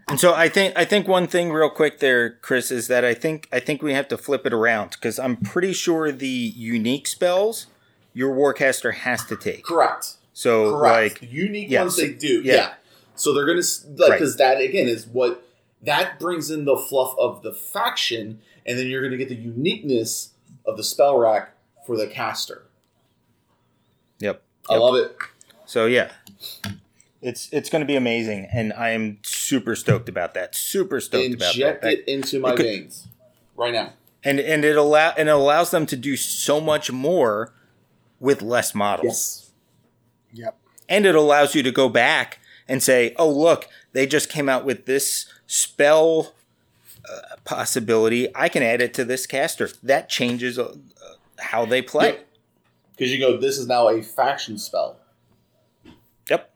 And 0.08 0.20
so 0.20 0.34
I 0.34 0.50
think 0.50 0.74
I 0.76 0.86
think 0.86 1.08
one 1.08 1.28
thing 1.28 1.52
real 1.52 1.70
quick 1.70 2.00
there, 2.00 2.32
Chris, 2.42 2.72
is 2.72 2.88
that 2.88 3.06
I 3.06 3.14
think 3.14 3.48
I 3.52 3.60
think 3.60 3.82
we 3.82 3.94
have 3.94 4.08
to 4.08 4.18
flip 4.18 4.46
it 4.46 4.54
around 4.54 4.92
because 4.92 5.20
I'm 5.20 5.36
pretty 5.38 5.74
sure 5.74 6.12
the 6.12 6.28
unique 6.28 7.08
spells 7.08 7.68
your 8.14 8.36
warcaster 8.36 8.94
has 8.94 9.26
to 9.26 9.36
take. 9.36 9.64
Correct. 9.66 10.14
So 10.34 10.72
Correct. 10.72 11.22
like 11.22 11.32
unique 11.32 11.70
yeah, 11.70 11.82
ones 11.82 11.96
so- 11.96 12.02
they 12.04 12.14
do. 12.14 12.42
yeah. 12.44 12.54
Yeah. 12.54 12.74
So 13.16 13.34
they're 13.34 13.46
gonna 13.46 13.62
like 13.98 14.10
Right. 14.12 14.20
because 14.20 14.38
that 14.38 14.60
again 14.62 14.88
is 14.88 15.06
what 15.06 15.44
that 15.84 16.20
brings 16.20 16.50
in 16.50 16.66
the 16.66 16.78
fluff 16.78 17.14
of 17.20 17.44
the 17.44 17.54
faction, 17.54 18.40
and 18.66 18.80
then 18.80 18.88
you're 18.88 19.04
gonna 19.04 19.18
get 19.18 19.30
the 19.30 19.36
uniqueness 19.36 20.30
of 20.66 20.78
the 20.78 20.84
spell 20.84 21.18
rack 21.18 21.52
for 21.86 21.98
the 21.98 22.08
caster. 22.08 22.64
yep. 24.20 24.42
I 24.70 24.74
Yep. 24.74 24.82
love 24.82 24.96
it. 24.96 25.18
So 25.66 25.86
yeah. 25.86 26.12
It's 27.22 27.48
it's 27.54 27.70
going 27.70 27.82
to 27.82 27.86
be 27.86 27.96
amazing, 27.96 28.50
and 28.54 28.74
I 28.74 28.90
am 28.90 29.20
super 29.24 29.76
stoked 29.78 30.10
about 30.10 30.34
that. 30.34 30.56
Super 30.56 31.00
stoked 31.00 31.34
about 31.36 31.40
that. 31.40 31.56
Inject 31.56 31.84
it 31.86 32.04
into 32.08 32.40
my 32.40 32.52
it 32.52 32.58
could- 32.58 32.66
veins 32.66 33.08
right 33.56 33.72
now. 33.74 33.94
and 34.26 34.40
and 34.42 34.66
it 34.66 34.76
allow 34.76 35.12
and 35.18 35.30
it 35.30 35.32
allows 35.32 35.72
them 35.72 35.86
to 35.88 35.96
do 35.96 36.18
so 36.18 36.60
much 36.60 36.92
more 36.92 37.54
with 38.20 38.42
less 38.42 38.74
models. 38.76 39.52
Yep. 40.34 40.58
and 40.90 41.06
it 41.06 41.16
allows 41.16 41.54
you 41.56 41.64
to 41.64 41.72
go 41.72 41.88
back 41.90 42.40
and 42.68 42.82
say, 42.84 43.14
"Oh, 43.18 43.30
look, 43.30 43.68
they 43.94 44.06
just 44.06 44.30
came 44.30 44.50
out 44.50 44.66
with 44.66 44.86
this 44.86 45.28
spell 45.48 46.34
uh, 47.10 47.36
possibility. 47.44 48.28
I 48.36 48.50
can 48.50 48.64
add 48.64 48.82
it 48.82 48.94
to 48.96 49.06
this 49.06 49.26
caster." 49.26 49.70
That 49.82 50.10
changes 50.10 50.58
uh, 50.60 50.76
how 51.40 51.66
they 51.66 51.82
play. 51.82 52.20
Because 52.92 53.12
you 53.12 53.20
go, 53.20 53.38
this 53.38 53.58
is 53.58 53.68
now 53.68 53.90
a 53.90 54.02
faction 54.02 54.58
spell. 54.58 55.00
Yep. 56.30 56.54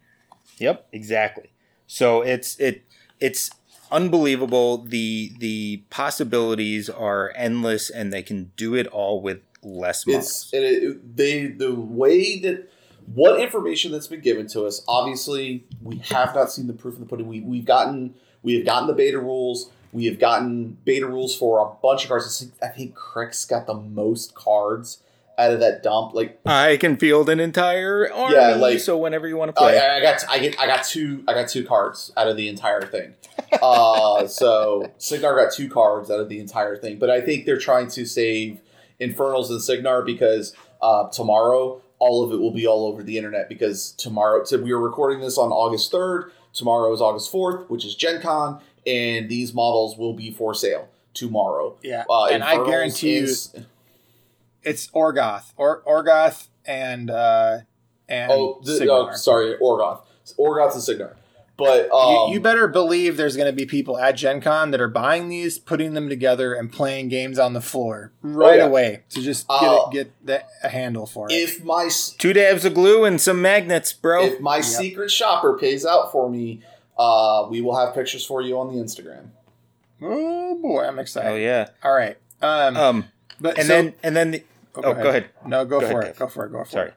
Yep, 0.59 0.87
exactly. 0.91 1.51
So 1.87 2.21
it's 2.21 2.59
it 2.59 2.83
it's 3.19 3.49
unbelievable. 3.91 4.79
The 4.79 5.31
the 5.39 5.83
possibilities 5.89 6.89
are 6.89 7.33
endless 7.35 7.89
and 7.89 8.13
they 8.13 8.21
can 8.21 8.51
do 8.55 8.75
it 8.75 8.87
all 8.87 9.21
with 9.21 9.39
less 9.63 10.05
models. 10.05 10.25
It's 10.25 10.53
and 10.53 10.63
it, 10.63 11.17
they 11.17 11.47
the 11.47 11.73
way 11.73 12.39
that 12.39 12.69
what 13.13 13.39
information 13.39 13.91
that's 13.91 14.07
been 14.07 14.21
given 14.21 14.47
to 14.47 14.65
us. 14.65 14.83
Obviously, 14.87 15.65
we 15.81 15.97
have 16.09 16.35
not 16.35 16.51
seen 16.51 16.67
the 16.67 16.73
proof 16.73 16.95
in 16.95 17.01
the 17.01 17.07
pudding. 17.07 17.27
We 17.27 17.41
we've 17.41 17.65
gotten 17.65 18.15
we 18.43 18.55
have 18.55 18.65
gotten 18.65 18.87
the 18.87 18.93
beta 18.93 19.19
rules. 19.19 19.71
We 19.93 20.05
have 20.05 20.19
gotten 20.19 20.77
beta 20.85 21.07
rules 21.07 21.35
for 21.35 21.59
a 21.59 21.81
bunch 21.81 22.03
of 22.03 22.09
cards. 22.09 22.51
I 22.61 22.67
think 22.67 22.95
Cryx's 22.95 23.45
got 23.45 23.67
the 23.67 23.73
most 23.73 24.35
cards 24.35 25.01
out 25.37 25.51
of 25.51 25.59
that 25.59 25.83
dump. 25.83 26.13
Like 26.13 26.39
I 26.45 26.77
can 26.77 26.97
field 26.97 27.29
an 27.29 27.39
entire 27.39 28.11
army. 28.11 28.35
Yeah, 28.35 28.55
like- 28.55 28.79
so 28.79 28.97
whenever 28.97 29.27
you 29.27 29.37
want 29.37 29.55
to 29.55 29.61
uh, 29.61 29.65
play. 29.65 29.79
I 29.79 30.01
got 30.01 30.23
I 30.29 30.39
get 30.39 30.59
I 30.59 30.65
got 30.67 30.83
two 30.83 31.23
I 31.27 31.33
got 31.33 31.47
two 31.49 31.63
cards 31.65 32.11
out 32.17 32.27
of 32.27 32.37
the 32.37 32.47
entire 32.47 32.81
thing. 32.81 33.13
uh, 33.61 34.27
so 34.27 34.91
Cygnar 34.97 35.35
got 35.35 35.53
two 35.53 35.69
cards 35.69 36.09
out 36.09 36.19
of 36.19 36.29
the 36.29 36.39
entire 36.39 36.75
thing, 36.77 36.97
but 36.97 37.09
I 37.09 37.21
think 37.21 37.45
they're 37.45 37.59
trying 37.59 37.87
to 37.89 38.05
save 38.05 38.59
Infernals 38.99 39.51
and 39.51 39.61
Cygnar 39.61 40.01
because 40.01 40.53
uh, 40.81 41.07
tomorrow 41.09 41.81
all 41.99 42.23
of 42.23 42.31
it 42.31 42.39
will 42.39 42.51
be 42.51 42.67
all 42.67 42.85
over 42.87 43.01
the 43.03 43.17
internet 43.17 43.49
because 43.49 43.91
tomorrow 43.93 44.43
so 44.43 44.57
we 44.61 44.71
are 44.71 44.79
recording 44.79 45.19
this 45.19 45.37
on 45.37 45.51
August 45.51 45.91
third. 45.91 46.31
Tomorrow 46.53 46.91
is 46.93 47.01
August 47.01 47.29
fourth, 47.31 47.69
which 47.69 47.85
is 47.85 47.93
Gen 47.93 48.19
Con, 48.19 48.59
and 48.87 49.27
these 49.29 49.53
models 49.53 49.97
will 49.97 50.13
be 50.13 50.31
for 50.31 50.53
sale 50.55 50.87
tomorrow. 51.13 51.75
Yeah, 51.83 52.05
Uh, 52.09 52.25
and 52.25 52.43
I 52.43 52.51
Infernals 52.53 52.69
guarantee 52.69 53.15
you, 53.17 53.23
is- 53.23 53.55
it's 54.63 54.87
Orgoth 54.87 55.51
or 55.57 55.81
Orgoth 55.83 56.47
and 56.65 57.09
uh, 57.09 57.59
and 58.09 58.31
oh, 58.31 58.61
the, 58.63 58.71
Sigmar. 58.73 59.09
oh, 59.11 59.15
sorry, 59.15 59.55
Orgoth. 59.61 60.01
Orgoth 60.39 60.73
and 60.73 60.81
Cygnar. 60.83 61.15
But 61.57 61.89
um, 61.91 62.27
you, 62.29 62.33
you 62.35 62.39
better 62.39 62.67
believe 62.67 63.17
there's 63.17 63.35
going 63.35 63.47
to 63.47 63.55
be 63.55 63.65
people 63.65 63.97
at 63.97 64.11
Gen 64.11 64.41
Con 64.41 64.69
that 64.71 64.79
are 64.79 64.87
buying 64.87 65.27
these, 65.27 65.57
putting 65.57 65.95
them 65.95 66.07
together, 66.07 66.53
and 66.53 66.71
playing 66.71 67.07
games 67.09 67.39
on 67.39 67.53
the 67.53 67.61
floor 67.61 68.11
right 68.21 68.59
yeah. 68.59 68.65
away 68.65 69.01
to 69.09 69.21
just 69.23 69.47
get 69.47 69.55
Uh, 69.63 69.85
it, 69.87 69.91
get 69.91 70.25
that, 70.27 70.49
a 70.63 70.69
handle 70.69 71.07
for 71.07 71.27
it. 71.31 71.33
if 71.33 71.63
my 71.63 71.89
Two 72.19 72.31
dabs 72.33 72.63
of 72.63 72.75
glue 72.75 73.05
and 73.05 73.19
some 73.19 73.41
magnets, 73.41 73.91
bro. 73.91 74.23
if 74.25 74.39
my 74.39 74.61
secret 74.61 75.09
shopper 75.09 75.57
pays 75.57 75.83
out 75.83 76.11
for 76.11 76.29
me, 76.29 76.61
uh, 76.97 77.47
we 77.49 77.61
will 77.61 77.75
have 77.77 77.93
pictures 77.93 78.25
for 78.25 78.41
you 78.41 78.59
on 78.59 78.75
the 78.75 78.81
Instagram. 78.81 79.29
oh 80.01 80.55
boy, 80.61 80.83
I'm 80.85 80.99
excited. 80.99 81.29
oh 81.31 81.35
yeah. 81.35 81.69
All 81.83 81.93
right. 81.93 82.17
Um, 82.41 82.77
Um, 82.77 83.05
but 83.39 83.57
and 83.57 83.67
so- 83.67 83.73
then 83.73 83.93
and 84.03 84.15
then 84.15 84.31
the, 84.31 84.43
oh, 84.75 84.93
go 84.93 85.09
ahead. 85.09 85.29
No, 85.45 85.65
go, 85.65 85.79
Go 85.79 85.87
for 85.89 86.01
ahead, 86.01 86.11
it. 86.11 86.15
Kev. 86.15 86.19
Go 86.19 86.27
for 86.27 86.45
it. 86.45 86.51
Go 86.51 86.63
for 86.63 86.69
Sorry. 86.69 86.87
it. 86.89 86.93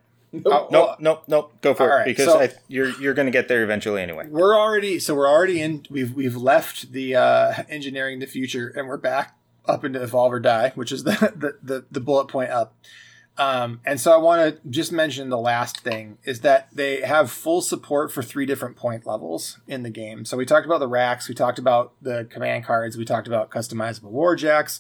Oh, 0.47 0.69
No, 0.71 0.81
well, 0.81 0.97
no, 1.01 1.21
no. 1.27 1.51
Go 1.61 1.75
for 1.75 1.83
all 1.85 1.89
it 1.89 1.93
right, 2.01 2.05
because 2.07 2.27
so- 2.27 2.41
I, 2.41 2.51
you're 2.69 2.91
you're 3.01 3.15
gonna 3.15 3.31
get 3.33 3.49
there 3.49 3.65
eventually 3.65 4.01
anyway. 4.03 4.27
we're 4.29 4.57
already 4.57 4.99
so 5.01 5.15
we're 5.15 5.29
already 5.29 5.61
in. 5.61 5.85
We've 5.91 6.15
we've 6.15 6.37
left 6.37 6.93
the 6.93 7.17
uh, 7.17 7.53
engineering 7.69 8.21
the 8.21 8.27
future, 8.27 8.69
and 8.77 8.87
we're 8.87 8.97
back 8.97 9.37
up 9.67 9.85
into 9.85 10.01
evolve 10.03 10.33
or 10.33 10.41
die, 10.41 10.73
which 10.75 10.93
is 10.93 11.05
the 11.05 11.13
the, 11.37 11.57
the, 11.63 11.85
the 11.91 12.01
bullet 12.01 12.29
point 12.29 12.51
up. 12.51 12.75
Um, 13.41 13.81
and 13.87 13.99
so 13.99 14.13
I 14.13 14.19
want 14.19 14.63
to 14.63 14.69
just 14.69 14.93
mention 14.93 15.31
the 15.31 15.39
last 15.39 15.81
thing 15.81 16.19
is 16.25 16.41
that 16.41 16.69
they 16.75 17.01
have 17.01 17.31
full 17.31 17.63
support 17.63 18.13
for 18.13 18.23
three 18.23 18.45
different 18.45 18.77
point 18.77 19.07
levels 19.07 19.59
in 19.67 19.83
the 19.83 19.89
game. 19.89 20.27
So 20.27 20.37
we 20.37 20.45
talked 20.45 20.67
about 20.67 20.81
the 20.81 20.87
racks, 20.87 21.27
we 21.27 21.35
talked 21.35 21.59
about 21.59 21.95
the 22.03 22.29
command 22.31 22.67
cards, 22.67 22.99
we 22.99 23.07
talked 23.07 23.27
about 23.27 23.51
customizable 23.51 24.13
warjacks. 24.13 24.79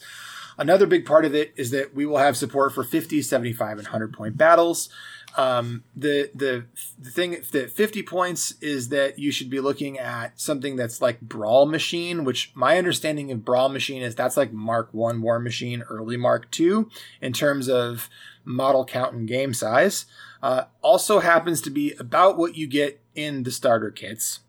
Another 0.58 0.86
big 0.86 1.06
part 1.06 1.24
of 1.24 1.34
it 1.34 1.54
is 1.56 1.70
that 1.70 1.94
we 1.94 2.04
will 2.04 2.18
have 2.18 2.36
support 2.36 2.74
for 2.74 2.84
50, 2.84 3.22
75, 3.22 3.78
and 3.78 3.86
100 3.86 4.12
point 4.12 4.36
battles. 4.36 4.90
Um, 5.38 5.84
the 5.96 6.30
the 6.34 6.66
the 6.98 7.10
thing 7.10 7.42
that 7.52 7.70
50 7.70 8.02
points 8.02 8.52
is 8.60 8.88
that 8.88 9.18
you 9.18 9.30
should 9.30 9.48
be 9.48 9.60
looking 9.60 9.98
at 9.98 10.38
something 10.38 10.76
that's 10.76 11.00
like 11.00 11.20
Brawl 11.20 11.66
Machine, 11.66 12.24
which 12.24 12.50
my 12.54 12.76
understanding 12.76 13.30
of 13.30 13.44
Brawl 13.44 13.68
Machine 13.68 14.02
is 14.02 14.14
that's 14.14 14.36
like 14.36 14.52
Mark 14.52 14.92
One 14.92 15.22
War 15.22 15.38
Machine, 15.38 15.82
early 15.88 16.16
Mark 16.16 16.50
Two, 16.50 16.90
in 17.22 17.32
terms 17.32 17.68
of 17.68 18.10
model 18.44 18.84
count 18.84 19.14
and 19.14 19.28
game 19.28 19.52
size. 19.54 20.06
Uh, 20.42 20.64
also 20.82 21.20
happens 21.20 21.60
to 21.62 21.70
be 21.70 21.92
about 21.98 22.38
what 22.38 22.56
you 22.56 22.66
get 22.66 23.00
in 23.14 23.42
the 23.42 23.50
starter 23.50 23.90
kits. 23.90 24.40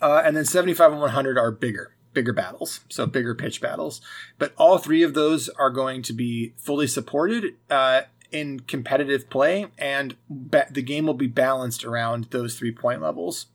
Uh, 0.00 0.22
and 0.24 0.36
then 0.36 0.44
75 0.44 0.92
and 0.92 1.00
100 1.00 1.36
are 1.38 1.50
bigger, 1.50 1.94
bigger 2.14 2.32
battles, 2.32 2.80
so 2.88 3.06
bigger 3.06 3.34
pitch 3.34 3.60
battles. 3.60 4.00
But 4.38 4.52
all 4.56 4.78
three 4.78 5.02
of 5.02 5.14
those 5.14 5.48
are 5.50 5.70
going 5.70 6.02
to 6.02 6.12
be 6.12 6.54
fully 6.56 6.86
supported 6.86 7.54
uh, 7.70 8.02
in 8.30 8.60
competitive 8.60 9.28
play, 9.28 9.66
and 9.78 10.16
ba- 10.28 10.68
the 10.70 10.82
game 10.82 11.06
will 11.06 11.14
be 11.14 11.26
balanced 11.26 11.84
around 11.84 12.24
those 12.30 12.58
three 12.58 12.72
point 12.72 13.02
levels. 13.02 13.46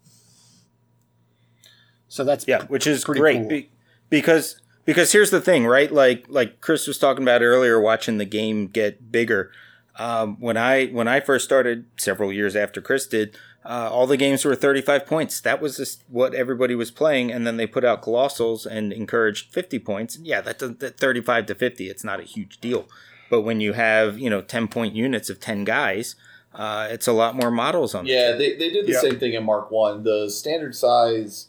So 2.07 2.23
that's 2.23 2.47
Yeah, 2.47 2.63
which 2.65 2.85
is 2.87 3.03
great 3.03 3.39
cool. 3.39 3.49
be- 3.49 3.69
because 4.09 4.61
because 4.86 5.12
here's 5.12 5.32
the 5.32 5.41
thing, 5.41 5.66
right? 5.66 5.91
Like 5.91 6.26
like 6.30 6.62
Chris 6.62 6.88
was 6.88 6.98
talking 6.98 7.24
about 7.24 7.41
earlier, 7.41 7.80
watching 7.82 8.18
the 8.18 8.26
game 8.26 8.68
get 8.68 9.12
bigger. 9.12 9.52
Um, 9.98 10.38
when 10.40 10.57
I 10.57 10.88
when 10.88 11.07
I 11.07 11.20
first 11.20 11.45
started 11.45 11.86
several 11.98 12.32
years 12.34 12.56
after 12.56 12.82
Chris 12.82 13.07
did, 13.07 13.38
uh, 13.64 13.90
all 13.91 14.06
the 14.07 14.18
games 14.18 14.44
were 14.44 14.53
35 14.56 15.06
points. 15.06 15.40
That 15.40 15.62
was 15.62 15.78
just 15.78 16.03
what 16.10 16.34
everybody 16.36 16.76
was 16.76 16.91
playing, 16.91 17.32
and 17.32 17.48
then 17.48 17.57
they 17.57 17.66
put 17.66 17.86
out 17.86 18.02
Colossals 18.02 18.66
and 18.66 18.91
encouraged 18.91 19.52
50 19.53 19.80
points. 19.80 20.18
Yeah, 20.22 20.41
that, 20.41 20.60
doesn't- 20.60 20.82
that 20.82 20.98
35 20.99 21.45
to 21.48 21.56
50, 21.56 21.90
it's 21.90 22.03
not 22.03 22.20
a 22.20 22.24
huge 22.24 22.60
deal. 22.60 22.88
But 23.30 23.41
when 23.41 23.60
you 23.62 23.74
have 23.74 24.20
you 24.20 24.30
know 24.30 24.41
10 24.41 24.68
point 24.68 24.95
units 24.95 25.30
of 25.30 25.40
10 25.40 25.64
guys, 25.64 26.16
uh, 26.53 26.88
it's 26.91 27.07
a 27.07 27.14
lot 27.14 27.36
more 27.36 27.49
models 27.49 27.95
on. 27.95 28.03
the 28.06 28.12
Yeah, 28.12 28.28
field. 28.30 28.40
they, 28.41 28.56
they 28.57 28.70
did 28.72 28.86
the 28.88 28.91
Yeah. 28.91 28.99
same 29.02 29.18
thing 29.20 29.34
in 29.34 29.44
Mark 29.45 29.72
One. 29.72 30.03
The 30.03 30.30
standard 30.30 30.76
size, 30.76 31.48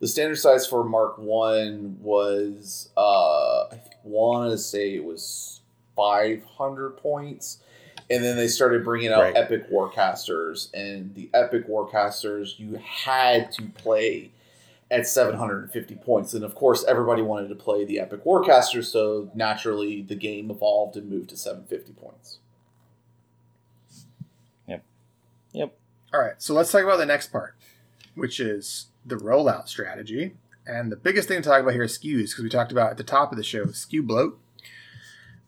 the 0.00 0.08
standard 0.08 0.36
size 0.36 0.66
for 0.66 0.84
Mark 0.84 1.18
One 1.18 1.98
was, 2.00 2.90
uh, 2.96 3.64
I 3.64 3.80
want 4.04 4.50
to 4.50 4.58
say 4.58 4.94
it 4.94 5.04
was 5.04 5.60
five 5.96 6.44
hundred 6.44 6.98
points, 6.98 7.58
and 8.10 8.22
then 8.22 8.36
they 8.36 8.48
started 8.48 8.84
bringing 8.84 9.10
out 9.12 9.22
Right. 9.22 9.36
Epic 9.36 9.70
Warcasters, 9.70 10.72
and 10.74 11.14
the 11.14 11.30
Epic 11.32 11.66
Warcasters 11.68 12.58
you 12.58 12.74
had 12.84 13.50
to 13.52 13.62
play 13.62 14.30
at 14.90 15.06
seven 15.06 15.36
hundred 15.36 15.62
and 15.64 15.72
fifty 15.72 15.94
points, 15.96 16.34
and 16.34 16.44
of 16.44 16.54
course 16.54 16.84
everybody 16.84 17.22
wanted 17.22 17.48
to 17.48 17.54
play 17.54 17.84
the 17.84 17.98
Epic 17.98 18.24
Warcasters, 18.24 18.84
so 18.84 19.30
naturally 19.34 20.02
the 20.02 20.14
game 20.14 20.50
evolved 20.50 20.96
and 20.96 21.10
moved 21.10 21.30
to 21.30 21.36
seven 21.36 21.64
fifty 21.64 21.92
points. 21.92 22.38
Yep. 24.68 24.84
Yep. 25.52 25.78
All 26.12 26.20
right, 26.20 26.40
so 26.40 26.54
let's 26.54 26.70
talk 26.70 26.84
about 26.84 26.98
the 26.98 27.06
next 27.06 27.32
part, 27.32 27.56
which 28.14 28.38
is 28.38 28.86
the 29.06 29.16
rollout 29.16 29.68
strategy. 29.68 30.34
And 30.66 30.90
the 30.90 30.96
biggest 30.96 31.28
thing 31.28 31.40
to 31.40 31.48
talk 31.48 31.60
about 31.60 31.74
here 31.74 31.84
is 31.84 31.96
SKUs, 31.96 32.30
because 32.30 32.42
we 32.42 32.48
talked 32.48 32.72
about 32.72 32.90
at 32.90 32.96
the 32.96 33.04
top 33.04 33.30
of 33.30 33.38
the 33.38 33.44
show 33.44 33.66
SKU 33.66 34.04
bloat. 34.04 34.38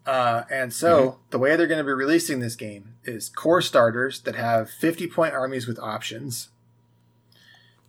Uh, 0.07 0.45
and 0.51 0.73
so 0.73 1.19
the 1.31 1.39
way 1.39 1.55
they're 1.55 1.67
going 1.67 1.79
to 1.79 1.85
be 1.85 1.93
releasing 1.93 2.41
this 2.41 2.57
game 2.57 2.95
is 3.05 3.29
core 3.29 3.61
starters 3.61 4.21
that 4.21 4.37
have 4.37 4.71
50 4.71 5.07
point 5.09 5.35
armies 5.35 5.67
with 5.67 5.79
options. 5.79 6.49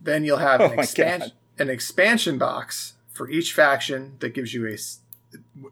Then 0.02 0.26
you'll 0.26 0.38
have 0.38 0.60
Oh 0.62 0.66
an, 0.66 0.80
expansion, 0.80 1.32
an 1.58 1.70
expansion 1.70 2.38
box 2.38 2.96
for 3.14 3.30
each 3.30 3.54
faction 3.54 4.18
that 4.20 4.34
gives 4.34 4.54
you 4.54 4.68
a 4.68 4.78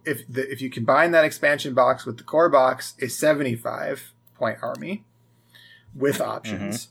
If, 0.05 0.25
the, 0.29 0.49
if 0.49 0.61
you 0.61 0.69
combine 0.69 1.11
that 1.11 1.25
expansion 1.25 1.73
box 1.73 2.05
with 2.05 2.17
the 2.17 2.23
core 2.23 2.49
box, 2.49 2.93
a 3.01 3.09
75 3.09 4.13
point 4.35 4.59
army 4.61 5.03
with 5.93 6.21
options. 6.21 6.89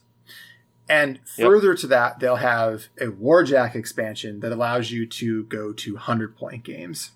And 0.89 1.19
Yep. 1.37 1.47
further 1.47 1.75
to 1.75 1.87
that, 1.87 2.19
they'll 2.19 2.37
have 2.37 2.87
a 2.99 3.07
Warjack 3.07 3.75
expansion 3.75 4.39
that 4.39 4.51
allows 4.51 4.91
you 4.91 5.05
to 5.05 5.43
go 5.45 5.73
to 5.73 5.93
100 5.95 6.35
point 6.37 6.63
games. 6.63 7.11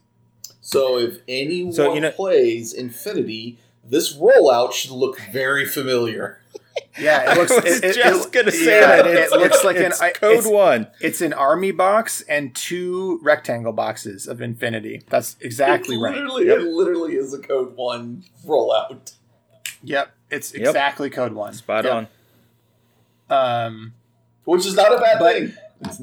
So 0.60 0.98
if 1.00 1.20
anyone 1.28 1.74
So, 1.74 1.94
you 1.94 2.02
know- 2.02 2.12
plays 2.12 2.74
Infinity, 2.74 3.58
this 3.84 4.16
rollout 4.18 4.74
should 4.74 4.92
look 4.92 5.20
very 5.32 5.66
familiar. 5.66 6.38
Yeah, 7.00 7.32
it 7.32 7.38
looks. 7.38 7.52
was 7.64 7.66
it, 7.80 7.84
it- 7.86 7.96
just 7.96 8.28
it- 8.28 8.32
gonna 8.34 8.52
say 8.52 8.80
yeah, 8.82 8.98
that 8.98 9.08
it's, 9.08 9.34
it 9.34 9.40
looks 9.40 9.64
like 9.64 9.78
an. 9.78 9.84
it's 9.84 10.02
I- 10.02 10.12
code 10.12 10.40
it's, 10.40 10.48
one. 10.48 10.88
it's 11.00 11.22
an 11.22 11.32
army 11.32 11.72
box 11.72 12.22
and 12.28 12.54
two 12.54 13.20
rectangle 13.24 13.72
boxes 13.72 14.28
of 14.28 14.42
Infinity. 14.42 15.02
That's 15.10 15.38
exactly 15.40 15.96
it 15.96 16.00
right. 16.00 16.16
Literally, 16.16 16.48
Yep. 16.48 16.58
it 16.60 16.64
literally 16.66 17.16
is 17.16 17.34
a 17.34 17.40
Code 17.40 17.76
One 17.78 18.24
rollout. 18.46 19.14
Yep, 19.84 20.12
it's 20.30 20.54
Yep. 20.54 20.62
exactly 20.68 21.10
code 21.10 21.32
one. 21.34 21.54
Spot 21.54 21.84
Yep. 21.86 21.94
on. 21.94 22.08
Um, 23.32 23.94
Which 24.44 24.66
is 24.66 24.76
not 24.76 24.94
a 24.94 24.98
bad 24.98 25.20
But- 25.20 25.34
thing. 25.34 25.54
It's, 25.82 26.00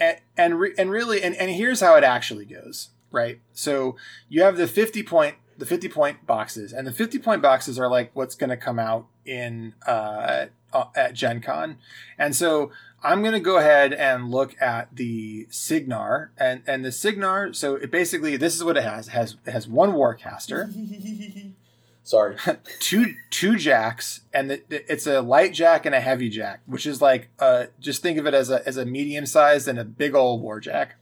and 0.00 0.18
and, 0.36 0.58
re- 0.58 0.74
and 0.76 0.90
really 0.90 1.22
and, 1.22 1.36
and 1.36 1.50
here's 1.50 1.80
how 1.80 1.94
it 1.96 2.02
actually 2.04 2.44
goes 2.46 2.88
right? 3.12 3.40
So 3.52 3.94
you 4.28 4.42
have 4.42 4.56
the 4.56 4.66
50 4.66 5.04
point 5.04 5.36
the 5.56 5.66
50 5.66 5.88
point 5.88 6.26
boxes 6.26 6.72
and 6.72 6.84
the 6.84 6.90
50 6.92 7.20
point 7.20 7.40
boxes 7.42 7.78
are 7.78 7.88
like 7.88 8.10
what's 8.14 8.34
going 8.34 8.50
to 8.50 8.56
come 8.56 8.80
out 8.80 9.06
in 9.24 9.74
uh, 9.86 10.46
uh, 10.72 10.84
at 10.96 11.14
gen 11.14 11.40
con. 11.40 11.78
And 12.18 12.34
so 12.34 12.72
i'm 13.04 13.20
going 13.20 13.34
to 13.34 13.40
go 13.40 13.58
ahead 13.58 13.92
and 13.92 14.30
look 14.30 14.60
at 14.60 14.88
the 14.96 15.46
Cygnar 15.50 16.32
and 16.38 16.62
and 16.66 16.84
the 16.84 16.90
Cygnar 16.90 17.52
so 17.52 17.76
it 17.76 17.90
basically 17.90 18.36
this 18.36 18.56
is 18.56 18.64
what 18.64 18.76
it 18.78 18.82
has 18.82 19.08
it 19.08 19.10
has 19.12 19.36
it 19.46 19.52
has 19.52 19.68
one 19.68 19.92
warcaster 19.92 20.72
sorry. 22.04 22.36
two 22.78 23.14
two 23.30 23.56
jacks 23.56 24.20
and 24.32 24.48
the, 24.50 24.62
the- 24.68 24.92
it's 24.92 25.06
a 25.06 25.20
light 25.20 25.52
jack 25.52 25.84
and 25.86 25.94
a 25.94 26.00
heavy 26.00 26.28
jack 26.28 26.60
which 26.66 26.86
is 26.86 27.02
like 27.02 27.28
uh 27.40 27.64
just 27.80 28.02
think 28.02 28.18
of 28.18 28.26
it 28.26 28.34
as 28.34 28.50
a 28.50 28.64
as 28.68 28.76
a 28.76 28.84
medium 28.86 29.26
sized 29.26 29.66
and 29.66 29.78
a 29.78 29.84
big 29.84 30.14
old 30.14 30.40
war 30.40 30.60
jack 30.60 30.94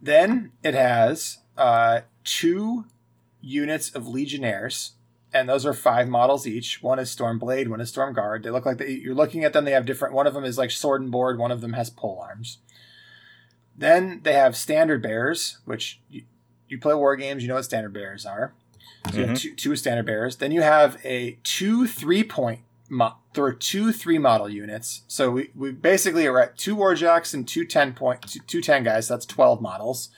then 0.00 0.50
it 0.62 0.74
has 0.74 1.38
uh 1.56 2.00
two 2.24 2.84
units 3.40 3.90
of 3.94 4.08
legionnaires 4.08 4.92
and 5.32 5.48
those 5.48 5.66
are 5.66 5.74
five 5.74 6.08
models 6.08 6.46
each 6.46 6.82
one 6.82 6.98
is 6.98 7.14
stormblade 7.14 7.68
one 7.68 7.80
is 7.80 7.92
stormguard 7.92 8.42
they 8.42 8.50
look 8.50 8.64
like 8.66 8.78
they, 8.78 8.90
you're 8.90 9.14
looking 9.14 9.44
at 9.44 9.52
them 9.52 9.64
they 9.64 9.72
have 9.72 9.86
different 9.86 10.14
one 10.14 10.26
of 10.26 10.34
them 10.34 10.44
is 10.44 10.58
like 10.58 10.70
sword 10.70 11.02
and 11.02 11.10
board 11.10 11.38
one 11.38 11.50
of 11.50 11.60
them 11.60 11.74
has 11.74 11.90
pole 11.90 12.20
arms 12.26 12.58
Then 13.76 14.20
they 14.22 14.34
have 14.34 14.56
standard 14.56 15.02
bears, 15.02 15.58
which 15.64 16.00
you, 16.08 16.22
you 16.68 16.78
play 16.78 16.94
war 16.94 17.16
games, 17.16 17.42
you 17.42 17.48
know 17.48 17.56
what 17.56 17.64
standard 17.64 17.92
bears 17.92 18.24
are. 18.24 18.54
So 19.10 19.18
you 19.18 19.26
have 19.26 19.38
two, 19.38 19.54
two 19.54 19.76
standard 19.76 20.06
bears. 20.06 20.36
Then 20.36 20.52
you 20.52 20.62
have 20.62 20.98
a 21.04 21.38
two 21.42 21.86
three 21.86 22.24
point. 22.24 22.60
Mo- 22.88 23.16
there 23.34 23.44
are 23.44 23.52
two 23.52 23.92
three 23.92 24.18
model 24.18 24.48
units. 24.48 25.02
So 25.08 25.30
we, 25.30 25.50
we 25.54 25.72
basically 25.72 26.26
are 26.26 26.40
at 26.40 26.56
two 26.56 26.76
warjacks 26.76 27.34
and 27.34 27.46
two 27.46 27.64
10 27.64 27.94
point 27.94 28.22
two, 28.22 28.40
two 28.40 28.60
10 28.60 28.84
guys. 28.84 29.08
That's 29.08 29.26
twelve 29.26 29.60
models. 29.60 30.10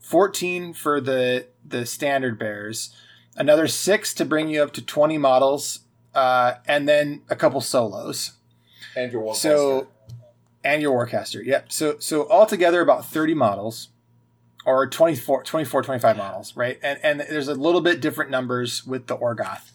Fourteen 0.00 0.72
for 0.72 1.00
the 1.00 1.46
the 1.64 1.86
standard 1.86 2.38
bears. 2.38 2.94
Another 3.36 3.66
six 3.66 4.12
to 4.14 4.24
bring 4.24 4.48
you 4.48 4.62
up 4.62 4.72
to 4.74 4.82
twenty 4.82 5.18
models, 5.18 5.80
uh, 6.14 6.54
and 6.66 6.88
then 6.88 7.22
a 7.30 7.36
couple 7.36 7.60
solos. 7.60 8.32
And 8.94 9.10
your 9.12 9.22
one 9.22 9.34
So, 9.34 9.88
and 10.64 10.82
your 10.82 11.06
Warcaster. 11.06 11.44
Yep. 11.44 11.72
So, 11.72 11.96
so 11.98 12.28
altogether 12.28 12.80
about 12.80 13.06
30 13.06 13.34
models 13.34 13.88
or 14.64 14.86
24, 14.86 15.42
24 15.42 15.82
25 15.82 16.16
models, 16.16 16.56
right? 16.56 16.78
And, 16.82 16.98
and 17.02 17.20
there's 17.20 17.48
a 17.48 17.54
little 17.54 17.80
bit 17.80 18.00
different 18.00 18.30
numbers 18.30 18.86
with 18.86 19.06
the 19.06 19.16
Orgoth. 19.16 19.72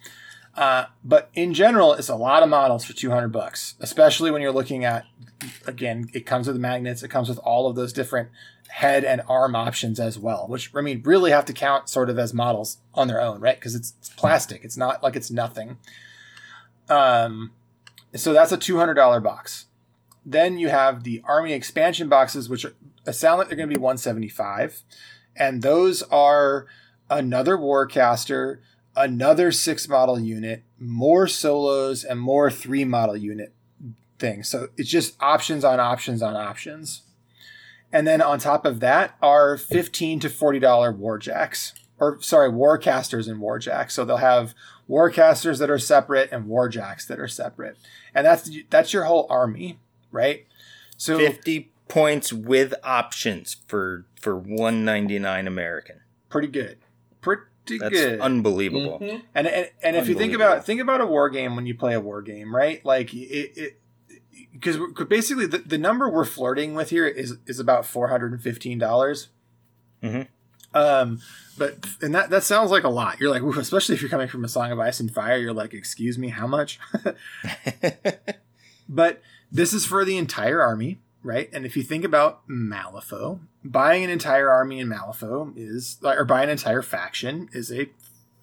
Uh, 0.55 0.85
but 1.03 1.29
in 1.35 1.53
general, 1.53 1.93
it's 1.93 2.09
a 2.09 2.15
lot 2.15 2.41
of 2.41 2.49
models 2.49 2.83
for 2.83 2.93
200 2.93 3.27
bucks, 3.27 3.75
especially 3.79 4.31
when 4.31 4.41
you're 4.41 4.51
looking 4.51 4.83
at, 4.85 5.05
again, 5.67 6.09
it 6.13 6.25
comes 6.25 6.47
with 6.47 6.57
magnets. 6.57 7.03
It 7.03 7.09
comes 7.09 7.29
with 7.29 7.37
all 7.39 7.69
of 7.69 7.75
those 7.75 7.93
different 7.93 8.29
head 8.69 9.05
and 9.05 9.21
arm 9.29 9.55
options 9.55 9.99
as 9.99 10.17
well, 10.17 10.47
which 10.47 10.71
I 10.75 10.81
mean, 10.81 11.03
really 11.05 11.31
have 11.31 11.45
to 11.45 11.53
count 11.53 11.89
sort 11.89 12.09
of 12.09 12.17
as 12.17 12.33
models 12.33 12.79
on 12.95 13.07
their 13.07 13.21
own, 13.21 13.39
right? 13.39 13.55
Because 13.55 13.75
it's, 13.75 13.93
it's 13.99 14.09
plastic. 14.09 14.63
It's 14.63 14.77
not 14.77 15.03
like 15.03 15.15
it's 15.15 15.29
nothing. 15.29 15.77
Um, 16.89 17.51
so 18.15 18.33
that's 18.33 18.51
a 18.51 18.57
$200 18.57 19.21
box. 19.21 19.66
Then 20.29 20.57
you 20.57 20.67
have 20.69 21.03
the 21.03 21.21
army 21.23 21.53
expansion 21.53 22.09
boxes, 22.09 22.49
which 22.49 22.65
are, 22.65 22.73
sound 23.13 23.39
like 23.39 23.47
they're 23.47 23.57
going 23.57 23.69
to 23.69 23.75
be 23.75 23.81
175 23.81 24.83
and 25.37 25.61
those 25.61 26.01
are 26.03 26.65
another 27.09 27.57
warcaster, 27.57 28.59
another 28.95 29.51
six 29.51 29.87
model 29.87 30.19
unit, 30.19 30.63
more 30.79 31.27
solos, 31.27 32.03
and 32.03 32.19
more 32.19 32.49
three 32.49 32.83
model 32.83 33.15
unit 33.15 33.53
things. 34.19 34.49
So 34.49 34.69
it's 34.77 34.89
just 34.89 35.15
options 35.21 35.63
on 35.63 35.79
options 35.79 36.21
on 36.21 36.35
options. 36.35 37.03
And 37.93 38.05
then 38.05 38.21
on 38.21 38.39
top 38.39 38.65
of 38.65 38.79
that 38.81 39.15
are 39.21 39.57
15 39.57 40.19
to 40.21 40.29
$40 40.29 40.61
warjacks. 40.99 41.73
Or 41.99 42.19
sorry, 42.21 42.51
warcasters 42.51 43.27
and 43.27 43.41
warjacks. 43.41 43.91
So 43.91 44.05
they'll 44.05 44.17
have 44.17 44.53
warcasters 44.89 45.59
that 45.59 45.69
are 45.69 45.79
separate 45.79 46.31
and 46.31 46.45
warjacks 46.45 47.07
that 47.07 47.19
are 47.19 47.27
separate. 47.27 47.77
And 48.13 48.25
that's 48.25 48.49
that's 48.69 48.93
your 48.93 49.05
whole 49.05 49.25
army, 49.29 49.79
right? 50.11 50.45
So 50.97 51.17
50 51.17 51.71
points 51.87 52.33
with 52.33 52.73
options 52.83 53.57
for 53.67 54.05
for 54.19 54.35
199 54.35 55.47
American. 55.47 56.01
pretty 56.29 56.47
good. 56.49 56.77
Pretty 57.21 57.79
That's 57.79 57.93
good. 57.93 58.19
unbelievable. 58.21 58.99
Mhm. 58.99 59.21
And 59.35 59.47
and, 59.47 59.69
and 59.83 59.95
if 59.97 60.07
you 60.07 60.15
think 60.15 60.33
about 60.33 60.65
think 60.65 60.79
about 60.81 61.01
a 61.01 61.05
war 61.05 61.29
game 61.29 61.55
when 61.55 61.65
you 61.65 61.75
play 61.75 61.93
a 61.93 61.99
war 61.99 62.21
game, 62.21 62.55
right? 62.55 62.83
Like 62.85 63.09
it, 63.13 63.79
because 64.53 64.77
basically 65.09 65.45
the, 65.47 65.57
the 65.59 65.77
number 65.77 66.09
we're 66.09 66.23
flirting 66.25 66.75
with 66.75 66.89
here 66.91 67.05
is 67.07 67.37
is 67.45 67.59
about 67.59 67.85
four 67.85 68.07
hundred 68.07 68.31
and 68.31 68.41
fifteen 68.41 68.77
dollars. 68.79 69.29
Mhm. 70.01 70.27
Um, 70.73 71.19
but 71.57 71.85
and 72.01 72.15
that 72.15 72.29
that 72.29 72.43
sounds 72.43 72.71
like 72.71 72.83
a 72.85 72.89
lot. 72.89 73.19
You're 73.19 73.31
like, 73.37 73.41
especially 73.57 73.95
if 73.95 74.01
you're 74.01 74.09
coming 74.09 74.27
from 74.29 74.45
a 74.45 74.47
Song 74.49 74.71
of 74.71 74.79
Ice 74.79 74.99
and 75.01 75.13
Fire, 75.13 75.37
you're 75.37 75.53
like, 75.53 75.73
excuse 75.73 76.17
me, 76.17 76.29
how 76.29 76.47
much? 76.47 76.79
But 78.89 79.21
this 79.51 79.73
is 79.73 79.85
for 79.85 80.03
the 80.05 80.17
entire 80.17 80.61
army, 80.61 80.99
right? 81.23 81.49
And 81.53 81.65
if 81.65 81.75
you 81.77 81.83
think 81.83 82.03
about 82.03 82.47
Malifaux, 82.47 83.39
buying 83.63 84.03
an 84.03 84.09
entire 84.09 84.49
army 84.49 84.79
in 84.79 84.87
Malifaux 84.87 85.53
is, 85.55 85.97
or 86.03 86.25
buying 86.25 86.45
an 86.45 86.51
entire 86.51 86.81
faction 86.81 87.49
is 87.53 87.71
a 87.71 87.89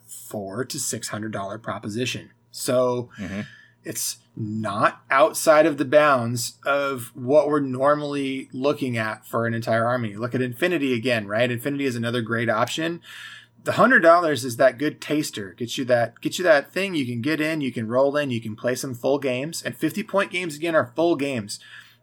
four 0.06 0.64
to 0.64 0.78
six 0.78 1.08
hundred 1.08 1.32
dollar 1.32 1.58
proposition. 1.58 2.30
So 2.50 3.10
Mhm. 3.18 3.46
it's 3.84 4.18
not 4.36 5.02
outside 5.10 5.66
of 5.66 5.76
the 5.76 5.84
bounds 5.84 6.54
of 6.64 7.10
what 7.14 7.48
we're 7.48 7.60
normally 7.60 8.48
looking 8.52 8.96
at 8.96 9.26
for 9.26 9.46
an 9.46 9.54
entire 9.54 9.84
army. 9.86 10.16
Look 10.16 10.34
at 10.34 10.42
Infinity 10.42 10.92
again, 10.94 11.26
right? 11.28 11.50
Infinity 11.50 11.84
is 11.84 11.94
another 11.94 12.20
great 12.22 12.48
option 12.48 13.00
the 13.64 13.72
hundred 13.72 14.00
dollars 14.00 14.44
is 14.44 14.56
that 14.58 14.78
good 14.78 15.00
taster. 15.00 15.54
Gets 15.54 15.78
you 15.78 15.84
that 15.86 16.20
get 16.20 16.38
you 16.38 16.44
that 16.44 16.70
thing 16.70 16.94
you 16.94 17.06
can 17.06 17.20
get 17.22 17.40
in, 17.40 17.60
you 17.60 17.72
can 17.72 17.88
roll 17.88 18.16
in, 18.16 18.30
you 18.30 18.40
can 18.40 18.54
play 18.54 18.74
some 18.74 18.94
full 18.94 19.18
games. 19.18 19.62
And 19.62 19.76
fifty 19.76 20.02
point 20.02 20.30
games 20.30 20.54
again 20.54 20.74
are 20.74 20.92
full 20.94 21.16
games. 21.16 21.58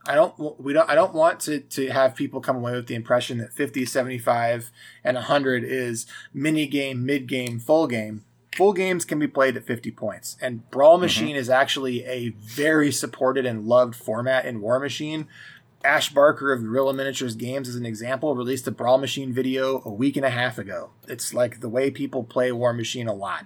I 0.07 0.15
don't 0.15 0.59
we 0.59 0.73
don't 0.73 0.89
I 0.89 0.95
don't 0.95 1.13
want 1.13 1.39
to 1.41 1.59
to 1.59 1.89
have 1.89 2.15
people 2.15 2.41
come 2.41 2.57
away 2.57 2.73
with 2.73 2.88
the 2.88 2.95
impression 2.95 3.38
that 3.38 3.53
50, 3.53 3.85
75, 3.85 4.71
and 5.03 5.15
100 5.15 5.63
is 5.63 6.07
mini 6.33 6.65
game, 6.65 7.05
mid 7.05 7.27
game, 7.27 7.59
full 7.59 7.88
game. 7.88 8.25
Full 8.55 8.73
games 8.73 9.05
can 9.05 9.17
be 9.17 9.27
played 9.27 9.55
at 9.55 9.63
50 9.63 9.91
points. 9.91 10.35
And 10.41 10.69
Brawl 10.71 10.95
mm-hmm. 10.95 11.03
Machine 11.03 11.35
is 11.38 11.49
actually 11.49 12.03
a 12.03 12.29
very 12.29 12.91
supported 12.91 13.45
and 13.45 13.65
loved 13.65 13.95
format 13.95 14.45
in 14.45 14.59
War 14.59 14.79
Machine. 14.79 15.27
Ash 15.84 16.10
Barker 16.14 16.52
of 16.53 16.62
Guerrilla 16.62 16.94
Miniatures 16.94 17.36
Games, 17.36 17.68
as 17.68 17.76
an 17.76 17.86
example, 17.86 18.36
released 18.36 18.68
a 18.68 18.72
Brawl 18.72 18.98
Machine 18.98 19.34
video 19.34 19.82
a 19.86 19.90
week 19.91 20.16
and 20.16 20.26
a 20.26 20.30
half 20.30 20.58
ago. 20.58 20.91
It's 21.08 21.34
like 21.34 21.60
the 21.62 21.70
way 21.70 21.91
people 21.91 22.24
play 22.24 22.52
War 22.52 22.74
Machine 22.74 23.08
a 23.08 23.14
lot. 23.14 23.45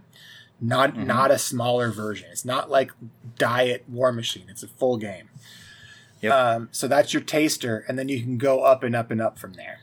Not 0.62 0.94
Mhm. 0.95 1.06
not 1.06 1.32
a 1.32 1.38
smaller 1.38 1.91
version. 1.91 2.30
It's 2.32 2.45
not 2.45 2.70
like 2.70 2.91
Diet 3.38 3.84
War 3.90 4.12
Machine. 4.12 4.45
It's 4.49 4.64
a 4.64 4.68
full 4.68 4.98
game. 4.98 5.30
Yep. 6.22 6.34
Um, 6.34 6.70
so 6.72 6.88
that's 6.88 7.14
your 7.14 7.22
taster, 7.22 7.84
and 7.88 7.99
then 7.99 8.07
you 8.10 8.22
can 8.22 8.38
go 8.38 8.62
up 8.64 8.82
and 8.84 8.95
up 8.95 9.12
and 9.12 9.22
up 9.22 9.38
from 9.38 9.53
there. 9.53 9.80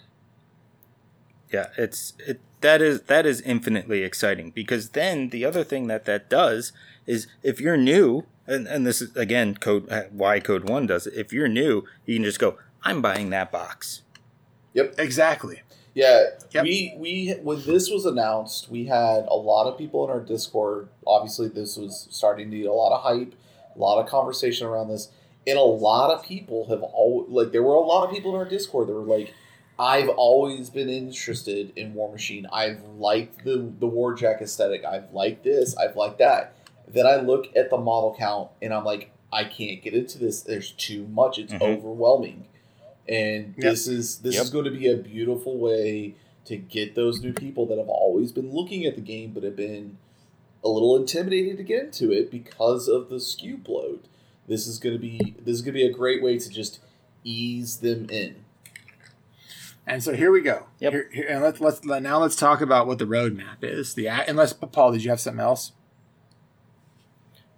Yeah, 1.52 1.68
it's 1.76 2.14
it 2.26 2.40
that 2.62 2.80
is 2.80 3.02
that 3.02 3.26
is 3.26 3.42
infinitely 3.42 4.02
exciting 4.02 4.50
because 4.50 4.90
then 4.90 5.28
the 5.28 5.44
other 5.44 5.62
thing 5.64 5.88
that 5.88 6.06
that 6.06 6.30
does 6.30 6.72
is 7.06 7.26
if 7.42 7.60
you're 7.60 7.76
new 7.76 8.24
and, 8.52 8.66
and 8.66 8.86
this 8.86 9.00
is 9.02 9.16
again 9.16 9.54
code 9.54 9.90
uh, 9.90 10.02
why 10.10 10.40
code 10.40 10.68
1 10.68 10.86
does 10.86 11.06
it 11.06 11.14
if 11.14 11.32
you're 11.32 11.48
new 11.48 11.84
you 12.06 12.16
can 12.16 12.24
just 12.24 12.38
go 12.38 12.56
I'm 12.84 13.00
buying 13.00 13.30
that 13.30 13.52
box. 13.52 14.02
Yep. 14.74 14.94
Exactly. 14.98 15.62
Yeah, 15.94 16.24
Yep. 16.52 16.64
we 16.64 16.94
we 16.96 17.34
when 17.42 17.62
this 17.64 17.90
was 17.90 18.06
announced, 18.06 18.70
we 18.70 18.86
had 18.86 19.26
a 19.28 19.36
lot 19.36 19.70
of 19.70 19.76
people 19.76 20.04
in 20.04 20.10
our 20.10 20.20
Discord. 20.20 20.88
Obviously, 21.06 21.48
this 21.48 21.76
was 21.76 22.08
starting 22.10 22.50
to 22.50 22.56
get 22.56 22.66
a 22.66 22.72
lot 22.72 22.92
of 22.92 23.02
hype, 23.02 23.34
a 23.76 23.78
lot 23.78 24.02
of 24.02 24.08
conversation 24.08 24.66
around 24.66 24.88
this, 24.88 25.10
and 25.46 25.58
a 25.58 25.62
lot 25.62 26.10
of 26.10 26.24
people 26.24 26.68
have 26.70 26.82
all 26.82 27.26
like 27.28 27.52
there 27.52 27.62
were 27.62 27.74
a 27.74 27.80
lot 27.80 28.04
of 28.04 28.10
people 28.10 28.34
in 28.34 28.38
our 28.38 28.48
Discord 28.48 28.88
that 28.88 28.94
were 28.94 29.00
like, 29.02 29.34
"I've 29.78 30.08
always 30.08 30.70
been 30.70 30.88
interested 30.88 31.72
in 31.76 31.92
War 31.92 32.10
Machine. 32.10 32.46
I've 32.50 32.82
liked 32.98 33.44
the 33.44 33.70
the 33.78 33.86
Warjack 33.86 34.40
aesthetic. 34.40 34.86
I've 34.86 35.12
liked 35.12 35.44
this. 35.44 35.76
I've 35.76 35.94
liked 35.94 36.18
that." 36.18 36.54
Then 36.92 37.06
I 37.06 37.16
look 37.16 37.54
at 37.56 37.70
the 37.70 37.78
model 37.78 38.14
count 38.18 38.50
and 38.60 38.72
I'm 38.74 38.84
like, 38.84 39.10
I 39.32 39.44
can't 39.44 39.82
get 39.82 39.94
into 39.94 40.18
this. 40.18 40.42
There's 40.42 40.72
too 40.72 41.06
much. 41.08 41.38
It's 41.38 41.52
Mhm. 41.52 41.62
overwhelming 41.78 42.46
and 43.08 43.54
Yep. 43.56 43.72
this 43.72 43.88
is 43.88 44.18
this 44.18 44.34
Yep. 44.36 44.44
is 44.44 44.50
going 44.50 44.64
to 44.66 44.70
be 44.70 44.86
a 44.86 44.96
beautiful 44.96 45.56
way 45.58 46.14
to 46.44 46.56
get 46.56 46.94
those 46.94 47.20
new 47.20 47.32
people 47.32 47.66
that 47.66 47.78
have 47.78 47.88
always 47.88 48.30
been 48.30 48.52
looking 48.52 48.84
at 48.84 48.94
the 48.94 49.00
game 49.00 49.32
but 49.32 49.42
have 49.42 49.56
been 49.56 49.96
a 50.64 50.68
little 50.68 50.94
intimidated 50.96 51.56
to 51.56 51.64
get 51.64 51.84
into 51.86 52.12
it 52.12 52.30
because 52.30 52.86
of 52.88 53.08
the 53.08 53.16
SKU 53.18 53.56
bloat. 53.56 54.04
This 54.46 54.66
is 54.68 54.78
going 54.78 54.94
to 54.94 55.00
be 55.00 55.34
this 55.44 55.54
is 55.56 55.62
going 55.62 55.74
to 55.74 55.80
be 55.80 55.86
a 55.86 55.92
great 55.92 56.22
way 56.22 56.38
to 56.38 56.48
just 56.48 56.78
ease 57.24 57.78
them 57.78 58.08
in. 58.10 58.36
And 59.86 60.02
so 60.02 60.14
here 60.14 60.30
we 60.30 60.40
go. 60.42 60.66
Yep. 60.78 60.92
Here, 60.92 61.10
here- 61.12 61.26
and 61.28 61.42
let's 61.42 61.60
let's 61.60 61.84
now 61.84 62.18
let's 62.20 62.36
talk 62.36 62.60
about 62.60 62.86
what 62.86 62.98
the 62.98 63.04
roadmap 63.04 63.62
is. 63.62 63.94
The 63.94 64.06
a- 64.06 64.24
unless 64.28 64.52
Paul, 64.52 64.92
did 64.92 65.02
you 65.02 65.10
have 65.10 65.20
something 65.20 65.40
else? 65.40 65.72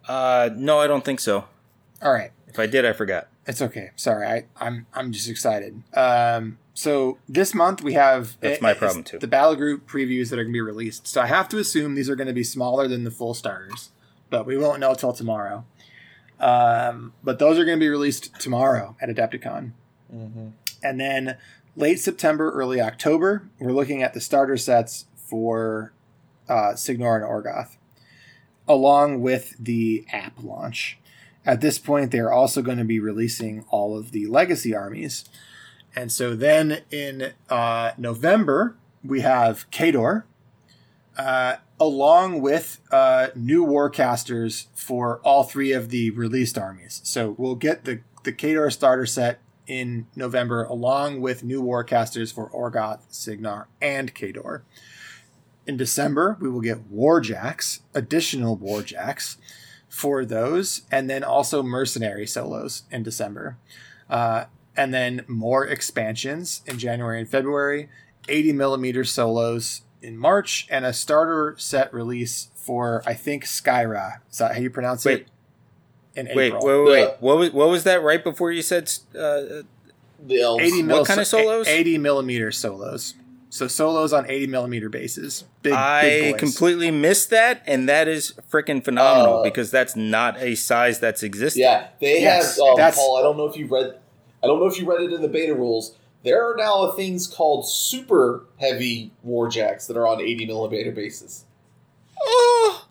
Uh 0.09 0.51
no, 0.55 0.81
I 0.81 0.87
don't 0.87 1.05
think 1.05 1.21
so. 1.21 1.45
All 2.03 2.13
right. 2.13 2.31
If 2.49 2.59
I 2.59 2.67
did 2.67 2.85
I 2.85 2.93
forgot. 2.93 3.29
It's 3.47 3.61
okay. 3.61 3.91
Sorry, 3.97 4.27
I, 4.27 4.45
I'm 4.59 4.87
I'm 4.95 5.13
just 5.13 5.29
excited. 5.29 5.83
Um, 5.93 6.57
so 6.73 7.19
this 7.29 7.55
month 7.55 7.83
we 7.83 7.93
have 7.93 8.39
That's 8.41 8.63
my 8.63 8.73
problem, 8.73 9.05
too. 9.05 9.19
The 9.19 9.27
battle 9.27 9.55
group 9.55 9.87
previews 9.87 10.31
that 10.31 10.39
are 10.39 10.45
going 10.45 10.53
to 10.53 10.57
be 10.57 10.61
released. 10.63 11.07
So 11.07 11.21
I 11.21 11.27
have 11.27 11.49
to 11.51 11.59
assume 11.59 11.95
these 11.95 12.09
are 12.09 12.17
going 12.17 12.27
to 12.27 12.33
be 12.33 12.43
smaller 12.45 12.89
than 12.89 13.05
the 13.05 13.11
full 13.11 13.35
starters, 13.35 13.91
but 14.31 14.47
we 14.47 14.57
won't 14.57 14.81
know 14.81 14.95
till 14.95 15.13
tomorrow. 15.13 15.65
Um, 16.41 17.13
but 17.23 17.39
those 17.39 17.59
are 17.59 17.65
going 17.67 17.79
to 17.79 17.85
be 17.85 17.89
released 17.89 18.39
tomorrow 18.41 18.97
at 19.01 19.09
Adepticon, 19.09 19.73
Mm-hmm. 20.15 20.49
and 20.83 21.01
then 21.01 21.37
late 21.77 21.99
September, 22.01 22.51
early 22.53 22.81
October, 22.81 23.43
we're 23.59 23.73
looking 23.73 24.03
at 24.03 24.15
the 24.15 24.21
starter 24.21 24.57
sets 24.57 25.07
for 25.17 25.93
uh, 26.49 26.75
Cygnar 26.77 27.17
and 27.17 27.25
Orgoth, 27.25 27.77
along 28.69 29.21
with 29.21 29.55
the 29.59 30.07
app 30.13 30.43
launch. 30.43 30.99
At 31.47 31.61
this 31.61 31.79
point, 31.79 32.11
they're 32.11 32.33
also 32.33 32.63
going 32.63 32.79
to 32.79 32.85
be 32.85 33.01
releasing 33.01 33.65
all 33.69 33.97
of 33.97 34.13
the 34.13 34.27
legacy 34.27 34.75
armies. 34.75 35.25
And 35.95 36.11
so 36.11 36.35
then 36.35 36.83
in 36.91 37.33
uh, 37.51 37.93
November, 37.99 38.77
we 39.05 39.21
have 39.21 39.71
Khador, 39.71 40.25
uh, 41.19 41.57
along 41.79 42.41
with 42.41 42.81
uh, 42.91 43.29
new 43.35 43.65
warcasters 43.65 44.67
for 44.75 45.21
all 45.23 45.45
three 45.45 45.73
of 45.73 45.91
the 45.91 46.11
released 46.11 46.57
armies. 46.57 47.01
So 47.05 47.35
we'll 47.37 47.57
get 47.57 47.85
the, 47.85 48.01
the 48.23 48.33
Khador 48.33 48.73
starter 48.73 49.07
set 49.07 49.41
in 49.67 50.07
November, 50.15 50.65
along 50.65 51.21
with 51.21 51.45
new 51.45 51.63
Warcasters 51.63 52.33
for 52.33 52.51
Orgoth, 52.51 53.01
Cygnar, 53.09 53.69
and 53.81 54.15
Khador. 54.15 54.63
In 55.67 55.77
December, 55.77 56.37
we 56.41 56.49
will 56.51 56.61
get 56.61 56.91
Warjacks, 56.93 57.81
additional 57.95 58.57
Warjacks 58.59 59.37
for 59.89 60.25
those, 60.25 60.83
and 60.91 61.09
then 61.09 61.25
also 61.25 61.63
Mercenary 61.63 62.27
solos 62.27 62.83
in 62.91 63.03
December. 63.03 63.57
Uh, 64.11 64.45
and 64.77 64.93
then 64.93 65.25
more 65.29 65.65
expansions 65.67 66.63
in 66.67 66.79
January 66.79 67.21
and 67.21 67.29
February, 67.29 67.89
80 68.29 68.53
millimeter 68.53 69.05
solos 69.05 69.83
in 70.03 70.19
March, 70.19 70.67
and 70.71 70.85
a 70.85 70.93
starter 70.93 71.55
set 71.57 71.95
release 71.95 72.49
for, 72.55 73.03
I 73.07 73.15
think, 73.15 73.45
Skyra. 73.45 74.19
Is 74.31 74.39
that 74.39 74.55
how 74.55 74.61
you 74.61 74.69
pronounce 74.71 75.05
Wait. 75.05 75.21
it? 75.23 75.29
In 76.17 76.29
Wait, 76.35 76.49
April. 76.53 76.65
wait, 76.67 76.77
wait, 76.77 76.91
wait. 76.91 77.01
Yeah. 77.01 77.15
What 77.21 77.39
was 77.39 77.51
what 77.53 77.69
was 77.71 77.83
that 77.85 78.03
right 78.03 78.23
before 78.23 78.53
you 78.53 78.63
said? 78.63 78.85
Uh, 79.19 79.63
The 80.25 80.41
elves. 80.43 80.63
80 80.63 80.83
mil 80.83 80.99
What 80.99 81.09
kind 81.09 81.21
of 81.21 81.27
solos? 81.27 81.67
80 81.67 81.99
millimeter 81.99 82.53
solos. 82.53 83.15
So 83.55 83.69
solos 83.69 84.13
on 84.13 84.29
80 84.29 84.49
millimeter 84.49 84.89
bases. 84.89 85.45
Big, 85.63 85.71
big 85.71 85.79
I 85.79 86.33
boys. 86.33 86.41
completely 86.41 86.91
missed 86.91 87.31
that, 87.31 87.63
and 87.69 87.89
that 87.89 88.09
is 88.09 88.35
freaking 88.51 88.83
phenomenal 88.85 89.39
Uh, 89.39 89.43
because 89.45 89.71
that's 89.71 89.95
not 89.95 90.37
a 90.43 90.57
size 90.57 90.99
that's 90.99 91.23
existed. 91.23 91.61
Yeah, 91.61 91.87
they 92.01 92.21
Yes, 92.21 92.57
have. 92.57 92.65
Um, 92.67 92.77
that's- 92.77 92.97
Paul, 92.97 93.17
I 93.17 93.23
don't 93.23 93.37
know 93.37 93.47
if 93.47 93.57
you 93.57 93.67
read. 93.69 93.95
I 94.43 94.49
don't 94.49 94.59
know 94.59 94.67
if 94.67 94.77
you 94.77 94.91
read 94.91 95.03
it 95.03 95.13
in 95.13 95.23
the 95.23 95.29
beta 95.29 95.55
rules. 95.55 95.95
There 96.25 96.43
are 96.43 96.57
now 96.57 96.91
things 96.97 97.29
called 97.29 97.69
super 97.69 98.43
heavy 98.59 99.13
warjacks 99.25 99.87
that 99.87 99.97
are 99.97 100.09
on 100.09 100.21
80 100.21 100.47
millimeter 100.47 100.91
bases. 100.91 101.45
Oh, 102.21 102.87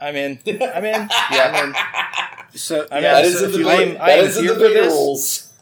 I'm 0.00 0.16
in. 0.16 0.38
I'm 0.46 0.84
in. 0.86 1.08
Yeah. 1.30 1.52
I'm 1.54 1.68
in. 1.68 2.58
So 2.58 2.86
I 2.90 2.94
mean, 2.94 3.02
yeah, 3.02 3.12
that 3.20 3.24
so 3.26 3.28
is 3.30 3.42
in 3.42 3.50
if 3.50 3.66
the 3.66 3.70
I 3.70 3.74
am- 3.82 3.96
I 4.00 4.10
am 4.12 4.24
is 4.24 4.38
in 4.38 4.44
here 4.44 4.54
the 4.54 4.60
for 4.60 4.68
beta 4.68 4.80
this. 4.84 4.92
rules. 4.94 5.52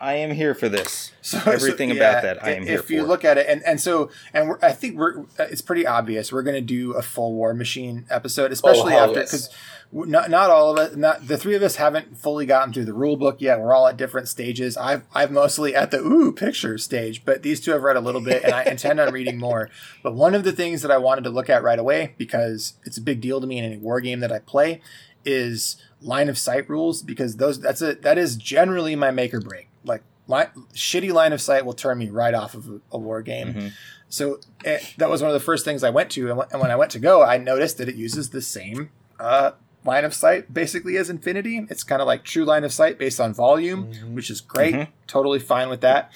I 0.00 0.14
am 0.14 0.32
here 0.32 0.52
for 0.56 0.68
this. 0.68 1.05
So, 1.26 1.38
Everything 1.44 1.90
so, 1.90 1.96
about 1.96 2.22
that 2.22 2.44
I 2.44 2.52
am 2.52 2.64
here 2.64 2.78
If 2.78 2.88
you 2.88 3.00
for. 3.00 3.08
look 3.08 3.24
at 3.24 3.36
it, 3.36 3.48
and, 3.48 3.60
and 3.64 3.80
so, 3.80 4.10
and 4.32 4.48
we're, 4.48 4.60
I 4.62 4.70
think 4.70 4.96
we're, 4.96 5.24
it's 5.40 5.60
pretty 5.60 5.84
obvious 5.84 6.32
we're 6.32 6.44
going 6.44 6.54
to 6.54 6.60
do 6.60 6.92
a 6.92 7.02
full 7.02 7.34
War 7.34 7.52
Machine 7.52 8.06
episode, 8.08 8.52
especially 8.52 8.94
Oh, 8.94 9.08
after, 9.08 9.22
because 9.22 9.50
not, 9.90 10.30
not 10.30 10.50
all 10.50 10.70
of 10.70 10.78
us, 10.78 10.94
not 10.94 11.26
the 11.26 11.36
three 11.36 11.56
of 11.56 11.64
us 11.64 11.76
haven't 11.76 12.16
fully 12.16 12.46
gotten 12.46 12.72
through 12.72 12.84
the 12.84 12.92
rule 12.92 13.16
book 13.16 13.40
yet. 13.40 13.58
We're 13.58 13.74
all 13.74 13.88
at 13.88 13.96
different 13.96 14.28
stages. 14.28 14.76
I've, 14.76 15.02
I've 15.12 15.32
mostly 15.32 15.74
at 15.74 15.90
the 15.90 15.98
ooh 15.98 16.30
picture 16.30 16.78
stage, 16.78 17.24
but 17.24 17.42
these 17.42 17.60
two 17.60 17.72
have 17.72 17.82
read 17.82 17.96
a 17.96 18.00
little 18.00 18.20
bit 18.20 18.44
and 18.44 18.54
I 18.54 18.62
intend 18.66 19.00
on 19.00 19.12
reading 19.12 19.36
more. 19.36 19.68
But 20.04 20.14
one 20.14 20.32
of 20.32 20.44
the 20.44 20.52
things 20.52 20.80
that 20.82 20.92
I 20.92 20.98
wanted 20.98 21.24
to 21.24 21.30
look 21.30 21.50
at 21.50 21.64
right 21.64 21.80
away, 21.80 22.14
because 22.18 22.74
it's 22.84 22.98
a 22.98 23.02
big 23.02 23.20
deal 23.20 23.40
to 23.40 23.48
me 23.48 23.58
in 23.58 23.64
any 23.64 23.78
war 23.78 24.00
game 24.00 24.20
that 24.20 24.30
I 24.30 24.38
play, 24.38 24.80
is 25.24 25.76
line 26.00 26.28
of 26.28 26.38
sight 26.38 26.70
rules 26.70 27.02
because 27.02 27.38
those 27.38 27.58
that's 27.58 27.82
a 27.82 27.96
that 27.96 28.16
is 28.16 28.36
generally 28.36 28.94
my 28.94 29.10
make 29.10 29.34
or 29.34 29.40
break. 29.40 29.66
Like 29.82 30.04
line, 30.26 30.48
shitty 30.74 31.12
line 31.12 31.32
of 31.32 31.40
sight 31.40 31.64
will 31.64 31.72
turn 31.74 31.98
me 31.98 32.08
right 32.10 32.34
off 32.34 32.54
of 32.54 32.68
a, 32.68 32.80
a 32.92 32.98
war 32.98 33.22
game. 33.22 33.54
Mhm. 33.54 33.72
So 34.08 34.40
eh, 34.64 34.78
that 34.98 35.10
was 35.10 35.20
one 35.22 35.30
of 35.30 35.34
the 35.34 35.40
first 35.44 35.64
things 35.64 35.82
I 35.82 35.90
went 35.90 36.10
to, 36.12 36.28
and 36.28 36.36
when- 36.38 36.48
and 36.52 36.60
when 36.60 36.70
I 36.70 36.76
went 36.76 36.90
to 36.92 36.98
go, 36.98 37.22
I 37.22 37.38
noticed 37.38 37.78
that 37.78 37.88
it 37.88 37.96
uses 37.96 38.30
the 38.30 38.42
same 38.42 38.90
uh, 39.18 39.52
line 39.84 40.04
of 40.04 40.12
sight 40.14 40.52
basically 40.52 40.96
as 40.96 41.08
Infinity. 41.10 41.66
It's 41.70 41.82
kind 41.84 42.02
of 42.02 42.06
like 42.06 42.22
true 42.24 42.44
line 42.44 42.64
of 42.64 42.72
sight 42.72 42.98
based 42.98 43.20
on 43.20 43.32
volume, 43.32 43.92
Mhm. 43.92 44.14
which 44.14 44.30
is 44.30 44.40
great. 44.40 44.74
Mhm. 44.74 44.88
Totally 45.06 45.38
fine 45.38 45.68
with 45.68 45.80
that. 45.80 46.12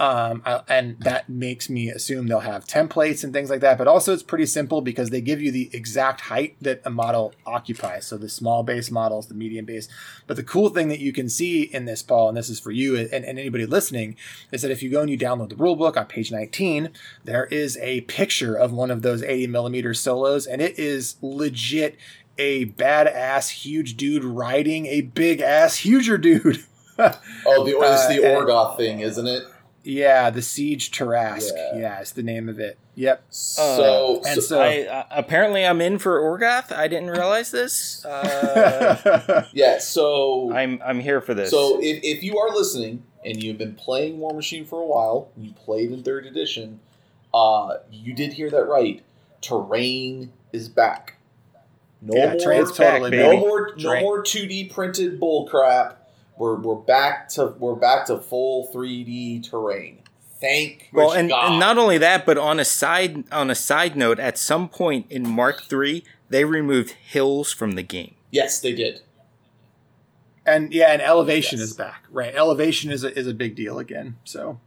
Um, 0.00 0.42
and 0.66 0.98
that 1.00 1.28
makes 1.28 1.68
me 1.68 1.90
assume 1.90 2.26
they'll 2.26 2.40
have 2.40 2.64
templates 2.64 3.22
and 3.22 3.34
things 3.34 3.50
like 3.50 3.60
that. 3.60 3.76
But 3.76 3.86
also, 3.86 4.14
it's 4.14 4.22
pretty 4.22 4.46
simple 4.46 4.80
because 4.80 5.10
they 5.10 5.20
give 5.20 5.42
you 5.42 5.52
the 5.52 5.68
exact 5.74 6.22
height 6.22 6.56
that 6.62 6.80
a 6.86 6.90
model 6.90 7.34
occupies. 7.44 8.06
So 8.06 8.16
the 8.16 8.30
small 8.30 8.62
base 8.62 8.90
models, 8.90 9.26
the 9.26 9.34
medium 9.34 9.66
base. 9.66 9.88
But 10.26 10.38
the 10.38 10.42
cool 10.42 10.70
thing 10.70 10.88
that 10.88 11.00
you 11.00 11.12
can 11.12 11.28
see 11.28 11.62
in 11.64 11.84
this, 11.84 12.02
Paul, 12.02 12.28
and 12.28 12.36
this 12.38 12.48
is 12.48 12.58
for 12.58 12.70
you 12.70 12.96
and, 12.96 13.12
and 13.12 13.38
anybody 13.38 13.66
listening, 13.66 14.16
is 14.50 14.62
that 14.62 14.70
if 14.70 14.82
you 14.82 14.90
go 14.90 15.02
and 15.02 15.10
you 15.10 15.18
download 15.18 15.50
the 15.50 15.54
rulebook 15.56 15.98
on 15.98 16.06
page 16.06 16.32
19, 16.32 16.88
there 17.24 17.44
is 17.46 17.76
a 17.82 18.00
picture 18.02 18.54
of 18.56 18.72
one 18.72 18.90
of 18.90 19.02
those 19.02 19.22
80 19.22 19.48
millimeter 19.48 19.92
solos, 19.92 20.46
and 20.46 20.62
it 20.62 20.78
is 20.78 21.16
legit 21.20 21.98
a 22.38 22.64
badass 22.64 23.50
huge 23.50 23.98
dude 23.98 24.24
riding 24.24 24.86
a 24.86 25.02
big 25.02 25.42
ass 25.42 25.76
huger 25.76 26.16
dude. 26.16 26.64
Oh, 27.46 27.64
the 27.64 27.78
it's 27.78 28.08
the 28.08 28.22
Uh, 28.22 28.28
and- 28.38 28.46
Orgoth 28.46 28.76
thing, 28.76 29.00
isn't 29.00 29.26
it? 29.26 29.44
Yeah, 29.82 30.28
the 30.30 30.42
Siege 30.42 30.90
Tarask. 30.90 31.50
Yeah. 31.54 31.78
Yeah. 31.78 32.00
it's 32.00 32.12
the 32.12 32.22
name 32.22 32.48
of 32.48 32.58
it. 32.60 32.78
Yep. 32.96 33.22
So, 33.30 34.20
and 34.26 34.34
so- 34.34 34.40
so- 34.40 34.60
I, 34.60 34.82
uh, 34.86 35.04
apparently 35.10 35.64
I'm 35.64 35.80
in 35.80 35.98
for 35.98 36.20
Orgoth. 36.20 36.70
I 36.70 36.86
didn't 36.88 37.10
realize 37.10 37.50
this. 37.50 38.04
Uh, 38.04 39.46
yeah, 39.54 39.78
so 39.78 40.52
I'm 40.52 40.80
I'm 40.84 41.00
here 41.00 41.20
for 41.20 41.32
this. 41.34 41.50
So 41.50 41.78
if, 41.82 42.02
if 42.02 42.22
you 42.22 42.38
are 42.38 42.50
listening 42.54 43.04
and 43.24 43.42
you've 43.42 43.58
been 43.58 43.74
playing 43.74 44.18
War 44.18 44.34
Machine 44.34 44.64
for 44.66 44.80
a 44.82 44.86
while, 44.86 45.30
you 45.36 45.52
played 45.52 45.92
in 45.92 46.02
third 46.02 46.26
edition, 46.26 46.80
uh, 47.32 47.78
you 47.90 48.12
did 48.12 48.34
hear 48.34 48.50
that 48.50 48.64
right. 48.64 49.02
Terrain 49.40 50.32
is 50.52 50.68
back. 50.68 51.16
No 52.02 52.14
yeah, 52.16 52.30
more, 52.32 52.38
Terrain's 52.38 52.72
back, 52.72 52.92
totally 52.92 53.10
baby. 53.10 53.22
no 53.22 53.30
back. 53.32 53.40
more, 53.40 53.70
no 53.76 53.82
Terrain. 53.82 54.02
more 54.02 54.22
two 54.22 54.46
D 54.46 54.64
printed 54.68 55.18
bull 55.20 55.46
crap. 55.48 55.99
We're, 56.40 56.56
we're 56.56 56.74
back 56.76 57.28
to 57.30 57.54
we're 57.58 57.74
back 57.74 58.06
to 58.06 58.16
full 58.18 58.66
three 58.72 59.04
D 59.04 59.40
terrain. 59.42 59.98
Thank 60.40 60.88
well, 60.90 61.12
and, 61.12 61.28
God. 61.28 61.50
and 61.50 61.60
not 61.60 61.76
only 61.76 61.98
that, 61.98 62.24
but 62.24 62.38
on 62.38 62.58
a 62.58 62.64
side 62.64 63.30
on 63.30 63.50
a 63.50 63.54
side 63.54 63.94
note, 63.94 64.18
at 64.18 64.38
some 64.38 64.70
point 64.70 65.04
in 65.10 65.28
Mark 65.28 65.64
Three, 65.64 66.02
they 66.30 66.46
removed 66.46 66.92
hills 66.92 67.52
from 67.52 67.72
the 67.72 67.82
game. 67.82 68.14
yes, 68.30 68.58
they 68.58 68.74
did. 68.74 69.02
And 70.46 70.72
yeah, 70.72 70.92
and 70.92 71.02
elevation 71.02 71.58
Yes. 71.58 71.68
is 71.68 71.76
back. 71.76 72.04
Right. 72.10 72.34
Elevation 72.34 72.90
is 72.90 73.04
a, 73.04 73.16
is 73.16 73.26
a 73.26 73.34
big 73.34 73.54
deal 73.54 73.78
again. 73.78 74.16
So 74.24 74.58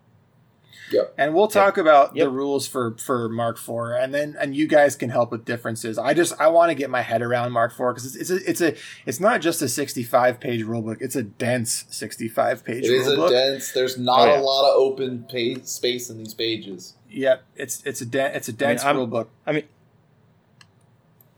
Yep. 0.91 1.13
And 1.17 1.33
we'll 1.33 1.47
talk 1.47 1.77
about 1.77 2.15
Yep. 2.15 2.25
the 2.25 2.29
rules 2.29 2.67
for 2.67 2.95
for 2.97 3.29
Mark 3.29 3.57
IV, 3.57 3.69
and 3.99 4.13
then 4.13 4.35
and 4.39 4.55
you 4.55 4.67
guys 4.67 4.95
can 4.95 5.09
help 5.09 5.31
with 5.31 5.45
differences. 5.45 5.97
I 5.97 6.13
just 6.13 6.33
I 6.39 6.47
want 6.49 6.69
to 6.71 6.75
get 6.75 6.89
my 6.89 7.01
head 7.01 7.21
around 7.21 7.51
Mark 7.51 7.71
IV 7.71 7.77
because 7.95 8.15
it's, 8.15 8.29
it's 8.29 8.29
a 8.29 8.49
it's 8.49 8.61
a 8.61 8.75
it's 9.05 9.19
not 9.19 9.41
just 9.41 9.61
a 9.61 9.69
sixty 9.69 10.03
five 10.03 10.39
page 10.39 10.63
rulebook; 10.63 10.97
it's 11.01 11.15
a 11.15 11.23
dense 11.23 11.85
sixty 11.89 12.27
five 12.27 12.63
page 12.65 12.83
rulebook. 12.83 12.87
It 12.89 12.93
is 12.93 13.07
a 13.07 13.29
dense. 13.29 13.71
There's 13.71 13.97
not 13.97 14.19
Oh, 14.21 14.25
yeah. 14.33 14.39
a 14.39 14.41
lot 14.41 14.69
of 14.69 14.75
open 14.77 15.23
page 15.23 15.65
space 15.65 16.09
in 16.09 16.17
these 16.17 16.33
pages. 16.33 16.95
Yep, 17.09 17.43
it's 17.55 17.81
it's 17.85 18.01
a 18.01 18.05
den- 18.05 18.35
it's 18.35 18.47
a 18.49 18.53
dense 18.53 18.83
I'm- 18.83 18.97
rulebook. 18.97 19.27
I 19.47 19.51
mean, 19.53 19.63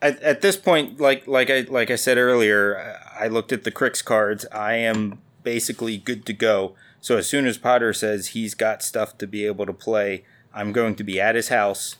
at, 0.02 0.22
at 0.22 0.42
this 0.42 0.58
point, 0.58 1.00
like 1.00 1.28
like 1.28 1.50
I 1.50 1.62
like 1.62 1.90
I 1.92 1.96
said 1.96 2.18
earlier, 2.18 3.00
I 3.18 3.28
looked 3.28 3.52
at 3.52 3.64
the 3.64 3.72
Cryx 3.72 4.02
cards. 4.02 4.46
I 4.52 4.74
am 4.76 5.20
basically 5.44 5.98
good 5.98 6.26
to 6.26 6.34
go. 6.34 6.76
So 7.06 7.18
as 7.18 7.28
soon 7.28 7.46
as 7.46 7.60
Potter 7.60 7.94
says 7.94 8.30
he's 8.30 8.56
got 8.56 8.82
stuff 8.82 9.16
to 9.20 9.28
be 9.28 9.46
able 9.46 9.68
to 9.68 9.74
play, 9.74 10.24
I'm 10.52 10.72
going 10.72 10.96
to 10.96 11.04
be 11.04 11.22
at 11.22 11.36
his 11.36 11.50
house 11.50 11.98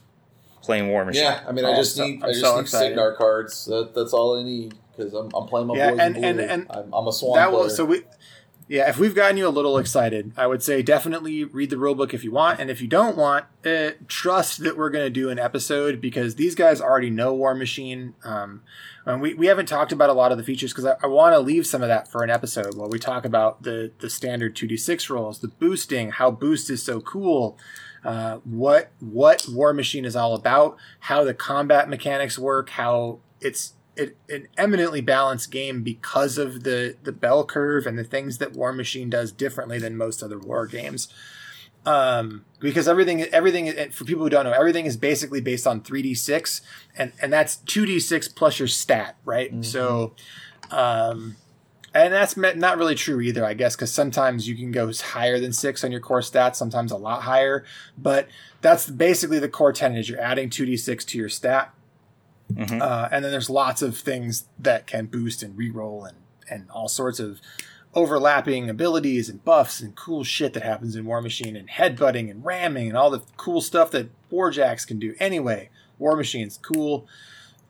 playing 0.64 0.88
War 0.88 1.06
Machine. 1.06 1.22
Yeah, 1.26 1.44
I 1.48 1.52
mean, 1.52 1.64
Oh, 1.64 1.74
I 1.74 1.76
just 1.76 1.96
so- 1.96 2.08
need 2.08 2.24
I'm 2.24 2.24
I 2.24 2.28
just 2.30 2.42
so 2.42 2.56
need 2.56 2.62
excited. 2.62 2.88
Cygnar 2.88 3.14
cards. 3.14 3.66
That, 3.66 3.94
that's 3.94 4.14
all 4.14 4.40
I 4.40 4.42
need 4.44 4.74
because 4.98 5.14
I'm, 5.14 5.30
I'm 5.36 5.46
playing 5.46 5.68
my 5.68 5.76
Yeah, 5.78 5.92
boys. 5.92 6.00
and- 6.00 6.18
and- 6.18 6.38
blue. 6.38 6.48
and 6.48 6.68
I'm, 6.72 6.92
I'm 6.92 7.08
a 7.08 7.12
swan 7.14 7.36
that 7.38 7.50
player. 7.52 7.62
will 7.64 7.70
so 7.70 7.86
we 7.86 8.02
yeah 8.68 8.90
if 8.90 8.98
we've 8.98 9.14
gotten 9.14 9.38
you 9.38 9.48
a 9.48 9.50
little 9.50 9.78
excited 9.78 10.32
i 10.38 10.48
would 10.48 10.64
say 10.64 10.82
definitely 10.82 11.44
read 11.44 11.70
the 11.70 11.76
rulebook 11.76 12.16
if 12.16 12.24
you 12.24 12.32
want 12.32 12.60
and 12.60 12.72
if 12.72 12.82
you 12.82 12.88
don't 12.88 13.16
want 13.16 13.46
uh, 13.64 13.92
trust 14.08 14.64
that 14.64 14.76
we're 14.76 14.90
going 14.90 15.06
to 15.06 15.10
do 15.12 15.30
an 15.30 15.38
episode 15.38 16.02
because 16.02 16.34
these 16.34 16.56
guys 16.56 16.82
already 16.82 17.12
know 17.12 17.32
war 17.32 17.54
machine 17.54 18.16
um, 18.24 18.64
and 19.06 19.22
we, 19.22 19.34
we 19.34 19.48
haven't 19.48 19.68
talked 19.68 19.92
about 19.92 20.10
a 20.10 20.14
lot 20.14 20.32
of 20.32 20.38
the 20.38 20.44
features 20.44 20.74
because 20.74 20.86
I, 20.86 20.96
I 21.04 21.08
want 21.08 21.34
to 21.34 21.40
leave 21.40 21.68
some 21.68 21.82
of 21.82 21.88
that 21.88 22.12
for 22.12 22.24
an 22.24 22.30
episode 22.30 22.76
where 22.76 22.88
we 22.88 23.00
talk 23.00 23.26
about 23.26 23.64
the 23.64 23.92
the 24.00 24.10
standard 24.10 24.56
2d6 24.56 25.10
rolls 25.10 25.40
the 25.40 25.48
boosting 25.48 26.12
how 26.12 26.32
boost 26.32 26.70
is 26.70 26.84
so 26.84 27.02
cool 27.02 27.58
uh, 28.04 28.38
what 28.44 28.92
what 29.00 29.48
war 29.50 29.74
machine 29.74 30.06
is 30.06 30.16
all 30.16 30.36
about 30.36 30.78
how 31.02 31.24
the 31.24 31.34
combat 31.34 31.90
mechanics 31.90 32.38
work 32.38 32.70
how 32.72 33.20
it's 33.42 33.74
it, 33.98 34.18
an 34.30 34.48
eminently 34.58 35.02
balanced 35.02 35.52
game 35.52 35.84
because 35.84 36.38
of 36.38 36.64
the 36.64 36.96
the 37.04 37.12
bell 37.12 37.46
curve 37.46 37.86
and 37.86 37.98
the 37.98 38.04
things 38.04 38.38
that 38.38 38.54
War 38.54 38.74
Machine 38.74 39.10
does 39.10 39.32
differently 39.32 39.80
than 39.80 39.98
most 39.98 40.22
other 40.22 40.40
war 40.40 40.68
games. 40.68 41.08
Um, 41.86 42.46
because 42.60 42.88
everything 42.88 43.22
everything 43.26 43.92
for 43.92 44.06
people 44.06 44.24
who 44.24 44.30
don't 44.30 44.46
know, 44.46 44.52
everything 44.52 44.86
is 44.86 44.98
basically 44.98 45.40
based 45.42 45.68
on 45.68 45.82
3d6 45.82 46.62
and 46.98 47.12
and 47.22 47.32
that's 47.32 47.58
2d6 47.58 48.34
plus 48.36 48.58
your 48.58 48.68
stat, 48.68 49.16
right? 49.24 49.54
Mhm. 49.54 49.64
So 49.64 50.14
um 50.72 51.36
and 51.94 52.12
that's 52.12 52.36
not 52.36 52.78
really 52.78 52.96
true 52.96 53.22
either, 53.22 53.46
I 53.46 53.54
guess, 53.54 53.76
because 53.76 53.92
sometimes 53.92 54.48
you 54.50 54.56
can 54.56 54.72
go 54.72 54.92
higher 54.92 55.40
than 55.40 55.54
six 55.54 55.84
on 55.84 55.92
your 55.92 56.02
core 56.02 56.20
stats, 56.22 56.56
sometimes 56.56 56.92
a 56.92 56.98
lot 56.98 57.22
higher. 57.22 57.64
But 57.98 58.28
that's 58.62 58.90
basically 58.90 59.40
the 59.40 59.48
core 59.48 59.72
tenet: 59.72 60.00
is 60.00 60.10
you're 60.10 60.20
adding 60.20 60.50
two 60.50 60.66
d 60.66 60.76
six 60.76 61.06
to 61.06 61.18
your 61.18 61.30
stat, 61.30 61.72
Mhm. 62.54 62.82
uh, 62.82 63.08
and 63.12 63.24
then 63.24 63.32
there's 63.32 63.50
lots 63.50 63.82
of 63.82 63.96
things 63.98 64.46
that 64.60 64.88
can 64.88 65.06
boost 65.06 65.42
and 65.44 65.58
reroll 65.58 66.08
and 66.08 66.18
and 66.50 66.70
all 66.70 66.88
sorts 66.90 67.20
of 67.20 67.40
overlapping 67.96 68.70
abilities 68.70 69.30
and 69.30 69.44
buffs 69.44 69.80
and 69.80 69.96
cool 69.96 70.24
shit 70.24 70.54
that 70.54 70.64
happens 70.64 70.96
in 70.96 71.06
War 71.06 71.22
Machine 71.22 71.56
and 71.56 71.70
headbutting 71.70 72.30
and 72.30 72.44
ramming 72.44 72.90
and 72.90 72.98
all 72.98 73.10
the 73.10 73.24
cool 73.38 73.62
stuff 73.62 73.90
that 73.92 74.10
Warjacks 74.30 74.86
can 74.86 75.00
do. 75.00 75.16
Anyway, 75.20 75.70
War 75.98 76.16
Machine's 76.16 76.58
cool. 76.58 77.08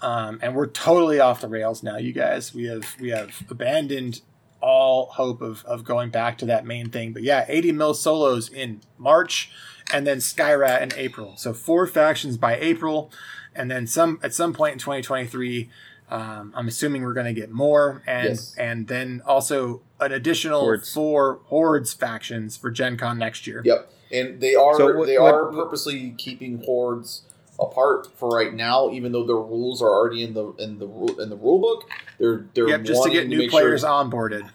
Um, 0.01 0.39
and 0.41 0.55
we're 0.55 0.67
totally 0.67 1.19
off 1.19 1.41
the 1.41 1.47
rails 1.47 1.81
now, 1.81 1.97
you 1.97 2.11
guys. 2.11 2.53
We 2.53 2.65
have 2.65 2.95
we 2.99 3.09
have 3.09 3.43
abandoned 3.49 4.21
all 4.61 5.07
hope 5.11 5.41
of, 5.41 5.63
of 5.65 5.83
going 5.83 6.09
back 6.09 6.37
to 6.39 6.45
that 6.47 6.65
main 6.65 6.89
thing. 6.89 7.13
But 7.13 7.23
yeah, 7.23 7.45
80 7.47 7.71
mil 7.71 7.93
solos 7.93 8.49
in 8.49 8.81
March 8.97 9.51
and 9.93 10.07
then 10.07 10.17
Skyrat 10.17 10.81
in 10.81 10.91
April. 10.95 11.37
So 11.37 11.53
four 11.53 11.85
factions 11.87 12.37
by 12.37 12.57
April, 12.57 13.11
and 13.55 13.69
then 13.69 13.87
some 13.87 14.19
at 14.23 14.33
some 14.33 14.53
point 14.53 14.73
in 14.73 14.79
2023. 14.79 15.69
Um, 16.09 16.53
I'm 16.55 16.67
assuming 16.67 17.01
we're 17.01 17.13
going 17.13 17.25
to 17.33 17.39
get 17.39 17.49
more, 17.51 18.03
and 18.05 18.29
Yes. 18.29 18.55
and 18.57 18.87
then 18.87 19.23
also 19.25 19.81
an 19.99 20.11
additional 20.11 20.59
Hordes. 20.61 20.93
four 20.93 21.39
hordes 21.45 21.93
factions 21.93 22.55
for 22.57 22.69
Gen 22.69 22.95
Con 22.97 23.17
next 23.17 23.47
year. 23.47 23.63
Yep, 23.65 23.91
and 24.11 24.39
they 24.39 24.53
are 24.53 24.77
So 24.77 24.95
what- 24.97 25.07
they 25.07 25.17
what- 25.17 25.33
are 25.33 25.45
purposely 25.51 26.13
keeping 26.17 26.61
hordes 26.63 27.23
apart 27.59 28.07
for 28.17 28.29
right 28.29 28.53
now, 28.53 28.91
even 28.91 29.13
though 29.13 29.23
the 29.25 29.33
rules 29.33 29.81
are 29.81 29.89
already 29.89 30.21
in 30.21 30.33
the 30.35 30.51
in 30.59 30.77
the 30.77 30.85
rule 30.85 31.19
in 31.19 31.29
the 31.29 31.37
rule 31.37 31.57
book. 31.59 31.89
They're 32.19 32.45
they're 32.53 32.69
Yep, 32.69 32.83
just 32.83 33.03
to 33.03 33.09
get 33.09 33.27
new 33.27 33.39
make 33.39 33.49
players 33.49 33.81
sure, 33.81 33.89
onboarded. 33.89 34.47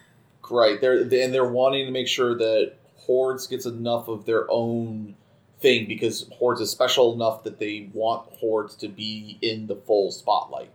Right, 0.48 0.80
they're 0.80 1.02
they, 1.02 1.22
and 1.22 1.34
they're 1.34 1.44
wanting 1.48 1.86
to 1.86 1.92
make 1.92 2.06
sure 2.08 2.34
that 2.36 2.74
hordes 2.98 3.46
gets 3.48 3.66
enough 3.66 4.06
of 4.08 4.24
their 4.24 4.46
own 4.50 5.16
thing 5.60 5.86
because 5.88 6.28
hordes 6.38 6.60
is 6.60 6.70
special 6.70 7.12
enough 7.12 7.42
that 7.44 7.58
they 7.58 7.88
want 7.92 8.30
hordes 8.34 8.74
to 8.76 8.88
be 8.88 9.36
in 9.42 9.66
the 9.66 9.74
full 9.76 10.10
spotlight. 10.12 10.70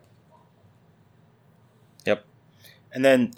And 2.96 3.06
then, 3.06 3.34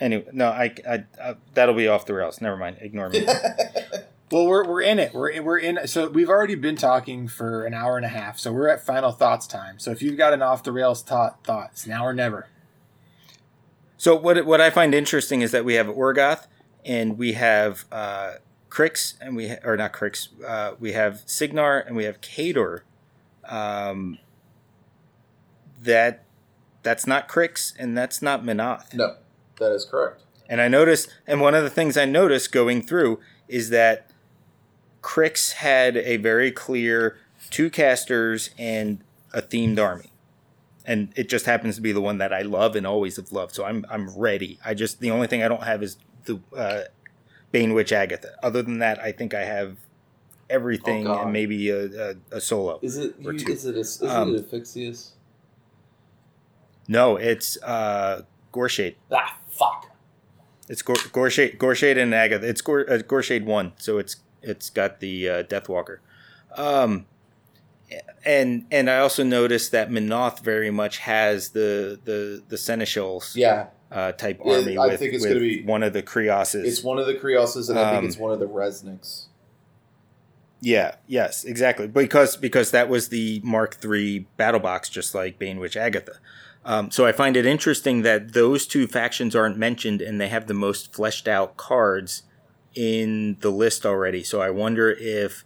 anyway, 0.00 0.24
no, 0.32 0.48
I, 0.48 0.74
I, 0.88 1.04
I 1.22 1.36
that'll 1.54 1.74
be 1.76 1.86
off 1.86 2.06
the 2.06 2.14
rails. 2.14 2.40
Never 2.40 2.56
mind. 2.56 2.78
Ignore 2.80 3.10
me. 3.10 3.26
Well, 4.30 4.46
we're, 4.46 4.66
we're 4.66 4.82
in 4.82 4.98
it. 4.98 5.14
We're 5.14 5.28
in, 5.28 5.44
we're 5.44 5.58
in. 5.58 5.86
So 5.86 6.08
we've 6.08 6.28
already 6.28 6.56
been 6.56 6.74
talking 6.74 7.28
for 7.28 7.64
an 7.64 7.74
hour 7.74 7.96
and 7.96 8.04
a 8.04 8.08
half. 8.08 8.40
So 8.40 8.52
we're 8.52 8.68
at 8.68 8.84
final 8.84 9.12
thoughts 9.12 9.46
time. 9.46 9.78
So 9.78 9.92
if 9.92 10.02
you've 10.02 10.16
got 10.16 10.32
an 10.32 10.42
off 10.42 10.64
the 10.64 10.72
rails 10.72 11.00
thought, 11.02 11.44
thoughts 11.44 11.86
now 11.86 12.04
or 12.04 12.12
never. 12.12 12.48
So 13.96 14.16
what 14.16 14.44
what 14.44 14.60
I 14.60 14.70
find 14.70 14.94
interesting 14.94 15.42
is 15.42 15.52
that 15.52 15.64
we 15.64 15.74
have 15.74 15.86
Orgoth 15.86 16.48
and 16.84 17.16
we 17.16 17.34
have 17.34 17.84
uh, 17.92 18.34
Cryx 18.68 19.14
and 19.20 19.36
we 19.36 19.48
ha- 19.48 19.60
or 19.64 19.76
not 19.76 19.92
Cryx. 19.92 20.28
Uh, 20.44 20.72
we 20.78 20.92
have 20.92 21.22
Cygnar 21.24 21.78
and 21.78 21.96
we 21.96 22.04
have 22.04 22.20
Khador. 22.20 22.80
Um, 23.48 24.18
that 25.80 26.24
that's 26.86 27.04
not 27.04 27.26
Cryx 27.26 27.74
and 27.78 27.98
that's 27.98 28.22
not 28.22 28.44
Menoth. 28.44 28.94
no, 28.94 29.16
that 29.58 29.72
is 29.72 29.84
correct. 29.84 30.22
And 30.48 30.60
I 30.60 30.68
noticed, 30.68 31.08
and 31.26 31.40
one 31.40 31.56
of 31.56 31.64
the 31.64 31.70
things 31.70 31.96
I 31.96 32.04
noticed 32.04 32.52
going 32.52 32.80
through 32.80 33.18
is 33.48 33.70
that 33.70 34.08
Cryx 35.02 35.52
had 35.54 35.96
a 35.96 36.16
very 36.16 36.52
clear 36.52 37.18
two 37.50 37.70
casters 37.70 38.50
and 38.56 39.00
a 39.34 39.42
themed 39.42 39.80
army. 39.80 40.12
And 40.84 41.12
it 41.16 41.28
just 41.28 41.46
happens 41.46 41.74
to 41.74 41.80
be 41.82 41.90
the 41.90 42.00
one 42.00 42.18
that 42.18 42.32
I 42.32 42.42
love 42.42 42.76
and 42.76 42.86
always 42.86 43.16
have 43.16 43.32
loved. 43.32 43.56
So 43.56 43.64
I'm 43.64 43.84
I'm 43.90 44.16
ready. 44.16 44.60
I 44.64 44.72
just 44.74 45.00
the 45.00 45.10
only 45.10 45.26
thing 45.26 45.42
I 45.42 45.48
don't 45.48 45.64
have 45.64 45.82
is 45.82 45.96
the 46.26 46.38
uh, 46.56 46.82
Bane 47.50 47.74
Witch 47.74 47.90
Agatha. 47.92 48.36
Other 48.44 48.62
than 48.62 48.78
that, 48.78 49.00
I 49.00 49.10
think 49.10 49.34
I 49.34 49.44
have 49.44 49.78
everything 50.48 51.08
Oh, 51.08 51.22
and 51.22 51.32
maybe 51.32 51.70
a, 51.70 52.10
a, 52.10 52.14
a 52.36 52.40
solo. 52.40 52.78
Is 52.82 52.96
it 52.98 53.16
you, 53.18 53.30
is 53.32 53.66
it 53.66 53.74
a, 53.74 53.80
is 53.80 54.00
Um, 54.04 54.36
it 54.36 54.44
Asphyxious? 54.44 55.14
No, 56.88 57.16
it's 57.16 57.60
uh, 57.62 58.22
Goreshade. 58.52 58.94
Ah, 59.12 59.38
fuck. 59.50 59.90
It's 60.68 60.82
Gor- 60.82 60.94
Goreshade, 60.96 61.58
Goreshade 61.58 62.00
and 62.00 62.14
Agatha. 62.14 62.46
It's 62.48 62.60
Gor- 62.60 62.88
uh, 62.90 62.98
Goreshade 62.98 63.44
one, 63.44 63.72
so 63.76 63.98
it's 63.98 64.16
it's 64.42 64.70
got 64.70 65.00
the 65.00 65.28
uh, 65.28 65.42
Deathwalker. 65.44 65.98
Um, 66.56 67.06
and 68.24 68.66
and 68.70 68.90
I 68.90 68.98
also 68.98 69.22
noticed 69.22 69.72
that 69.72 69.90
Menoth 69.90 70.40
very 70.40 70.70
much 70.70 70.98
has 70.98 71.50
the 71.50 72.00
the 72.04 72.42
the 72.48 72.56
Seneschals 72.56 73.36
Yeah, 73.36 73.68
uh, 73.92 74.12
type 74.12 74.40
army. 74.44 74.76
I 74.76 74.86
with, 74.88 74.98
think 75.00 75.14
it's 75.14 75.22
with 75.22 75.30
gonna 75.34 75.40
be- 75.40 75.62
one 75.64 75.82
of 75.82 75.92
the 75.92 76.02
Kreosses. 76.02 76.64
it's 76.64 76.82
one 76.82 76.98
of 76.98 77.06
the 77.06 77.14
Kreosses, 77.14 77.68
and 77.70 77.78
I 77.78 77.90
think 77.90 77.98
Um, 78.00 78.04
it's 78.06 78.16
one 78.18 78.32
of 78.32 78.40
the 78.40 78.48
Rezniks. 78.48 79.26
Yeah, 80.60 80.96
yes, 81.06 81.44
exactly. 81.44 81.86
Because 81.86 82.36
because 82.36 82.70
that 82.72 82.88
was 82.88 83.08
the 83.10 83.40
Mark 83.44 83.76
III 83.84 84.26
battle 84.36 84.58
box, 84.60 84.88
just 84.88 85.14
like 85.14 85.38
Bane 85.38 85.60
Witch 85.60 85.76
Agatha. 85.76 86.18
Um, 86.66 86.90
so 86.90 87.06
I 87.06 87.12
find 87.12 87.36
it 87.36 87.46
interesting 87.46 88.02
that 88.02 88.32
those 88.32 88.66
two 88.66 88.88
factions 88.88 89.36
aren't 89.36 89.56
mentioned, 89.56 90.02
and 90.02 90.20
they 90.20 90.26
have 90.28 90.48
the 90.48 90.54
most 90.54 90.92
fleshed 90.92 91.28
out 91.28 91.56
cards 91.56 92.24
in 92.74 93.36
the 93.40 93.50
list 93.50 93.86
already. 93.86 94.24
So 94.24 94.40
I 94.42 94.50
wonder 94.50 94.90
if 94.90 95.44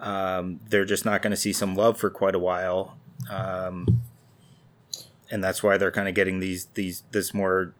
um, 0.00 0.60
they're 0.70 0.86
just 0.86 1.04
not 1.04 1.20
going 1.20 1.32
to 1.32 1.36
see 1.36 1.52
some 1.52 1.74
love 1.74 1.98
for 1.98 2.08
quite 2.08 2.34
a 2.34 2.38
while, 2.38 2.96
um, 3.30 4.02
and 5.30 5.44
that's 5.44 5.62
why 5.62 5.76
they're 5.76 5.92
kind 5.92 6.08
of 6.08 6.14
getting 6.14 6.40
these 6.40 6.64
these 6.72 7.02
this 7.10 7.34
more 7.34 7.74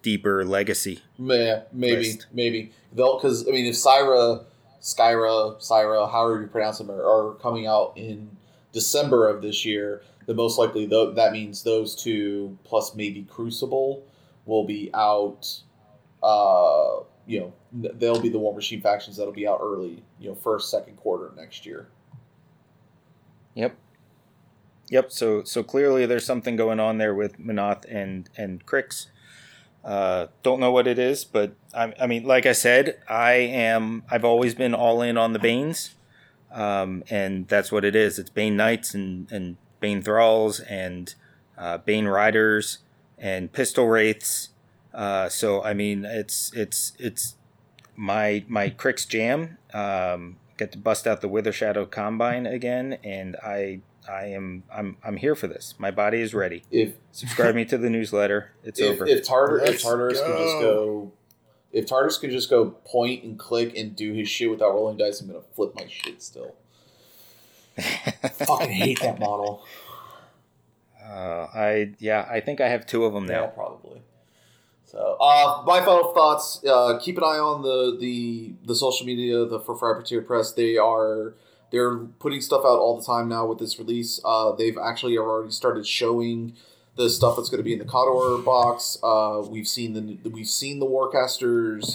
deeper 0.00 0.42
legacy. 0.42 1.02
Yeah, 1.18 1.64
maybe, 1.74 1.96
list. 1.96 2.26
maybe 2.32 2.72
they'll 2.94 3.18
because 3.18 3.46
I 3.46 3.50
mean, 3.50 3.66
if 3.66 3.76
Syra, 3.76 4.40
Skyra, 4.80 5.60
Syra, 5.62 6.06
however 6.06 6.40
you 6.40 6.46
pronounce 6.46 6.78
them, 6.78 6.90
are, 6.90 7.02
are 7.04 7.34
coming 7.34 7.66
out 7.66 7.92
in 7.96 8.30
December 8.72 9.28
of 9.28 9.42
this 9.42 9.66
year, 9.66 10.00
then 10.30 10.36
most 10.36 10.58
likely 10.58 10.86
tho- 10.86 11.10
that 11.10 11.32
means 11.32 11.64
those 11.64 12.00
two 12.00 12.56
plus 12.62 12.94
maybe 12.94 13.24
Crucible 13.24 14.06
will 14.46 14.62
be 14.62 14.88
out. 14.94 15.60
Uh, 16.22 17.00
you 17.26 17.40
know, 17.40 17.52
they'll 17.72 18.20
be 18.20 18.28
the 18.28 18.38
War 18.38 18.54
Machine 18.54 18.80
factions 18.80 19.16
that'll 19.16 19.32
be 19.32 19.48
out 19.48 19.58
early. 19.60 20.04
You 20.20 20.28
know, 20.28 20.36
first, 20.36 20.70
second 20.70 20.96
quarter 20.98 21.32
next 21.36 21.66
year. 21.66 21.88
Yep. 23.54 23.74
Yep. 24.90 25.10
So 25.10 25.42
so 25.42 25.64
clearly 25.64 26.06
there's 26.06 26.24
something 26.24 26.54
going 26.54 26.78
on 26.78 26.98
there 26.98 27.12
with 27.12 27.40
Menoth 27.40 27.84
and 27.88 28.30
and 28.36 28.64
Cryx. 28.64 29.08
Uh, 29.84 30.28
don't 30.44 30.60
know 30.60 30.70
what 30.70 30.86
it 30.86 30.98
is, 31.00 31.24
but 31.24 31.54
I, 31.74 31.92
I 32.00 32.06
mean, 32.06 32.22
like 32.22 32.46
I 32.46 32.52
said, 32.52 33.00
I 33.08 33.32
am. 33.32 34.04
I've 34.08 34.24
always 34.24 34.54
been 34.54 34.74
all 34.74 35.02
in 35.02 35.16
on 35.16 35.32
the 35.32 35.40
Banes, 35.40 35.96
um, 36.52 37.02
and 37.10 37.48
that's 37.48 37.72
what 37.72 37.84
it 37.84 37.96
is. 37.96 38.16
It's 38.16 38.30
Bane 38.30 38.56
Knights 38.56 38.94
and 38.94 39.26
and 39.32 39.56
Bane 39.80 40.02
Thralls 40.02 40.60
and 40.60 41.14
uh, 41.58 41.78
Bane 41.78 42.06
Riders 42.06 42.78
and 43.18 43.52
Pistol 43.52 43.88
Wraiths. 43.88 44.50
Uh, 44.94 45.28
so 45.28 45.62
I 45.62 45.74
mean, 45.74 46.04
it's 46.04 46.52
it's 46.54 46.92
it's 46.98 47.36
my 47.96 48.44
my 48.48 48.70
Cryx 48.70 49.04
jam. 49.04 49.58
Um, 49.72 50.36
get 50.56 50.72
to 50.72 50.78
bust 50.78 51.06
out 51.06 51.20
the 51.20 51.28
Wither 51.28 51.52
Shadow 51.52 51.86
Combine 51.86 52.46
again, 52.46 52.98
and 53.04 53.36
I 53.42 53.80
I 54.08 54.26
am 54.26 54.64
I'm 54.72 54.96
I'm 55.04 55.16
here 55.16 55.34
for 55.34 55.46
this. 55.46 55.74
My 55.78 55.90
body 55.90 56.20
is 56.20 56.34
ready. 56.34 56.64
If 56.70 56.94
Subscribe 57.12 57.54
me 57.54 57.64
to 57.66 57.78
the 57.78 57.90
newsletter. 57.90 58.52
It's 58.64 58.80
if, 58.80 58.92
over. 58.92 59.06
if 59.06 59.26
Tartar 59.26 59.58
if 59.58 59.66
Let's 59.66 59.82
Tartarus 59.82 60.20
can 60.20 60.30
just 60.30 60.54
go. 60.54 60.60
go. 60.60 61.12
If 61.72 61.86
Tartarus 61.86 62.18
could 62.18 62.30
just 62.30 62.50
go 62.50 62.70
point 62.70 63.22
and 63.22 63.38
click 63.38 63.76
and 63.76 63.94
do 63.94 64.12
his 64.12 64.28
shit 64.28 64.50
without 64.50 64.72
rolling 64.72 64.96
dice, 64.96 65.20
I'm 65.20 65.28
gonna 65.28 65.40
flip 65.54 65.74
my 65.76 65.86
shit 65.88 66.22
still. 66.22 66.54
Fucking 68.46 68.70
hate 68.70 69.00
that 69.00 69.18
model. 69.18 69.64
uh, 71.04 71.46
I 71.54 71.92
yeah, 71.98 72.26
I 72.30 72.40
think 72.40 72.60
I 72.60 72.68
have 72.68 72.86
two 72.86 73.04
of 73.04 73.12
them 73.14 73.26
Yeah, 73.26 73.40
now. 73.42 73.46
probably. 73.48 74.02
So, 74.84 75.16
uh, 75.20 75.62
my 75.66 75.80
final 75.84 76.12
thoughts: 76.12 76.64
uh, 76.64 76.98
keep 77.00 77.16
an 77.16 77.24
eye 77.24 77.38
on 77.38 77.62
the 77.62 77.96
the 77.98 78.52
the 78.64 78.74
social 78.74 79.06
media, 79.06 79.44
the 79.44 79.60
for 79.60 79.76
Frappuccino 79.76 80.26
Press. 80.26 80.52
They 80.52 80.76
are 80.76 81.34
they're 81.70 81.96
putting 81.96 82.40
stuff 82.40 82.60
out 82.64 82.78
all 82.78 82.98
the 82.98 83.04
time 83.06 83.28
now 83.28 83.46
with 83.46 83.58
this 83.60 83.78
release. 83.78 84.20
Uh, 84.24 84.52
they've 84.52 84.76
actually 84.76 85.16
already 85.16 85.52
started 85.52 85.86
showing 85.86 86.54
the 86.96 87.08
stuff 87.08 87.36
that's 87.36 87.48
going 87.48 87.58
to 87.60 87.64
be 87.64 87.72
in 87.72 87.78
the 87.78 87.84
Khador 87.84 88.44
box. 88.44 88.98
Uh, 89.02 89.42
we've 89.48 89.68
seen 89.68 89.92
the 89.94 90.28
we've 90.28 90.48
seen 90.48 90.80
the 90.80 90.86
Warcasters 90.86 91.94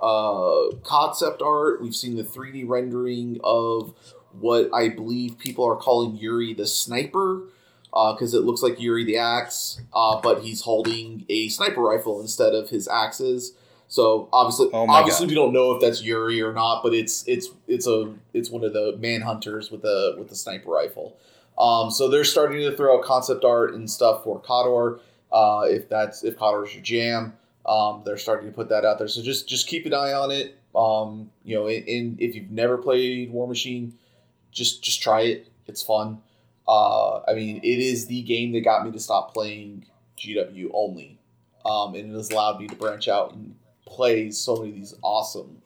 uh, 0.00 0.76
concept 0.84 1.40
art. 1.40 1.80
We've 1.82 1.96
seen 1.96 2.16
the 2.16 2.24
three 2.24 2.52
D 2.52 2.62
rendering 2.64 3.40
of 3.42 3.94
what 4.40 4.70
I 4.72 4.88
believe 4.88 5.38
people 5.38 5.64
are 5.64 5.76
calling 5.76 6.16
Yuri 6.16 6.54
the 6.54 6.66
Sniper 6.66 7.42
because 7.92 8.34
it 8.34 8.40
looks 8.40 8.60
like 8.62 8.80
Yuri 8.80 9.04
the 9.04 9.18
Axe, 9.18 9.80
uh, 9.92 10.20
but 10.20 10.42
he's 10.42 10.62
holding 10.62 11.24
a 11.28 11.48
sniper 11.48 11.80
rifle 11.80 12.20
instead 12.20 12.52
of 12.52 12.68
his 12.70 12.88
axes. 12.88 13.52
So 13.86 14.28
obviously, 14.32 14.70
Oh 14.72 14.86
obviously, 14.88 15.26
God. 15.26 15.30
we 15.30 15.34
don't 15.36 15.52
know 15.52 15.72
if 15.72 15.80
that's 15.80 16.02
Yuri 16.02 16.42
or 16.42 16.52
not, 16.52 16.82
but 16.82 16.92
it's 16.92 17.22
it's 17.28 17.50
it's 17.68 17.86
a 17.86 18.12
it's 18.32 18.50
one 18.50 18.64
of 18.64 18.72
the 18.72 18.98
manhunters 19.00 19.70
with 19.70 19.84
a 19.84 20.16
with 20.18 20.28
the 20.28 20.34
sniper 20.34 20.70
rifle. 20.70 21.16
Um, 21.56 21.90
so 21.92 22.08
they're 22.08 22.24
starting 22.24 22.58
to 22.68 22.76
throw 22.76 22.98
out 22.98 23.04
concept 23.04 23.44
art 23.44 23.74
and 23.74 23.88
stuff 23.88 24.24
for 24.24 24.40
Khador. 24.40 24.98
Uh, 25.30 25.66
if 25.68 25.88
that's 25.88 26.24
if 26.24 26.36
Khador's 26.36 26.74
your 26.74 26.82
jam, 26.82 27.34
um, 27.66 28.02
they're 28.04 28.18
starting 28.18 28.48
to 28.48 28.54
put 28.54 28.68
that 28.70 28.84
out 28.84 28.98
there. 28.98 29.06
So 29.06 29.22
just 29.22 29.48
just 29.48 29.68
keep 29.68 29.86
an 29.86 29.94
eye 29.94 30.12
on 30.14 30.32
it. 30.32 30.58
Um, 30.74 31.30
you 31.44 31.54
know, 31.54 31.68
in, 31.68 31.84
in 31.84 32.16
if 32.18 32.34
you've 32.34 32.50
never 32.50 32.76
played 32.76 33.30
War 33.30 33.46
Machine, 33.46 33.94
just 34.54 34.82
just 34.82 35.02
try 35.02 35.22
it. 35.22 35.52
It's 35.66 35.82
fun. 35.82 36.22
Uh, 36.66 37.20
I 37.28 37.34
mean, 37.34 37.58
it 37.58 37.78
is 37.78 38.06
the 38.06 38.22
game 38.22 38.52
that 38.52 38.64
got 38.64 38.86
me 38.86 38.92
to 38.92 39.00
stop 39.00 39.34
playing 39.34 39.84
GW 40.18 40.70
only, 40.72 41.18
um, 41.66 41.94
and 41.94 42.10
it 42.10 42.16
has 42.16 42.30
allowed 42.30 42.60
me 42.60 42.66
to 42.68 42.76
branch 42.76 43.06
out 43.08 43.34
and 43.34 43.54
play 43.86 44.30
so 44.30 44.56
many 44.56 44.70
of 44.70 44.76
these 44.76 44.94
awesome 45.02 45.60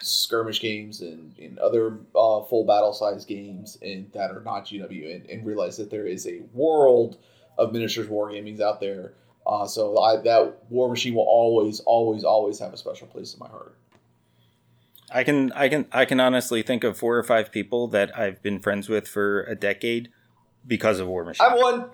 skirmish 0.00 0.60
games 0.60 1.00
and, 1.02 1.34
and 1.38 1.58
other 1.58 1.98
uh, 2.16 2.42
full 2.44 2.64
battle 2.64 2.94
size 2.94 3.24
games 3.26 3.76
and 3.82 4.10
that 4.14 4.30
are 4.30 4.42
not 4.42 4.64
GW, 4.66 5.14
and, 5.14 5.28
and 5.28 5.44
realize 5.46 5.76
that 5.76 5.90
there 5.90 6.06
is 6.06 6.26
a 6.26 6.40
world 6.54 7.18
of 7.58 7.72
miniatures 7.72 8.08
wargamings 8.08 8.60
out 8.60 8.80
there 8.80 9.14
Uh, 9.46 9.66
so 9.66 9.98
I, 9.98 10.20
that 10.22 10.70
War 10.70 10.88
Machine 10.90 11.14
will 11.14 11.22
always, 11.26 11.80
always, 11.80 12.22
always 12.22 12.58
have 12.58 12.74
a 12.74 12.76
special 12.76 13.06
place 13.06 13.32
in 13.32 13.40
my 13.40 13.48
heart. 13.48 13.77
I 15.10 15.24
can 15.24 15.52
I 15.52 15.68
can 15.68 15.86
I 15.92 16.04
can 16.04 16.20
honestly 16.20 16.62
think 16.62 16.84
of 16.84 16.96
four 16.96 17.16
or 17.16 17.22
five 17.22 17.50
people 17.50 17.88
that 17.88 18.16
I've 18.16 18.42
been 18.42 18.60
friends 18.60 18.88
with 18.88 19.08
for 19.08 19.42
a 19.44 19.54
decade 19.54 20.10
because 20.66 21.00
of 21.00 21.08
War 21.08 21.24
Machine. 21.24 21.46
I'm 21.46 21.58
one. 21.58 21.86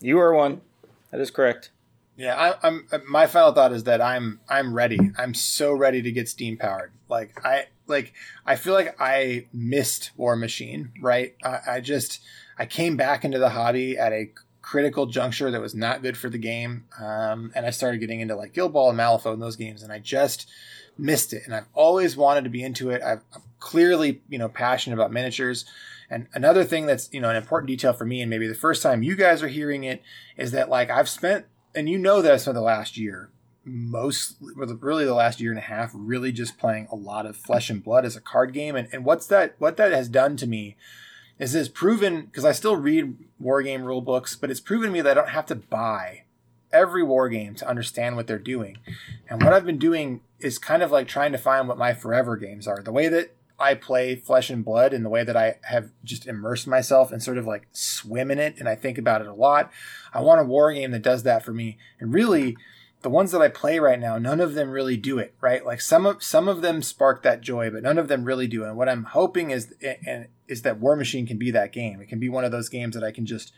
You 0.00 0.18
are 0.18 0.34
one. 0.34 0.62
That 1.10 1.20
is 1.20 1.30
correct. 1.30 1.70
Yeah, 2.16 2.34
I, 2.34 2.66
I'm. 2.66 2.86
My 3.06 3.26
final 3.26 3.52
thought 3.52 3.72
is 3.72 3.84
that 3.84 4.00
I'm. 4.00 4.40
I'm 4.48 4.72
ready. 4.72 4.98
I'm 5.18 5.34
so 5.34 5.72
ready 5.72 6.00
to 6.02 6.10
get 6.10 6.28
steam 6.28 6.56
powered. 6.56 6.92
Like 7.08 7.44
I 7.44 7.66
like. 7.86 8.14
I 8.46 8.56
feel 8.56 8.72
like 8.72 8.96
I 8.98 9.46
missed 9.52 10.12
War 10.16 10.34
Machine. 10.34 10.92
Right. 11.00 11.34
I, 11.44 11.58
I 11.68 11.80
just. 11.80 12.22
I 12.58 12.64
came 12.64 12.96
back 12.96 13.22
into 13.22 13.38
the 13.38 13.50
hobby 13.50 13.98
at 13.98 14.12
a 14.14 14.30
critical 14.62 15.06
juncture 15.06 15.50
that 15.50 15.60
was 15.60 15.74
not 15.74 16.02
good 16.02 16.16
for 16.16 16.30
the 16.30 16.38
game, 16.38 16.86
um, 16.98 17.52
and 17.54 17.66
I 17.66 17.70
started 17.70 17.98
getting 17.98 18.20
into 18.20 18.34
like 18.34 18.54
Guild 18.54 18.72
Ball 18.72 18.90
and 18.90 18.98
Malifaux 18.98 19.34
and 19.34 19.42
those 19.42 19.56
games, 19.56 19.82
and 19.82 19.92
I 19.92 19.98
just 19.98 20.48
missed 20.98 21.32
it. 21.32 21.42
And 21.44 21.54
I've 21.54 21.68
always 21.74 22.16
wanted 22.16 22.44
to 22.44 22.50
be 22.50 22.62
into 22.62 22.90
it. 22.90 23.02
I've, 23.02 23.22
I'm 23.34 23.42
clearly, 23.58 24.22
you 24.28 24.38
know, 24.38 24.48
passionate 24.48 24.94
about 24.94 25.12
miniatures. 25.12 25.64
And 26.08 26.28
another 26.34 26.64
thing 26.64 26.86
that's, 26.86 27.08
you 27.12 27.20
know, 27.20 27.30
an 27.30 27.36
important 27.36 27.68
detail 27.68 27.92
for 27.92 28.04
me, 28.04 28.20
and 28.20 28.30
maybe 28.30 28.46
the 28.46 28.54
first 28.54 28.82
time 28.82 29.02
you 29.02 29.16
guys 29.16 29.42
are 29.42 29.48
hearing 29.48 29.84
it, 29.84 30.02
is 30.36 30.52
that 30.52 30.68
like 30.68 30.90
I've 30.90 31.08
spent 31.08 31.46
and 31.74 31.88
you 31.88 31.98
know 31.98 32.22
that 32.22 32.32
I 32.32 32.36
spent 32.36 32.54
the 32.54 32.60
last 32.60 32.96
year, 32.96 33.30
most 33.64 34.36
really 34.40 35.04
the 35.04 35.14
last 35.14 35.40
year 35.40 35.50
and 35.50 35.58
a 35.58 35.62
half, 35.62 35.90
really 35.92 36.32
just 36.32 36.58
playing 36.58 36.86
a 36.90 36.96
lot 36.96 37.26
of 37.26 37.36
Flesh 37.36 37.68
and 37.68 37.82
Blood 37.82 38.04
as 38.04 38.16
a 38.16 38.20
card 38.20 38.52
game. 38.52 38.76
And, 38.76 38.88
and 38.92 39.04
what's 39.04 39.26
that? 39.26 39.56
What 39.58 39.76
that 39.76 39.92
has 39.92 40.08
done 40.08 40.36
to 40.36 40.46
me 40.46 40.76
is 41.38 41.54
it's 41.54 41.68
proven 41.68 42.26
because 42.26 42.44
I 42.44 42.52
still 42.52 42.76
read 42.76 43.16
war 43.38 43.62
game 43.62 43.82
rule 43.82 44.00
books, 44.00 44.36
but 44.36 44.50
it's 44.50 44.60
proven 44.60 44.88
to 44.88 44.92
me 44.92 45.00
that 45.02 45.18
I 45.18 45.20
don't 45.20 45.30
have 45.30 45.46
to 45.46 45.54
buy 45.56 46.22
every 46.72 47.02
war 47.02 47.28
game 47.28 47.54
to 47.56 47.68
understand 47.68 48.16
what 48.16 48.26
they're 48.26 48.38
doing. 48.38 48.78
And 49.28 49.42
what 49.42 49.52
I've 49.52 49.66
been 49.66 49.78
doing 49.78 50.20
is 50.40 50.58
kind 50.58 50.82
of 50.82 50.90
like 50.90 51.08
trying 51.08 51.32
to 51.32 51.38
find 51.38 51.68
what 51.68 51.78
my 51.78 51.94
forever 51.94 52.36
games 52.36 52.66
are. 52.66 52.82
The 52.82 52.92
way 52.92 53.08
that 53.08 53.34
I 53.58 53.74
play 53.74 54.16
Flesh 54.16 54.50
and 54.50 54.64
Blood 54.64 54.92
and 54.92 55.04
the 55.04 55.10
way 55.10 55.24
that 55.24 55.36
I 55.36 55.56
have 55.62 55.90
just 56.04 56.26
immersed 56.26 56.66
myself 56.66 57.10
and 57.10 57.22
sort 57.22 57.38
of 57.38 57.46
like 57.46 57.68
swim 57.72 58.30
in 58.30 58.38
it 58.38 58.56
and 58.58 58.68
I 58.68 58.74
think 58.74 58.98
about 58.98 59.22
it 59.22 59.26
a 59.26 59.34
lot. 59.34 59.72
I 60.12 60.20
want 60.20 60.40
a 60.40 60.44
war 60.44 60.72
game 60.72 60.90
that 60.90 61.02
does 61.02 61.22
that 61.22 61.44
for 61.44 61.52
me. 61.52 61.78
And 61.98 62.12
really, 62.12 62.56
the 63.02 63.10
ones 63.10 63.30
that 63.32 63.40
I 63.40 63.48
play 63.48 63.78
right 63.78 64.00
now, 64.00 64.18
none 64.18 64.40
of 64.40 64.54
them 64.54 64.70
really 64.70 64.96
do 64.96 65.18
it, 65.18 65.34
right? 65.40 65.64
Like 65.64 65.80
some 65.80 66.06
of 66.06 66.22
some 66.22 66.48
of 66.48 66.60
them 66.60 66.82
spark 66.82 67.22
that 67.22 67.40
joy, 67.40 67.70
but 67.70 67.82
none 67.82 67.98
of 67.98 68.08
them 68.08 68.24
really 68.24 68.46
do. 68.46 68.64
And 68.64 68.76
what 68.76 68.88
I'm 68.88 69.04
hoping 69.04 69.50
is 69.50 69.72
and 70.04 70.26
is 70.48 70.62
that 70.62 70.80
War 70.80 70.96
Machine 70.96 71.26
can 71.26 71.38
be 71.38 71.50
that 71.52 71.72
game. 71.72 72.00
It 72.00 72.08
can 72.08 72.18
be 72.18 72.28
one 72.28 72.44
of 72.44 72.52
those 72.52 72.68
games 72.68 72.94
that 72.94 73.04
I 73.04 73.10
can 73.10 73.24
just 73.24 73.52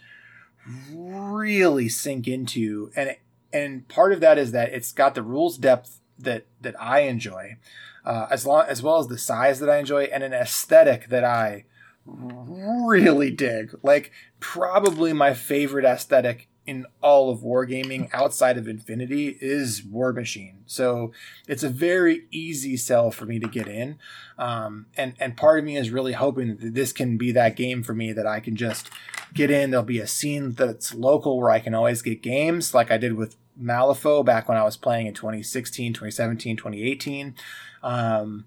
really 0.93 1.89
sink 1.89 2.29
into 2.29 2.91
and 2.95 3.17
and 3.53 3.89
part 3.89 4.13
of 4.13 4.21
that 4.21 4.39
is 4.39 4.53
that 4.53 4.73
it's 4.73 4.93
got 4.93 5.15
the 5.15 5.23
rules 5.23 5.57
depth 5.57 6.01
that 6.19 6.47
that 6.61 6.81
I 6.81 7.01
enjoy 7.01 7.57
uh, 8.05 8.27
as 8.31 8.47
long 8.47 8.65
as 8.69 8.83
well 8.83 8.99
as 8.99 9.09
the 9.09 9.19
size 9.19 9.61
that 9.61 9.69
I 9.69 9.79
enjoy 9.79 10.05
and 10.05 10.23
an 10.23 10.33
aesthetic 10.33 11.09
that 11.09 11.25
I 11.25 11.65
really 12.07 13.31
dig. 13.31 13.79
Like 13.83 14.13
probably 14.41 15.13
my 15.13 15.35
favorite 15.35 15.85
aesthetic 15.85 16.49
in 16.67 16.87
all 17.03 17.31
of 17.31 17.41
wargaming 17.41 18.11
outside 18.13 18.59
of 18.59 18.69
Infinity 18.69 19.39
is 19.41 19.83
War 19.83 20.13
Machine. 20.13 20.59
So 20.67 21.13
it's 21.47 21.63
a 21.63 21.69
very 21.69 22.27
easy 22.31 22.77
sell 22.77 23.11
for 23.11 23.25
me 23.25 23.39
to 23.39 23.49
get 23.49 23.69
in. 23.69 23.99
Um, 24.39 24.87
and, 24.97 25.15
and 25.19 25.37
part 25.37 25.59
of 25.59 25.65
me 25.65 25.77
is 25.77 25.91
really 25.91 26.13
hoping 26.13 26.57
that 26.57 26.75
this 26.75 26.93
can 26.93 27.17
be 27.17 27.33
that 27.33 27.57
game 27.57 27.83
for 27.83 27.95
me 27.95 28.13
that 28.13 28.27
I 28.27 28.41
can 28.41 28.55
just 28.55 28.91
get 29.35 29.51
in. 29.51 29.71
There'll 29.71 29.85
be 29.85 30.01
a 30.01 30.07
scene 30.07 30.53
that's 30.53 30.95
local 30.95 31.39
where 31.41 31.51
I 31.51 31.61
can 31.61 31.75
always 31.75 32.03
get 32.03 32.23
games 32.23 32.75
like 32.75 32.91
I 32.91 32.99
did 32.99 33.15
with 33.15 33.37
Malifaux 33.61 34.25
back 34.25 34.49
when 34.49 34.59
I 34.59 34.65
was 34.65 34.77
playing 34.77 35.07
in 35.07 35.15
2016, 35.15 35.93
2017, 35.93 36.57
2018. 36.57 37.35
Um, 37.83 38.47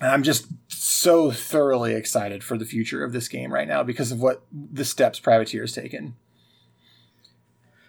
and 0.00 0.10
I'm 0.10 0.22
just 0.22 0.46
so 0.68 1.30
thoroughly 1.30 1.94
excited 1.94 2.44
for 2.44 2.56
the 2.56 2.64
future 2.64 3.04
of 3.04 3.12
this 3.12 3.28
game 3.28 3.52
right 3.52 3.68
now 3.68 3.82
because 3.82 4.12
of 4.12 4.20
what 4.20 4.42
the 4.52 4.84
steps 4.84 5.18
Privateer 5.18 5.62
has 5.62 5.72
taken. 5.72 6.14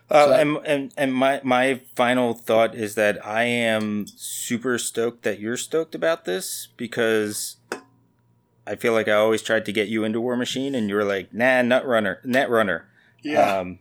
Uh, 0.10 0.26
so, 0.26 0.34
and, 0.34 0.57
and 0.66 0.94
and 0.98 1.14
my 1.14 1.40
my 1.44 1.82
final 1.95 2.34
thought 2.34 2.74
is 2.74 2.95
that 2.95 3.24
I 3.26 3.44
am 3.44 4.07
super 4.07 4.80
stoked 4.80 5.22
that 5.22 5.40
you're 5.40 5.57
stoked 5.57 5.94
about 5.94 6.26
this 6.26 6.70
because 6.78 7.57
I 8.70 8.76
feel 8.76 8.94
like 8.94 9.08
I 9.08 9.14
always 9.14 9.41
tried 9.41 9.66
to 9.66 9.72
get 9.72 9.88
you 9.88 10.04
into 10.04 10.22
War 10.22 10.38
Machine 10.38 10.76
and 10.76 10.90
you 10.90 10.96
were 10.96 11.04
like, 11.04 11.34
nah, 11.34 11.64
nut 11.64 11.88
runner, 11.88 12.20
net 12.24 12.52
runner. 12.52 12.88
Yeah. 13.24 13.58
Um, 13.58 13.80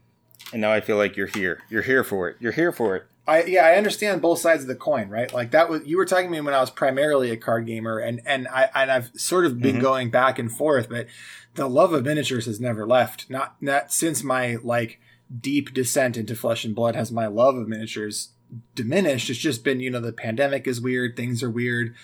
and 0.51 0.63
now 0.63 0.73
I 0.73 0.81
feel 0.81 0.97
like 0.97 1.15
you're 1.15 1.27
here. 1.27 1.61
You're 1.69 1.83
here 1.83 2.03
for 2.03 2.31
it. 2.31 2.37
You're 2.41 2.53
here 2.53 2.73
for 2.73 2.97
it. 2.97 3.05
I 3.27 3.45
yeah, 3.45 3.67
I 3.67 3.75
understand 3.75 4.23
both 4.23 4.39
sides 4.39 4.63
of 4.63 4.69
the 4.69 4.75
coin, 4.75 5.11
right? 5.11 5.31
Like 5.31 5.51
that 5.51 5.69
was 5.69 5.85
you 5.85 5.99
were 5.99 6.07
talking 6.07 6.29
to 6.29 6.31
me 6.31 6.41
when 6.41 6.55
I 6.55 6.61
was 6.61 6.71
primarily 6.71 7.31
a 7.31 7.37
card 7.37 7.67
gamer, 7.67 7.99
and 7.99 8.23
and 8.25 8.49
I 8.49 8.71
and 8.75 8.91
I've 8.91 9.11
sort 9.15 9.45
of 9.45 9.61
been 9.61 9.75
mm-hmm. 9.75 9.83
going 9.83 10.11
back 10.11 10.39
and 10.39 10.51
forth, 10.51 10.89
but 10.89 11.07
the 11.55 11.69
love 11.69 11.93
of 11.93 12.07
miniatures 12.07 12.47
has 12.47 12.59
never 12.59 12.87
left. 12.87 13.29
Not 13.29 13.57
not 13.61 13.93
since 13.93 14.25
my 14.25 14.57
like 14.63 14.99
deep 15.39 15.75
descent 15.75 16.17
into 16.17 16.35
flesh 16.35 16.65
and 16.65 16.75
blood 16.75 16.97
has 16.97 17.13
my 17.13 17.27
love 17.27 17.57
of 17.57 17.69
miniatures 17.69 18.31
diminished. 18.75 19.31
It's 19.31 19.39
just 19.39 19.65
been 19.65 19.81
you 19.81 19.91
know 19.91 20.01
the 20.01 20.13
pandemic 20.13 20.67
is 20.67 20.81
weird, 20.81 21.17
things 21.17 21.43
are 21.43 21.51
weird. 21.51 21.95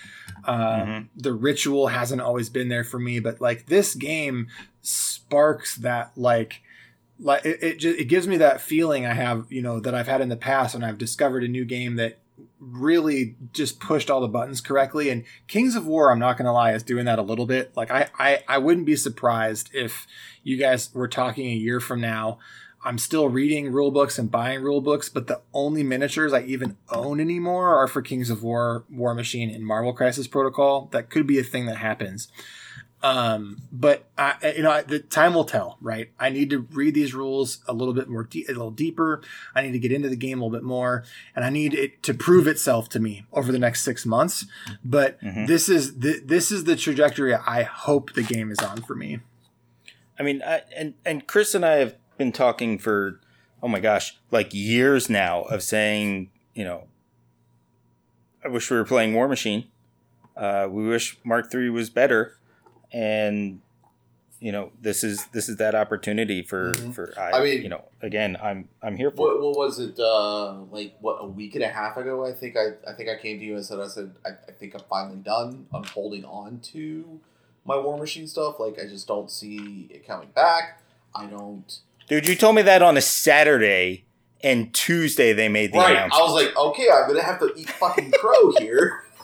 Um, 0.44 0.58
mm-hmm. 0.58 1.02
The 1.16 1.32
ritual 1.32 1.88
hasn't 1.88 2.20
always 2.20 2.50
been 2.50 2.68
there 2.68 2.84
for 2.84 2.98
me, 2.98 3.20
but 3.20 3.40
like 3.40 3.66
this 3.66 3.94
game 3.94 4.48
sparks 4.82 5.76
that 5.76 6.12
like 6.16 6.62
like 7.18 7.44
it, 7.44 7.62
it, 7.62 7.78
just, 7.78 7.98
it 7.98 8.04
gives 8.04 8.26
me 8.26 8.36
that 8.38 8.60
feeling 8.60 9.06
I 9.06 9.14
have, 9.14 9.46
you 9.50 9.62
know, 9.62 9.80
that 9.80 9.94
I've 9.94 10.08
had 10.08 10.20
in 10.20 10.28
the 10.28 10.36
past 10.36 10.74
when 10.74 10.84
I've 10.84 10.98
discovered 10.98 11.44
a 11.44 11.48
new 11.48 11.64
game 11.64 11.96
that 11.96 12.18
really 12.58 13.36
just 13.52 13.78
pushed 13.78 14.10
all 14.10 14.20
the 14.20 14.28
buttons 14.28 14.60
correctly. 14.60 15.10
And 15.10 15.24
Kings 15.46 15.76
of 15.76 15.86
War, 15.86 16.10
I'm 16.10 16.18
not 16.18 16.36
going 16.36 16.46
to 16.46 16.52
lie, 16.52 16.72
is 16.72 16.82
doing 16.82 17.04
that 17.04 17.18
a 17.18 17.22
little 17.22 17.46
bit. 17.46 17.76
Like 17.76 17.90
I, 17.90 18.08
I, 18.18 18.42
I 18.48 18.58
wouldn't 18.58 18.86
be 18.86 18.96
surprised 18.96 19.70
if 19.72 20.06
you 20.42 20.56
guys 20.56 20.92
were 20.92 21.08
talking 21.08 21.46
a 21.46 21.54
year 21.54 21.80
from 21.80 22.00
now. 22.00 22.38
I'm 22.84 22.98
still 22.98 23.28
reading 23.28 23.72
rule 23.72 23.90
books 23.90 24.18
and 24.18 24.30
buying 24.30 24.62
rule 24.62 24.82
books, 24.82 25.08
but 25.08 25.26
the 25.26 25.40
only 25.54 25.82
miniatures 25.82 26.34
I 26.34 26.42
even 26.42 26.76
own 26.90 27.18
anymore 27.18 27.74
are 27.76 27.88
for 27.88 28.02
Kings 28.02 28.28
of 28.28 28.42
War, 28.42 28.84
War 28.90 29.14
Machine, 29.14 29.50
and 29.50 29.64
Marvel 29.64 29.94
Crisis 29.94 30.26
Protocol. 30.28 30.88
That 30.92 31.08
could 31.08 31.26
be 31.26 31.38
a 31.38 31.42
thing 31.42 31.66
that 31.66 31.78
happens. 31.78 32.28
Um, 33.02 33.62
but 33.70 34.08
I, 34.16 34.54
you 34.56 34.62
know, 34.62 34.80
the 34.80 34.98
time 34.98 35.34
will 35.34 35.44
tell, 35.44 35.76
right? 35.82 36.10
I 36.18 36.30
need 36.30 36.48
to 36.50 36.60
read 36.72 36.94
these 36.94 37.14
rules 37.14 37.62
a 37.68 37.74
little 37.74 37.92
bit 37.92 38.08
more, 38.08 38.24
de- 38.24 38.46
a 38.46 38.52
little 38.52 38.70
deeper. 38.70 39.20
I 39.54 39.60
need 39.60 39.72
to 39.72 39.78
get 39.78 39.92
into 39.92 40.08
the 40.08 40.16
game 40.16 40.40
a 40.40 40.44
little 40.44 40.58
bit 40.58 40.64
more, 40.64 41.04
and 41.36 41.44
I 41.44 41.50
need 41.50 41.74
it 41.74 42.02
to 42.04 42.14
prove 42.14 42.46
itself 42.46 42.88
to 42.90 43.00
me 43.00 43.26
over 43.30 43.52
the 43.52 43.58
next 43.58 43.82
six 43.82 44.06
months. 44.06 44.46
But 44.82 45.20
mm-hmm. 45.20 45.44
this 45.44 45.68
is 45.68 45.98
the, 45.98 46.22
this 46.24 46.50
is 46.50 46.64
the 46.64 46.76
trajectory 46.76 47.34
I 47.34 47.64
hope 47.64 48.14
the 48.14 48.22
game 48.22 48.50
is 48.50 48.58
on 48.60 48.80
for 48.80 48.94
me. 48.94 49.20
I 50.18 50.22
mean, 50.22 50.42
I, 50.42 50.62
and 50.76 50.94
and 51.04 51.26
Chris 51.26 51.54
and 51.54 51.64
I 51.64 51.72
have 51.76 51.96
been 52.16 52.32
talking 52.32 52.78
for 52.78 53.20
oh 53.62 53.68
my 53.68 53.80
gosh, 53.80 54.18
like 54.30 54.52
years 54.52 55.08
now 55.08 55.42
of 55.42 55.62
saying, 55.62 56.30
you 56.54 56.64
know, 56.64 56.84
I 58.44 58.48
wish 58.48 58.70
we 58.70 58.76
were 58.76 58.84
playing 58.84 59.14
War 59.14 59.26
Machine. 59.26 59.68
Uh, 60.36 60.68
we 60.70 60.86
wish 60.86 61.18
Mark 61.24 61.50
Three 61.50 61.70
was 61.70 61.90
better. 61.90 62.36
And 62.92 63.60
you 64.44 64.52
know 64.52 64.70
this 64.78 65.02
is 65.02 65.24
this 65.28 65.48
is 65.48 65.56
that 65.56 65.74
opportunity 65.74 66.42
for 66.42 66.72
mm-hmm. 66.72 66.90
for 66.90 67.14
I, 67.18 67.30
I, 67.30 67.42
mean 67.42 67.62
you 67.62 67.70
know 67.70 67.82
again 68.02 68.36
I'm 68.42 68.68
I'm 68.82 68.94
here 68.94 69.10
for 69.10 69.26
what, 69.26 69.40
what 69.40 69.56
was 69.56 69.78
it 69.78 69.98
uh 69.98 70.60
like 70.70 70.96
what 71.00 71.16
a 71.20 71.26
week 71.26 71.54
and 71.54 71.64
a 71.64 71.68
half 71.68 71.96
ago 71.96 72.26
I 72.26 72.32
think 72.32 72.54
I 72.54 72.72
I 72.86 72.92
think 72.92 73.08
I 73.08 73.16
came 73.16 73.38
to 73.38 73.44
you 73.44 73.56
and 73.56 73.64
said 73.64 73.80
I 73.80 73.86
said 73.86 74.12
I, 74.22 74.32
I 74.46 74.52
think 74.52 74.74
I'm 74.74 74.82
finally 74.90 75.16
done. 75.16 75.66
I'm 75.72 75.84
holding 75.84 76.26
on 76.26 76.60
to 76.74 77.20
my 77.64 77.78
War 77.78 77.96
Machine 77.96 78.26
stuff. 78.26 78.60
Like 78.60 78.78
I 78.78 78.86
just 78.86 79.08
don't 79.08 79.30
see 79.30 79.88
it 79.90 80.06
coming 80.06 80.28
back. 80.34 80.82
I 81.14 81.24
don't 81.24 81.78
dude 82.08 82.26
you 82.26 82.34
told 82.34 82.54
me 82.54 82.62
that 82.62 82.82
on 82.82 82.96
a 82.96 83.00
Saturday 83.00 84.04
and 84.42 84.72
Tuesday 84.74 85.32
they 85.32 85.48
made 85.48 85.72
the 85.72 85.78
right. 85.78 85.92
announcement 85.92 86.20
I 86.20 86.24
was 86.24 86.32
like 86.32 86.56
okay 86.56 86.88
I'm 86.92 87.06
gonna 87.08 87.22
have 87.22 87.40
to 87.40 87.52
eat 87.56 87.70
fucking 87.70 88.12
crow 88.12 88.52
here 88.58 89.04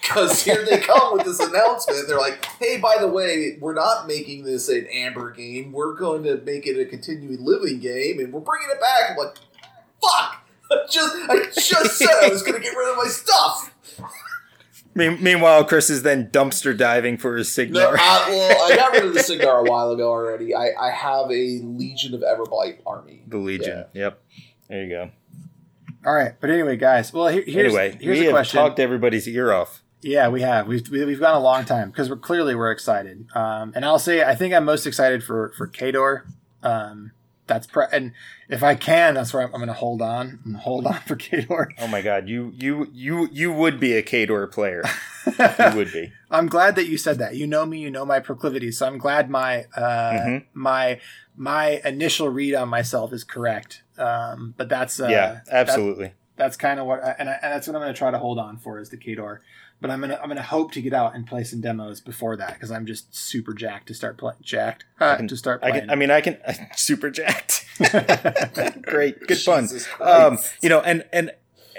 because 0.00 0.42
here 0.42 0.64
they 0.64 0.78
come 0.78 1.12
with 1.12 1.24
this 1.24 1.40
announcement. 1.40 2.06
They're 2.06 2.18
like, 2.18 2.44
"Hey, 2.60 2.78
by 2.78 2.96
the 3.00 3.08
way, 3.08 3.58
we're 3.60 3.74
not 3.74 4.06
making 4.06 4.44
this 4.44 4.68
an 4.68 4.86
Amber 4.86 5.30
game. 5.30 5.72
We're 5.72 5.94
going 5.94 6.22
to 6.24 6.38
make 6.38 6.66
it 6.66 6.78
a 6.78 6.84
continuing 6.84 7.44
living 7.44 7.80
game, 7.80 8.18
and 8.20 8.32
we're 8.32 8.40
bringing 8.40 8.68
it 8.70 8.80
back." 8.80 9.10
I'm 9.10 9.16
like, 9.16 9.36
"Fuck! 10.00 10.44
I 10.70 10.86
just 10.88 11.16
I 11.28 11.44
just 11.54 11.98
said 11.98 12.08
I 12.22 12.28
was 12.28 12.42
going 12.42 12.54
to 12.54 12.60
get 12.60 12.76
rid 12.76 12.90
of 12.90 12.96
my 12.96 13.08
stuff." 13.08 13.74
Meanwhile, 14.98 15.64
Chris 15.64 15.90
is 15.90 16.02
then 16.02 16.28
dumpster 16.30 16.76
diving 16.76 17.18
for 17.18 17.36
his 17.36 17.52
cigar. 17.52 17.94
No, 17.94 18.00
I, 18.00 18.26
well, 18.28 18.72
I 18.72 18.76
got 18.76 18.92
rid 18.92 19.04
of 19.04 19.14
the 19.14 19.22
cigar 19.22 19.60
a 19.60 19.70
while 19.70 19.92
ago 19.92 20.08
already. 20.10 20.54
I, 20.54 20.70
I 20.78 20.90
have 20.90 21.30
a 21.30 21.60
Legion 21.62 22.14
of 22.14 22.20
Everblight 22.20 22.80
army. 22.84 23.22
The 23.26 23.38
Legion. 23.38 23.84
Yeah. 23.92 24.02
Yep. 24.02 24.22
There 24.68 24.84
you 24.84 24.88
go. 24.90 25.10
All 26.04 26.14
right, 26.14 26.34
but 26.40 26.50
anyway, 26.50 26.76
guys. 26.76 27.12
Well, 27.12 27.28
here, 27.28 27.42
here's 27.46 27.74
anyway, 27.74 27.96
here's 28.00 28.18
we 28.20 28.26
a 28.26 28.30
question. 28.30 28.58
We 28.58 28.62
have 28.62 28.70
talked 28.70 28.80
everybody's 28.80 29.26
ear 29.28 29.52
off. 29.52 29.82
Yeah, 30.00 30.28
we 30.28 30.42
have. 30.42 30.68
We've 30.68 30.88
we've 30.90 31.18
gone 31.20 31.34
a 31.34 31.40
long 31.40 31.64
time 31.64 31.90
because 31.90 32.08
we're 32.08 32.16
clearly 32.16 32.54
we're 32.54 32.70
excited. 32.70 33.26
Um, 33.34 33.72
and 33.74 33.84
I'll 33.84 33.98
say 33.98 34.22
I 34.22 34.34
think 34.34 34.54
I'm 34.54 34.64
most 34.64 34.86
excited 34.86 35.24
for 35.24 35.52
for 35.56 35.66
Khador. 35.66 36.22
Um, 36.62 37.12
that's 37.48 37.66
pre- 37.66 37.86
and 37.92 38.12
if 38.48 38.62
I 38.62 38.74
can, 38.76 39.14
that's 39.14 39.32
where 39.34 39.42
I'm, 39.42 39.48
I'm 39.52 39.58
going 39.60 39.66
to 39.68 39.72
hold 39.74 40.00
on 40.02 40.38
and 40.44 40.56
hold 40.56 40.86
on 40.86 41.00
for 41.00 41.16
Khador. 41.16 41.68
Oh 41.80 41.88
my 41.88 42.02
god, 42.02 42.28
you 42.28 42.52
you 42.56 42.88
you 42.92 43.28
you 43.32 43.52
would 43.52 43.80
be 43.80 43.94
a 43.94 44.02
Khador 44.02 44.50
player. 44.52 44.82
you 45.26 45.76
would 45.76 45.92
be. 45.92 46.12
I'm 46.30 46.46
glad 46.46 46.76
that 46.76 46.86
you 46.86 46.96
said 46.96 47.18
that. 47.18 47.34
You 47.36 47.46
know 47.46 47.66
me, 47.66 47.78
you 47.78 47.90
know 47.90 48.04
my 48.04 48.20
proclivities, 48.20 48.78
so 48.78 48.86
I'm 48.86 48.98
glad 48.98 49.28
my 49.30 49.64
uh, 49.74 50.12
Mhm. 50.12 50.44
my 50.54 51.00
my 51.36 51.80
initial 51.84 52.28
read 52.28 52.54
on 52.54 52.68
myself 52.68 53.12
is 53.12 53.24
correct. 53.24 53.82
Um, 53.98 54.54
but 54.56 54.68
that's 54.68 55.00
uh, 55.00 55.08
yeah, 55.08 55.40
that- 55.46 55.68
absolutely. 55.68 56.12
that's 56.36 56.56
kind 56.56 56.78
of 56.80 56.86
what, 56.86 57.00
and, 57.18 57.28
I, 57.28 57.32
and 57.42 57.52
that's 57.52 57.66
what 57.66 57.74
I'm 57.76 57.82
going 57.82 57.92
to 57.92 57.98
try 57.98 58.10
to 58.12 58.18
hold 58.18 58.38
on 58.38 58.56
for 58.58 58.78
is 58.78 58.90
the 58.90 58.96
Khador. 58.96 59.38
But 59.80 59.90
I'm 59.90 60.00
gonna 60.00 60.18
I'm 60.20 60.28
gonna 60.28 60.42
hope 60.42 60.72
to 60.72 60.82
get 60.82 60.92
out 60.92 61.14
and 61.14 61.26
play 61.26 61.44
some 61.44 61.60
demos 61.60 62.00
before 62.00 62.36
that 62.36 62.54
because 62.54 62.72
I'm 62.72 62.84
just 62.84 63.14
super 63.14 63.54
jacked 63.54 63.86
to 63.88 63.94
start 63.94 64.18
playing. 64.18 64.38
Jacked 64.42 64.84
uh, 65.00 65.16
can- 65.16 65.28
to 65.28 65.36
start 65.36 65.60
I 65.62 65.70
playing. 65.70 65.84
can. 65.84 65.90
I 65.90 65.94
mean, 65.94 66.10
I 66.10 66.20
can. 66.20 66.38
super 66.76 67.10
jacked. 67.10 67.64
Great, 68.82 69.20
good 69.26 69.38
fun. 69.38 69.68
Um, 70.00 70.38
you 70.60 70.68
know, 70.68 70.80
and 70.80 71.04
and 71.12 71.30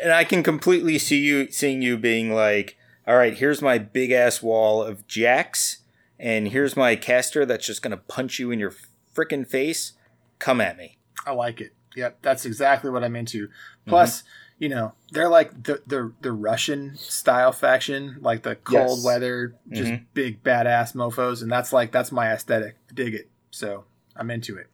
and 0.02 0.14
I 0.14 0.24
can 0.24 0.44
completely 0.44 0.98
see 0.98 1.20
you 1.20 1.52
seeing 1.52 1.82
you 1.82 1.98
being 1.98 2.34
like, 2.34 2.78
all 3.06 3.18
right, 3.18 3.34
here's 3.38 3.62
my 3.62 3.78
big 3.78 4.12
ass 4.12 4.42
wall 4.42 4.82
of 4.82 5.06
jacks, 5.08 5.80
and 6.18 6.48
here's 6.50 6.78
my 6.78 6.96
caster 6.96 7.46
that's 7.46 7.66
just 7.66 7.82
gonna 7.82 7.98
punch 7.98 8.40
you 8.40 8.50
in 8.52 8.60
your 8.60 8.74
freaking 9.14 9.46
face. 9.46 9.94
Come 10.40 10.62
at 10.62 10.78
me. 10.78 10.98
I 11.26 11.32
like 11.34 11.60
it. 11.60 11.74
Yep, 11.98 12.20
that's 12.22 12.46
exactly 12.46 12.90
what 12.90 13.04
I'm 13.04 13.16
into. 13.18 13.50
Plus, 13.86 14.24
you 14.60 14.70
know, 14.70 14.94
they're 15.12 15.30
like 15.30 15.64
the 15.64 15.82
the 15.88 16.14
the 16.22 16.32
Russian 16.32 16.96
style 16.98 17.52
faction, 17.52 18.18
like 18.22 18.44
the 18.44 18.56
cold 18.56 18.98
Yes. 19.00 19.04
weather, 19.06 19.56
just 19.72 19.94
big 20.14 20.44
badass 20.44 20.94
mofo's, 20.94 21.42
and 21.42 21.52
that's 21.52 21.74
like 21.74 21.92
that's 21.92 22.12
my 22.12 22.32
aesthetic. 22.32 22.76
I 22.90 22.94
dig 22.94 23.14
it. 23.16 23.30
So 23.52 23.86
I'm 24.16 24.30
into 24.30 24.58
it. 24.58 24.68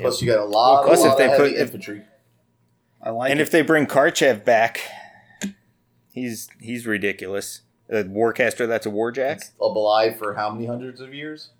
Plus, 0.00 0.22
you 0.22 0.30
got 0.30 0.38
a 0.40 0.44
lot, 0.44 0.86
Plus, 0.86 1.04
a 1.04 1.08
if 1.10 1.16
they 1.18 1.24
of 1.24 1.30
heavy 1.32 1.42
put- 1.42 1.52
if- 1.54 1.60
infantry. 1.60 2.02
I 3.02 3.10
like 3.10 3.30
and 3.30 3.38
it. 3.38 3.42
if 3.42 3.50
they 3.50 3.62
bring 3.62 3.86
Karchev 3.86 4.44
back, 4.44 4.80
he's 6.12 6.48
he's 6.60 6.86
ridiculous. 6.86 7.62
A 7.90 8.04
warcaster 8.04 8.68
that's 8.68 8.86
a 8.86 8.90
warjack. 8.90 9.36
It's 9.36 9.52
alive 9.60 10.18
for 10.18 10.34
how 10.34 10.50
many 10.50 10.66
hundreds 10.66 11.00
of 11.00 11.14
years? 11.14 11.50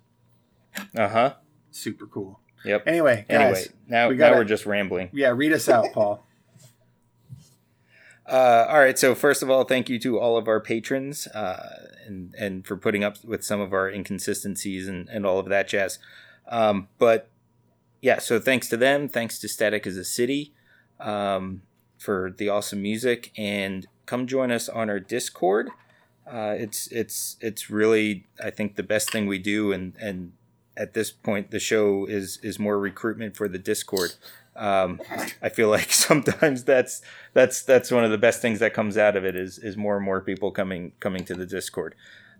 Uh 0.95 1.07
huh. 1.09 1.33
Super 1.71 2.05
cool. 2.05 2.39
Yep. 2.65 2.83
Anyway, 2.87 3.25
guys, 3.29 3.39
Anyway, 3.39 3.63
now 3.87 4.09
we 4.09 4.15
now 4.15 4.19
gotta- 4.19 4.35
we're 4.37 4.43
just 4.43 4.65
rambling. 4.65 5.09
yeah, 5.13 5.29
read 5.29 5.53
us 5.53 5.67
out, 5.69 5.87
Paul. 5.93 6.25
Uh, 8.29 8.67
all 8.69 8.79
right. 8.79 8.99
So 8.99 9.15
first 9.15 9.41
of 9.41 9.49
all, 9.49 9.63
thank 9.63 9.89
you 9.89 9.97
to 9.99 10.19
all 10.19 10.37
of 10.37 10.47
our 10.47 10.59
patrons, 10.59 11.25
uh, 11.27 11.87
and 12.05 12.35
and 12.35 12.65
for 12.65 12.77
putting 12.77 13.03
up 13.03 13.23
with 13.23 13.43
some 13.43 13.59
of 13.59 13.73
our 13.73 13.89
inconsistencies 13.89 14.87
and 14.87 15.09
and 15.09 15.25
all 15.25 15.39
of 15.39 15.47
that 15.47 15.67
jazz. 15.67 15.97
Um, 16.47 16.89
but 16.99 17.29
yeah, 18.01 18.19
so 18.19 18.39
thanks 18.39 18.69
to 18.69 18.77
them. 18.77 19.09
Thanks 19.09 19.39
to 19.39 19.47
Static 19.47 19.87
as 19.87 19.97
a 19.97 20.05
City 20.05 20.53
um, 20.99 21.63
for 21.97 22.33
the 22.37 22.49
awesome 22.49 22.81
music, 22.83 23.31
and 23.35 23.87
come 24.05 24.27
join 24.27 24.51
us 24.51 24.69
on 24.69 24.91
our 24.91 24.99
Discord. 24.99 25.69
Uh, 26.31 26.55
it's 26.57 26.87
it's 26.87 27.35
it's 27.41 27.71
really 27.71 28.27
I 28.43 28.51
think 28.51 28.75
the 28.75 28.83
best 28.83 29.11
thing 29.11 29.25
we 29.25 29.39
do, 29.39 29.71
and 29.71 29.93
and 29.99 30.33
at 30.77 30.93
this 30.93 31.09
point 31.09 31.49
the 31.49 31.59
show 31.59 32.05
is 32.05 32.39
is 32.43 32.59
more 32.59 32.77
recruitment 32.77 33.35
for 33.35 33.47
the 33.47 33.57
Discord. 33.57 34.13
Um, 34.59 34.99
I 35.41 35.47
feel 35.49 35.69
like 35.69 35.91
sometimes 36.07 36.65
that's 36.65 37.01
that's 37.33 37.63
that's 37.63 37.89
one 37.89 38.03
of 38.03 38.11
the 38.11 38.17
best 38.17 38.41
things 38.41 38.59
that 38.59 38.73
comes 38.73 38.97
out 38.97 39.15
of 39.15 39.25
it 39.25 39.35
is 39.35 39.57
is 39.57 39.77
more 39.77 39.95
and 39.95 40.05
more 40.05 40.21
people 40.21 40.51
coming 40.51 40.91
coming 40.99 41.23
to 41.25 41.33
the 41.33 41.45
Discord. 41.45 41.95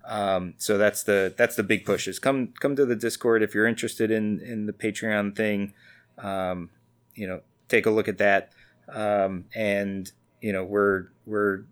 Um, 0.06 0.56
so 0.58 0.78
that's 0.78 1.04
the 1.04 1.34
that's 1.38 1.56
the 1.56 1.64
big 1.64 1.86
push 1.86 2.08
is 2.08 2.20
come 2.20 2.50
come 2.60 2.76
to 2.76 2.86
the 2.86 2.96
Discord 2.96 3.41
if 3.41 3.56
you're 3.56 3.68
interested 3.68 4.12
in 4.12 4.40
in 4.41 4.66
the 4.66 4.74
Patreon 4.74 5.36
thing. 5.36 5.74
Um, 6.18 6.72
you 7.16 7.28
know, 7.28 7.41
take 7.70 7.86
a 7.86 7.91
look 7.91 8.08
at 8.08 8.18
that. 8.18 8.52
Um, 8.91 9.46
and 9.56 10.12
you 10.41 10.52
know, 10.52 10.64
we're 10.64 11.08
we're 11.26 11.64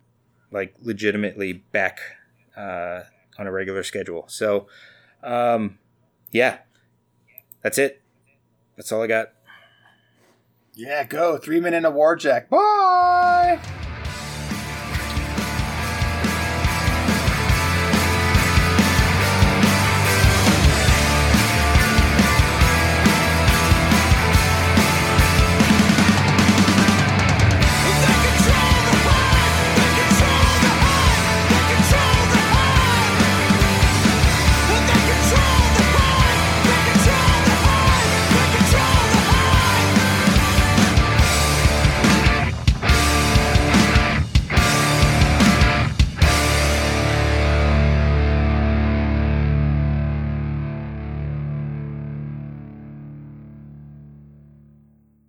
like 0.51 0.75
legitimately 0.81 1.53
back 1.53 1.99
uh, 2.55 3.01
on 3.37 3.47
a 3.47 3.51
regular 3.51 3.83
schedule. 3.83 4.25
So 4.27 4.67
um, 5.23 5.79
yeah, 6.31 6.59
that's 7.61 7.77
it. 7.77 8.01
That's 8.77 8.91
all 8.91 9.01
I 9.01 9.07
got. 9.07 9.31
Yeah, 10.77 11.05
go 11.05 11.39
three 11.39 11.59
men 11.59 11.73
in 11.73 11.85
a 11.85 11.91
warjack. 11.91 12.49
Bye. 12.49 13.59